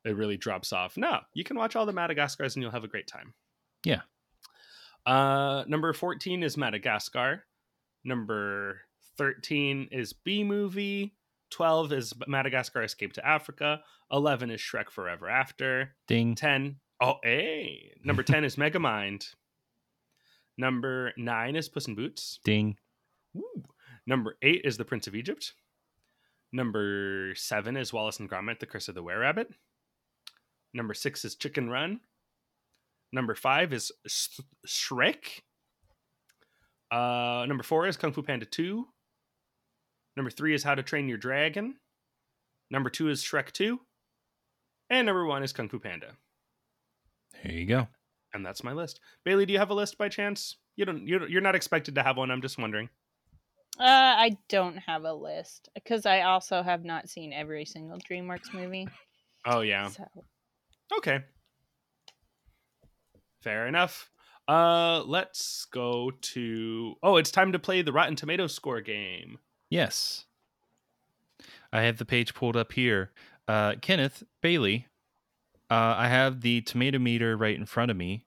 it 0.06 0.16
really 0.16 0.36
drops 0.36 0.72
off. 0.72 0.96
No, 0.96 1.18
you 1.34 1.44
can 1.44 1.56
watch 1.58 1.76
all 1.76 1.84
the 1.86 1.92
Madagascars 1.92 2.54
and 2.54 2.62
you'll 2.62 2.72
have 2.72 2.84
a 2.84 2.88
great 2.88 3.06
time. 3.06 3.34
Yeah. 3.84 4.02
Uh, 5.04 5.64
number 5.66 5.92
14 5.92 6.42
is 6.42 6.56
Madagascar. 6.56 7.44
Number 8.04 8.80
13 9.18 9.88
is 9.92 10.12
Bee 10.12 10.44
movie. 10.44 11.14
12 11.50 11.92
is 11.92 12.12
Madagascar 12.26 12.82
Escape 12.82 13.12
to 13.14 13.26
Africa. 13.26 13.80
11 14.10 14.50
is 14.50 14.60
Shrek 14.60 14.90
Forever 14.90 15.28
After. 15.28 15.94
Ding. 16.08 16.34
10. 16.34 16.76
Oh, 17.00 17.14
hey. 17.22 17.92
Number 18.04 18.22
10 18.24 18.44
is 18.44 18.56
Megamind. 18.56 19.34
Number 20.58 21.12
9 21.16 21.56
is 21.56 21.68
Puss 21.68 21.86
in 21.86 21.94
Boots. 21.94 22.40
Ding. 22.44 22.76
Ooh. 23.36 23.62
Number 24.06 24.36
8 24.42 24.62
is 24.64 24.76
The 24.76 24.84
Prince 24.84 25.06
of 25.06 25.14
Egypt. 25.14 25.52
Number 26.52 27.34
7 27.34 27.76
is 27.76 27.92
Wallace 27.92 28.18
and 28.18 28.30
Gromit, 28.30 28.60
The 28.60 28.66
Curse 28.66 28.88
of 28.88 28.94
the 28.94 29.02
Were 29.02 29.18
Rabbit. 29.18 29.50
Number 30.76 30.92
6 30.92 31.24
is 31.24 31.34
Chicken 31.34 31.70
Run. 31.70 32.00
Number 33.10 33.34
5 33.34 33.72
is 33.72 33.90
Sh- 34.06 34.40
Shrek. 34.66 35.40
Uh, 36.90 37.46
number 37.48 37.62
4 37.62 37.86
is 37.86 37.96
Kung 37.96 38.12
Fu 38.12 38.22
Panda 38.22 38.44
2. 38.44 38.86
Number 40.18 40.30
3 40.30 40.54
is 40.54 40.62
How 40.62 40.74
to 40.74 40.82
Train 40.82 41.08
Your 41.08 41.16
Dragon. 41.16 41.76
Number 42.70 42.90
2 42.90 43.08
is 43.08 43.22
Shrek 43.22 43.52
2. 43.52 43.80
And 44.90 45.06
number 45.06 45.24
1 45.24 45.42
is 45.42 45.52
Kung 45.54 45.70
Fu 45.70 45.78
Panda. 45.78 46.12
There 47.42 47.52
you 47.52 47.64
go. 47.64 47.88
And 48.34 48.44
that's 48.44 48.62
my 48.62 48.72
list. 48.72 49.00
Bailey, 49.24 49.46
do 49.46 49.54
you 49.54 49.58
have 49.58 49.70
a 49.70 49.74
list 49.74 49.96
by 49.96 50.10
chance? 50.10 50.56
You 50.76 50.84
don't. 50.84 51.06
You're, 51.08 51.26
you're 51.26 51.40
not 51.40 51.54
expected 51.54 51.94
to 51.94 52.02
have 52.02 52.18
one. 52.18 52.30
I'm 52.30 52.42
just 52.42 52.58
wondering. 52.58 52.90
Uh, 53.80 53.84
I 53.84 54.36
don't 54.50 54.76
have 54.76 55.04
a 55.04 55.14
list 55.14 55.70
because 55.74 56.04
I 56.04 56.22
also 56.22 56.62
have 56.62 56.84
not 56.84 57.08
seen 57.08 57.32
every 57.32 57.64
single 57.64 57.98
DreamWorks 57.98 58.52
movie. 58.52 58.88
Oh 59.46 59.60
yeah. 59.60 59.88
So 59.88 60.04
Okay. 60.96 61.20
Fair 63.42 63.66
enough. 63.66 64.10
Uh, 64.48 65.02
let's 65.04 65.66
go 65.72 66.10
to. 66.20 66.94
Oh, 67.02 67.16
it's 67.16 67.30
time 67.30 67.52
to 67.52 67.58
play 67.58 67.82
the 67.82 67.92
Rotten 67.92 68.16
Tomato 68.16 68.46
score 68.46 68.80
game. 68.80 69.38
Yes. 69.70 70.24
I 71.72 71.82
have 71.82 71.98
the 71.98 72.04
page 72.04 72.34
pulled 72.34 72.56
up 72.56 72.72
here. 72.72 73.12
Uh, 73.48 73.74
Kenneth 73.80 74.22
Bailey, 74.40 74.86
uh, 75.70 75.94
I 75.96 76.08
have 76.08 76.40
the 76.40 76.60
tomato 76.62 76.98
meter 76.98 77.36
right 77.36 77.56
in 77.56 77.66
front 77.66 77.90
of 77.90 77.96
me. 77.96 78.24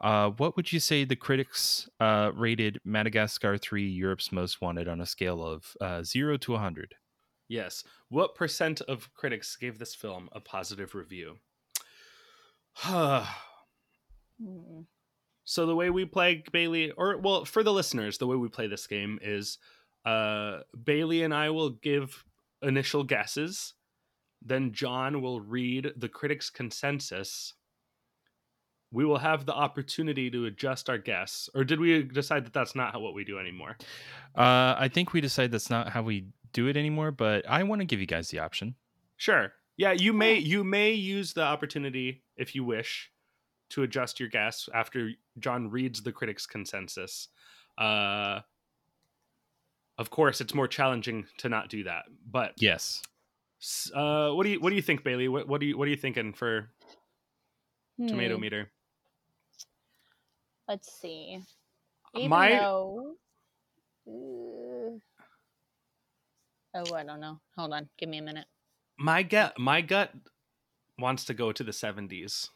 Uh, 0.00 0.30
what 0.30 0.56
would 0.56 0.72
you 0.72 0.80
say 0.80 1.04
the 1.04 1.14
critics 1.14 1.88
uh, 2.00 2.32
rated 2.34 2.80
Madagascar 2.84 3.56
3 3.56 3.86
Europe's 3.86 4.32
Most 4.32 4.60
Wanted 4.60 4.88
on 4.88 5.00
a 5.00 5.06
scale 5.06 5.44
of 5.44 5.76
uh, 5.80 6.02
0 6.02 6.38
to 6.38 6.52
100? 6.52 6.94
Yes. 7.48 7.84
What 8.08 8.34
percent 8.34 8.80
of 8.82 9.12
critics 9.14 9.56
gave 9.56 9.78
this 9.78 9.94
film 9.94 10.28
a 10.32 10.40
positive 10.40 10.94
review? 10.94 11.36
mm, 12.82 13.26
So 15.44 15.66
the 15.66 15.74
way 15.74 15.90
we 15.90 16.04
play 16.04 16.42
Bailey, 16.52 16.90
or 16.92 17.16
well, 17.18 17.44
for 17.44 17.62
the 17.62 17.72
listeners, 17.72 18.18
the 18.18 18.26
way 18.26 18.36
we 18.36 18.48
play 18.48 18.66
this 18.66 18.86
game 18.86 19.18
is 19.22 19.58
uh, 20.04 20.60
Bailey 20.84 21.22
and 21.22 21.34
I 21.34 21.50
will 21.50 21.70
give 21.70 22.24
initial 22.62 23.04
guesses. 23.04 23.74
then 24.44 24.72
John 24.72 25.22
will 25.22 25.40
read 25.40 25.92
the 25.96 26.08
critics' 26.08 26.50
consensus. 26.50 27.54
We 28.90 29.04
will 29.04 29.18
have 29.18 29.46
the 29.46 29.54
opportunity 29.54 30.30
to 30.30 30.46
adjust 30.46 30.90
our 30.90 30.98
guess, 30.98 31.48
or 31.54 31.64
did 31.64 31.80
we 31.80 32.02
decide 32.02 32.44
that 32.46 32.52
that's 32.52 32.74
not 32.74 32.92
how, 32.92 33.00
what 33.00 33.14
we 33.14 33.24
do 33.24 33.38
anymore? 33.38 33.76
Uh, 34.36 34.74
I 34.76 34.88
think 34.92 35.12
we 35.12 35.20
decided 35.20 35.52
that's 35.52 35.70
not 35.70 35.88
how 35.90 36.02
we 36.02 36.26
do 36.52 36.66
it 36.66 36.76
anymore, 36.76 37.10
but 37.10 37.48
I 37.48 37.62
want 37.62 37.80
to 37.80 37.84
give 37.86 38.00
you 38.00 38.06
guys 38.06 38.28
the 38.30 38.40
option. 38.40 38.74
Sure. 39.16 39.52
Yeah, 39.76 39.92
you 39.92 40.12
may 40.12 40.36
you 40.36 40.64
may 40.64 40.92
use 40.92 41.32
the 41.32 41.42
opportunity 41.42 42.22
if 42.36 42.54
you 42.54 42.64
wish 42.64 43.10
to 43.70 43.82
adjust 43.82 44.20
your 44.20 44.28
guess 44.28 44.68
after 44.74 45.12
John 45.38 45.70
reads 45.70 46.02
the 46.02 46.12
critics' 46.12 46.46
consensus. 46.46 47.28
Uh, 47.78 48.40
of 49.98 50.10
course, 50.10 50.40
it's 50.40 50.54
more 50.54 50.68
challenging 50.68 51.26
to 51.38 51.48
not 51.48 51.68
do 51.68 51.84
that, 51.84 52.04
but 52.30 52.52
Yes. 52.58 53.02
uh, 53.94 54.30
what 54.32 54.44
do 54.44 54.50
you 54.50 54.60
what 54.60 54.70
do 54.70 54.76
you 54.76 54.82
think, 54.82 55.04
Bailey? 55.04 55.28
What 55.28 55.48
what 55.48 55.60
do 55.60 55.66
you 55.66 55.78
what 55.78 55.88
are 55.88 55.90
you 55.90 55.96
thinking 55.96 56.32
for 56.34 56.68
tomato 58.08 58.34
Hmm, 58.34 58.40
meter? 58.40 58.70
Let's 60.68 60.92
see. 61.00 61.40
Even 62.14 62.28
My- 62.28 62.50
though. 62.50 63.16
Uh, 64.06 64.98
oh, 66.74 66.94
I 66.94 67.04
don't 67.04 67.20
know. 67.20 67.40
Hold 67.56 67.72
on. 67.72 67.88
Give 67.98 68.08
me 68.08 68.18
a 68.18 68.22
minute. 68.22 68.46
My 69.02 69.24
gut 69.24 69.58
my 69.58 69.80
gut 69.80 70.12
wants 70.96 71.24
to 71.24 71.34
go 71.34 71.50
to 71.50 71.64
the 71.64 71.72
seventies. 71.72 72.50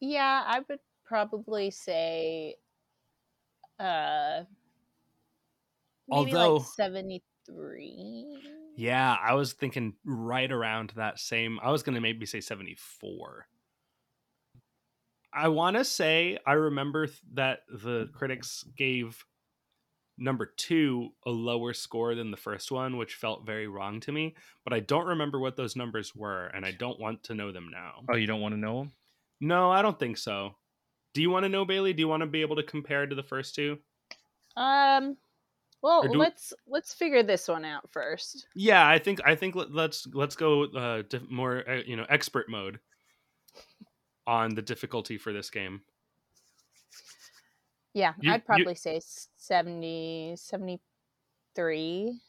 Yeah, 0.00 0.44
I 0.46 0.60
would 0.68 0.80
probably 1.06 1.70
say. 1.70 2.56
Uh, 3.78 4.44
maybe 6.08 6.34
Although- 6.34 6.56
like 6.56 6.66
73. 6.76 8.36
Yeah, 8.76 9.16
I 9.18 9.32
was 9.32 9.54
thinking 9.54 9.94
right 10.04 10.52
around 10.52 10.92
that 10.96 11.18
same. 11.18 11.58
I 11.62 11.70
was 11.70 11.82
gonna 11.82 12.02
maybe 12.02 12.26
say 12.26 12.42
seventy 12.42 12.74
four. 12.74 13.46
I 15.32 15.48
want 15.48 15.76
to 15.76 15.84
say 15.84 16.38
I 16.46 16.52
remember 16.52 17.06
th- 17.06 17.18
that 17.32 17.60
the 17.70 18.10
critics 18.12 18.64
gave 18.76 19.24
number 20.20 20.52
two 20.56 21.10
a 21.26 21.30
lower 21.30 21.72
score 21.72 22.14
than 22.14 22.30
the 22.30 22.36
first 22.36 22.70
one, 22.70 22.96
which 22.96 23.14
felt 23.14 23.46
very 23.46 23.66
wrong 23.66 24.00
to 24.00 24.12
me. 24.12 24.36
But 24.64 24.72
I 24.72 24.80
don't 24.80 25.06
remember 25.06 25.40
what 25.40 25.56
those 25.56 25.74
numbers 25.76 26.14
were, 26.14 26.46
and 26.48 26.64
I 26.64 26.72
don't 26.72 27.00
want 27.00 27.24
to 27.24 27.34
know 27.34 27.50
them 27.52 27.68
now. 27.72 28.02
Oh, 28.08 28.16
you 28.16 28.26
don't 28.26 28.40
want 28.40 28.54
to 28.54 28.60
know 28.60 28.78
them? 28.80 28.92
No, 29.40 29.70
I 29.70 29.82
don't 29.82 29.98
think 29.98 30.18
so. 30.18 30.54
Do 31.14 31.22
you 31.22 31.30
want 31.30 31.44
to 31.44 31.48
know, 31.48 31.64
Bailey? 31.64 31.92
Do 31.92 32.00
you 32.00 32.08
want 32.08 32.20
to 32.22 32.26
be 32.26 32.42
able 32.42 32.56
to 32.56 32.62
compare 32.62 33.06
to 33.06 33.14
the 33.16 33.22
first 33.22 33.54
two? 33.54 33.78
Um, 34.56 35.16
well, 35.82 36.04
let's 36.14 36.52
let's 36.68 36.92
figure 36.92 37.22
this 37.22 37.48
one 37.48 37.64
out 37.64 37.90
first. 37.90 38.46
Yeah, 38.54 38.86
I 38.86 38.98
think 38.98 39.20
I 39.24 39.34
think 39.34 39.54
let- 39.54 39.72
let's 39.72 40.06
let's 40.12 40.36
go 40.36 40.64
uh, 40.64 41.02
diff- 41.08 41.30
more 41.30 41.64
uh, 41.68 41.80
you 41.86 41.96
know 41.96 42.04
expert 42.08 42.48
mode 42.50 42.78
on 44.26 44.54
the 44.54 44.62
difficulty 44.62 45.16
for 45.18 45.32
this 45.32 45.48
game. 45.50 45.80
Yeah, 47.94 48.12
You- 48.20 48.32
I'd 48.32 48.36
you- 48.42 48.44
probably 48.46 48.74
say 48.74 49.00
70, 49.50 50.36
73. 50.36 52.20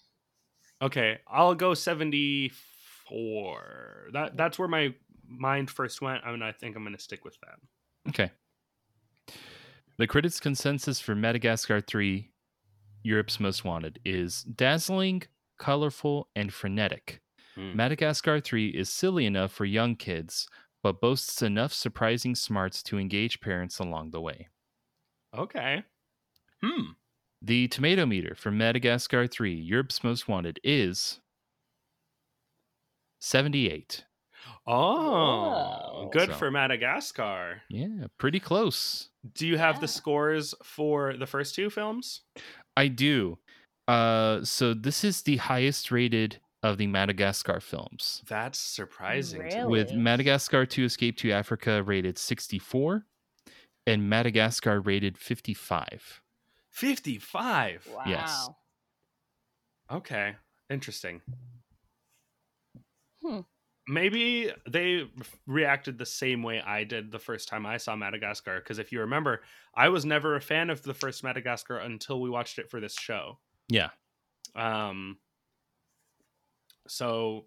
Okay, 0.82 1.20
I'll 1.28 1.54
go 1.54 1.76
seventy 1.76 2.50
four. 2.50 4.08
That 4.14 4.36
that's 4.38 4.58
where 4.58 4.68
my 4.68 4.96
mind 5.28 5.70
first 5.70 6.02
went, 6.02 6.24
and 6.26 6.44
I 6.44 6.52
think 6.52 6.76
I'm 6.76 6.84
going 6.84 6.96
to 6.96 7.02
stick 7.02 7.24
with 7.24 7.38
that. 7.42 7.60
Okay. 8.10 8.32
The 9.98 10.08
critics' 10.08 10.40
consensus 10.40 11.00
for 11.00 11.14
Madagascar 11.14 11.80
3, 11.80 12.32
Europe's 13.04 13.40
Most 13.40 13.64
Wanted, 13.64 14.00
is 14.04 14.42
dazzling, 14.44 15.22
colorful, 15.60 16.30
and 16.36 16.52
frenetic. 16.52 17.22
Hmm. 17.54 17.76
Madagascar 17.76 18.40
3 18.40 18.70
is 18.70 18.90
silly 18.90 19.28
enough 19.28 19.52
for 19.52 19.66
young 19.66 19.96
kids, 19.96 20.48
but 20.82 21.02
boasts 21.02 21.44
enough 21.44 21.72
surprising 21.72 22.34
smarts 22.34 22.82
to 22.84 22.98
engage 22.98 23.42
parents 23.42 23.78
along 23.78 24.10
the 24.10 24.22
way. 24.22 24.48
Okay. 25.38 25.84
Hmm. 26.64 26.92
The 27.42 27.68
tomato 27.70 28.06
meter 28.06 28.36
for 28.36 28.52
Madagascar 28.52 29.26
3, 29.28 29.54
Europe's 29.54 30.04
Most 30.04 30.28
Wanted, 30.28 30.60
is 30.64 31.20
78. 33.20 34.06
Oh, 34.68 36.10
good 36.12 36.30
So- 36.30 36.36
for 36.36 36.52
Madagascar. 36.52 37.62
Yeah, 37.70 38.08
pretty 38.18 38.40
close. 38.40 39.10
Do 39.34 39.48
you 39.48 39.58
have 39.58 39.82
the 39.82 39.88
scores 39.88 40.54
for 40.64 41.16
the 41.18 41.28
first 41.28 41.56
two 41.56 41.70
films? 41.70 42.22
I 42.76 42.88
do. 42.88 43.40
Uh, 43.88 44.44
so 44.44 44.74
this 44.74 45.04
is 45.04 45.24
the 45.24 45.38
highest 45.38 45.92
rated 45.92 46.40
of 46.64 46.78
the 46.78 46.88
Madagascar 46.88 47.60
films. 47.60 48.24
That's 48.28 48.60
surprising. 48.60 49.50
to 49.50 49.58
me. 49.64 49.66
With 49.66 49.94
Madagascar 49.94 50.66
2 50.66 50.86
Escape 50.86 51.18
to 51.18 51.32
Africa 51.32 51.82
rated 51.84 52.18
64 52.18 53.06
and 53.88 54.08
Madagascar 54.10 54.80
rated 54.80 55.18
55. 55.18 56.21
55. 56.82 57.88
Wow. 57.94 58.04
Yes. 58.08 58.50
Okay. 59.92 60.34
Interesting. 60.68 61.22
Hmm. 63.24 63.42
Maybe 63.88 64.52
they 64.68 65.08
reacted 65.46 66.00
the 66.00 66.08
same 66.08 66.42
way 66.42 66.60
I 66.60 66.84
did 66.84 67.12
the 67.12 67.20
first 67.20 67.48
time 67.48 67.68
I 67.68 67.78
saw 67.78 67.96
Madagascar. 67.96 68.60
Because 68.60 68.80
if 68.80 68.92
you 68.92 69.02
remember, 69.02 69.42
I 69.76 69.90
was 69.90 70.06
never 70.06 70.36
a 70.36 70.42
fan 70.42 70.72
of 70.72 70.82
the 70.82 70.96
first 70.96 71.24
Madagascar 71.24 71.78
until 71.78 72.20
we 72.20 72.32
watched 72.32 72.58
it 72.58 72.72
for 72.72 72.80
this 72.80 72.96
show. 72.96 73.38
Yeah. 73.70 73.90
Um, 74.56 75.18
so 76.88 77.46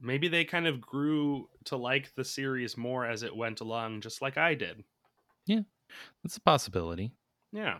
maybe 0.00 0.28
they 0.28 0.44
kind 0.44 0.68
of 0.68 0.80
grew 0.80 1.48
to 1.64 1.76
like 1.76 2.14
the 2.14 2.24
series 2.24 2.76
more 2.76 3.04
as 3.04 3.24
it 3.24 3.34
went 3.34 3.60
along, 3.60 4.02
just 4.02 4.22
like 4.22 4.38
I 4.38 4.54
did. 4.54 4.84
Yeah. 5.46 5.62
That's 6.22 6.36
a 6.36 6.40
possibility. 6.40 7.10
Yeah. 7.52 7.78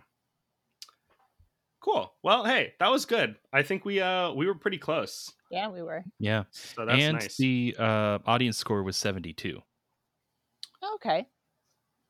Cool. 1.81 2.13
Well, 2.23 2.45
hey, 2.45 2.75
that 2.79 2.91
was 2.91 3.07
good. 3.07 3.37
I 3.53 3.63
think 3.63 3.85
we 3.85 4.01
uh 4.01 4.33
we 4.33 4.47
were 4.47 4.55
pretty 4.55 4.79
close. 4.79 5.33
Yeah, 5.51 5.69
we 5.69 5.83
were. 5.83 6.05
Yeah. 6.19 6.45
So 6.51 6.85
that's 6.85 7.03
and 7.03 7.15
nice. 7.15 7.37
the 7.37 7.75
uh, 7.79 8.19
audience 8.27 8.57
score 8.57 8.83
was 8.83 8.97
72. 8.97 9.61
Okay. 10.95 11.27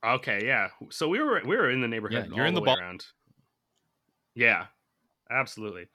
Okay, 0.05 0.41
yeah. 0.45 0.69
So 0.91 1.09
we 1.09 1.21
were 1.21 1.41
we 1.45 1.57
were 1.57 1.71
in 1.71 1.81
the 1.81 1.89
neighborhood. 1.89 2.27
Yeah, 2.29 2.35
you're 2.35 2.45
all 2.45 2.49
in 2.49 2.55
the 2.55 2.61
way 2.61 2.67
ball- 2.67 2.79
around. 2.79 3.05
Yeah, 4.35 4.67
absolutely. 5.31 5.87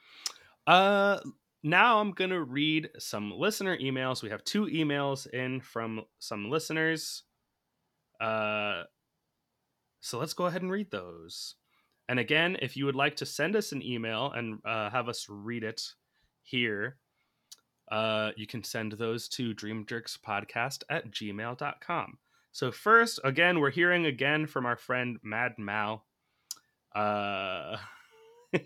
Uh, 0.68 1.20
now 1.64 2.00
I'm 2.00 2.12
gonna 2.12 2.42
read 2.42 2.90
some 2.98 3.32
listener 3.32 3.78
emails. 3.78 4.24
We 4.24 4.30
have 4.30 4.44
two 4.44 4.66
emails 4.68 5.28
in 5.28 5.60
from 5.60 6.04
some 6.20 6.50
listeners. 6.50 7.24
Uh, 8.22 8.84
so 10.00 10.20
let's 10.20 10.34
go 10.34 10.46
ahead 10.46 10.62
and 10.62 10.72
read 10.72 10.92
those. 10.92 11.56
And 12.08 12.20
again, 12.20 12.58
if 12.62 12.78
you 12.78 12.86
would 12.86 12.96
like 12.96 13.16
to 13.18 13.26
send 13.26 13.56
us 13.56 13.72
an 13.72 13.82
email 13.82 14.32
and 14.32 14.60
uh, 14.64 14.90
have 14.90 15.10
us 15.10 15.26
read 15.28 15.64
it 15.64 15.82
here, 16.44 16.98
uh, 17.92 18.32
you 18.36 18.48
can 18.48 18.64
send 18.64 18.94
those 18.94 19.28
to 19.30 19.54
dreamjerkspodcast 19.54 20.84
at 20.90 21.12
gmail.com. 21.12 22.18
So 22.52 22.72
first, 22.72 23.20
again, 23.24 23.60
we're 23.60 23.72
hearing 23.72 24.06
again 24.06 24.48
from 24.48 24.66
our 24.66 24.78
friend 24.78 25.20
Mad 25.24 25.54
Mal. 25.58 26.06
Uh, 26.96 27.78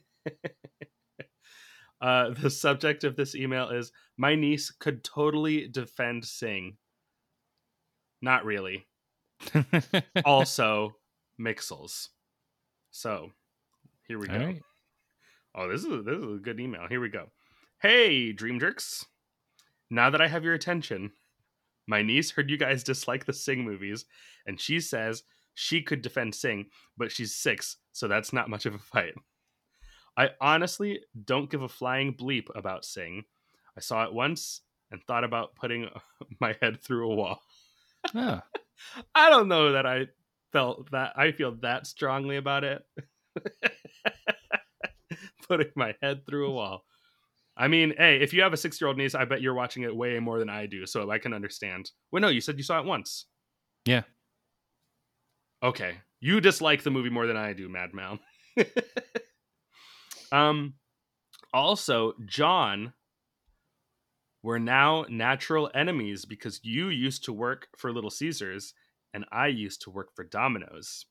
uh, 2.01 2.29
the 2.31 2.49
subject 2.49 3.03
of 3.03 3.15
this 3.15 3.35
email 3.35 3.69
is 3.69 3.91
my 4.17 4.35
niece 4.35 4.71
could 4.71 5.03
totally 5.03 5.67
defend 5.67 6.25
Sing. 6.25 6.77
Not 8.21 8.45
really. 8.45 8.85
also, 10.25 10.95
Mixels. 11.39 12.09
So 12.91 13.31
here 14.07 14.19
we 14.19 14.27
go. 14.27 14.33
All 14.33 14.39
right. 14.39 14.61
Oh, 15.55 15.67
this 15.67 15.83
is 15.83 16.05
this 16.05 16.17
is 16.17 16.23
a 16.23 16.39
good 16.41 16.59
email. 16.59 16.87
Here 16.87 17.01
we 17.01 17.09
go. 17.09 17.27
Hey, 17.81 18.31
Dream 18.31 18.59
Jerks. 18.59 19.05
Now 19.89 20.09
that 20.09 20.21
I 20.21 20.27
have 20.27 20.43
your 20.43 20.53
attention, 20.53 21.11
my 21.87 22.01
niece 22.01 22.31
heard 22.31 22.49
you 22.49 22.57
guys 22.57 22.83
dislike 22.83 23.25
the 23.25 23.33
Sing 23.33 23.63
movies, 23.63 24.05
and 24.45 24.59
she 24.59 24.79
says 24.79 25.23
she 25.55 25.81
could 25.81 26.01
defend 26.01 26.35
Sing, 26.35 26.67
but 26.97 27.11
she's 27.11 27.35
six, 27.35 27.77
so 27.91 28.07
that's 28.07 28.31
not 28.31 28.49
much 28.49 28.65
of 28.65 28.75
a 28.75 28.79
fight. 28.79 29.13
I 30.15 30.29
honestly 30.39 30.99
don't 31.25 31.49
give 31.49 31.63
a 31.63 31.69
flying 31.69 32.13
bleep 32.13 32.47
about 32.55 32.85
Sing. 32.85 33.23
I 33.75 33.81
saw 33.81 34.03
it 34.03 34.13
once 34.13 34.61
and 34.91 35.01
thought 35.03 35.23
about 35.23 35.55
putting 35.55 35.89
my 36.39 36.55
head 36.61 36.81
through 36.81 37.11
a 37.11 37.15
wall. 37.15 37.41
Ah, 38.15 38.43
I 39.15 39.29
don't 39.29 39.47
know 39.47 39.71
that 39.71 39.85
I 39.85 40.07
felt 40.51 40.91
that 40.91 41.13
I 41.15 41.31
feel 41.31 41.55
that 41.61 41.87
strongly 41.87 42.37
about 42.37 42.63
it. 42.63 42.83
Putting 45.47 45.71
my 45.75 45.95
head 46.01 46.25
through 46.27 46.47
a 46.49 46.51
wall. 46.51 46.83
I 47.57 47.67
mean, 47.67 47.93
hey, 47.97 48.21
if 48.21 48.33
you 48.33 48.41
have 48.43 48.53
a 48.53 48.57
six 48.57 48.79
year 48.79 48.87
old 48.87 48.97
niece, 48.97 49.15
I 49.15 49.25
bet 49.25 49.41
you're 49.41 49.53
watching 49.53 49.83
it 49.83 49.95
way 49.95 50.17
more 50.19 50.39
than 50.39 50.49
I 50.49 50.65
do, 50.65 50.85
so 50.85 51.09
I 51.11 51.17
can 51.17 51.33
understand. 51.33 51.91
Well, 52.11 52.21
no, 52.21 52.29
you 52.29 52.41
said 52.41 52.57
you 52.57 52.63
saw 52.63 52.79
it 52.79 52.85
once. 52.85 53.25
yeah. 53.85 54.03
Okay. 55.61 55.97
You 56.21 56.39
dislike 56.39 56.83
the 56.83 56.91
movie 56.91 57.09
more 57.09 57.27
than 57.27 57.35
I 57.37 57.53
do, 57.53 57.67
Mad 57.67 57.93
Mal. 57.93 58.19
um 60.31 60.75
also, 61.53 62.13
John 62.25 62.93
We're 64.43 64.59
now 64.59 65.05
natural 65.09 65.69
enemies 65.73 66.25
because 66.25 66.59
you 66.63 66.89
used 66.89 67.25
to 67.25 67.33
work 67.33 67.67
for 67.77 67.91
Little 67.91 68.09
Caesars 68.09 68.73
and 69.13 69.25
I 69.31 69.47
used 69.47 69.81
to 69.83 69.89
work 69.91 70.15
for 70.15 70.23
Domino's. 70.23 71.05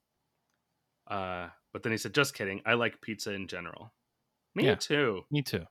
Uh, 1.07 1.49
but 1.73 1.83
then 1.83 1.93
he 1.93 1.99
said, 1.99 2.15
just 2.15 2.35
kidding. 2.35 2.61
I 2.67 2.75
like 2.75 3.01
pizza 3.01 3.33
in 3.33 3.49
general. 3.49 3.93
Me 4.55 4.65
Yeah. 4.67 4.75
too. 4.75 5.23
Me 5.31 5.43
too. 5.43 5.65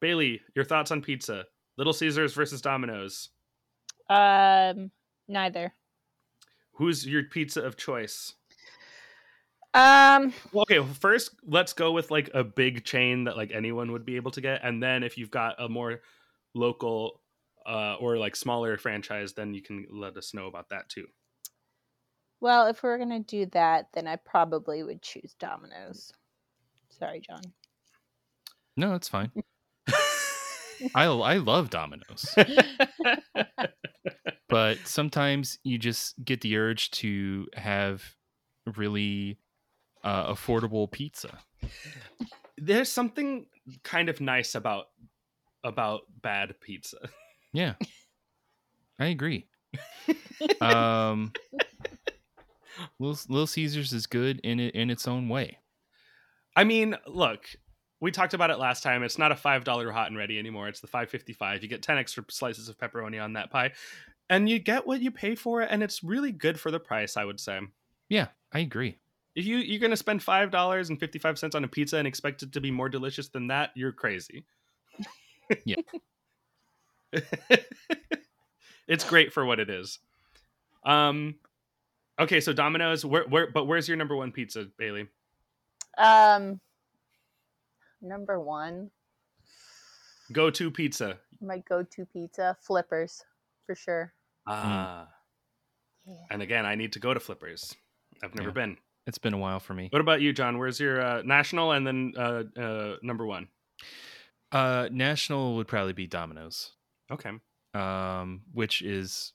Bailey, 0.00 0.40
your 0.54 0.64
thoughts 0.64 0.90
on 0.90 1.02
pizza? 1.02 1.44
Little 1.76 1.92
Caesars 1.92 2.34
versus 2.34 2.60
Domino's. 2.60 3.30
Um, 4.08 4.90
neither. 5.28 5.74
Who's 6.74 7.06
your 7.06 7.24
pizza 7.24 7.62
of 7.62 7.76
choice? 7.76 8.34
Um, 9.72 10.32
Well, 10.52 10.62
okay, 10.62 10.78
well, 10.78 10.94
first 10.94 11.30
let's 11.44 11.72
go 11.72 11.90
with 11.92 12.10
like 12.10 12.30
a 12.32 12.44
big 12.44 12.84
chain 12.84 13.24
that 13.24 13.36
like 13.36 13.50
anyone 13.52 13.90
would 13.92 14.04
be 14.04 14.16
able 14.16 14.30
to 14.32 14.40
get, 14.40 14.60
and 14.62 14.80
then 14.82 15.02
if 15.02 15.18
you've 15.18 15.30
got 15.32 15.60
a 15.60 15.68
more 15.68 16.00
local 16.54 17.20
uh, 17.66 17.96
or 18.00 18.18
like 18.18 18.36
smaller 18.36 18.76
franchise, 18.76 19.34
then 19.34 19.54
you 19.54 19.62
can 19.62 19.86
let 19.90 20.16
us 20.16 20.34
know 20.34 20.46
about 20.46 20.68
that 20.70 20.88
too. 20.88 21.06
well, 22.40 22.66
if 22.66 22.82
we're 22.82 22.98
gonna 22.98 23.20
do 23.20 23.46
that, 23.46 23.88
then 23.94 24.06
I 24.06 24.16
probably 24.16 24.82
would 24.82 25.02
choose 25.02 25.34
Domino's. 25.38 26.12
Sorry, 26.90 27.20
John. 27.20 27.42
No, 28.76 28.94
it's 28.94 29.08
fine. 29.08 29.30
I 30.94 31.04
I 31.04 31.36
love 31.36 31.70
Domino's, 31.70 32.34
but 34.48 34.78
sometimes 34.84 35.58
you 35.62 35.78
just 35.78 36.22
get 36.24 36.40
the 36.40 36.56
urge 36.56 36.90
to 36.92 37.46
have 37.54 38.02
really 38.76 39.38
uh, 40.02 40.32
affordable 40.32 40.90
pizza. 40.90 41.38
There's 42.56 42.90
something 42.90 43.46
kind 43.82 44.08
of 44.08 44.20
nice 44.20 44.54
about 44.54 44.86
about 45.62 46.02
bad 46.20 46.54
pizza. 46.60 47.08
Yeah, 47.54 47.74
I 48.98 49.06
agree. 49.06 49.46
um, 50.60 51.32
Little, 52.98 53.18
Little 53.28 53.46
Caesars 53.46 53.92
is 53.92 54.06
good 54.08 54.40
in 54.42 54.58
it 54.58 54.74
in 54.74 54.90
its 54.90 55.06
own 55.06 55.28
way. 55.28 55.58
I 56.56 56.64
mean, 56.64 56.96
look, 57.06 57.46
we 58.00 58.10
talked 58.10 58.34
about 58.34 58.50
it 58.50 58.58
last 58.58 58.82
time. 58.82 59.04
It's 59.04 59.18
not 59.18 59.30
a 59.30 59.36
five 59.36 59.62
dollar 59.62 59.92
hot 59.92 60.08
and 60.08 60.18
ready 60.18 60.36
anymore. 60.36 60.66
It's 60.66 60.80
the 60.80 60.88
five 60.88 61.10
fifty 61.10 61.32
five. 61.32 61.62
You 61.62 61.68
get 61.68 61.80
ten 61.80 61.96
extra 61.96 62.24
slices 62.28 62.68
of 62.68 62.76
pepperoni 62.76 63.22
on 63.22 63.34
that 63.34 63.52
pie, 63.52 63.70
and 64.28 64.48
you 64.48 64.58
get 64.58 64.84
what 64.84 65.00
you 65.00 65.12
pay 65.12 65.36
for 65.36 65.62
it, 65.62 65.68
and 65.70 65.80
it's 65.80 66.02
really 66.02 66.32
good 66.32 66.58
for 66.58 66.72
the 66.72 66.80
price. 66.80 67.16
I 67.16 67.24
would 67.24 67.38
say. 67.38 67.60
Yeah, 68.08 68.28
I 68.52 68.58
agree. 68.58 68.98
If 69.36 69.46
you 69.46 69.58
you're 69.58 69.80
gonna 69.80 69.96
spend 69.96 70.24
five 70.24 70.50
dollars 70.50 70.90
and 70.90 70.98
fifty 70.98 71.20
five 71.20 71.38
cents 71.38 71.54
on 71.54 71.62
a 71.62 71.68
pizza 71.68 71.98
and 71.98 72.08
expect 72.08 72.42
it 72.42 72.50
to 72.52 72.60
be 72.60 72.72
more 72.72 72.88
delicious 72.88 73.28
than 73.28 73.46
that, 73.46 73.70
you're 73.76 73.92
crazy. 73.92 74.44
Yeah. 75.66 75.76
it's 78.88 79.04
great 79.04 79.32
for 79.32 79.44
what 79.44 79.60
it 79.60 79.70
is. 79.70 79.98
Um, 80.84 81.36
okay, 82.18 82.40
so 82.40 82.52
Domino's. 82.52 83.04
Where 83.04 83.24
where 83.28 83.50
but 83.50 83.64
where's 83.64 83.88
your 83.88 83.96
number 83.96 84.16
one 84.16 84.32
pizza, 84.32 84.66
Bailey? 84.78 85.08
Um, 85.98 86.60
number 88.02 88.40
one, 88.40 88.90
Go 90.32 90.50
to 90.50 90.70
pizza. 90.70 91.18
my 91.40 91.58
go-to 91.68 92.04
pizza, 92.06 92.56
Flippers, 92.60 93.22
for 93.66 93.74
sure. 93.74 94.12
Ah. 94.46 95.08
And 96.30 96.42
again, 96.42 96.66
I 96.66 96.74
need 96.74 96.92
to 96.94 96.98
go 96.98 97.14
to 97.14 97.20
Flippers. 97.20 97.74
I've 98.22 98.34
never 98.34 98.48
Yeah. 98.48 98.54
been. 98.54 98.76
It's 99.06 99.18
been 99.18 99.34
a 99.34 99.38
while 99.38 99.60
for 99.60 99.74
me. 99.74 99.88
What 99.92 100.00
about 100.00 100.20
you, 100.20 100.32
John? 100.32 100.58
Where's 100.58 100.80
your 100.80 101.00
uh, 101.00 101.22
national 101.22 101.72
and 101.72 101.86
then 101.86 102.12
uh, 102.16 102.42
uh, 102.58 102.96
number 103.02 103.24
one? 103.26 103.48
Uh, 104.50 104.88
national 104.90 105.56
would 105.56 105.68
probably 105.68 105.92
be 105.92 106.06
Domino's. 106.06 106.72
Okay. 107.10 107.30
Um, 107.74 108.42
which 108.52 108.82
is 108.82 109.32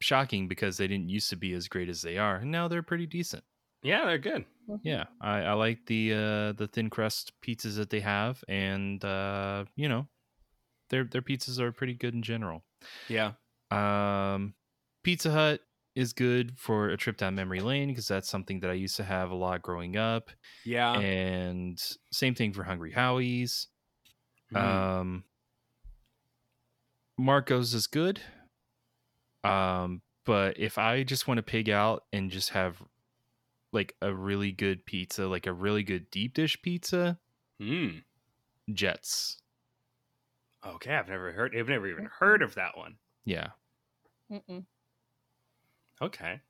shocking 0.00 0.48
because 0.48 0.76
they 0.76 0.86
didn't 0.86 1.08
used 1.08 1.30
to 1.30 1.36
be 1.36 1.52
as 1.52 1.68
great 1.68 1.88
as 1.88 2.02
they 2.02 2.18
are, 2.18 2.36
and 2.36 2.50
now 2.50 2.68
they're 2.68 2.82
pretty 2.82 3.06
decent. 3.06 3.44
Yeah, 3.82 4.06
they're 4.06 4.18
good. 4.18 4.44
Yeah, 4.82 5.04
I, 5.20 5.40
I 5.40 5.52
like 5.52 5.86
the 5.86 6.12
uh, 6.12 6.52
the 6.52 6.68
thin 6.72 6.90
crust 6.90 7.32
pizzas 7.46 7.76
that 7.76 7.90
they 7.90 8.00
have, 8.00 8.42
and 8.48 9.02
uh, 9.04 9.64
you 9.76 9.88
know, 9.88 10.08
their 10.90 11.04
their 11.04 11.22
pizzas 11.22 11.58
are 11.60 11.72
pretty 11.72 11.94
good 11.94 12.14
in 12.14 12.22
general. 12.22 12.64
Yeah. 13.08 13.32
Um, 13.70 14.54
Pizza 15.04 15.30
Hut 15.30 15.60
is 15.94 16.12
good 16.12 16.58
for 16.58 16.90
a 16.90 16.96
trip 16.96 17.16
down 17.16 17.34
memory 17.34 17.60
lane 17.60 17.88
because 17.88 18.06
that's 18.06 18.28
something 18.28 18.60
that 18.60 18.70
I 18.70 18.74
used 18.74 18.96
to 18.96 19.04
have 19.04 19.30
a 19.30 19.34
lot 19.34 19.62
growing 19.62 19.96
up. 19.96 20.30
Yeah. 20.64 20.92
and 20.92 21.82
same 22.12 22.34
thing 22.34 22.52
for 22.52 22.62
Hungry 22.62 22.92
Howie's. 22.92 23.68
Mm. 24.54 24.62
Um, 24.62 25.24
Marco's 27.18 27.74
is 27.74 27.86
good. 27.86 28.20
Um, 29.44 30.02
but 30.24 30.58
if 30.58 30.78
I 30.78 31.02
just 31.02 31.26
want 31.26 31.38
to 31.38 31.42
pig 31.42 31.68
out 31.68 32.04
and 32.12 32.30
just 32.30 32.50
have 32.50 32.82
like 33.72 33.94
a 34.00 34.12
really 34.14 34.52
good 34.52 34.84
pizza, 34.86 35.26
like 35.26 35.46
a 35.46 35.52
really 35.52 35.82
good 35.82 36.10
deep 36.10 36.34
dish 36.34 36.60
pizza, 36.62 37.18
Mm. 37.60 38.02
Jets. 38.72 39.38
Okay, 40.64 40.94
I've 40.94 41.08
never 41.08 41.32
heard. 41.32 41.56
I've 41.56 41.68
never 41.68 41.88
even 41.88 42.06
heard 42.20 42.42
of 42.42 42.54
that 42.54 42.76
one. 42.76 42.96
Yeah. 43.24 43.48
Mm-mm. 44.30 44.64
Okay. 46.00 46.40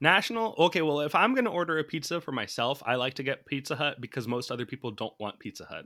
National. 0.00 0.54
Okay, 0.58 0.82
well, 0.82 1.00
if 1.00 1.14
I'm 1.14 1.34
going 1.34 1.46
to 1.46 1.50
order 1.50 1.78
a 1.78 1.84
pizza 1.84 2.20
for 2.20 2.30
myself, 2.32 2.82
I 2.86 2.94
like 2.96 3.14
to 3.14 3.22
get 3.22 3.46
Pizza 3.46 3.74
Hut 3.74 4.00
because 4.00 4.28
most 4.28 4.50
other 4.50 4.66
people 4.66 4.90
don't 4.92 5.14
want 5.18 5.38
Pizza 5.38 5.64
Hut. 5.64 5.84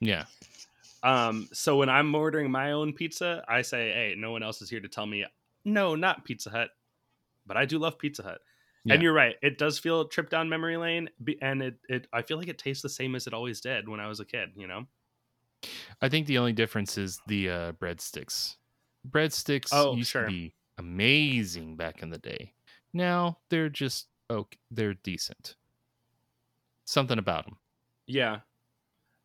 Yeah. 0.00 0.24
Um, 1.02 1.48
so 1.52 1.76
when 1.76 1.88
I'm 1.88 2.14
ordering 2.14 2.50
my 2.50 2.72
own 2.72 2.92
pizza, 2.92 3.44
I 3.48 3.62
say, 3.62 3.92
"Hey, 3.92 4.14
no 4.16 4.32
one 4.32 4.42
else 4.42 4.60
is 4.62 4.70
here 4.70 4.80
to 4.80 4.88
tell 4.88 5.06
me 5.06 5.24
no, 5.64 5.94
not 5.94 6.24
Pizza 6.24 6.50
Hut." 6.50 6.70
But 7.46 7.56
I 7.56 7.64
do 7.64 7.78
love 7.78 7.98
Pizza 7.98 8.22
Hut. 8.22 8.40
Yeah. 8.84 8.94
And 8.94 9.02
you're 9.02 9.12
right. 9.12 9.36
It 9.42 9.58
does 9.58 9.78
feel 9.78 10.02
a 10.02 10.08
trip 10.08 10.30
down 10.30 10.48
memory 10.48 10.76
lane, 10.76 11.08
and 11.42 11.62
it, 11.62 11.78
it 11.88 12.06
I 12.12 12.22
feel 12.22 12.38
like 12.38 12.48
it 12.48 12.58
tastes 12.58 12.82
the 12.82 12.88
same 12.88 13.14
as 13.14 13.26
it 13.26 13.34
always 13.34 13.60
did 13.60 13.88
when 13.88 14.00
I 14.00 14.06
was 14.08 14.20
a 14.20 14.24
kid. 14.24 14.50
You 14.56 14.66
know? 14.66 14.86
I 16.00 16.08
think 16.08 16.26
the 16.26 16.38
only 16.38 16.52
difference 16.52 16.96
is 16.96 17.20
the 17.26 17.50
uh, 17.50 17.72
breadsticks. 17.72 18.56
Breadsticks 19.08 19.68
Oh, 19.72 19.94
used 19.96 20.10
sure. 20.10 20.22
to 20.22 20.28
be 20.28 20.54
amazing 20.78 21.76
back 21.76 22.02
in 22.02 22.10
the 22.10 22.18
day. 22.18 22.54
Now 22.92 23.38
they're 23.50 23.68
just 23.68 24.08
okay. 24.30 24.58
They're 24.70 24.94
decent. 24.94 25.56
Something 26.84 27.18
about 27.18 27.44
them. 27.44 27.58
Yeah. 28.06 28.40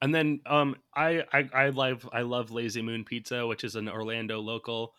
And 0.04 0.14
then 0.14 0.42
um 0.46 0.76
I, 0.94 1.24
I 1.32 1.50
I 1.54 1.70
love 1.70 2.08
I 2.12 2.24
love 2.24 2.52
Lazy 2.52 2.82
Moon 2.82 3.06
Pizza, 3.06 3.48
which 3.48 3.64
is 3.64 3.78
an 3.78 3.88
Orlando 3.88 4.42
local 4.42 4.96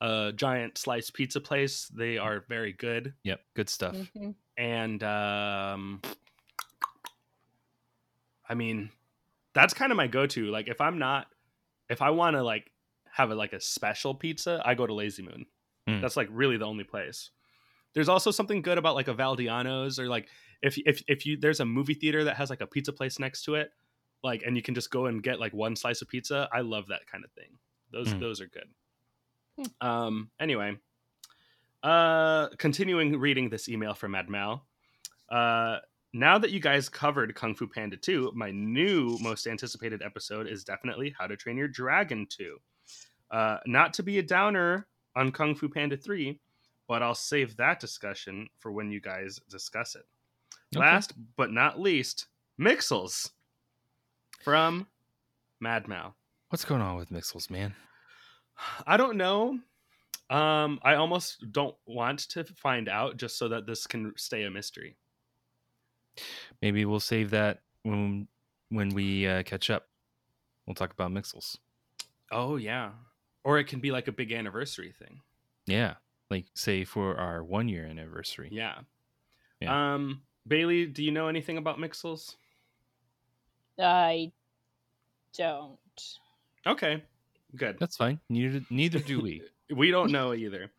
uh 0.00 0.32
giant 0.32 0.78
slice 0.78 1.10
pizza 1.10 1.42
place. 1.42 1.88
They 1.88 2.16
are 2.16 2.42
very 2.48 2.72
good. 2.72 3.12
Yep, 3.24 3.40
good 3.54 3.68
stuff. 3.68 3.94
Mhm. 3.94 4.34
And 4.56 5.02
um 5.02 6.00
I 8.48 8.54
mean 8.54 8.88
that's 9.52 9.74
kind 9.74 9.92
of 9.92 9.96
my 9.96 10.06
go-to. 10.06 10.46
Like 10.46 10.68
if 10.68 10.80
I'm 10.80 10.98
not 10.98 11.26
if 11.90 12.00
I 12.00 12.08
want 12.08 12.34
to 12.34 12.42
like 12.42 12.72
have 13.12 13.30
a, 13.30 13.34
like 13.34 13.52
a 13.52 13.60
special 13.60 14.14
pizza, 14.14 14.62
I 14.64 14.74
go 14.74 14.86
to 14.86 14.94
Lazy 14.94 15.22
Moon. 15.22 15.44
Mm. 15.86 16.00
That's 16.00 16.16
like 16.16 16.28
really 16.30 16.56
the 16.56 16.64
only 16.64 16.84
place. 16.84 17.30
There's 17.92 18.08
also 18.08 18.30
something 18.30 18.62
good 18.62 18.78
about 18.78 18.94
like 18.94 19.08
a 19.08 19.14
Valdiano's 19.14 19.98
or 19.98 20.08
like 20.08 20.28
if 20.62 20.78
if 20.86 21.02
if 21.08 21.26
you 21.26 21.36
there's 21.36 21.60
a 21.60 21.66
movie 21.66 21.94
theater 21.94 22.24
that 22.24 22.36
has 22.36 22.48
like 22.48 22.62
a 22.62 22.66
pizza 22.66 22.92
place 22.94 23.18
next 23.18 23.44
to 23.44 23.56
it, 23.56 23.70
like 24.22 24.42
and 24.44 24.56
you 24.56 24.62
can 24.62 24.74
just 24.74 24.90
go 24.90 25.06
and 25.06 25.22
get 25.22 25.38
like 25.40 25.52
one 25.52 25.76
slice 25.76 26.02
of 26.02 26.08
pizza. 26.08 26.48
I 26.52 26.60
love 26.60 26.88
that 26.88 27.06
kind 27.10 27.24
of 27.24 27.30
thing. 27.32 27.58
Those 27.92 28.08
Mm. 28.14 28.20
those 28.20 28.40
are 28.40 28.48
good. 28.48 28.68
Um 29.80 30.30
anyway, 30.40 30.76
uh 31.82 32.48
continuing 32.58 33.18
reading 33.18 33.48
this 33.48 33.68
email 33.68 33.94
from 33.94 34.12
Mad 34.12 34.28
Mal. 34.28 34.66
Uh 35.28 35.78
now 36.12 36.38
that 36.38 36.50
you 36.50 36.60
guys 36.60 36.88
covered 36.88 37.34
Kung 37.34 37.54
Fu 37.54 37.66
Panda 37.66 37.96
2, 37.96 38.32
my 38.34 38.50
new 38.50 39.18
most 39.20 39.46
anticipated 39.46 40.00
episode 40.02 40.46
is 40.46 40.64
definitely 40.64 41.14
How 41.18 41.26
to 41.26 41.36
Train 41.36 41.58
Your 41.58 41.68
Dragon 41.68 42.26
2. 42.30 42.56
Uh, 43.30 43.58
not 43.66 43.92
to 43.94 44.02
be 44.02 44.18
a 44.18 44.22
downer 44.22 44.86
on 45.14 45.30
Kung 45.30 45.54
Fu 45.54 45.68
Panda 45.68 45.94
3, 45.94 46.40
but 46.88 47.02
I'll 47.02 47.14
save 47.14 47.54
that 47.58 47.80
discussion 47.80 48.48
for 48.56 48.72
when 48.72 48.90
you 48.90 48.98
guys 48.98 49.40
discuss 49.50 49.94
it. 49.94 50.06
Okay. 50.74 50.80
Last 50.86 51.12
but 51.36 51.52
not 51.52 51.78
least, 51.78 52.28
Mixels 52.58 53.32
from 54.46 54.86
Mad 55.60 55.88
Mal. 55.88 56.14
What's 56.50 56.64
going 56.64 56.80
on 56.80 56.96
with 56.96 57.10
Mixels, 57.10 57.50
man? 57.50 57.74
I 58.86 58.96
don't 58.96 59.16
know. 59.16 59.58
Um, 60.30 60.78
I 60.84 60.94
almost 60.94 61.50
don't 61.50 61.74
want 61.84 62.20
to 62.28 62.44
find 62.44 62.88
out 62.88 63.16
just 63.16 63.38
so 63.38 63.48
that 63.48 63.66
this 63.66 63.88
can 63.88 64.12
stay 64.16 64.44
a 64.44 64.50
mystery. 64.50 64.98
Maybe 66.62 66.84
we'll 66.84 67.00
save 67.00 67.30
that 67.30 67.62
when 67.82 68.28
when 68.68 68.90
we 68.90 69.26
uh, 69.26 69.42
catch 69.42 69.68
up. 69.68 69.88
We'll 70.64 70.76
talk 70.76 70.92
about 70.92 71.10
Mixels. 71.10 71.56
Oh 72.30 72.54
yeah. 72.54 72.90
Or 73.42 73.58
it 73.58 73.64
can 73.64 73.80
be 73.80 73.90
like 73.90 74.06
a 74.06 74.12
big 74.12 74.30
anniversary 74.30 74.92
thing. 74.96 75.22
Yeah, 75.66 75.94
like 76.30 76.46
say 76.54 76.84
for 76.84 77.16
our 77.16 77.42
one 77.42 77.68
year 77.68 77.84
anniversary. 77.84 78.50
Yeah. 78.52 78.78
Yeah. 79.58 79.94
Um, 79.94 80.22
Bailey, 80.46 80.86
do 80.86 81.02
you 81.02 81.10
know 81.10 81.26
anything 81.26 81.58
about 81.58 81.78
Mixels? 81.78 82.36
I 83.78 84.32
don't. 85.36 85.78
Okay, 86.66 87.02
good. 87.54 87.76
That's 87.78 87.96
fine. 87.96 88.20
Neither 88.28 88.60
neither 88.70 88.98
do 88.98 89.20
we. 89.20 89.42
we 89.74 89.90
don't 89.90 90.10
know 90.10 90.34
either. 90.34 90.70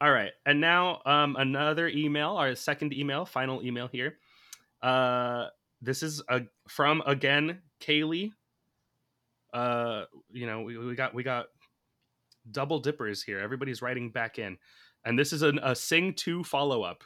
All 0.00 0.10
right, 0.10 0.32
and 0.44 0.60
now 0.60 1.00
um, 1.06 1.36
another 1.36 1.88
email, 1.88 2.36
our 2.36 2.54
second 2.54 2.92
email, 2.92 3.24
final 3.24 3.62
email 3.62 3.88
here. 3.88 4.16
Uh, 4.82 5.46
this 5.80 6.02
is 6.02 6.22
a, 6.28 6.42
from 6.68 7.02
again 7.06 7.60
Kaylee. 7.80 8.32
Uh, 9.52 10.04
you 10.30 10.46
know, 10.46 10.62
we, 10.62 10.76
we 10.76 10.94
got 10.94 11.14
we 11.14 11.22
got 11.22 11.46
double 12.50 12.78
dippers 12.78 13.22
here. 13.22 13.38
Everybody's 13.38 13.82
writing 13.82 14.10
back 14.10 14.38
in, 14.38 14.58
and 15.04 15.18
this 15.18 15.32
is 15.32 15.42
an, 15.42 15.58
a 15.62 15.74
Sing 15.74 16.12
Two 16.12 16.44
follow 16.44 16.82
up. 16.82 17.04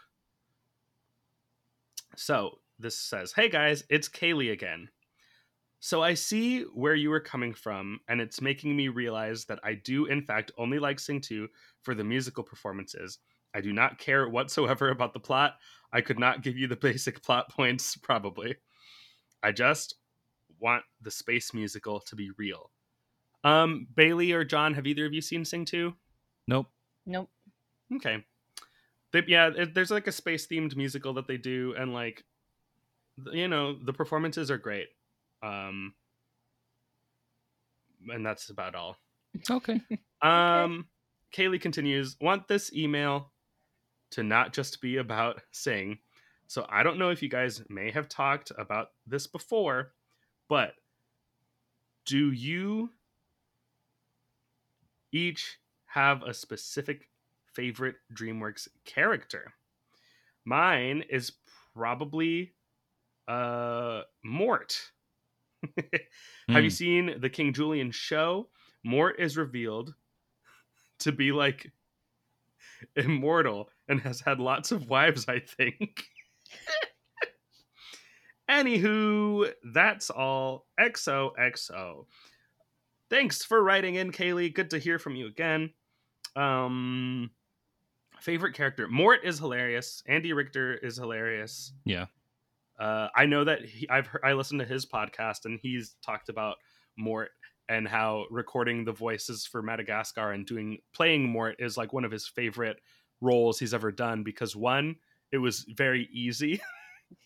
So 2.16 2.58
this 2.78 2.96
says, 2.96 3.32
"Hey 3.32 3.48
guys, 3.48 3.84
it's 3.88 4.08
Kaylee 4.08 4.52
again." 4.52 4.88
So 5.82 6.02
I 6.02 6.12
see 6.12 6.62
where 6.74 6.94
you 6.94 7.08
were 7.08 7.20
coming 7.20 7.54
from, 7.54 8.00
and 8.06 8.20
it's 8.20 8.42
making 8.42 8.76
me 8.76 8.88
realize 8.88 9.46
that 9.46 9.60
I 9.64 9.74
do, 9.74 10.04
in 10.04 10.20
fact, 10.20 10.52
only 10.58 10.78
like 10.78 11.00
Sing 11.00 11.22
2 11.22 11.48
for 11.82 11.94
the 11.94 12.04
musical 12.04 12.44
performances. 12.44 13.18
I 13.54 13.62
do 13.62 13.72
not 13.72 13.98
care 13.98 14.28
whatsoever 14.28 14.90
about 14.90 15.14
the 15.14 15.20
plot. 15.20 15.54
I 15.90 16.02
could 16.02 16.18
not 16.18 16.42
give 16.42 16.58
you 16.58 16.68
the 16.68 16.76
basic 16.80 17.22
plot 17.22 17.50
points, 17.50 17.96
probably. 17.96 18.56
I 19.42 19.52
just 19.52 19.94
want 20.58 20.84
the 21.00 21.10
space 21.10 21.54
musical 21.54 22.00
to 22.00 22.14
be 22.14 22.30
real. 22.36 22.70
Um, 23.42 23.86
Bailey 23.94 24.32
or 24.32 24.44
John, 24.44 24.74
have 24.74 24.86
either 24.86 25.06
of 25.06 25.14
you 25.14 25.22
seen 25.22 25.46
Sing 25.46 25.64
2? 25.64 25.94
Nope. 26.46 26.66
Nope. 27.06 27.30
Okay. 27.96 28.22
They, 29.12 29.22
yeah, 29.26 29.50
it, 29.56 29.72
there's 29.72 29.90
like 29.90 30.06
a 30.08 30.12
space 30.12 30.46
themed 30.46 30.76
musical 30.76 31.14
that 31.14 31.26
they 31.26 31.38
do, 31.38 31.74
and 31.76 31.94
like, 31.94 32.22
you 33.32 33.48
know, 33.48 33.78
the 33.82 33.94
performances 33.94 34.50
are 34.50 34.58
great. 34.58 34.88
Um, 35.42 35.94
and 38.08 38.24
that's 38.24 38.50
about 38.50 38.74
all. 38.74 38.96
Okay. 39.48 39.80
Um, 40.22 40.88
Kaylee 41.32 41.60
continues, 41.60 42.16
want 42.20 42.48
this 42.48 42.72
email 42.72 43.30
to 44.10 44.24
not 44.24 44.52
just 44.52 44.80
be 44.80 44.96
about 44.96 45.40
Sing. 45.52 45.98
So 46.48 46.66
I 46.68 46.82
don't 46.82 46.98
know 46.98 47.10
if 47.10 47.22
you 47.22 47.28
guys 47.28 47.62
may 47.68 47.92
have 47.92 48.08
talked 48.08 48.50
about 48.58 48.88
this 49.06 49.28
before, 49.28 49.92
but 50.48 50.74
do 52.06 52.32
you 52.32 52.90
each 55.12 55.58
have 55.86 56.24
a 56.24 56.34
specific 56.34 57.08
favorite 57.54 57.96
DreamWorks 58.12 58.66
character? 58.84 59.52
Mine 60.44 61.04
is 61.08 61.32
probably 61.74 62.52
uh 63.28 64.02
Mort. 64.24 64.90
Have 66.48 66.64
you 66.64 66.68
Hmm. 66.68 66.68
seen 66.68 67.14
the 67.20 67.30
King 67.30 67.52
Julien 67.52 67.90
show? 67.90 68.48
Mort 68.84 69.16
is 69.20 69.36
revealed 69.36 69.94
to 71.00 71.12
be 71.12 71.32
like 71.32 71.70
immortal 72.96 73.68
and 73.88 74.00
has 74.00 74.20
had 74.20 74.40
lots 74.40 74.72
of 74.72 74.88
wives, 74.88 75.26
I 75.28 75.40
think. 75.40 76.04
Anywho, 78.50 79.50
that's 79.72 80.10
all. 80.10 80.66
XOXO. 80.78 82.06
Thanks 83.08 83.44
for 83.44 83.62
writing 83.62 83.94
in, 83.96 84.12
Kaylee. 84.12 84.52
Good 84.52 84.70
to 84.70 84.78
hear 84.78 84.98
from 84.98 85.14
you 85.14 85.26
again. 85.26 85.70
Um, 86.36 87.30
favorite 88.20 88.54
character 88.54 88.88
Mort 88.88 89.20
is 89.24 89.38
hilarious. 89.38 90.02
Andy 90.06 90.32
Richter 90.32 90.74
is 90.74 90.96
hilarious. 90.96 91.72
Yeah. 91.84 92.06
Uh, 92.80 93.08
I 93.14 93.26
know 93.26 93.44
that 93.44 93.62
he, 93.64 93.88
I've 93.88 94.06
heard, 94.06 94.22
I 94.24 94.32
listened 94.32 94.60
to 94.60 94.66
his 94.66 94.86
podcast 94.86 95.44
and 95.44 95.60
he's 95.62 95.96
talked 96.04 96.30
about 96.30 96.56
Mort 96.96 97.30
and 97.68 97.86
how 97.86 98.24
recording 98.30 98.84
the 98.84 98.92
voices 98.92 99.46
for 99.46 99.62
Madagascar 99.62 100.32
and 100.32 100.46
doing 100.46 100.78
playing 100.94 101.28
Mort 101.28 101.56
is 101.58 101.76
like 101.76 101.92
one 101.92 102.04
of 102.04 102.10
his 102.10 102.26
favorite 102.26 102.78
roles 103.20 103.58
he's 103.58 103.74
ever 103.74 103.92
done 103.92 104.22
because 104.22 104.56
one, 104.56 104.96
it 105.30 105.38
was 105.38 105.66
very 105.76 106.08
easy, 106.12 106.60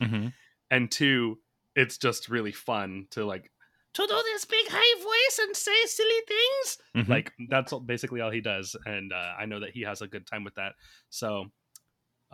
hmm 0.03 0.27
and 0.71 0.91
two, 0.91 1.39
it's 1.77 1.99
just 1.99 2.29
really 2.29 2.53
fun 2.53 3.07
to 3.11 3.25
like 3.25 3.51
to 3.95 4.03
do 4.07 4.23
this 4.33 4.45
big 4.45 4.67
high 4.69 5.03
voice 5.03 5.47
and 5.47 5.57
say 5.57 5.85
silly 5.87 6.21
things. 6.27 6.79
Mhm. 7.07 7.09
Like 7.09 7.33
that's 7.49 7.73
basically 7.87 8.21
all 8.21 8.31
he 8.31 8.41
does, 8.41 8.77
and 8.85 9.13
uh, 9.13 9.33
I 9.39 9.47
know 9.47 9.61
that 9.61 9.71
he 9.71 9.83
has 9.83 10.03
a 10.03 10.09
good 10.09 10.27
time 10.27 10.43
with 10.45 10.57
that. 10.57 10.73
So 11.11 11.47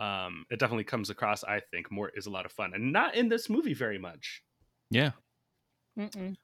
um, 0.01 0.45
it 0.49 0.59
definitely 0.59 0.83
comes 0.83 1.09
across. 1.09 1.43
I 1.43 1.59
think 1.59 1.91
Mort 1.91 2.13
is 2.17 2.25
a 2.25 2.29
lot 2.29 2.45
of 2.45 2.51
fun, 2.51 2.73
and 2.73 2.91
not 2.91 3.15
in 3.15 3.29
this 3.29 3.49
movie 3.49 3.73
very 3.73 3.99
much. 3.99 4.41
Yeah. 4.89 5.11
Mm-mm. 5.97 6.35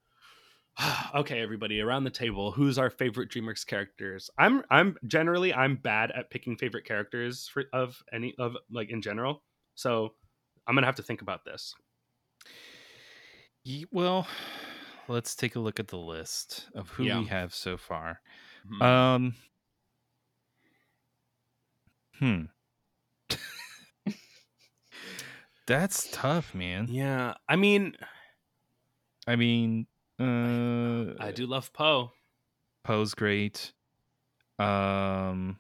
okay, 1.16 1.42
everybody 1.42 1.82
around 1.82 2.04
the 2.04 2.12
table, 2.12 2.52
who's 2.52 2.78
our 2.78 2.90
favorite 2.90 3.30
DreamWorks 3.32 3.66
characters? 3.66 4.30
I'm 4.38 4.64
I'm 4.70 4.96
generally 5.08 5.54
I'm 5.54 5.76
bad 5.78 6.12
at 6.12 6.30
picking 6.30 6.56
favorite 6.56 6.86
characters 6.86 7.48
for 7.48 7.66
of 7.74 8.02
any 8.14 8.36
of 8.38 8.56
like 8.70 8.90
in 8.90 9.02
general. 9.02 9.44
So 9.76 10.14
I'm 10.68 10.76
gonna 10.76 10.86
have 10.88 10.96
to 10.96 11.04
think 11.04 11.22
about 11.22 11.46
this. 11.46 11.74
Well, 13.92 14.28
let's 15.08 15.36
take 15.36 15.56
a 15.56 15.60
look 15.60 15.80
at 15.80 15.88
the 15.90 15.98
list 15.98 16.70
of 16.74 16.90
who 16.92 17.04
Yeah. 17.06 17.20
we 17.20 17.26
have 17.26 17.54
so 17.54 17.76
far. 17.78 18.22
Mhm. 18.66 18.82
Um. 18.82 19.36
Hmm. 22.20 22.46
That's 25.68 26.10
tough, 26.12 26.56
man. 26.56 26.88
Yeah, 26.90 27.34
I 27.48 27.56
mean, 27.58 27.96
I 29.28 29.36
mean, 29.36 29.86
uh, 30.20 31.14
I 31.20 31.32
do 31.36 31.46
love 31.46 31.72
Po. 31.74 32.12
Po's 32.84 33.14
great. 33.14 33.74
Um, 34.58 35.60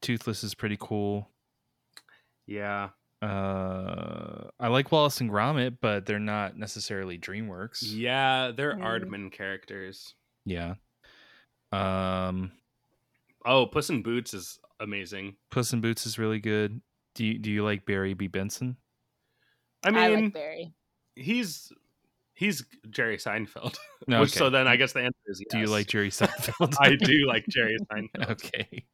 Toothless 0.00 0.42
is 0.42 0.54
pretty 0.54 0.76
cool. 0.80 1.28
Yeah, 2.46 2.90
Uh, 3.20 4.48
I 4.58 4.68
like 4.68 4.90
Wallace 4.92 5.20
and 5.20 5.28
Gromit, 5.30 5.78
but 5.82 6.06
they're 6.06 6.18
not 6.18 6.56
necessarily 6.56 7.18
DreamWorks. 7.18 7.82
yeah, 7.82 8.52
they're 8.56 8.74
Mm. 8.76 8.82
Aardman 8.82 9.32
characters. 9.32 10.14
Yeah. 10.46 10.74
Um, 11.72 12.52
Oh, 13.44 13.66
Puss 13.66 13.90
in 13.90 14.02
Boots 14.02 14.32
is 14.34 14.58
amazing. 14.80 15.36
Puss 15.50 15.72
in 15.72 15.80
Boots 15.80 16.06
is 16.06 16.18
really 16.18 16.38
good. 16.40 16.80
Do 17.14 17.24
you, 17.26 17.38
do 17.38 17.50
you 17.50 17.62
like 17.64 17.84
Barry 17.84 18.14
B. 18.14 18.26
Benson? 18.28 18.76
I 19.96 20.06
I 20.06 20.08
mean, 20.14 20.24
like 20.26 20.34
Barry. 20.34 20.72
he's 21.16 21.72
he's 22.34 22.64
Jerry 22.90 23.16
Seinfeld. 23.18 23.76
No, 24.06 24.20
Which, 24.20 24.30
okay. 24.30 24.38
so 24.38 24.50
then 24.50 24.66
I 24.68 24.76
guess 24.76 24.92
the 24.92 25.00
answer 25.00 25.16
is 25.26 25.40
yes. 25.40 25.46
Do 25.50 25.58
you 25.58 25.66
like 25.66 25.86
Jerry 25.86 26.10
Seinfeld? 26.10 26.74
I 26.80 26.94
do 26.96 27.26
like 27.26 27.44
Jerry 27.48 27.76
Seinfeld. 27.92 28.30
okay. 28.30 28.84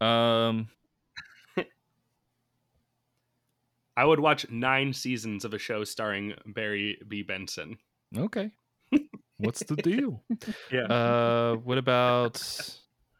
Um, 0.00 0.68
I 3.96 4.04
would 4.04 4.20
watch 4.20 4.48
nine 4.48 4.92
seasons 4.92 5.44
of 5.44 5.52
a 5.54 5.58
show 5.58 5.82
starring 5.82 6.34
Barry 6.46 6.98
B. 7.08 7.22
Benson. 7.22 7.78
okay. 8.16 8.52
What's 9.38 9.62
the 9.64 9.76
deal? 9.76 10.22
Yeah. 10.72 10.82
Uh, 10.84 11.54
what 11.56 11.78
about? 11.78 12.40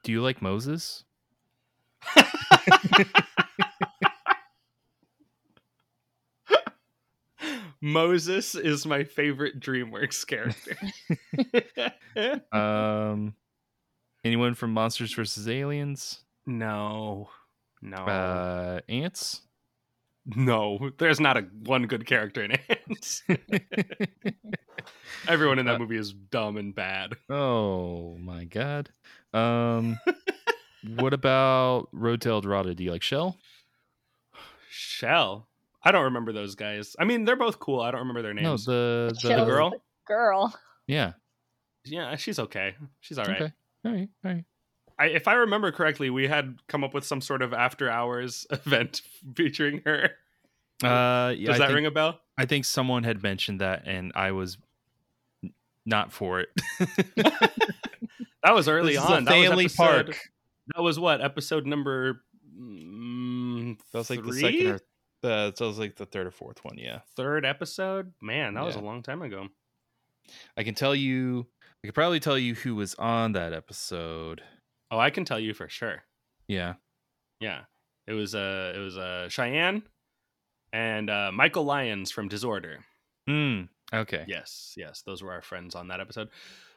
Do 0.05 0.13
you 0.13 0.21
like 0.23 0.41
Moses? 0.43 1.05
Moses 7.81 8.55
is 8.55 8.87
my 8.87 9.05
favorite 9.05 9.61
DreamWorks 9.61 10.27
character. 10.27 10.77
Um, 12.53 13.35
anyone 14.25 14.55
from 14.55 14.73
Monsters 14.73 15.13
vs. 15.13 15.49
Aliens? 15.49 16.21
no, 16.47 17.29
no, 17.83 17.97
Uh, 17.97 18.81
antz? 18.89 19.43
no. 20.27 20.91
There's 20.99 21.21
not 21.21 21.37
a 21.37 21.43
one 21.65 21.87
good 21.87 22.07
character 22.07 22.43
in 22.43 22.53
Antz. 22.69 23.23
Everyone 25.29 25.59
in 25.59 25.67
that 25.67 25.77
Uh, 25.77 25.79
movie 25.79 25.97
is 25.97 26.13
dumb 26.13 26.57
and 26.57 26.75
bad. 26.75 27.15
Oh 27.31 28.17
my 28.19 28.45
god. 28.45 28.91
Um, 29.33 29.99
what 30.97 31.15
about 31.15 31.89
Road 31.93 32.21
to 32.23 32.31
El 32.31 32.41
Dorado? 32.41 32.75
Do 32.75 32.83
you 32.85 32.91
like 32.91 33.03
Chel? 33.03 33.37
Chel. 34.71 35.48
I 35.89 35.93
don't 35.93 36.05
remember 36.05 36.33
those 36.35 36.55
guys. 36.55 36.95
I 36.99 37.05
mean, 37.05 37.25
they're 37.25 37.35
both 37.35 37.59
cool. 37.59 37.81
I 37.81 37.91
don't 37.91 38.01
remember 38.01 38.21
their 38.21 38.35
No, 38.35 38.43
names. 38.51 38.67
the 38.67 39.17
the, 39.23 39.29
girl? 39.47 39.71
the 39.71 39.79
girl. 40.07 40.55
yeah. 40.87 41.13
Yeah, 41.87 42.17
she's 42.17 42.39
okay. 42.39 42.75
She's 43.01 43.19
all 43.19 43.25
right. 43.25 43.41
Okay. 43.41 43.53
All 43.87 43.93
right. 43.93 44.09
All 44.25 44.33
right. 44.33 44.45
I, 44.99 45.07
if 45.07 45.27
I 45.29 45.35
remember 45.35 45.73
correctly, 45.73 46.11
we 46.11 46.29
had 46.29 46.59
come 46.67 46.85
up 46.85 46.93
with 46.93 47.07
some 47.07 47.21
sort 47.23 47.41
of 47.41 47.55
after 47.55 47.89
hours 47.89 48.47
event 48.51 49.01
featuring 49.35 49.81
her. 49.87 50.11
Uh, 50.85 51.33
yeah, 51.37 51.47
Does 51.47 51.57
I 51.57 51.59
that 51.59 51.67
think, 51.69 51.75
ring 51.77 51.87
a 51.87 51.91
bell? 51.91 52.21
I 52.37 52.45
think 52.45 52.65
someone 52.67 53.05
had 53.05 53.23
mentioned 53.23 53.61
that, 53.63 53.85
and 53.87 54.13
I 54.15 54.33
was 54.33 54.59
not 55.87 56.13
for 56.13 56.41
it. 56.41 56.49
That 58.45 58.55
was 58.55 58.69
early 58.69 58.95
This 58.95 59.03
is 59.05 59.11
a 59.11 59.15
on. 59.15 59.25
That 59.25 59.37
was 59.51 59.65
episode- 59.65 59.77
park. 60.07 60.19
That 60.75 60.83
was 60.83 60.99
what 60.99 61.21
episode 61.21 61.67
number. 61.67 62.23
Mm, 62.59 63.79
That 63.93 63.99
was 63.99 64.11
like 64.11 64.23
the 64.25 64.33
second 64.33 64.67
or 64.69 64.81
the 65.23 65.53
that 65.57 65.61
was 65.65 65.79
like 65.79 65.97
the 65.97 66.07
third 66.07 66.27
or 66.27 66.31
fourth 66.31 66.65
one. 66.65 66.79
Yeah, 66.79 67.01
third 67.17 67.45
episode. 67.45 68.13
Man, 68.21 68.55
that 68.55 68.65
was 68.65 68.77
a 68.77 68.81
long 68.81 69.03
time 69.03 69.23
ago. 69.23 69.49
I 70.57 70.63
can 70.63 70.75
tell 70.75 70.95
you 70.95 71.47
I 71.83 71.87
could 71.89 71.95
probably 71.95 72.21
tell 72.21 72.39
you 72.39 72.55
who 72.55 72.75
was 72.75 72.95
on 72.97 73.33
that 73.33 73.53
episode. 73.53 74.43
Oh, 74.91 74.99
I 74.99 75.11
can 75.11 75.25
tell 75.25 75.39
you 75.41 75.55
for 75.55 75.69
sure. 75.69 76.03
Yeah. 76.47 76.75
Yeah, 77.41 77.61
it 78.07 78.13
was 78.15 78.35
uh, 78.35 78.73
it 78.75 78.79
was 78.79 78.97
uh, 78.99 79.29
Cheyenne 79.29 79.83
and 80.73 81.09
uh, 81.09 81.31
Michael 81.33 81.65
Lyons 81.65 82.11
from 82.11 82.29
Disorder. 82.29 82.81
Hmm. 83.29 83.63
Okay. 83.93 84.25
Yes, 84.27 84.75
yes, 84.77 85.03
those 85.07 85.23
were 85.23 85.33
our 85.33 85.41
friends 85.43 85.75
on 85.75 85.89
that 85.89 86.01
episode. 86.01 86.29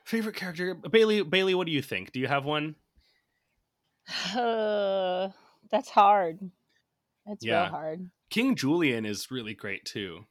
Favorite 0.06 0.36
character, 0.36 0.76
Bailey. 0.76 1.24
Bailey, 1.24 1.56
what 1.56 1.66
do 1.68 1.74
you 1.74 1.82
think? 1.82 2.12
Do 2.12 2.20
you 2.20 2.28
have 2.28 2.46
one? 2.46 2.76
Uh, 4.36 5.30
that's 5.72 5.90
hard. 5.90 6.40
That's 7.26 7.44
Yeah. 7.44 7.64
real 7.64 7.72
hard. 7.72 8.10
King 8.32 8.56
Julien 8.56 9.06
is 9.06 9.30
really 9.30 9.54
great 9.54 9.86
too. 9.86 10.26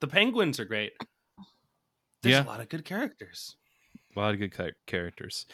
The 0.00 0.08
Penguins 0.08 0.58
are 0.58 0.64
great. 0.64 0.92
There's 2.22 2.34
Yeah. 2.36 2.44
a 2.44 2.46
lot 2.48 2.60
of 2.60 2.68
good 2.68 2.84
characters. 2.84 3.56
A 4.16 4.18
lot 4.18 4.32
of 4.34 4.40
good 4.40 4.52
cha- 4.52 4.76
characters. 4.86 5.46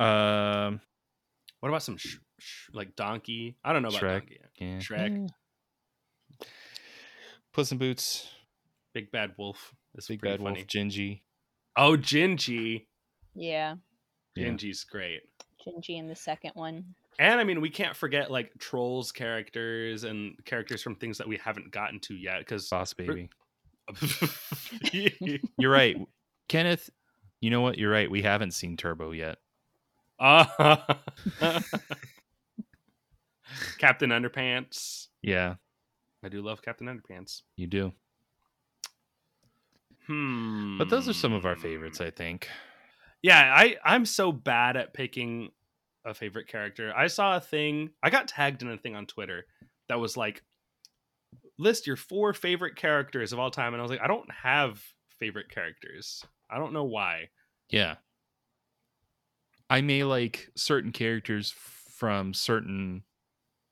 Um, 0.00 0.80
What 1.60 1.68
about 1.68 1.82
some 1.82 1.96
sh- 1.96 2.16
sh- 2.40 2.68
like 2.72 2.96
Donkey? 2.96 3.56
I 3.62 3.72
don't 3.72 3.82
know 3.82 3.88
about 3.90 4.00
Shrek. 4.00 4.18
Donkey. 4.20 4.40
Yeah. 4.56 4.78
Shrek, 4.78 5.28
Puss 7.52 7.70
in 7.70 7.78
Boots, 7.78 8.28
Big 8.94 9.10
Bad 9.12 9.34
Wolf. 9.38 9.74
Is 9.94 10.06
Big 10.08 10.20
pretty 10.20 10.38
Bad 10.38 10.42
funny. 10.44 10.60
Wolf, 10.60 10.66
Gingy. 10.68 11.22
Oh, 11.76 11.96
Gingy. 11.96 12.86
Yeah, 13.34 13.76
Yeah. 14.34 14.48
Gingy's 14.48 14.84
great. 14.84 15.22
Gingy 15.64 15.98
in 15.98 16.08
the 16.08 16.16
second 16.16 16.52
one. 16.54 16.94
And 17.18 17.38
I 17.40 17.44
mean, 17.44 17.60
we 17.60 17.70
can't 17.70 17.96
forget 17.96 18.30
like 18.30 18.52
trolls 18.58 19.12
characters 19.12 20.04
and 20.04 20.34
characters 20.44 20.82
from 20.82 20.96
things 20.96 21.18
that 21.18 21.28
we 21.28 21.36
haven't 21.36 21.70
gotten 21.70 22.00
to 22.00 22.14
yet. 22.14 22.38
Because 22.38 22.68
Boss 22.68 22.94
Baby. 22.94 23.28
You're 25.58 25.70
right, 25.72 25.96
Kenneth. 26.48 26.88
You 27.40 27.50
know 27.50 27.60
what? 27.60 27.76
You're 27.78 27.90
right. 27.90 28.10
We 28.10 28.22
haven't 28.22 28.52
seen 28.52 28.76
Turbo 28.76 29.10
yet. 29.12 29.38
Ah. 30.18 31.00
Captain 33.78 34.10
Underpants. 34.10 35.08
Yeah, 35.20 35.56
I 36.24 36.28
do 36.28 36.40
love 36.40 36.62
Captain 36.62 36.86
Underpants. 36.86 37.42
you 37.56 37.66
do. 37.66 37.92
Hmm. 40.06 40.78
But 40.78 40.88
those 40.88 41.08
are 41.08 41.12
some 41.12 41.32
of 41.32 41.44
our 41.44 41.56
favorites, 41.56 42.00
I 42.00 42.10
think. 42.10 42.48
Yeah, 43.22 43.38
I 43.54 43.76
I'm 43.84 44.04
so 44.06 44.32
bad 44.32 44.76
at 44.76 44.94
picking 44.94 45.50
a 46.04 46.14
favorite 46.14 46.48
character. 46.48 46.92
I 46.96 47.06
saw 47.06 47.36
a 47.36 47.40
thing. 47.40 47.90
I 48.02 48.10
got 48.10 48.28
tagged 48.28 48.62
in 48.62 48.70
a 48.70 48.76
thing 48.76 48.96
on 48.96 49.06
Twitter 49.06 49.46
that 49.88 50.00
was 50.00 50.16
like 50.16 50.42
list 51.58 51.86
your 51.86 51.96
four 51.96 52.32
favorite 52.32 52.76
characters 52.76 53.32
of 53.32 53.38
all 53.38 53.50
time 53.50 53.74
and 53.74 53.80
I 53.80 53.82
was 53.82 53.90
like 53.90 54.00
I 54.02 54.06
don't 54.06 54.30
have 54.30 54.82
favorite 55.18 55.50
characters. 55.50 56.24
I 56.50 56.58
don't 56.58 56.72
know 56.72 56.84
why. 56.84 57.28
Yeah. 57.70 57.96
I 59.70 59.80
may 59.80 60.04
like 60.04 60.48
certain 60.56 60.92
characters 60.92 61.54
from 61.96 62.34
certain 62.34 63.04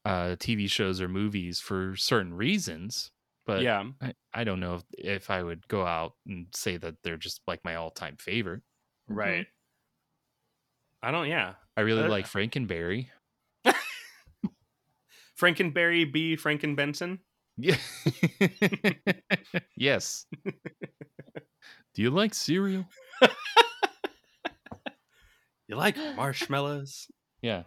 uh 0.04 0.36
TV 0.36 0.70
shows 0.70 1.00
or 1.00 1.08
movies 1.08 1.60
for 1.60 1.96
certain 1.96 2.34
reasons, 2.34 3.10
but 3.46 3.62
yeah. 3.62 3.84
I, 4.00 4.14
I 4.32 4.44
don't 4.44 4.60
know 4.60 4.76
if, 4.76 4.84
if 4.92 5.30
I 5.30 5.42
would 5.42 5.66
go 5.68 5.84
out 5.84 6.14
and 6.26 6.46
say 6.54 6.76
that 6.76 6.96
they're 7.02 7.16
just 7.16 7.40
like 7.46 7.64
my 7.64 7.74
all-time 7.74 8.16
favorite. 8.18 8.62
Right. 9.08 9.46
I 11.02 11.10
don't 11.10 11.28
yeah. 11.28 11.54
I 11.80 11.82
really 11.82 12.02
Uh, 12.04 12.08
like 12.10 12.26
Frankenberry. 12.26 13.06
Frankenberry 15.40 16.12
B. 16.12 16.36
Franken 16.36 16.76
Benson. 16.76 17.20
Yeah. 17.56 17.76
yes. 19.76 20.26
Do 21.94 22.02
you 22.02 22.10
like 22.10 22.34
cereal? 22.34 22.84
You 25.68 25.76
like 25.76 25.96
marshmallows? 26.16 27.06
Yeah. 27.40 27.62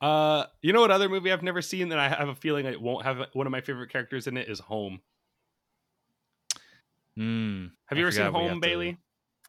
Uh, 0.00 0.44
you 0.60 0.72
know 0.74 0.80
what 0.82 0.90
other 0.90 1.08
movie 1.08 1.32
I've 1.32 1.42
never 1.42 1.62
seen 1.62 1.88
that 1.88 1.98
I 1.98 2.08
have 2.08 2.28
a 2.28 2.34
feeling 2.34 2.66
it 2.66 2.80
won't 2.80 3.04
have 3.06 3.18
one 3.32 3.46
of 3.46 3.50
my 3.50 3.62
favorite 3.62 3.90
characters 3.90 4.26
in 4.26 4.36
it 4.36 4.48
is 4.48 4.60
Home. 4.60 5.00
Mm, 7.18 7.70
Have 7.86 7.96
you 7.98 8.04
I 8.04 8.08
ever 8.08 8.12
seen 8.12 8.26
Home, 8.32 8.48
have 8.48 8.54
to- 8.56 8.60
Bailey? 8.60 8.98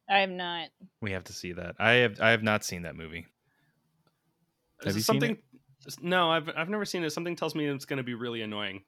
I 0.09 0.19
have 0.19 0.29
not. 0.29 0.69
we 1.01 1.11
have 1.11 1.25
to 1.25 1.33
see 1.33 1.53
that. 1.53 1.75
I 1.79 1.91
have 1.93 2.19
I 2.21 2.31
have 2.31 2.43
not 2.43 2.63
seen 2.63 2.83
that 2.83 2.95
movie. 2.95 3.25
Have 4.79 4.89
Is 4.89 4.95
you 4.95 5.01
it 5.01 5.03
seen 5.05 5.21
something? 5.21 5.37
No, 6.01 6.29
I've 6.31 6.49
I've 6.55 6.69
never 6.69 6.85
seen 6.85 7.03
it. 7.03 7.11
Something 7.11 7.35
tells 7.35 7.55
me 7.55 7.65
it's 7.67 7.85
going 7.85 7.97
to 7.97 8.03
be 8.03 8.13
really 8.13 8.41
annoying, 8.41 8.83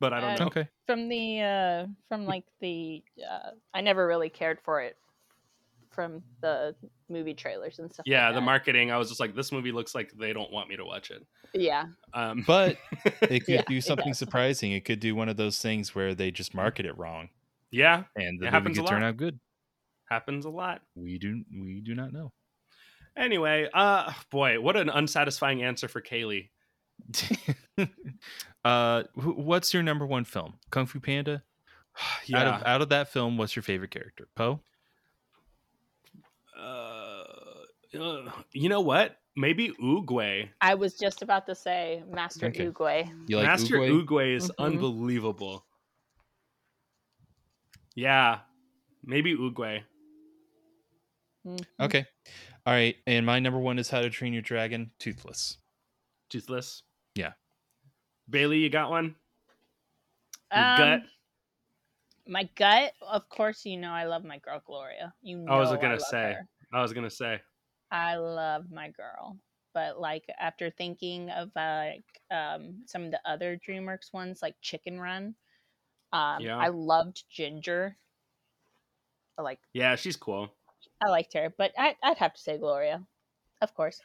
but 0.00 0.12
I 0.12 0.20
don't 0.20 0.34
Uh, 0.34 0.38
know. 0.38 0.46
Okay. 0.46 0.68
From 0.86 1.08
the 1.08 1.40
uh 1.40 1.86
from 2.08 2.24
like 2.24 2.44
the 2.60 3.02
uh 3.28 3.50
I 3.74 3.80
never 3.80 4.06
really 4.06 4.30
cared 4.30 4.58
for 4.64 4.80
it 4.80 4.96
from 5.90 6.22
the 6.42 6.74
movie 7.08 7.34
trailers 7.34 7.78
and 7.78 7.92
stuff. 7.92 8.04
like 8.06 8.12
Yeah, 8.12 8.28
the 8.28 8.40
that. 8.40 8.44
marketing. 8.44 8.90
I 8.92 8.98
was 8.98 9.08
just 9.08 9.18
like, 9.20 9.34
this 9.34 9.50
movie 9.50 9.72
looks 9.72 9.94
like 9.94 10.12
they 10.18 10.32
don't 10.32 10.52
want 10.52 10.68
me 10.68 10.76
to 10.76 10.84
watch 10.84 11.10
it. 11.10 11.26
Yeah. 11.54 11.86
Um, 12.14 12.44
But 12.46 12.76
it 13.22 13.40
could 13.44 13.48
Yeah, 13.54 13.62
do 13.66 13.80
something 13.80 14.08
does. 14.08 14.18
surprising. 14.18 14.72
It 14.72 14.84
could 14.84 15.00
do 15.00 15.14
one 15.14 15.28
of 15.28 15.36
those 15.36 15.60
things 15.60 15.94
where 15.94 16.14
they 16.14 16.30
just 16.30 16.54
market 16.54 16.86
it 16.86 16.96
wrong 16.96 17.30
yeah, 17.70 18.04
and 18.16 18.38
the 18.40 18.46
It 18.46 18.52
movie 18.52 18.54
happens 18.54 18.78
a 18.78 18.82
could 18.82 18.88
turn 18.88 19.02
out 19.02 19.16
good. 19.16 19.40
Happens 20.08 20.44
a 20.44 20.50
lot. 20.50 20.82
We 20.94 21.18
do 21.18 21.42
we 21.52 21.80
do 21.80 21.94
not 21.94 22.12
know. 22.12 22.32
Anyway, 23.16 23.68
uh, 23.74 24.12
boy, 24.30 24.60
what 24.60 24.76
an 24.76 24.88
unsatisfying 24.88 25.62
answer 25.62 25.88
for 25.88 26.00
Kaylee. 26.00 26.50
uh 28.64 29.02
what's 29.14 29.72
your 29.72 29.82
number 29.82 30.04
one 30.06 30.24
film? 30.24 30.54
Kung 30.70 30.86
Fu 30.86 30.98
Panda? 31.00 31.42
Yeah, 32.26 32.38
Out 32.40 32.46
of 32.46 32.66
out 32.66 32.82
of 32.82 32.88
that 32.90 33.08
film, 33.12 33.36
what's 33.38 33.54
your 33.56 33.62
favorite 33.62 33.90
character? 33.90 34.28
Po? 34.34 34.60
uh, 36.58 37.22
uh, 37.98 38.30
you 38.52 38.68
know 38.68 38.80
what? 38.80 39.16
Maybe 39.36 39.70
Oogway. 39.80 40.48
I 40.60 40.74
was 40.74 40.94
just 40.94 41.22
about 41.22 41.46
to 41.46 41.54
say 41.54 42.02
Master 42.12 42.46
Okay. 42.46 42.66
Oogway. 42.66 43.08
You 43.28 43.36
like 43.36 43.46
Master 43.46 43.76
Oogway? 43.76 44.04
Oogway 44.04 44.36
is 44.36 44.50
Mhm. 44.50 44.54
unbelievable. 44.58 45.64
Yeah, 47.94 48.40
maybe 49.04 49.36
Oogway. 49.36 49.82
Mhm. 51.46 51.66
Okay. 51.80 52.06
All 52.66 52.72
right. 52.72 52.96
And 53.06 53.24
my 53.24 53.38
number 53.38 53.58
one 53.58 53.78
is 53.78 53.88
How 53.90 54.00
to 54.00 54.10
Train 54.10 54.32
Your 54.32 54.42
Dragon, 54.42 54.90
Toothless. 54.98 55.58
Toothless. 56.28 56.82
Yeah. 57.14 57.32
Bailey, 58.28 58.58
you 58.58 58.68
got 58.70 58.90
one? 58.90 59.14
Your 60.54 60.64
Um, 60.64 60.76
gut? 60.76 61.02
My 62.26 62.44
gut, 62.56 62.92
of 63.00 63.26
course, 63.30 63.64
you 63.64 63.78
know 63.78 63.90
I 63.90 64.04
love 64.04 64.22
my 64.24 64.38
girl 64.38 64.60
Gloria. 64.66 65.14
You 65.22 65.38
know 65.38 65.52
I 65.52 65.58
was 65.58 65.70
gonna 65.70 65.98
say. 65.98 66.34
her. 66.34 66.48
I 66.72 66.82
was 66.82 66.92
gonna 66.92 67.08
say. 67.10 67.40
I 67.90 68.16
love 68.16 68.70
my 68.70 68.90
girl. 68.90 69.38
But 69.72 69.98
like 69.98 70.24
after 70.38 70.70
thinking 70.70 71.30
of 71.30 71.50
like 71.56 72.04
um 72.30 72.82
some 72.86 73.04
of 73.04 73.10
the 73.12 73.20
other 73.24 73.58
DreamWorks 73.66 74.12
ones 74.12 74.40
like 74.42 74.56
Chicken 74.60 75.00
Run, 75.00 75.34
um 76.12 76.42
Yeah. 76.42 76.58
I 76.58 76.68
loved 76.68 77.24
Ginger. 77.30 77.96
I 79.38 79.42
like 79.42 79.60
Yeah, 79.72 79.96
she's 79.96 80.16
cool. 80.16 80.50
I 81.02 81.08
liked 81.10 81.34
her, 81.34 81.52
but 81.56 81.72
I 81.78 81.96
I'd 82.02 82.18
have 82.18 82.34
to 82.34 82.40
say 82.40 82.58
Gloria. 82.58 83.04
Of 83.60 83.74
course. 83.74 84.00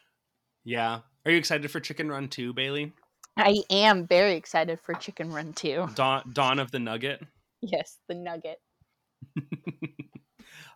Yeah. 0.64 1.00
Are 1.26 1.32
you 1.32 1.38
excited 1.38 1.70
for 1.70 1.80
Chicken 1.80 2.10
Run 2.10 2.28
2, 2.28 2.54
Bailey? 2.54 2.94
I 3.38 3.64
am 3.70 4.08
very 4.08 4.34
excited 4.34 4.80
for 4.80 4.94
Chicken 4.94 5.32
Run 5.32 5.54
too. 5.54 5.88
Dawn 5.96 6.32
Dawn 6.34 6.60
of 6.60 6.72
the 6.72 6.80
Nugget. 6.80 7.22
Yes, 7.62 7.98
the 8.08 8.16
nugget. 8.16 8.60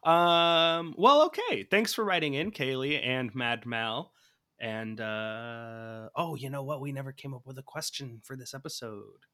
Um, 0.08 0.94
well, 0.98 1.24
okay. 1.26 1.64
Thanks 1.64 1.94
for 1.94 2.06
writing 2.06 2.34
in, 2.34 2.52
Kaylee 2.52 3.06
and 3.06 3.34
Mad 3.36 3.66
Mal. 3.66 4.14
And 4.60 5.00
uh 5.02 6.10
oh, 6.16 6.36
you 6.36 6.50
know 6.50 6.64
what? 6.64 6.82
We 6.82 6.92
never 6.92 7.12
came 7.12 7.34
up 7.34 7.46
with 7.46 7.58
a 7.58 7.64
question 7.64 8.22
for 8.24 8.36
this 8.36 8.54
episode. 8.54 9.26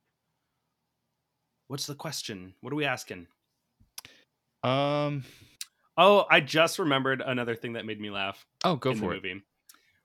What's 1.67 1.85
the 1.85 1.95
question? 1.95 2.55
What 2.59 2.73
are 2.73 2.75
we 2.75 2.85
asking? 2.85 3.27
Um 4.63 5.23
Oh, 5.97 6.25
I 6.29 6.39
just 6.39 6.79
remembered 6.79 7.21
another 7.21 7.55
thing 7.55 7.73
that 7.73 7.85
made 7.85 7.99
me 8.01 8.09
laugh. 8.09 8.45
Oh, 8.63 8.75
go 8.75 8.91
in 8.91 8.97
for 8.97 9.05
the 9.05 9.11
it. 9.11 9.23
movie. 9.23 9.41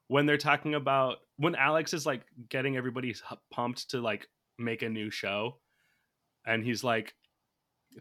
When 0.08 0.26
they're 0.26 0.36
talking 0.38 0.74
about 0.74 1.18
when 1.36 1.54
Alex 1.54 1.92
is 1.94 2.04
like 2.06 2.22
getting 2.48 2.76
everybody 2.76 3.14
pumped 3.50 3.90
to 3.90 4.00
like 4.00 4.26
make 4.58 4.82
a 4.82 4.88
new 4.88 5.10
show, 5.10 5.56
and 6.46 6.64
he's 6.64 6.82
like 6.84 7.14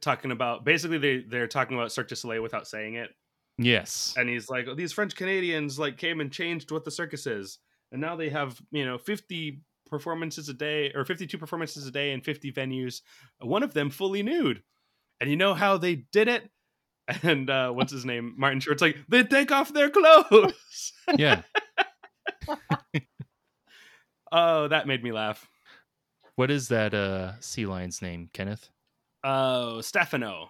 talking 0.01 0.31
about 0.31 0.65
basically 0.65 0.97
they 0.97 1.17
they're 1.19 1.47
talking 1.47 1.77
about 1.77 1.91
Cirque 1.91 2.07
du 2.09 2.15
Soleil 2.15 2.41
without 2.41 2.67
saying 2.67 2.95
it, 2.95 3.09
Yes. 3.57 4.13
and 4.17 4.29
he's 4.29 4.49
like, 4.49 4.67
these 4.75 4.93
French 4.93 5.15
Canadians 5.15 5.77
like 5.79 5.97
came 5.97 6.21
and 6.21 6.31
changed 6.31 6.71
what 6.71 6.85
the 6.85 6.91
circus 6.91 7.25
is, 7.27 7.59
and 7.91 7.99
now 8.01 8.15
they 8.15 8.29
have 8.29 8.61
you 8.71 8.85
know 8.85 8.97
fifty 8.97 9.61
performances 9.89 10.49
a 10.49 10.53
day 10.53 10.91
or 10.95 11.03
fifty 11.05 11.27
two 11.27 11.37
performances 11.37 11.87
a 11.87 11.91
day 11.91 12.11
in 12.11 12.21
fifty 12.21 12.51
venues, 12.51 13.01
one 13.39 13.63
of 13.63 13.73
them 13.73 13.89
fully 13.89 14.23
nude, 14.23 14.61
and 15.19 15.29
you 15.29 15.35
know 15.35 15.53
how 15.53 15.77
they 15.77 15.95
did 15.95 16.27
it. 16.27 16.49
And 17.23 17.49
uh, 17.49 17.71
what's 17.71 17.91
his 17.91 18.03
name? 18.05 18.33
Martin 18.37 18.59
Short's 18.59 18.81
like 18.81 18.97
they 19.07 19.23
take 19.23 19.51
off 19.51 19.73
their 19.73 19.89
clothes. 19.89 20.93
Yeah. 21.15 21.43
Oh, 24.31 24.67
that 24.67 24.87
made 24.87 25.03
me 25.03 25.11
laugh. 25.13 25.47
what 26.35 26.51
is 26.51 26.67
that 26.67 26.93
uh 26.93 27.39
sea 27.39 27.65
lion's 27.65 28.01
name, 28.01 28.29
Kenneth? 28.33 28.69
Oh, 29.23 29.79
Stefano. 29.81 30.49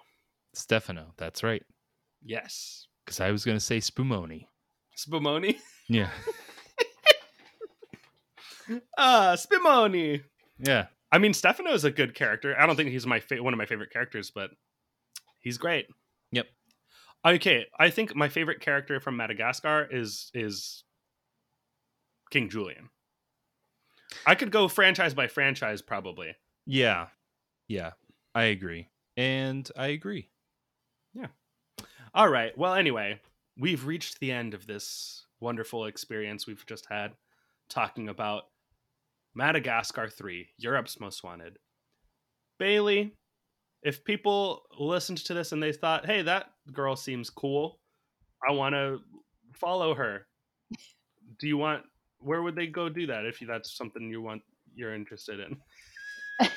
Stefano. 0.55 1.13
That's 1.17 1.43
right. 1.43 1.63
Yes. 2.23 2.87
Because 3.05 3.19
I 3.19 3.29
was 3.31 3.45
going 3.45 3.55
to 3.57 3.63
say 3.63 3.77
Spumoni. 3.77 4.47
Spumoni. 4.97 5.57
Yeah. 5.87 6.09
Ah, 8.97 9.35
Spumoni. 9.37 10.23
Yeah. 10.59 10.87
I 11.11 11.19
mean, 11.19 11.33
Stefano 11.33 11.71
is 11.71 11.85
a 11.85 11.91
good 11.91 12.13
character. 12.15 12.53
I 12.59 12.65
don't 12.65 12.75
think 12.75 12.89
he's 12.89 13.07
my 13.07 13.21
fa- 13.21 13.41
one 13.41 13.53
of 13.53 13.57
my 13.57 13.65
favorite 13.65 13.91
characters, 13.93 14.29
but 14.29 14.49
he's 15.39 15.57
great. 15.57 15.85
Okay, 17.25 17.65
I 17.79 17.89
think 17.89 18.15
my 18.15 18.29
favorite 18.29 18.61
character 18.61 18.99
from 18.99 19.17
Madagascar 19.17 19.87
is 19.89 20.31
is 20.33 20.83
King 22.29 22.49
Julien. 22.49 22.89
I 24.25 24.35
could 24.35 24.51
go 24.51 24.67
franchise 24.67 25.13
by 25.13 25.27
franchise 25.27 25.81
probably. 25.81 26.35
Yeah. 26.65 27.07
Yeah. 27.67 27.91
I 28.33 28.43
agree. 28.43 28.87
And 29.15 29.69
I 29.75 29.87
agree. 29.87 30.29
Yeah. 31.13 31.27
All 32.13 32.29
right. 32.29 32.57
Well, 32.57 32.73
anyway, 32.73 33.19
we've 33.57 33.85
reached 33.85 34.19
the 34.19 34.31
end 34.31 34.53
of 34.53 34.67
this 34.67 35.25
wonderful 35.39 35.85
experience 35.85 36.47
we've 36.47 36.65
just 36.65 36.85
had 36.87 37.13
talking 37.69 38.09
about 38.09 38.43
Madagascar 39.35 40.09
3, 40.09 40.47
Europe's 40.57 40.99
Most 40.99 41.23
Wanted. 41.23 41.57
Bailey, 42.59 43.13
if 43.83 44.03
people 44.03 44.63
listened 44.79 45.19
to 45.19 45.33
this 45.33 45.51
and 45.51 45.61
they 45.61 45.71
thought, 45.71 46.05
hey, 46.05 46.23
that 46.23 46.51
girl 46.73 46.95
seems 46.95 47.29
cool, 47.29 47.79
I 48.47 48.51
want 48.53 48.73
to 48.75 48.99
follow 49.53 49.93
her. 49.95 50.27
Do 51.39 51.47
you 51.47 51.57
want, 51.57 51.83
where 52.19 52.41
would 52.41 52.55
they 52.55 52.67
go 52.67 52.89
do 52.89 53.07
that 53.07 53.25
if 53.25 53.39
that's 53.47 53.75
something 53.77 54.09
you 54.09 54.21
want, 54.21 54.41
you're 54.75 54.93
interested 54.95 55.39
in? 55.39 55.57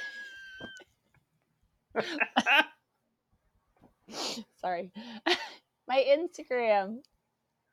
Sorry. 4.61 4.91
My 5.89 6.05
Instagram. 6.09 6.99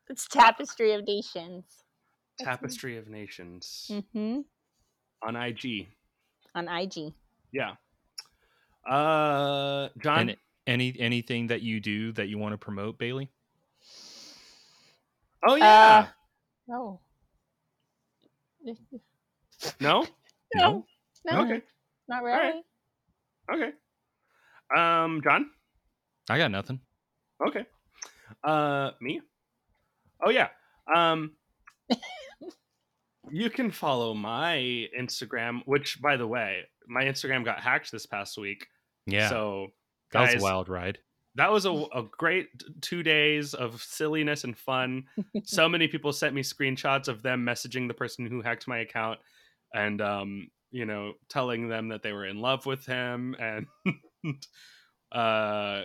It's 0.10 0.28
Tapestry 0.28 0.94
of 0.94 1.06
Nations. 1.06 1.66
Tapestry 2.40 2.98
of 2.98 3.10
Nations 3.10 3.88
Mm-hmm. 3.92 4.42
on 5.28 5.36
IG. 5.36 5.88
On 6.56 6.68
IG. 6.68 7.14
Yeah. 7.52 7.72
Uh, 8.90 9.90
John, 10.02 10.30
And 10.30 10.38
any 10.68 10.96
anything 11.00 11.48
that 11.48 11.62
you 11.62 11.80
do 11.80 12.12
that 12.14 12.28
you 12.28 12.38
want 12.38 12.54
to 12.54 12.58
promote, 12.58 12.98
Bailey? 12.98 13.30
oh 15.48 15.56
yeah, 15.56 16.08
No. 16.68 17.00
no, 19.80 20.06
No. 20.56 20.86
No. 21.26 21.42
okay, 21.44 21.62
Not 22.08 22.24
right. 22.24 22.54
really. 23.50 23.64
okay. 23.70 23.72
Um, 24.76 25.22
John, 25.24 25.50
I 26.30 26.38
got 26.38 26.52
nothing. 26.52 26.80
okay. 27.48 27.66
Uh, 28.44 28.92
me. 29.02 29.22
Oh 30.26 30.30
yeah. 30.30 30.50
Um, 30.94 31.32
you 33.32 33.50
can 33.50 33.72
follow 33.72 34.14
my 34.14 34.88
Instagram, 35.00 35.62
which, 35.66 36.02
by 36.02 36.18
the 36.18 36.28
way, 36.28 36.64
my 36.88 37.04
Instagram 37.04 37.46
got 37.46 37.60
hacked 37.62 37.92
this 37.92 38.06
past 38.06 38.38
week. 38.38 38.68
Yeah. 39.06 39.30
So 39.30 39.68
that 40.12 40.34
was 40.34 40.42
a 40.42 40.44
wild 40.44 40.70
ride. 40.70 41.00
that 41.36 41.52
was 41.52 41.66
a, 41.66 41.72
a 41.72 42.04
great 42.18 42.48
two 42.82 43.04
days 43.04 43.54
of 43.54 43.82
silliness 43.82 44.44
and 44.44 44.58
fun. 44.58 45.06
so 45.44 45.68
many 45.70 45.88
people 45.88 46.12
sent 46.12 46.34
me 46.34 46.42
screenshots 46.42 47.08
of 47.08 47.22
them 47.22 47.46
messaging 47.46 47.88
the 47.88 47.94
person 47.94 48.26
who 48.26 48.42
hacked 48.42 48.68
my 48.68 48.80
account 48.80 49.20
and 49.74 50.02
um, 50.02 50.50
you 50.72 50.86
know, 50.86 51.14
telling 51.30 51.70
them 51.70 51.90
that 51.90 52.04
they 52.04 52.12
were 52.12 52.26
in 52.26 52.40
love 52.40 52.66
with 52.66 52.86
him 52.86 53.36
and 53.40 53.66
uh 55.12 55.84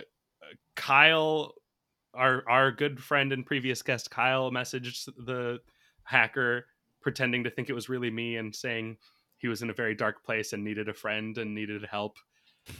Kyle 0.75 1.53
our 2.13 2.43
our 2.49 2.71
good 2.71 3.01
friend 3.01 3.31
and 3.31 3.45
previous 3.45 3.81
guest 3.81 4.11
Kyle 4.11 4.51
messaged 4.51 5.07
the 5.25 5.59
hacker 6.03 6.65
pretending 7.01 7.43
to 7.43 7.49
think 7.49 7.69
it 7.69 7.73
was 7.73 7.89
really 7.89 8.09
me 8.09 8.37
and 8.37 8.55
saying 8.55 8.97
he 9.37 9.47
was 9.47 9.61
in 9.61 9.69
a 9.69 9.73
very 9.73 9.95
dark 9.95 10.23
place 10.23 10.53
and 10.53 10.63
needed 10.63 10.89
a 10.89 10.93
friend 10.93 11.37
and 11.37 11.53
needed 11.53 11.85
help 11.89 12.17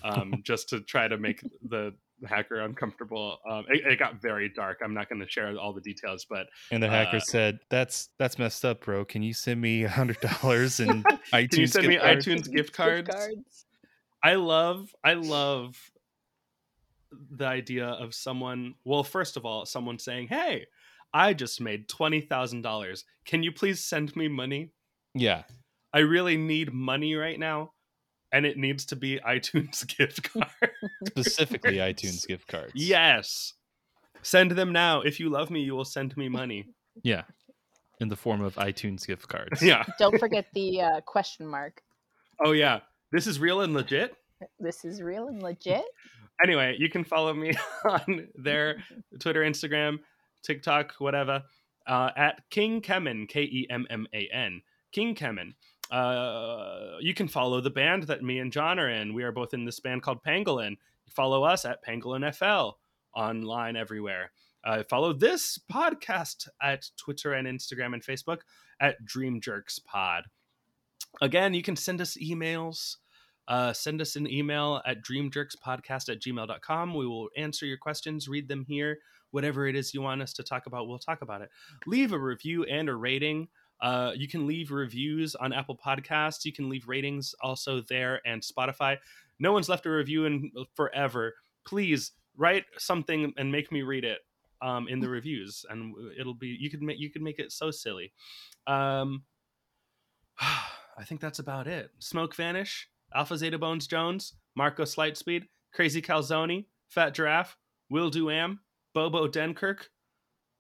um, 0.04 0.42
just 0.44 0.70
to 0.70 0.82
try 0.82 1.08
to 1.08 1.18
make 1.18 1.42
the 1.68 1.94
hacker 2.26 2.62
uncomfortable. 2.62 3.38
Um, 3.50 3.66
it, 3.70 3.86
it 3.86 4.00
got 4.00 4.22
very 4.22 4.50
dark. 4.50 4.80
I'm 4.84 4.94
not 4.94 5.10
going 5.10 5.22
to 5.22 5.30
share 5.30 5.56
all 5.58 5.74
the 5.74 5.82
details, 5.82 6.26
but 6.30 6.48
And 6.72 6.82
the 6.82 6.90
hacker 6.90 7.18
uh, 7.18 7.22
said, 7.22 7.60
"That's 7.70 8.10
that's 8.18 8.40
messed 8.40 8.66
up, 8.66 8.86
bro. 8.86 9.06
Can 9.06 9.24
you 9.24 9.34
send 9.34 9.62
me 9.62 9.84
a 9.84 9.90
hundred 9.90 10.20
dollars 10.22 10.80
and 10.80 11.04
iTunes? 11.34 11.50
can 11.52 11.60
you 11.60 11.68
send 11.68 11.88
me 11.88 11.96
gift 11.96 12.04
cards?" 12.04 12.26
iTunes 12.28 12.52
gift 12.52 12.74
cards? 12.74 13.66
I 14.24 14.36
love 14.36 14.96
I 15.04 15.14
love 15.14 15.76
the 17.32 17.46
idea 17.46 17.86
of 17.86 18.14
someone 18.16 18.76
well 18.86 19.04
first 19.04 19.38
of 19.38 19.46
all 19.46 19.66
someone 19.66 20.00
saying 20.00 20.28
hey 20.28 20.66
I 21.16 21.34
just 21.34 21.62
made 21.62 21.88
$20,000 21.90 23.04
can 23.26 23.44
you 23.44 23.52
please 23.52 23.84
send 23.84 24.16
me 24.16 24.28
money 24.28 24.72
Yeah, 25.14 25.44
I 25.94 26.00
really 26.00 26.38
need 26.38 26.74
money 26.74 27.14
right 27.14 27.38
now 27.38 27.74
and 28.34 28.46
it 28.46 28.58
needs 28.58 28.84
to 28.86 28.96
be 28.98 29.20
iTunes 29.26 29.86
gift 29.98 30.24
card 30.34 30.50
specifically 31.08 31.78
iTunes 31.78 32.28
gift 32.28 32.48
cards. 32.48 32.72
yes 32.76 33.54
send 34.22 34.52
them 34.52 34.74
now 34.74 35.00
if 35.02 35.20
you 35.20 35.30
love 35.30 35.50
me 35.50 35.62
you 35.62 35.74
will 35.74 35.86
send 35.86 36.16
me 36.18 36.28
money 36.28 36.66
yeah, 37.04 37.24
in 38.00 38.08
the 38.10 38.16
form 38.16 38.42
of 38.42 38.54
iTunes 38.56 39.08
gift 39.08 39.28
cards. 39.28 39.62
yeah 39.62 39.84
Don't 40.00 40.20
forget 40.20 40.46
the 40.54 40.82
uh, 40.82 41.02
question 41.02 41.48
mark. 41.48 41.82
oh 42.44 42.52
yeah 42.52 42.80
this 43.12 43.26
is 43.28 43.40
real 43.40 43.62
and 43.62 43.74
legit 43.74 44.16
This 44.60 44.84
is 44.84 45.02
real 45.02 45.28
and 45.28 45.42
legit. 45.42 45.86
anyway, 46.44 46.76
you 46.78 46.90
can 46.90 47.04
follow 47.04 47.34
me 47.34 47.54
on 47.86 48.28
their 48.36 48.78
Twitter, 49.20 49.42
Instagram, 49.42 50.00
TikTok, 50.44 50.96
whatever, 51.00 51.44
uh, 51.88 52.10
at 52.18 52.42
King 52.50 52.82
Kemman, 52.82 53.28
K 53.30 53.42
E 53.44 53.68
M 53.70 53.86
M 53.90 54.08
A 54.14 54.28
N, 54.34 54.62
King 54.92 55.16
Kemman. 55.16 55.54
Uh, 55.94 56.98
you 57.00 57.14
can 57.14 57.28
follow 57.28 57.62
the 57.62 57.70
band 57.70 58.04
that 58.04 58.24
me 58.24 58.40
and 58.40 58.52
John 58.52 58.80
are 58.80 58.90
in. 58.90 59.14
We 59.14 59.24
are 59.24 59.32
both 59.32 59.54
in 59.54 59.66
this 59.66 59.80
band 59.80 60.02
called 60.02 60.24
Pangolin. 60.24 60.78
Follow 61.10 61.44
us 61.44 61.66
at 61.66 61.86
Pangolin 61.86 62.34
FL 62.34 62.78
online 63.16 63.76
everywhere. 63.76 64.32
Uh, 64.66 64.84
follow 64.90 65.14
this 65.14 65.60
podcast 65.72 66.48
at 66.62 66.90
Twitter 66.98 67.34
and 67.34 67.48
Instagram 67.48 67.94
and 67.94 68.04
Facebook 68.04 68.40
at 68.80 69.04
Dream 69.06 69.40
Jerks 69.40 69.78
Pod. 69.78 70.24
Again, 71.22 71.54
you 71.54 71.62
can 71.62 71.76
send 71.76 72.02
us 72.02 72.18
emails 72.18 72.96
uh, 73.48 73.74
send 73.74 74.02
us 74.02 74.16
an 74.16 74.28
email 74.28 74.82
at 74.86 75.04
dreamjerkspodcast 75.04 76.10
at 76.10 76.22
gmail.com. 76.22 76.94
We 76.94 77.08
will 77.08 77.30
answer 77.36 77.66
your 77.66 77.78
questions, 77.78 78.28
read 78.28 78.48
them 78.48 78.66
here. 78.68 79.00
Whatever 79.32 79.68
it 79.68 79.76
is 79.76 79.94
you 79.94 80.02
want 80.02 80.22
us 80.22 80.34
to 80.34 80.44
talk 80.44 80.68
about, 80.68 80.88
we'll 80.88 81.00
talk 81.00 81.22
about 81.22 81.42
it. 81.42 81.50
Leave 81.88 82.14
a 82.14 82.20
review 82.20 82.64
and 82.66 82.88
a 82.88 82.96
rating. 82.96 83.48
Uh, 83.84 84.14
you 84.16 84.30
can 84.30 84.48
leave 84.48 84.72
reviews 84.72 85.36
on 85.36 85.52
Apple 85.52 85.78
Podcasts. 85.78 86.46
You 86.46 86.54
can 86.54 86.70
leave 86.70 86.88
ratings 86.88 87.36
also 87.42 87.82
there 87.90 88.22
and 88.26 88.42
Spotify. 88.42 88.98
No 89.40 89.52
one's 89.52 89.68
left 89.68 89.86
a 89.86 89.90
review 89.90 90.26
in 90.26 90.52
forever. 90.74 91.36
Please 91.66 92.14
write 92.38 92.64
something 92.78 93.34
and 93.38 93.52
make 93.52 93.74
me 93.74 93.82
read 93.82 94.06
it 94.06 94.20
um, 94.62 94.88
in 94.88 95.02
the 95.02 95.10
reviews, 95.20 95.66
and 95.70 95.94
it'll 96.18 96.34
be 96.34 96.58
you 96.58 96.70
could 96.70 96.82
make 96.82 96.98
you 96.98 97.10
could 97.10 97.22
make 97.22 97.40
it 97.40 97.52
so 97.52 97.72
silly. 97.72 98.14
Um, 98.68 99.24
I 100.40 101.04
think 101.04 101.20
that's 101.20 101.40
about 101.40 101.68
it. 101.68 101.92
Smoke 102.00 102.36
Vanish, 102.36 102.88
Alpha 103.14 103.38
Zeta 103.38 103.58
Bones 103.58 103.86
Jones, 103.88 104.34
Marco 104.56 104.84
Slightspeed, 104.84 105.48
Crazy 105.74 106.02
Calzone, 106.02 106.66
Fat 106.88 107.14
Giraffe, 107.14 107.58
Will 107.90 108.10
Do 108.10 108.30
Am, 108.30 108.62
Bobo 108.94 109.28
Denkirk. 109.28 109.90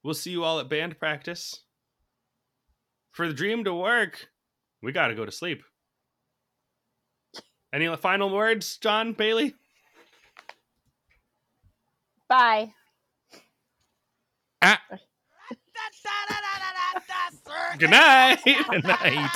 We'll 0.04 0.14
see 0.14 0.32
you 0.32 0.44
all 0.44 0.60
at 0.60 0.70
band 0.70 1.00
practice. 1.00 1.64
For 3.14 3.28
the 3.28 3.34
dream 3.34 3.64
to 3.66 3.74
work, 3.74 4.28
we 4.82 4.92
got 4.92 5.08
to 5.08 5.16
go 5.16 5.24
to 5.24 5.32
sleep. 5.32 5.64
Any 7.72 7.96
final 7.96 8.32
words, 8.32 8.78
John 8.78 9.14
Bailey? 9.14 9.54
Bye. 12.28 12.74
Ah. 14.64 14.82
Good 17.78 17.92
night. 17.92 18.40
Good 18.44 18.84
night. 18.84 19.30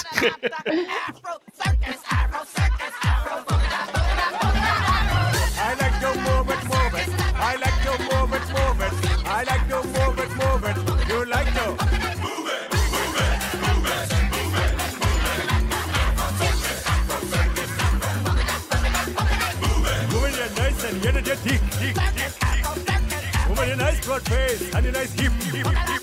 Face 24.08 24.74
and 24.74 24.86
your 24.86 24.94
nice 24.94 25.12
hip, 25.12 25.34
hip, 25.34 25.54
hip. 25.54 26.02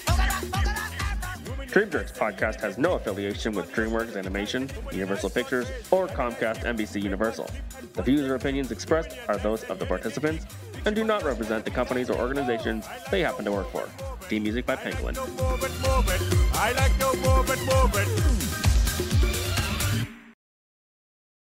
Moving 1.46 1.68
your 1.70 2.12
podcast 2.12 2.60
has 2.60 2.76
no 2.76 2.92
affiliation 2.92 3.54
with 3.54 3.72
DreamWorks 3.72 4.14
Animation, 4.14 4.68
Universal 4.92 5.30
Pictures, 5.30 5.66
or 5.90 6.06
Comcast 6.06 6.64
NBC 6.64 7.02
Universal. 7.02 7.48
The 7.94 8.02
views 8.02 8.28
or 8.28 8.34
opinions 8.34 8.70
expressed 8.70 9.16
are 9.26 9.38
those 9.38 9.64
of 9.64 9.78
the 9.78 9.86
participants 9.86 10.44
and 10.84 10.94
do 10.94 11.02
not 11.02 11.22
represent 11.22 11.64
the 11.64 11.70
companies 11.70 12.10
or 12.10 12.18
organizations 12.18 12.86
they 13.10 13.22
happen 13.22 13.46
to 13.46 13.52
work 13.52 13.70
for. 13.70 13.88
Theme 14.28 14.42
music 14.42 14.66
by 14.66 14.76
Penguin. 14.76 15.14